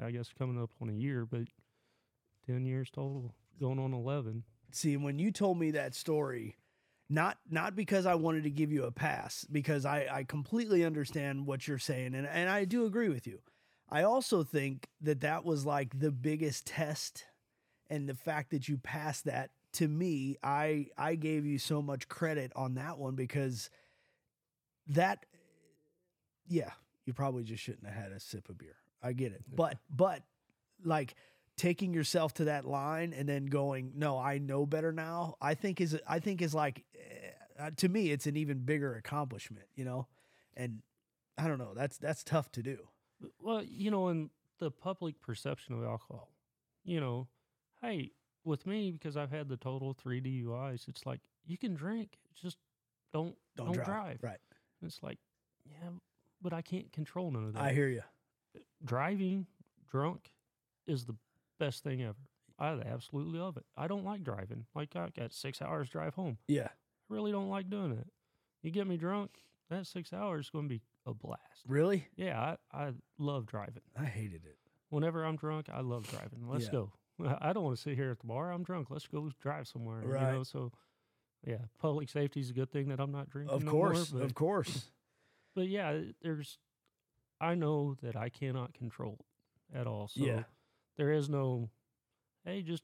I 0.02 0.12
guess, 0.12 0.30
coming 0.38 0.62
up 0.62 0.72
on 0.82 0.90
a 0.90 0.94
year, 0.94 1.26
but 1.26 1.42
ten 2.46 2.66
years 2.66 2.90
total, 2.90 3.34
going 3.60 3.80
on 3.80 3.94
eleven. 3.94 4.44
See, 4.72 4.98
when 4.98 5.18
you 5.20 5.32
told 5.32 5.58
me 5.60 5.72
that 5.72 5.96
story, 5.96 6.58
not 7.10 7.38
not 7.50 7.76
because 7.76 8.06
I 8.06 8.16
wanted 8.16 8.44
to 8.44 8.52
give 8.52 8.72
you 8.72 8.84
a 8.84 8.92
pass, 8.92 9.46
because 9.52 9.86
I, 9.86 10.08
I 10.12 10.24
completely 10.24 10.84
understand 10.86 11.48
what 11.48 11.68
you're 11.68 11.80
saying, 11.80 12.14
and, 12.14 12.28
and 12.28 12.50
I 12.50 12.66
do 12.66 12.86
agree 12.86 13.10
with 13.10 13.26
you. 13.26 13.40
I 13.92 14.04
also 14.04 14.44
think 14.44 14.88
that 15.02 15.22
that 15.22 15.44
was 15.46 15.66
like 15.66 16.00
the 16.00 16.12
biggest 16.12 16.68
test, 16.68 17.26
and 17.90 18.08
the 18.08 18.14
fact 18.16 18.52
that 18.52 18.68
you 18.70 18.78
passed 18.78 19.26
that 19.26 19.50
to 19.74 19.88
me, 19.88 20.38
I 20.44 20.88
I 20.98 21.16
gave 21.16 21.46
you 21.46 21.58
so 21.58 21.82
much 21.82 22.08
credit 22.08 22.52
on 22.56 22.76
that 22.76 22.98
one 22.98 23.16
because 23.16 23.70
that, 24.88 25.26
yeah, 26.48 26.72
you 27.06 27.14
probably 27.14 27.44
just 27.44 27.64
shouldn't 27.64 27.86
have 27.88 27.96
had 28.04 28.12
a 28.12 28.20
sip 28.20 28.50
of 28.50 28.58
beer. 28.58 28.76
I 29.02 29.14
get 29.14 29.32
it, 29.32 29.44
Yeah. 29.50 29.56
but 29.56 29.78
but 29.90 30.24
like 30.84 31.16
taking 31.58 31.94
yourself 31.94 32.34
to 32.36 32.46
that 32.46 32.66
line 32.66 33.14
and 33.14 33.28
then 33.28 33.46
going, 33.46 33.92
no, 33.96 34.18
I 34.18 34.38
know 34.38 34.66
better 34.66 34.92
now. 34.92 35.36
I 35.42 35.54
think 35.56 35.82
is 35.82 35.98
I 36.08 36.20
think 36.20 36.42
is 36.42 36.54
like 36.54 36.84
uh, 37.60 37.72
to 37.78 37.90
me, 37.90 38.12
it's 38.12 38.28
an 38.28 38.38
even 38.38 38.60
bigger 38.60 38.96
accomplishment, 38.96 39.66
you 39.76 39.84
know, 39.86 40.08
and 40.56 40.82
I 41.38 41.48
don't 41.48 41.58
know. 41.58 41.74
That's 41.76 41.98
that's 41.98 42.24
tough 42.24 42.52
to 42.54 42.64
do. 42.64 42.78
Well, 43.42 43.64
you 43.64 43.92
know, 43.92 44.10
in 44.10 44.30
the 44.60 44.72
public 44.72 45.22
perception 45.22 45.74
of 45.76 45.84
alcohol, 45.84 46.32
you 46.84 47.00
know, 47.00 47.28
hey, 47.82 48.12
with 48.44 48.66
me 48.66 48.92
because 48.92 49.18
I've 49.18 49.32
had 49.32 49.50
the 49.50 49.58
total 49.58 49.94
three 49.94 50.22
DUIs, 50.22 50.88
it's 50.88 51.06
like 51.06 51.20
you 51.46 51.58
can 51.58 51.74
drink, 51.76 52.18
just 52.42 52.58
don't 53.14 53.36
Don't, 53.56 53.68
Don't 53.68 53.76
drive. 53.76 53.86
drive. 53.86 54.20
right? 54.22 54.40
It's 54.82 55.02
like, 55.04 55.18
yeah, 55.66 55.90
but 56.42 56.54
I 56.54 56.62
can't 56.62 56.92
control 56.94 57.32
none 57.32 57.46
of 57.46 57.54
that. 57.54 57.62
I 57.64 57.74
hear 57.74 57.90
you. 57.90 58.02
Driving 58.84 59.46
drunk 59.90 60.32
is 60.88 61.06
the 61.06 61.16
best 61.60 61.84
thing 61.84 62.02
ever. 62.02 62.16
I 62.58 62.72
absolutely 62.92 63.40
love 63.40 63.58
it. 63.58 63.66
I 63.78 63.88
don't 63.88 64.06
like 64.06 64.24
driving. 64.24 64.66
Like 64.76 64.96
I 64.96 65.10
got 65.18 65.34
six 65.34 65.62
hours 65.62 65.90
drive 65.90 66.16
home. 66.16 66.38
Yeah, 66.48 66.68
I 66.68 66.70
really 67.14 67.32
don't 67.32 67.50
like 67.50 67.70
doing 67.70 67.92
it. 67.92 68.08
You 68.64 68.72
get 68.72 68.88
me 68.88 68.98
drunk, 68.98 69.32
that 69.70 69.88
six 69.88 70.12
hours 70.14 70.46
is 70.46 70.50
going 70.50 70.66
to 70.66 70.70
be 70.70 70.82
a 71.10 71.14
blast. 71.14 71.42
really? 71.68 72.08
Yeah, 72.16 72.56
I, 72.72 72.78
I 72.86 72.92
love 73.18 73.46
driving. 73.46 73.82
I 74.00 74.06
hated 74.06 74.46
it. 74.46 74.58
Whenever 74.90 75.24
I'm 75.26 75.36
drunk, 75.36 75.68
I 75.72 75.82
love 75.82 76.08
driving. 76.10 76.48
Let's 76.48 76.66
Yeah. 76.66 76.72
go. 76.72 76.94
I 77.42 77.52
don't 77.54 77.64
want 77.64 77.76
to 77.76 77.82
sit 77.82 77.96
here 77.96 78.12
at 78.12 78.20
the 78.20 78.28
bar. 78.28 78.52
I'm 78.52 78.64
drunk. 78.64 78.88
Let's 78.90 79.08
go 79.08 79.30
drive 79.42 79.68
somewhere. 79.68 80.02
You 80.04 80.10
Right. 80.14 80.34
know, 80.34 80.44
so 80.44 80.72
yeah, 81.46 81.58
public 81.80 82.10
safety 82.10 82.40
is 82.40 82.50
a 82.50 82.54
good 82.54 82.72
thing 82.72 82.90
that 82.90 83.00
I'm 83.00 83.12
not 83.12 83.30
drinking. 83.30 83.54
Of 83.56 83.64
no 83.64 83.72
more, 83.74 83.92
course, 83.94 84.10
but- 84.10 84.22
of 84.22 84.34
course. 84.36 84.92
but 85.56 85.68
yeah, 85.68 86.00
there's 86.22 86.58
I 87.42 87.56
know 87.56 87.96
that 88.02 88.16
I 88.16 88.30
cannot 88.30 88.74
control 88.74 89.18
it 89.74 89.78
at 89.78 89.88
all. 89.88 90.08
So 90.10 90.24
Yeah. 90.26 90.44
there 90.98 91.12
is 91.12 91.30
no 91.30 91.70
hey, 92.46 92.62
just 92.62 92.84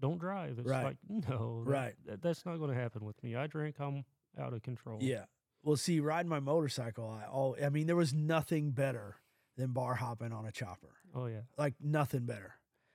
don't 0.00 0.18
drive. 0.18 0.58
It's 0.58 0.68
Right. 0.68 0.84
like 0.84 0.96
no, 1.28 1.62
Right. 1.66 1.94
that- 2.06 2.20
that's 2.22 2.44
not 2.44 2.58
going 2.58 2.74
to 2.74 2.80
happen 2.80 3.04
with 3.04 3.22
me. 3.22 3.36
I 3.36 3.46
drink, 3.46 3.76
I'm 3.80 4.04
out 4.38 4.52
of 4.52 4.62
control. 4.62 4.98
Yeah. 5.02 5.24
Well, 5.66 5.76
see, 5.76 5.98
riding 5.98 6.28
my 6.28 6.38
motorcycle, 6.38 7.10
I 7.10 7.28
all 7.28 7.56
I 7.60 7.70
mean, 7.70 7.88
there 7.88 7.96
was 7.96 8.14
nothing 8.14 8.70
better 8.70 9.16
than 9.56 9.72
bar 9.72 9.96
hopping 9.96 10.32
on 10.32 10.46
a 10.46 10.52
chopper. 10.52 10.94
Oh 11.12 11.26
yeah. 11.26 11.40
Like 11.58 11.74
nothing 11.82 12.24
better. 12.24 12.54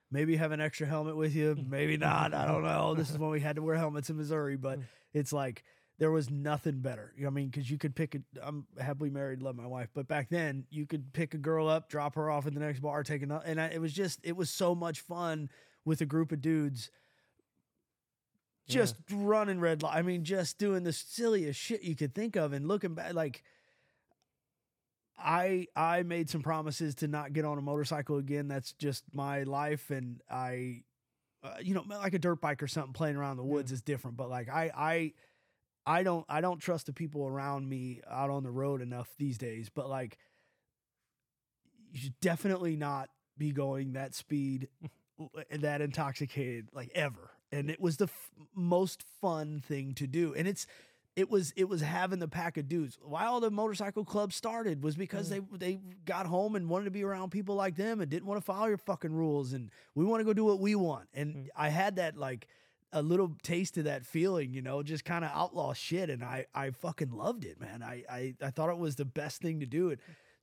Maybe 0.10 0.38
have 0.38 0.54
an 0.54 0.62
extra 0.62 0.88
helmet 0.88 1.18
with 1.18 1.36
you, 1.36 1.58
maybe 1.70 1.98
not. 1.98 2.34
I 2.34 2.48
don't 2.48 2.64
know. 2.64 2.96
This 2.96 3.10
is 3.10 3.18
when 3.18 3.30
we 3.30 3.42
had 3.42 3.58
to 3.58 3.62
wear 3.62 3.76
helmets 3.76 4.10
in 4.10 4.16
Missouri, 4.16 4.56
but 4.56 4.80
mm. 4.80 4.84
it's 5.14 5.34
like 5.34 5.66
there 6.00 6.12
was 6.12 6.30
nothing 6.30 6.80
better. 6.80 7.12
You 7.18 7.24
know 7.24 7.28
I 7.28 7.32
mean, 7.32 7.50
because 7.50 7.70
you 7.70 7.78
could 7.78 7.94
pick 7.94 8.16
a. 8.16 8.20
I'm 8.42 8.66
happily 8.80 9.10
married, 9.10 9.42
love 9.42 9.58
my 9.58 9.68
wife, 9.68 9.90
but 9.94 10.08
back 10.08 10.30
then 10.30 10.64
you 10.70 10.86
could 10.86 11.12
pick 11.12 11.34
a 11.34 11.40
girl 11.40 11.68
up, 11.68 11.90
drop 11.90 12.16
her 12.16 12.32
off 12.32 12.48
at 12.48 12.54
the 12.54 12.62
next 12.62 12.80
bar, 12.80 13.04
take 13.04 13.22
another, 13.22 13.44
and 13.46 13.60
I, 13.60 13.66
it 13.66 13.82
was 13.82 13.92
just 13.92 14.22
it 14.24 14.38
was 14.38 14.50
so 14.50 14.76
much 14.76 15.02
fun 15.02 15.50
with 15.84 16.00
a 16.00 16.06
group 16.06 16.32
of 16.32 16.40
dudes. 16.40 16.90
Yeah. 18.74 18.82
Just 18.82 18.96
running 19.12 19.60
red 19.60 19.84
light. 19.84 19.96
I 19.96 20.02
mean, 20.02 20.24
just 20.24 20.58
doing 20.58 20.84
the 20.84 20.94
silliest 20.94 21.60
shit 21.60 21.82
you 21.84 21.96
could 21.96 22.16
think 22.16 22.36
of, 22.36 22.54
and 22.54 22.68
looking 22.68 22.96
back, 22.96 23.14
like 23.14 23.44
I 25.18 25.68
I 25.76 26.04
made 26.04 26.30
some 26.30 26.42
promises 26.42 26.96
to 26.96 27.08
not 27.08 27.34
get 27.34 27.46
on 27.46 27.58
a 27.58 27.62
motorcycle 27.62 28.18
again. 28.18 28.48
That's 28.48 28.74
just 28.74 29.04
my 29.14 29.44
life, 29.44 29.92
and 29.92 30.22
I, 30.30 30.84
uh, 31.44 31.56
you 31.62 31.74
know, 31.74 31.84
like 31.88 32.14
a 32.14 32.20
dirt 32.20 32.42
bike 32.42 32.62
or 32.64 32.68
something 32.68 32.94
playing 32.94 33.16
around 33.16 33.32
in 33.32 33.38
the 33.38 33.44
woods 33.44 33.72
is 33.72 33.82
different. 33.82 34.18
But 34.18 34.30
like 34.30 34.50
I 34.50 34.72
I 34.76 35.14
I 35.86 36.04
don't 36.04 36.26
I 36.30 36.42
don't 36.42 36.60
trust 36.60 36.88
the 36.88 36.94
people 36.94 37.28
around 37.28 37.68
me 37.68 38.02
out 38.10 38.30
on 38.30 38.44
the 38.44 38.52
road 38.52 38.82
enough 38.82 39.10
these 39.18 39.38
days. 39.38 39.70
But 39.70 39.90
like, 39.90 40.18
you 41.92 42.00
should 42.00 42.20
definitely 42.20 42.76
not 42.76 43.10
be 43.38 43.52
going 43.52 43.94
that 43.94 44.16
speed, 44.16 44.70
that 45.52 45.82
intoxicated, 45.82 46.70
like 46.74 46.92
ever. 46.96 47.32
And 47.52 47.70
it 47.70 47.82
was 47.82 47.98
the 47.98 48.06
f- 48.06 48.32
most 48.56 49.04
fun 49.22 49.60
thing 49.60 49.94
to 49.96 50.08
do, 50.08 50.34
and 50.34 50.48
it's 50.48 50.66
it 51.18 51.30
was 51.30 51.52
it 51.58 51.68
was 51.68 51.82
having 51.82 52.20
the 52.20 52.28
pack 52.28 52.56
of 52.58 52.70
dudes. 52.70 52.98
Why 53.04 53.26
all 53.26 53.42
the 53.42 53.52
motorcycle 53.52 54.06
clubs 54.06 54.36
started 54.36 54.82
was 54.84 54.96
because 54.96 55.30
they 55.30 55.42
they 55.52 55.80
got 56.06 56.26
home 56.26 56.56
and 56.56 56.70
wanted 56.70 56.86
to 56.86 56.92
be 56.92 57.04
around 57.04 57.32
people 57.32 57.56
like 57.56 57.76
them 57.76 58.00
and 58.00 58.10
didn't 58.10 58.26
want 58.28 58.40
to 58.40 58.46
follow 58.46 58.68
your 58.68 58.78
fucking 58.78 59.12
rules 59.12 59.52
and 59.52 59.70
we 59.96 60.06
want 60.06 60.22
to 60.22 60.26
go 60.26 60.32
do 60.34 60.46
what 60.46 60.60
we 60.60 60.76
want. 60.76 61.10
And 61.14 61.36
Mm. 61.36 61.48
I 61.56 61.68
had 61.70 61.98
that 61.98 62.16
like 62.16 62.48
a 62.94 63.02
little 63.02 63.36
taste 63.44 63.78
of 63.78 63.84
that 63.86 64.06
feeling, 64.06 64.54
you 64.54 64.62
know, 64.62 64.84
just 64.84 65.04
kind 65.06 65.24
of 65.26 65.32
outlaw 65.34 65.74
shit, 65.74 66.10
and 66.10 66.24
I 66.24 66.46
I 66.56 66.70
fucking 66.72 67.12
loved 67.12 67.44
it, 67.44 67.60
man. 67.60 67.84
I 67.84 68.04
I 68.10 68.36
I 68.42 68.50
thought 68.50 68.70
it 68.70 68.78
was 68.78 68.96
the 68.96 69.06
best 69.06 69.42
thing 69.42 69.60
to 69.60 69.66
do. 69.66 69.90
And 69.90 70.00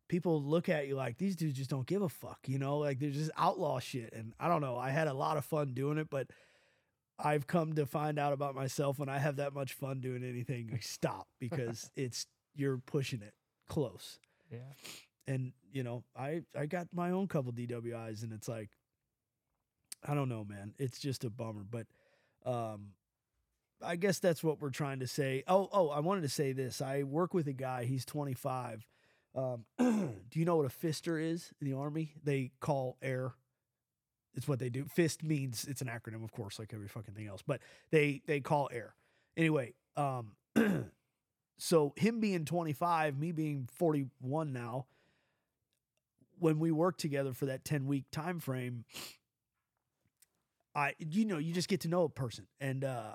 people 0.09 0.43
look 0.43 0.69
at 0.69 0.87
you 0.87 0.97
like 0.97 1.17
these 1.17 1.37
dudes 1.37 1.57
just 1.57 1.71
don't 1.71 1.87
give 1.87 2.03
a 2.03 2.09
fuck, 2.11 2.41
you 2.47 2.59
know, 2.59 2.77
like 2.79 2.99
they're 2.99 3.11
just 3.11 3.31
outlaw 3.39 3.79
shit. 3.79 4.13
And 4.15 4.35
I 4.39 4.49
don't 4.49 4.61
know, 4.61 4.77
I 4.77 4.91
had 4.91 5.09
a 5.09 5.15
lot 5.15 5.37
of 5.39 5.45
fun 5.47 5.73
doing 5.75 5.97
it, 5.99 6.09
but 6.11 6.29
I've 7.19 7.47
come 7.47 7.75
to 7.75 7.87
find 7.87 8.19
out 8.19 8.33
about 8.33 8.55
myself 8.55 8.99
when 8.99 9.09
I 9.09 9.19
have 9.19 9.37
that 9.37 9.53
much 9.53 9.73
fun 9.73 10.01
doing 10.01 10.23
anything, 10.23 10.71
I 10.73 10.79
stop 10.79 11.27
because 11.41 11.91
it's 11.97 12.27
you're 12.55 12.79
pushing 12.79 13.23
it 13.23 13.35
close. 13.69 14.19
Yeah. 14.51 14.59
And 15.27 15.53
you 15.73 15.83
know, 15.83 16.05
I 16.17 16.43
I 16.59 16.67
got 16.67 16.89
my 16.93 17.11
own 17.11 17.27
couple 17.27 17.53
DWIs, 17.53 18.23
and 18.23 18.33
it's 18.33 18.49
like, 18.49 18.71
I 20.07 20.15
don't 20.15 20.29
know, 20.29 20.45
man. 20.45 20.75
It's 20.79 20.99
just 20.99 21.25
a 21.25 21.31
bummer, 21.31 21.65
but 21.69 21.87
um, 22.47 22.93
I 23.85 23.97
guess 23.97 24.19
that's 24.19 24.43
what 24.43 24.61
we're 24.61 24.71
trying 24.71 25.01
to 25.01 25.07
say. 25.07 25.45
Oh, 25.47 25.69
oh, 25.73 25.89
I 25.91 26.01
wanted 26.01 26.23
to 26.23 26.29
say 26.29 26.53
this. 26.53 26.81
I 26.81 27.03
work 27.03 27.35
with 27.35 27.47
a 27.49 27.53
guy. 27.53 27.85
He's 27.85 28.05
25. 28.05 28.87
Um, 29.35 29.65
do 29.79 30.39
you 30.39 30.45
know 30.45 30.57
what 30.57 30.67
a 30.67 30.87
fister 30.87 31.23
is 31.23 31.53
in 31.61 31.71
the 31.71 31.77
army? 31.77 32.15
They 32.25 32.53
call 32.61 32.97
air. 33.03 33.35
It's 34.35 34.47
what 34.47 34.59
they 34.59 34.69
do. 34.69 34.85
Fist 34.85 35.23
means 35.25 35.65
it's 35.65 35.81
an 35.81 35.89
acronym, 35.89 36.23
of 36.23 36.33
course, 36.33 36.59
like 36.59 36.73
every 36.73 36.89
fucking 36.89 37.15
thing 37.15 37.27
else. 37.27 37.43
But 37.47 37.61
they 37.91 38.23
they 38.27 38.41
call 38.41 38.69
air. 38.73 38.95
Anyway, 39.37 39.75
um, 39.97 40.33
so 41.59 41.93
him 41.97 42.21
being 42.21 42.45
25, 42.45 43.19
me 43.19 43.33
being 43.33 43.69
41 43.73 44.53
now, 44.53 44.87
when 46.39 46.59
we 46.61 46.71
worked 46.71 47.01
together 47.01 47.33
for 47.33 47.47
that 47.47 47.65
10 47.65 47.87
week 47.87 48.05
time 48.13 48.39
frame, 48.39 48.85
I 50.75 50.95
you 50.99 51.25
know, 51.25 51.39
you 51.39 51.53
just 51.53 51.69
get 51.69 51.81
to 51.83 51.89
know 51.89 52.05
a 52.05 52.09
person. 52.09 52.47
And 52.61 52.85
uh 52.85 53.15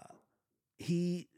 he 0.77 1.29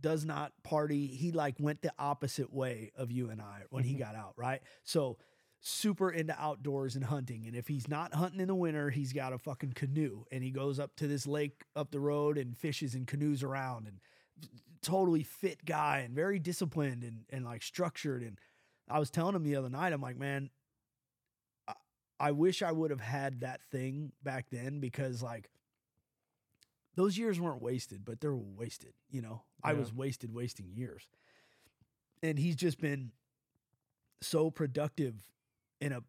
does 0.00 0.24
not 0.24 0.52
party. 0.62 1.06
He 1.08 1.32
like 1.32 1.56
went 1.58 1.82
the 1.82 1.92
opposite 1.98 2.52
way 2.52 2.92
of 2.96 3.10
you 3.10 3.30
and 3.30 3.40
I 3.42 3.62
when 3.70 3.82
he 3.84 3.94
Mhm. 3.94 3.98
got 3.98 4.14
out, 4.14 4.34
right? 4.36 4.62
So 4.84 5.18
super 5.60 6.10
into 6.10 6.38
outdoors 6.40 6.94
and 6.94 7.04
hunting. 7.04 7.46
And 7.46 7.56
if 7.56 7.68
he's 7.68 7.88
not 7.88 8.14
hunting 8.14 8.40
in 8.40 8.48
the 8.48 8.54
winter, 8.54 8.90
he's 8.90 9.12
got 9.12 9.32
a 9.32 9.38
fucking 9.38 9.72
canoe 9.72 10.24
and 10.30 10.44
he 10.44 10.50
goes 10.50 10.78
up 10.78 10.94
to 10.96 11.06
this 11.06 11.26
lake 11.26 11.64
up 11.74 11.90
the 11.90 12.00
road 12.00 12.38
and 12.38 12.56
fishes 12.56 12.94
and 12.94 13.06
canoes 13.06 13.42
around 13.42 13.86
and 13.86 13.98
totally 14.82 15.22
fit 15.22 15.64
guy 15.64 15.98
and 15.98 16.14
very 16.14 16.38
disciplined 16.38 17.02
and, 17.02 17.24
and 17.30 17.44
like 17.44 17.62
structured. 17.62 18.22
And 18.22 18.38
I 18.88 18.98
was 18.98 19.10
telling 19.10 19.34
him 19.34 19.42
the 19.42 19.56
other 19.56 19.70
night, 19.70 19.92
I'm 19.92 20.00
like, 20.00 20.18
man, 20.18 20.50
I, 21.66 21.74
I 22.20 22.30
wish 22.32 22.62
I 22.62 22.70
would 22.72 22.90
have 22.90 23.00
had 23.00 23.40
that 23.40 23.60
thing 23.70 24.12
back 24.22 24.46
then 24.50 24.78
because 24.78 25.22
like 25.22 25.50
those 26.94 27.18
years 27.18 27.40
weren't 27.40 27.62
wasted, 27.62 28.04
but 28.04 28.20
they 28.20 28.28
were 28.28 28.36
wasted. 28.36 28.92
You 29.10 29.22
know, 29.22 29.42
I 29.62 29.72
was 29.72 29.92
wasted 29.92 30.32
wasting 30.32 30.70
years. 30.72 31.08
And 32.22 32.38
he's 32.38 32.56
just 32.56 32.80
been 32.80 33.10
so 34.22 34.50
productive 34.50 35.22
in 35.80 35.92
a 35.92 36.02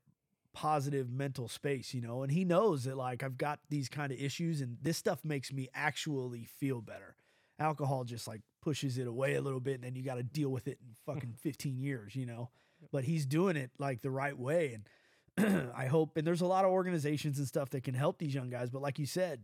positive 0.54 1.10
mental 1.10 1.48
space, 1.48 1.94
you 1.94 2.02
know, 2.02 2.24
and 2.24 2.32
he 2.32 2.44
knows 2.44 2.86
that 2.86 2.98
like 2.98 3.24
I've 3.24 3.38
got 3.38 3.60
these 3.70 3.90
kind 3.90 4.12
of 4.12 4.20
issues 4.20 4.62
and 4.62 4.78
this 4.82 4.98
stuff 4.98 5.24
makes 5.24 5.54
me 5.54 5.70
actually 5.74 6.46
feel 6.46 6.82
better. 6.82 7.16
Alcohol 7.60 8.04
just 8.04 8.28
like 8.28 8.42
pushes 8.62 8.98
it 8.98 9.08
away 9.08 9.36
a 9.36 9.42
little 9.42 9.60
bit 9.60 9.76
and 9.76 9.84
then 9.84 9.96
you 9.96 10.04
got 10.04 10.16
to 10.16 10.24
deal 10.24 10.50
with 10.50 10.68
it 10.68 10.80
in 10.82 10.96
fucking 11.06 11.36
15 11.42 11.78
years, 11.78 12.16
you 12.16 12.26
know. 12.26 12.50
But 12.92 13.04
he's 13.04 13.26
doing 13.26 13.56
it 13.56 13.72
like 13.78 14.02
the 14.02 14.12
right 14.12 14.38
way 14.38 14.80
and 15.38 15.72
I 15.76 15.86
hope 15.86 16.18
and 16.18 16.26
there's 16.26 16.42
a 16.42 16.48
lot 16.48 16.66
of 16.66 16.72
organizations 16.72 17.38
and 17.38 17.48
stuff 17.48 17.70
that 17.72 17.84
can 17.84 17.94
help 17.94 18.18
these 18.18 18.34
young 18.34 18.50
guys, 18.50 18.72
but 18.72 18.82
like 18.82 18.98
you 18.98 19.06
said, 19.06 19.44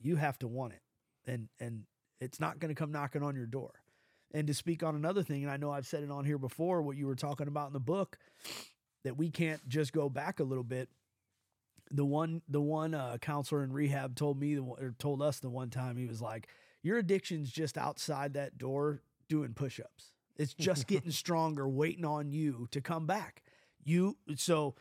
you 0.00 0.16
have 0.16 0.38
to 0.40 0.48
want 0.48 0.72
it. 0.72 0.82
And 1.30 1.48
and 1.60 1.84
it's 2.20 2.40
not 2.40 2.58
going 2.58 2.70
to 2.70 2.78
come 2.78 2.90
knocking 2.90 3.22
on 3.22 3.36
your 3.36 3.46
door. 3.46 3.70
And 4.32 4.46
to 4.46 4.54
speak 4.54 4.82
on 4.82 4.94
another 4.94 5.22
thing, 5.22 5.42
and 5.42 5.50
I 5.50 5.56
know 5.56 5.72
I've 5.72 5.86
said 5.86 6.02
it 6.02 6.10
on 6.10 6.24
here 6.24 6.38
before, 6.38 6.82
what 6.82 6.96
you 6.96 7.06
were 7.06 7.16
talking 7.16 7.48
about 7.48 7.68
in 7.68 7.72
the 7.72 7.80
book, 7.80 8.16
that 9.04 9.16
we 9.16 9.30
can't 9.30 9.66
just 9.68 9.92
go 9.92 10.08
back 10.08 10.40
a 10.40 10.44
little 10.44 10.64
bit. 10.64 10.88
The 11.90 12.04
one, 12.04 12.42
the 12.48 12.60
one 12.60 12.94
uh, 12.94 13.18
counselor 13.20 13.64
in 13.64 13.72
rehab 13.72 14.14
told 14.14 14.38
me, 14.38 14.54
the, 14.54 14.62
or 14.62 14.94
told 14.98 15.22
us 15.22 15.40
the 15.40 15.50
one 15.50 15.70
time, 15.70 15.96
he 15.96 16.06
was 16.06 16.22
like, 16.22 16.48
"Your 16.82 16.98
addiction's 16.98 17.50
just 17.50 17.76
outside 17.76 18.34
that 18.34 18.58
door 18.58 19.02
doing 19.28 19.54
push-ups. 19.54 20.12
It's 20.36 20.54
just 20.54 20.86
getting 20.88 21.10
stronger, 21.10 21.68
waiting 21.68 22.04
on 22.04 22.30
you 22.30 22.68
to 22.70 22.80
come 22.80 23.06
back. 23.06 23.42
You 23.84 24.16
so." 24.36 24.74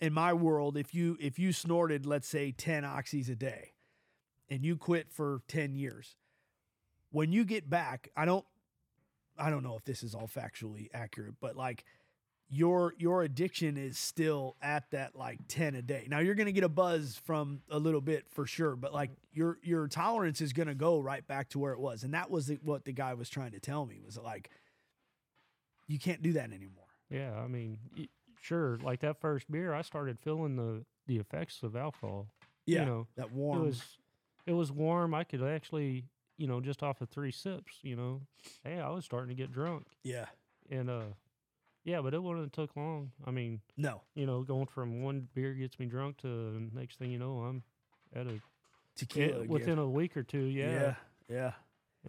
In 0.00 0.12
my 0.12 0.32
world, 0.32 0.76
if 0.76 0.96
you 0.96 1.16
if 1.20 1.38
you 1.38 1.52
snorted, 1.52 2.06
let's 2.06 2.26
say 2.26 2.50
ten 2.50 2.82
oxys 2.82 3.30
a 3.30 3.36
day, 3.36 3.74
and 4.48 4.64
you 4.64 4.76
quit 4.76 5.12
for 5.12 5.42
ten 5.46 5.76
years, 5.76 6.16
when 7.12 7.30
you 7.30 7.44
get 7.44 7.70
back, 7.70 8.08
I 8.16 8.24
don't 8.24 8.44
I 9.38 9.50
don't 9.50 9.62
know 9.62 9.76
if 9.76 9.84
this 9.84 10.02
is 10.02 10.14
all 10.14 10.28
factually 10.28 10.88
accurate, 10.92 11.34
but 11.40 11.56
like 11.56 11.84
your 12.52 12.92
your 12.98 13.22
addiction 13.22 13.78
is 13.78 13.98
still 13.98 14.56
at 14.60 14.90
that 14.90 15.16
like 15.16 15.38
10 15.48 15.74
a 15.74 15.80
day. 15.80 16.06
Now 16.06 16.18
you're 16.18 16.34
going 16.34 16.46
to 16.46 16.52
get 16.52 16.64
a 16.64 16.68
buzz 16.68 17.18
from 17.24 17.62
a 17.70 17.78
little 17.78 18.02
bit 18.02 18.26
for 18.30 18.46
sure, 18.46 18.76
but 18.76 18.92
like 18.92 19.10
your 19.32 19.58
your 19.62 19.88
tolerance 19.88 20.42
is 20.42 20.52
going 20.52 20.68
to 20.68 20.74
go 20.74 21.00
right 21.00 21.26
back 21.26 21.48
to 21.50 21.58
where 21.58 21.72
it 21.72 21.80
was. 21.80 22.02
And 22.02 22.12
that 22.12 22.30
was 22.30 22.48
the, 22.48 22.58
what 22.62 22.84
the 22.84 22.92
guy 22.92 23.14
was 23.14 23.30
trying 23.30 23.52
to 23.52 23.60
tell 23.60 23.86
me 23.86 24.00
was 24.04 24.18
like 24.18 24.50
you 25.88 25.98
can't 25.98 26.20
do 26.20 26.34
that 26.34 26.52
anymore. 26.52 26.84
Yeah, 27.08 27.32
I 27.42 27.46
mean, 27.46 27.78
sure. 28.42 28.78
Like 28.82 29.00
that 29.00 29.18
first 29.18 29.50
beer, 29.50 29.72
I 29.72 29.80
started 29.80 30.18
feeling 30.20 30.56
the 30.56 30.84
the 31.06 31.16
effects 31.16 31.62
of 31.62 31.74
alcohol. 31.74 32.28
Yeah. 32.66 32.80
you 32.80 32.86
know, 32.86 33.06
that 33.16 33.26
it 33.26 33.32
warm 33.32 33.64
was 33.64 33.82
it 34.46 34.52
was 34.52 34.70
warm. 34.70 35.14
I 35.14 35.24
could 35.24 35.42
actually, 35.42 36.04
you 36.36 36.46
know, 36.46 36.60
just 36.60 36.82
off 36.82 37.00
of 37.00 37.08
three 37.08 37.32
sips, 37.32 37.78
you 37.80 37.96
know, 37.96 38.20
hey, 38.62 38.78
I 38.78 38.90
was 38.90 39.06
starting 39.06 39.30
to 39.30 39.34
get 39.34 39.52
drunk, 39.52 39.86
yeah. 40.04 40.26
and 40.70 40.90
uh, 40.90 41.04
yeah, 41.84 42.00
but 42.00 42.14
it 42.14 42.22
wouldn't 42.22 42.44
have 42.44 42.52
took 42.52 42.76
long. 42.76 43.12
I 43.24 43.30
mean, 43.30 43.60
No. 43.76 44.02
you 44.14 44.26
know, 44.26 44.42
going 44.42 44.66
from 44.66 45.02
one 45.02 45.28
beer 45.34 45.54
gets 45.54 45.78
me 45.78 45.86
drunk 45.86 46.18
to 46.18 46.28
the 46.28 46.70
next 46.78 46.98
thing 46.98 47.10
you 47.10 47.18
know, 47.18 47.38
I'm 47.40 47.62
at 48.14 48.26
a 48.26 48.40
Tequila 48.96 49.26
eh, 49.26 49.30
it- 49.30 49.36
again. 49.36 49.48
within 49.48 49.78
a 49.78 49.88
week 49.88 50.16
or 50.16 50.22
two. 50.22 50.44
yeah. 50.44 50.94
Yeah, 51.28 51.52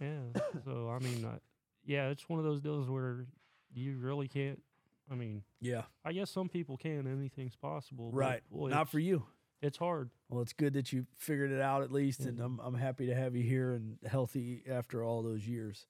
Yeah. 0.00 0.22
yeah. 0.34 0.40
so 0.64 0.88
I 0.90 0.98
mean, 0.98 1.24
I, 1.24 1.38
yeah, 1.84 2.08
it's 2.10 2.28
one 2.28 2.38
of 2.38 2.44
those 2.44 2.60
deals 2.60 2.88
where 2.88 3.26
you 3.72 3.98
really 3.98 4.28
can't. 4.28 4.62
I 5.10 5.14
mean, 5.16 5.42
Yeah. 5.60 5.82
I 6.04 6.12
guess 6.12 6.30
some 6.30 6.48
people 6.48 6.76
can. 6.76 7.06
Anything's 7.06 7.56
possible. 7.56 8.10
but, 8.10 8.16
Right. 8.16 8.50
boy, 8.50 8.68
Not 8.68 8.82
it's- 8.82 8.90
for 8.90 8.98
you. 9.00 9.26
It's 9.62 9.78
hard. 9.78 10.10
Well, 10.28 10.42
it's 10.42 10.52
good 10.52 10.74
that 10.74 10.92
you 10.92 11.06
figured 11.14 11.50
it 11.50 11.60
out 11.60 11.82
at 11.82 11.90
least, 11.90 12.20
and 12.20 12.38
I'm 12.38 12.58
I'm 12.60 12.74
happy 12.74 13.06
to 13.06 13.14
have 13.14 13.34
you 13.34 13.42
here 13.42 13.72
and 13.72 13.96
healthy 14.04 14.62
after 14.68 15.02
all 15.02 15.22
those 15.22 15.48
years. 15.48 15.86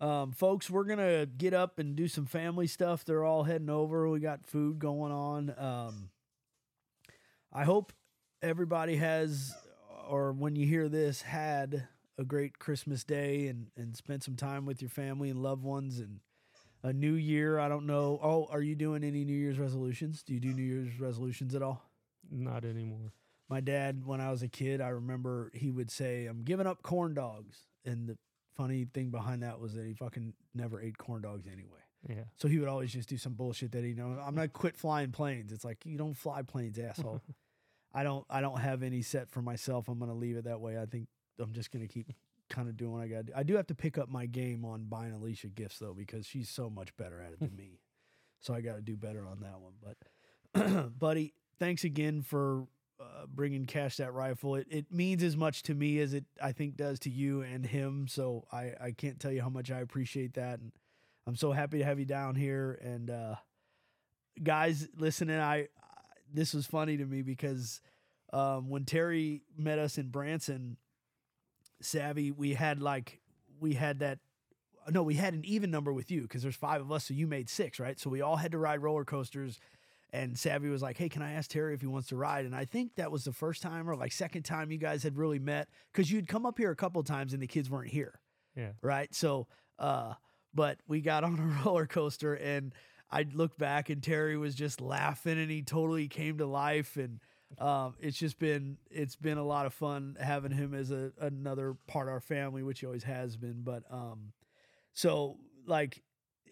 Um, 0.00 0.32
folks, 0.32 0.68
we're 0.68 0.84
gonna 0.84 1.26
get 1.26 1.54
up 1.54 1.78
and 1.78 1.94
do 1.96 2.08
some 2.08 2.26
family 2.26 2.66
stuff. 2.66 3.04
They're 3.04 3.24
all 3.24 3.44
heading 3.44 3.70
over. 3.70 4.08
We 4.08 4.20
got 4.20 4.44
food 4.46 4.78
going 4.78 5.12
on. 5.12 5.54
Um, 5.56 6.10
I 7.52 7.64
hope 7.64 7.92
everybody 8.42 8.96
has, 8.96 9.54
or 10.08 10.32
when 10.32 10.56
you 10.56 10.66
hear 10.66 10.88
this, 10.88 11.22
had 11.22 11.88
a 12.18 12.24
great 12.24 12.58
Christmas 12.58 13.04
day 13.04 13.46
and 13.48 13.68
and 13.76 13.96
spent 13.96 14.22
some 14.24 14.36
time 14.36 14.66
with 14.66 14.82
your 14.82 14.90
family 14.90 15.30
and 15.30 15.42
loved 15.42 15.62
ones 15.62 15.98
and 16.00 16.20
a 16.82 16.92
new 16.92 17.14
year. 17.14 17.58
I 17.58 17.68
don't 17.68 17.86
know. 17.86 18.18
Oh, 18.22 18.46
are 18.50 18.62
you 18.62 18.74
doing 18.74 19.04
any 19.04 19.24
New 19.24 19.34
Year's 19.36 19.58
resolutions? 19.58 20.22
Do 20.22 20.34
you 20.34 20.40
do 20.40 20.52
New 20.54 20.62
Year's 20.62 21.00
resolutions 21.00 21.54
at 21.54 21.62
all? 21.62 21.82
Not 22.30 22.64
anymore. 22.64 23.12
my 23.48 23.60
dad 23.60 24.06
when 24.06 24.20
i 24.20 24.30
was 24.30 24.42
a 24.42 24.48
kid 24.48 24.80
i 24.80 24.88
remember 24.88 25.50
he 25.54 25.70
would 25.70 25.90
say 25.90 26.26
i'm 26.26 26.42
giving 26.42 26.66
up 26.66 26.82
corn 26.82 27.14
dogs 27.14 27.66
and 27.84 28.08
the 28.08 28.16
funny 28.54 28.86
thing 28.92 29.10
behind 29.10 29.42
that 29.42 29.60
was 29.60 29.74
that 29.74 29.84
he 29.86 29.94
fucking 29.94 30.34
never 30.54 30.80
ate 30.80 30.98
corn 30.98 31.22
dogs 31.22 31.46
anyway. 31.46 31.78
Yeah. 32.06 32.24
so 32.36 32.48
he 32.48 32.58
would 32.58 32.68
always 32.68 32.92
just 32.92 33.08
do 33.08 33.16
some 33.16 33.32
bullshit 33.32 33.72
that 33.72 33.82
he 33.82 33.88
you 33.90 33.94
know 33.96 34.18
i'm 34.26 34.34
not 34.34 34.52
quit 34.52 34.76
flying 34.76 35.10
planes. 35.10 35.52
It's 35.52 35.64
like 35.64 35.78
you 35.86 35.96
don't 35.96 36.12
fly 36.14 36.42
planes 36.42 36.78
asshole. 36.78 37.22
I 37.94 38.02
don't 38.02 38.26
i 38.28 38.40
don't 38.42 38.58
have 38.60 38.82
any 38.82 39.00
set 39.02 39.30
for 39.30 39.40
myself. 39.40 39.88
I'm 39.88 39.98
gonna 39.98 40.14
leave 40.14 40.36
it 40.36 40.44
that 40.44 40.60
way. 40.60 40.78
I 40.78 40.84
think 40.86 41.08
i'm 41.40 41.52
just 41.54 41.70
gonna 41.72 41.88
keep 41.88 42.12
kind 42.50 42.68
of 42.68 42.76
doing 42.76 42.92
what 42.92 43.00
i 43.00 43.08
gotta 43.08 43.22
do. 43.22 43.32
I 43.34 43.42
do 43.42 43.56
have 43.56 43.66
to 43.68 43.74
pick 43.74 43.96
up 43.96 44.10
my 44.10 44.26
game 44.26 44.66
on 44.66 44.84
buying 44.84 45.12
alicia 45.14 45.48
gifts 45.48 45.78
though 45.78 45.94
because 45.94 46.26
she's 46.26 46.50
so 46.50 46.68
much 46.68 46.94
better 46.98 47.20
at 47.20 47.32
it 47.32 47.40
than 47.40 47.56
me. 47.56 47.80
So 48.40 48.52
i 48.52 48.60
gotta 48.60 48.82
do 48.82 48.96
better 48.96 49.26
on 49.26 49.40
that 49.40 49.60
one. 49.60 49.74
But 49.82 50.98
buddy 50.98 51.32
thanks 51.58 51.84
again 51.84 52.20
for 52.20 52.66
uh, 53.00 53.26
bringing 53.26 53.66
cash 53.66 53.96
that 53.96 54.12
rifle. 54.12 54.54
It, 54.56 54.66
it 54.70 54.92
means 54.92 55.22
as 55.22 55.36
much 55.36 55.62
to 55.64 55.74
me 55.74 55.98
as 56.00 56.14
it 56.14 56.24
I 56.42 56.52
think 56.52 56.76
does 56.76 56.98
to 57.00 57.10
you 57.10 57.42
and 57.42 57.64
him. 57.64 58.06
So 58.08 58.46
I 58.52 58.72
I 58.80 58.90
can't 58.96 59.18
tell 59.18 59.32
you 59.32 59.42
how 59.42 59.48
much 59.48 59.70
I 59.70 59.80
appreciate 59.80 60.34
that, 60.34 60.60
and 60.60 60.72
I'm 61.26 61.36
so 61.36 61.52
happy 61.52 61.78
to 61.78 61.84
have 61.84 61.98
you 61.98 62.04
down 62.04 62.34
here. 62.34 62.78
And 62.82 63.10
uh, 63.10 63.34
guys, 64.42 64.88
listening, 64.96 65.38
I 65.38 65.68
this 66.32 66.54
was 66.54 66.66
funny 66.66 66.96
to 66.96 67.04
me 67.04 67.22
because 67.22 67.80
um, 68.32 68.68
when 68.68 68.84
Terry 68.84 69.42
met 69.56 69.78
us 69.78 69.98
in 69.98 70.08
Branson, 70.08 70.76
Savvy, 71.80 72.30
we 72.30 72.54
had 72.54 72.80
like 72.80 73.20
we 73.60 73.74
had 73.74 74.00
that. 74.00 74.18
No, 74.90 75.02
we 75.02 75.14
had 75.14 75.32
an 75.32 75.44
even 75.46 75.70
number 75.70 75.94
with 75.94 76.10
you 76.10 76.22
because 76.22 76.42
there's 76.42 76.54
five 76.54 76.82
of 76.82 76.92
us, 76.92 77.06
so 77.06 77.14
you 77.14 77.26
made 77.26 77.48
six, 77.48 77.80
right? 77.80 77.98
So 77.98 78.10
we 78.10 78.20
all 78.20 78.36
had 78.36 78.52
to 78.52 78.58
ride 78.58 78.82
roller 78.82 79.04
coasters 79.04 79.58
and 80.14 80.38
Savvy 80.38 80.68
was 80.68 80.80
like, 80.82 80.96
"Hey, 80.96 81.08
can 81.08 81.22
I 81.22 81.32
ask 81.32 81.50
Terry 81.50 81.74
if 81.74 81.80
he 81.80 81.86
wants 81.86 82.08
to 82.08 82.16
ride?" 82.16 82.44
And 82.46 82.54
I 82.54 82.64
think 82.64 82.94
that 82.96 83.10
was 83.10 83.24
the 83.24 83.32
first 83.32 83.62
time 83.62 83.88
or 83.90 83.96
like 83.96 84.12
second 84.12 84.44
time 84.44 84.70
you 84.70 84.78
guys 84.78 85.02
had 85.02 85.16
really 85.16 85.38
met 85.38 85.68
because 85.92 86.10
you'd 86.10 86.28
come 86.28 86.46
up 86.46 86.56
here 86.58 86.70
a 86.70 86.76
couple 86.76 87.02
times 87.02 87.32
and 87.32 87.42
the 87.42 87.46
kids 87.46 87.68
weren't 87.68 87.90
here, 87.90 88.20
Yeah. 88.56 88.72
right? 88.82 89.12
So, 89.14 89.48
uh, 89.78 90.14
but 90.54 90.78
we 90.86 91.00
got 91.00 91.24
on 91.28 91.38
a 91.38 91.64
roller 91.64 91.86
coaster 91.86 92.34
and 92.34 92.72
I 93.10 93.26
look 93.32 93.58
back 93.58 93.90
and 93.90 94.02
Terry 94.02 94.36
was 94.36 94.54
just 94.54 94.80
laughing 94.80 95.38
and 95.38 95.50
he 95.50 95.62
totally 95.62 96.08
came 96.08 96.38
to 96.38 96.46
life 96.46 96.96
and 96.96 97.20
um, 97.58 97.94
it's 98.00 98.18
just 98.18 98.38
been 98.38 98.78
it's 98.90 99.14
been 99.16 99.38
a 99.38 99.44
lot 99.44 99.66
of 99.66 99.74
fun 99.74 100.16
having 100.20 100.50
him 100.50 100.74
as 100.74 100.90
a 100.90 101.12
another 101.20 101.76
part 101.86 102.08
of 102.08 102.12
our 102.14 102.20
family, 102.20 102.62
which 102.64 102.80
he 102.80 102.86
always 102.86 103.04
has 103.04 103.36
been. 103.36 103.62
But 103.62 103.82
um, 103.90 104.32
so 104.92 105.38
like 105.66 106.02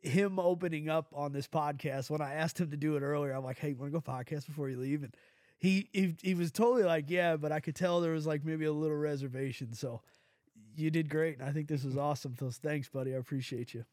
him 0.03 0.39
opening 0.39 0.89
up 0.89 1.09
on 1.15 1.33
this 1.33 1.49
podcast 1.49 2.11
when 2.11 2.21
I 2.21 2.35
asked 2.35 2.61
him 2.61 2.71
to 2.71 2.77
do 2.77 2.97
it 2.97 3.03
earlier, 3.03 3.33
I'm 3.33 3.45
like, 3.45 3.59
"Hey, 3.59 3.73
want 3.73 3.93
to 3.93 3.99
go 3.99 4.03
podcast 4.03 4.47
before 4.47 4.69
you 4.69 4.79
leave?" 4.79 5.03
And 5.03 5.17
he, 5.59 5.89
he 5.93 6.17
he 6.23 6.35
was 6.35 6.51
totally 6.51 6.83
like, 6.83 7.09
"Yeah," 7.09 7.37
but 7.37 7.53
I 7.53 7.61
could 7.61 7.77
tell 7.77 8.01
there 8.01 8.13
was 8.13 8.27
like 8.27 8.45
maybe 8.45 8.65
a 8.65 8.73
little 8.73 8.97
reservation. 8.97 9.73
So 9.73 10.03
you 10.77 10.91
did 10.91 11.09
great, 11.09 11.39
and 11.39 11.49
I 11.49 11.53
think 11.53 11.69
this 11.69 11.85
was 11.85 11.97
awesome. 11.97 12.35
So 12.39 12.51
thanks, 12.51 12.89
buddy. 12.89 13.15
I 13.15 13.19
appreciate 13.19 13.75
you. 13.75 13.85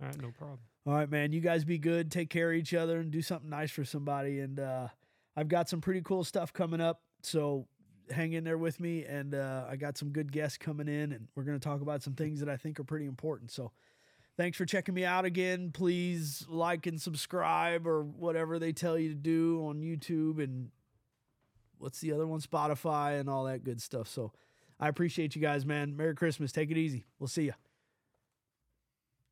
All 0.00 0.08
right. 0.08 0.22
No 0.22 0.30
problem. 0.30 0.60
All 0.86 0.94
right, 0.94 1.10
man. 1.10 1.32
You 1.32 1.40
guys 1.40 1.64
be 1.64 1.78
good. 1.78 2.10
Take 2.10 2.30
care 2.30 2.50
of 2.50 2.56
each 2.56 2.74
other 2.74 2.98
and 2.98 3.10
do 3.10 3.20
something 3.20 3.50
nice 3.50 3.70
for 3.70 3.84
somebody. 3.84 4.40
And 4.40 4.58
uh, 4.58 4.88
I've 5.36 5.48
got 5.48 5.68
some 5.68 5.80
pretty 5.80 6.00
cool 6.02 6.24
stuff 6.24 6.52
coming 6.52 6.80
up. 6.80 7.02
So 7.22 7.66
hang 8.10 8.32
in 8.32 8.44
there 8.44 8.58
with 8.58 8.80
me. 8.80 9.04
And 9.04 9.34
uh, 9.34 9.66
I 9.68 9.76
got 9.76 9.98
some 9.98 10.10
good 10.10 10.32
guests 10.32 10.56
coming 10.56 10.88
in, 10.88 11.12
and 11.12 11.28
we're 11.34 11.42
going 11.42 11.58
to 11.58 11.64
talk 11.64 11.80
about 11.80 12.02
some 12.02 12.14
things 12.14 12.40
that 12.40 12.48
I 12.48 12.56
think 12.56 12.80
are 12.80 12.84
pretty 12.84 13.06
important. 13.06 13.50
So 13.50 13.72
thanks 14.38 14.56
for 14.56 14.64
checking 14.64 14.94
me 14.94 15.04
out 15.04 15.26
again. 15.26 15.70
Please 15.70 16.46
like 16.48 16.86
and 16.86 16.98
subscribe 16.98 17.86
or 17.86 18.04
whatever 18.04 18.58
they 18.58 18.72
tell 18.72 18.98
you 18.98 19.10
to 19.10 19.14
do 19.14 19.66
on 19.66 19.82
YouTube 19.82 20.42
and 20.42 20.70
what's 21.76 22.00
the 22.00 22.12
other 22.12 22.26
one? 22.26 22.40
Spotify 22.40 23.20
and 23.20 23.28
all 23.28 23.44
that 23.44 23.64
good 23.64 23.82
stuff. 23.82 24.08
So 24.08 24.32
I 24.80 24.88
appreciate 24.88 25.34
you 25.34 25.42
guys, 25.42 25.66
man. 25.66 25.96
Merry 25.96 26.14
Christmas. 26.14 26.52
Take 26.52 26.70
it 26.70 26.78
easy. 26.78 27.04
We'll 27.18 27.28
see 27.28 27.44
you. 27.44 27.52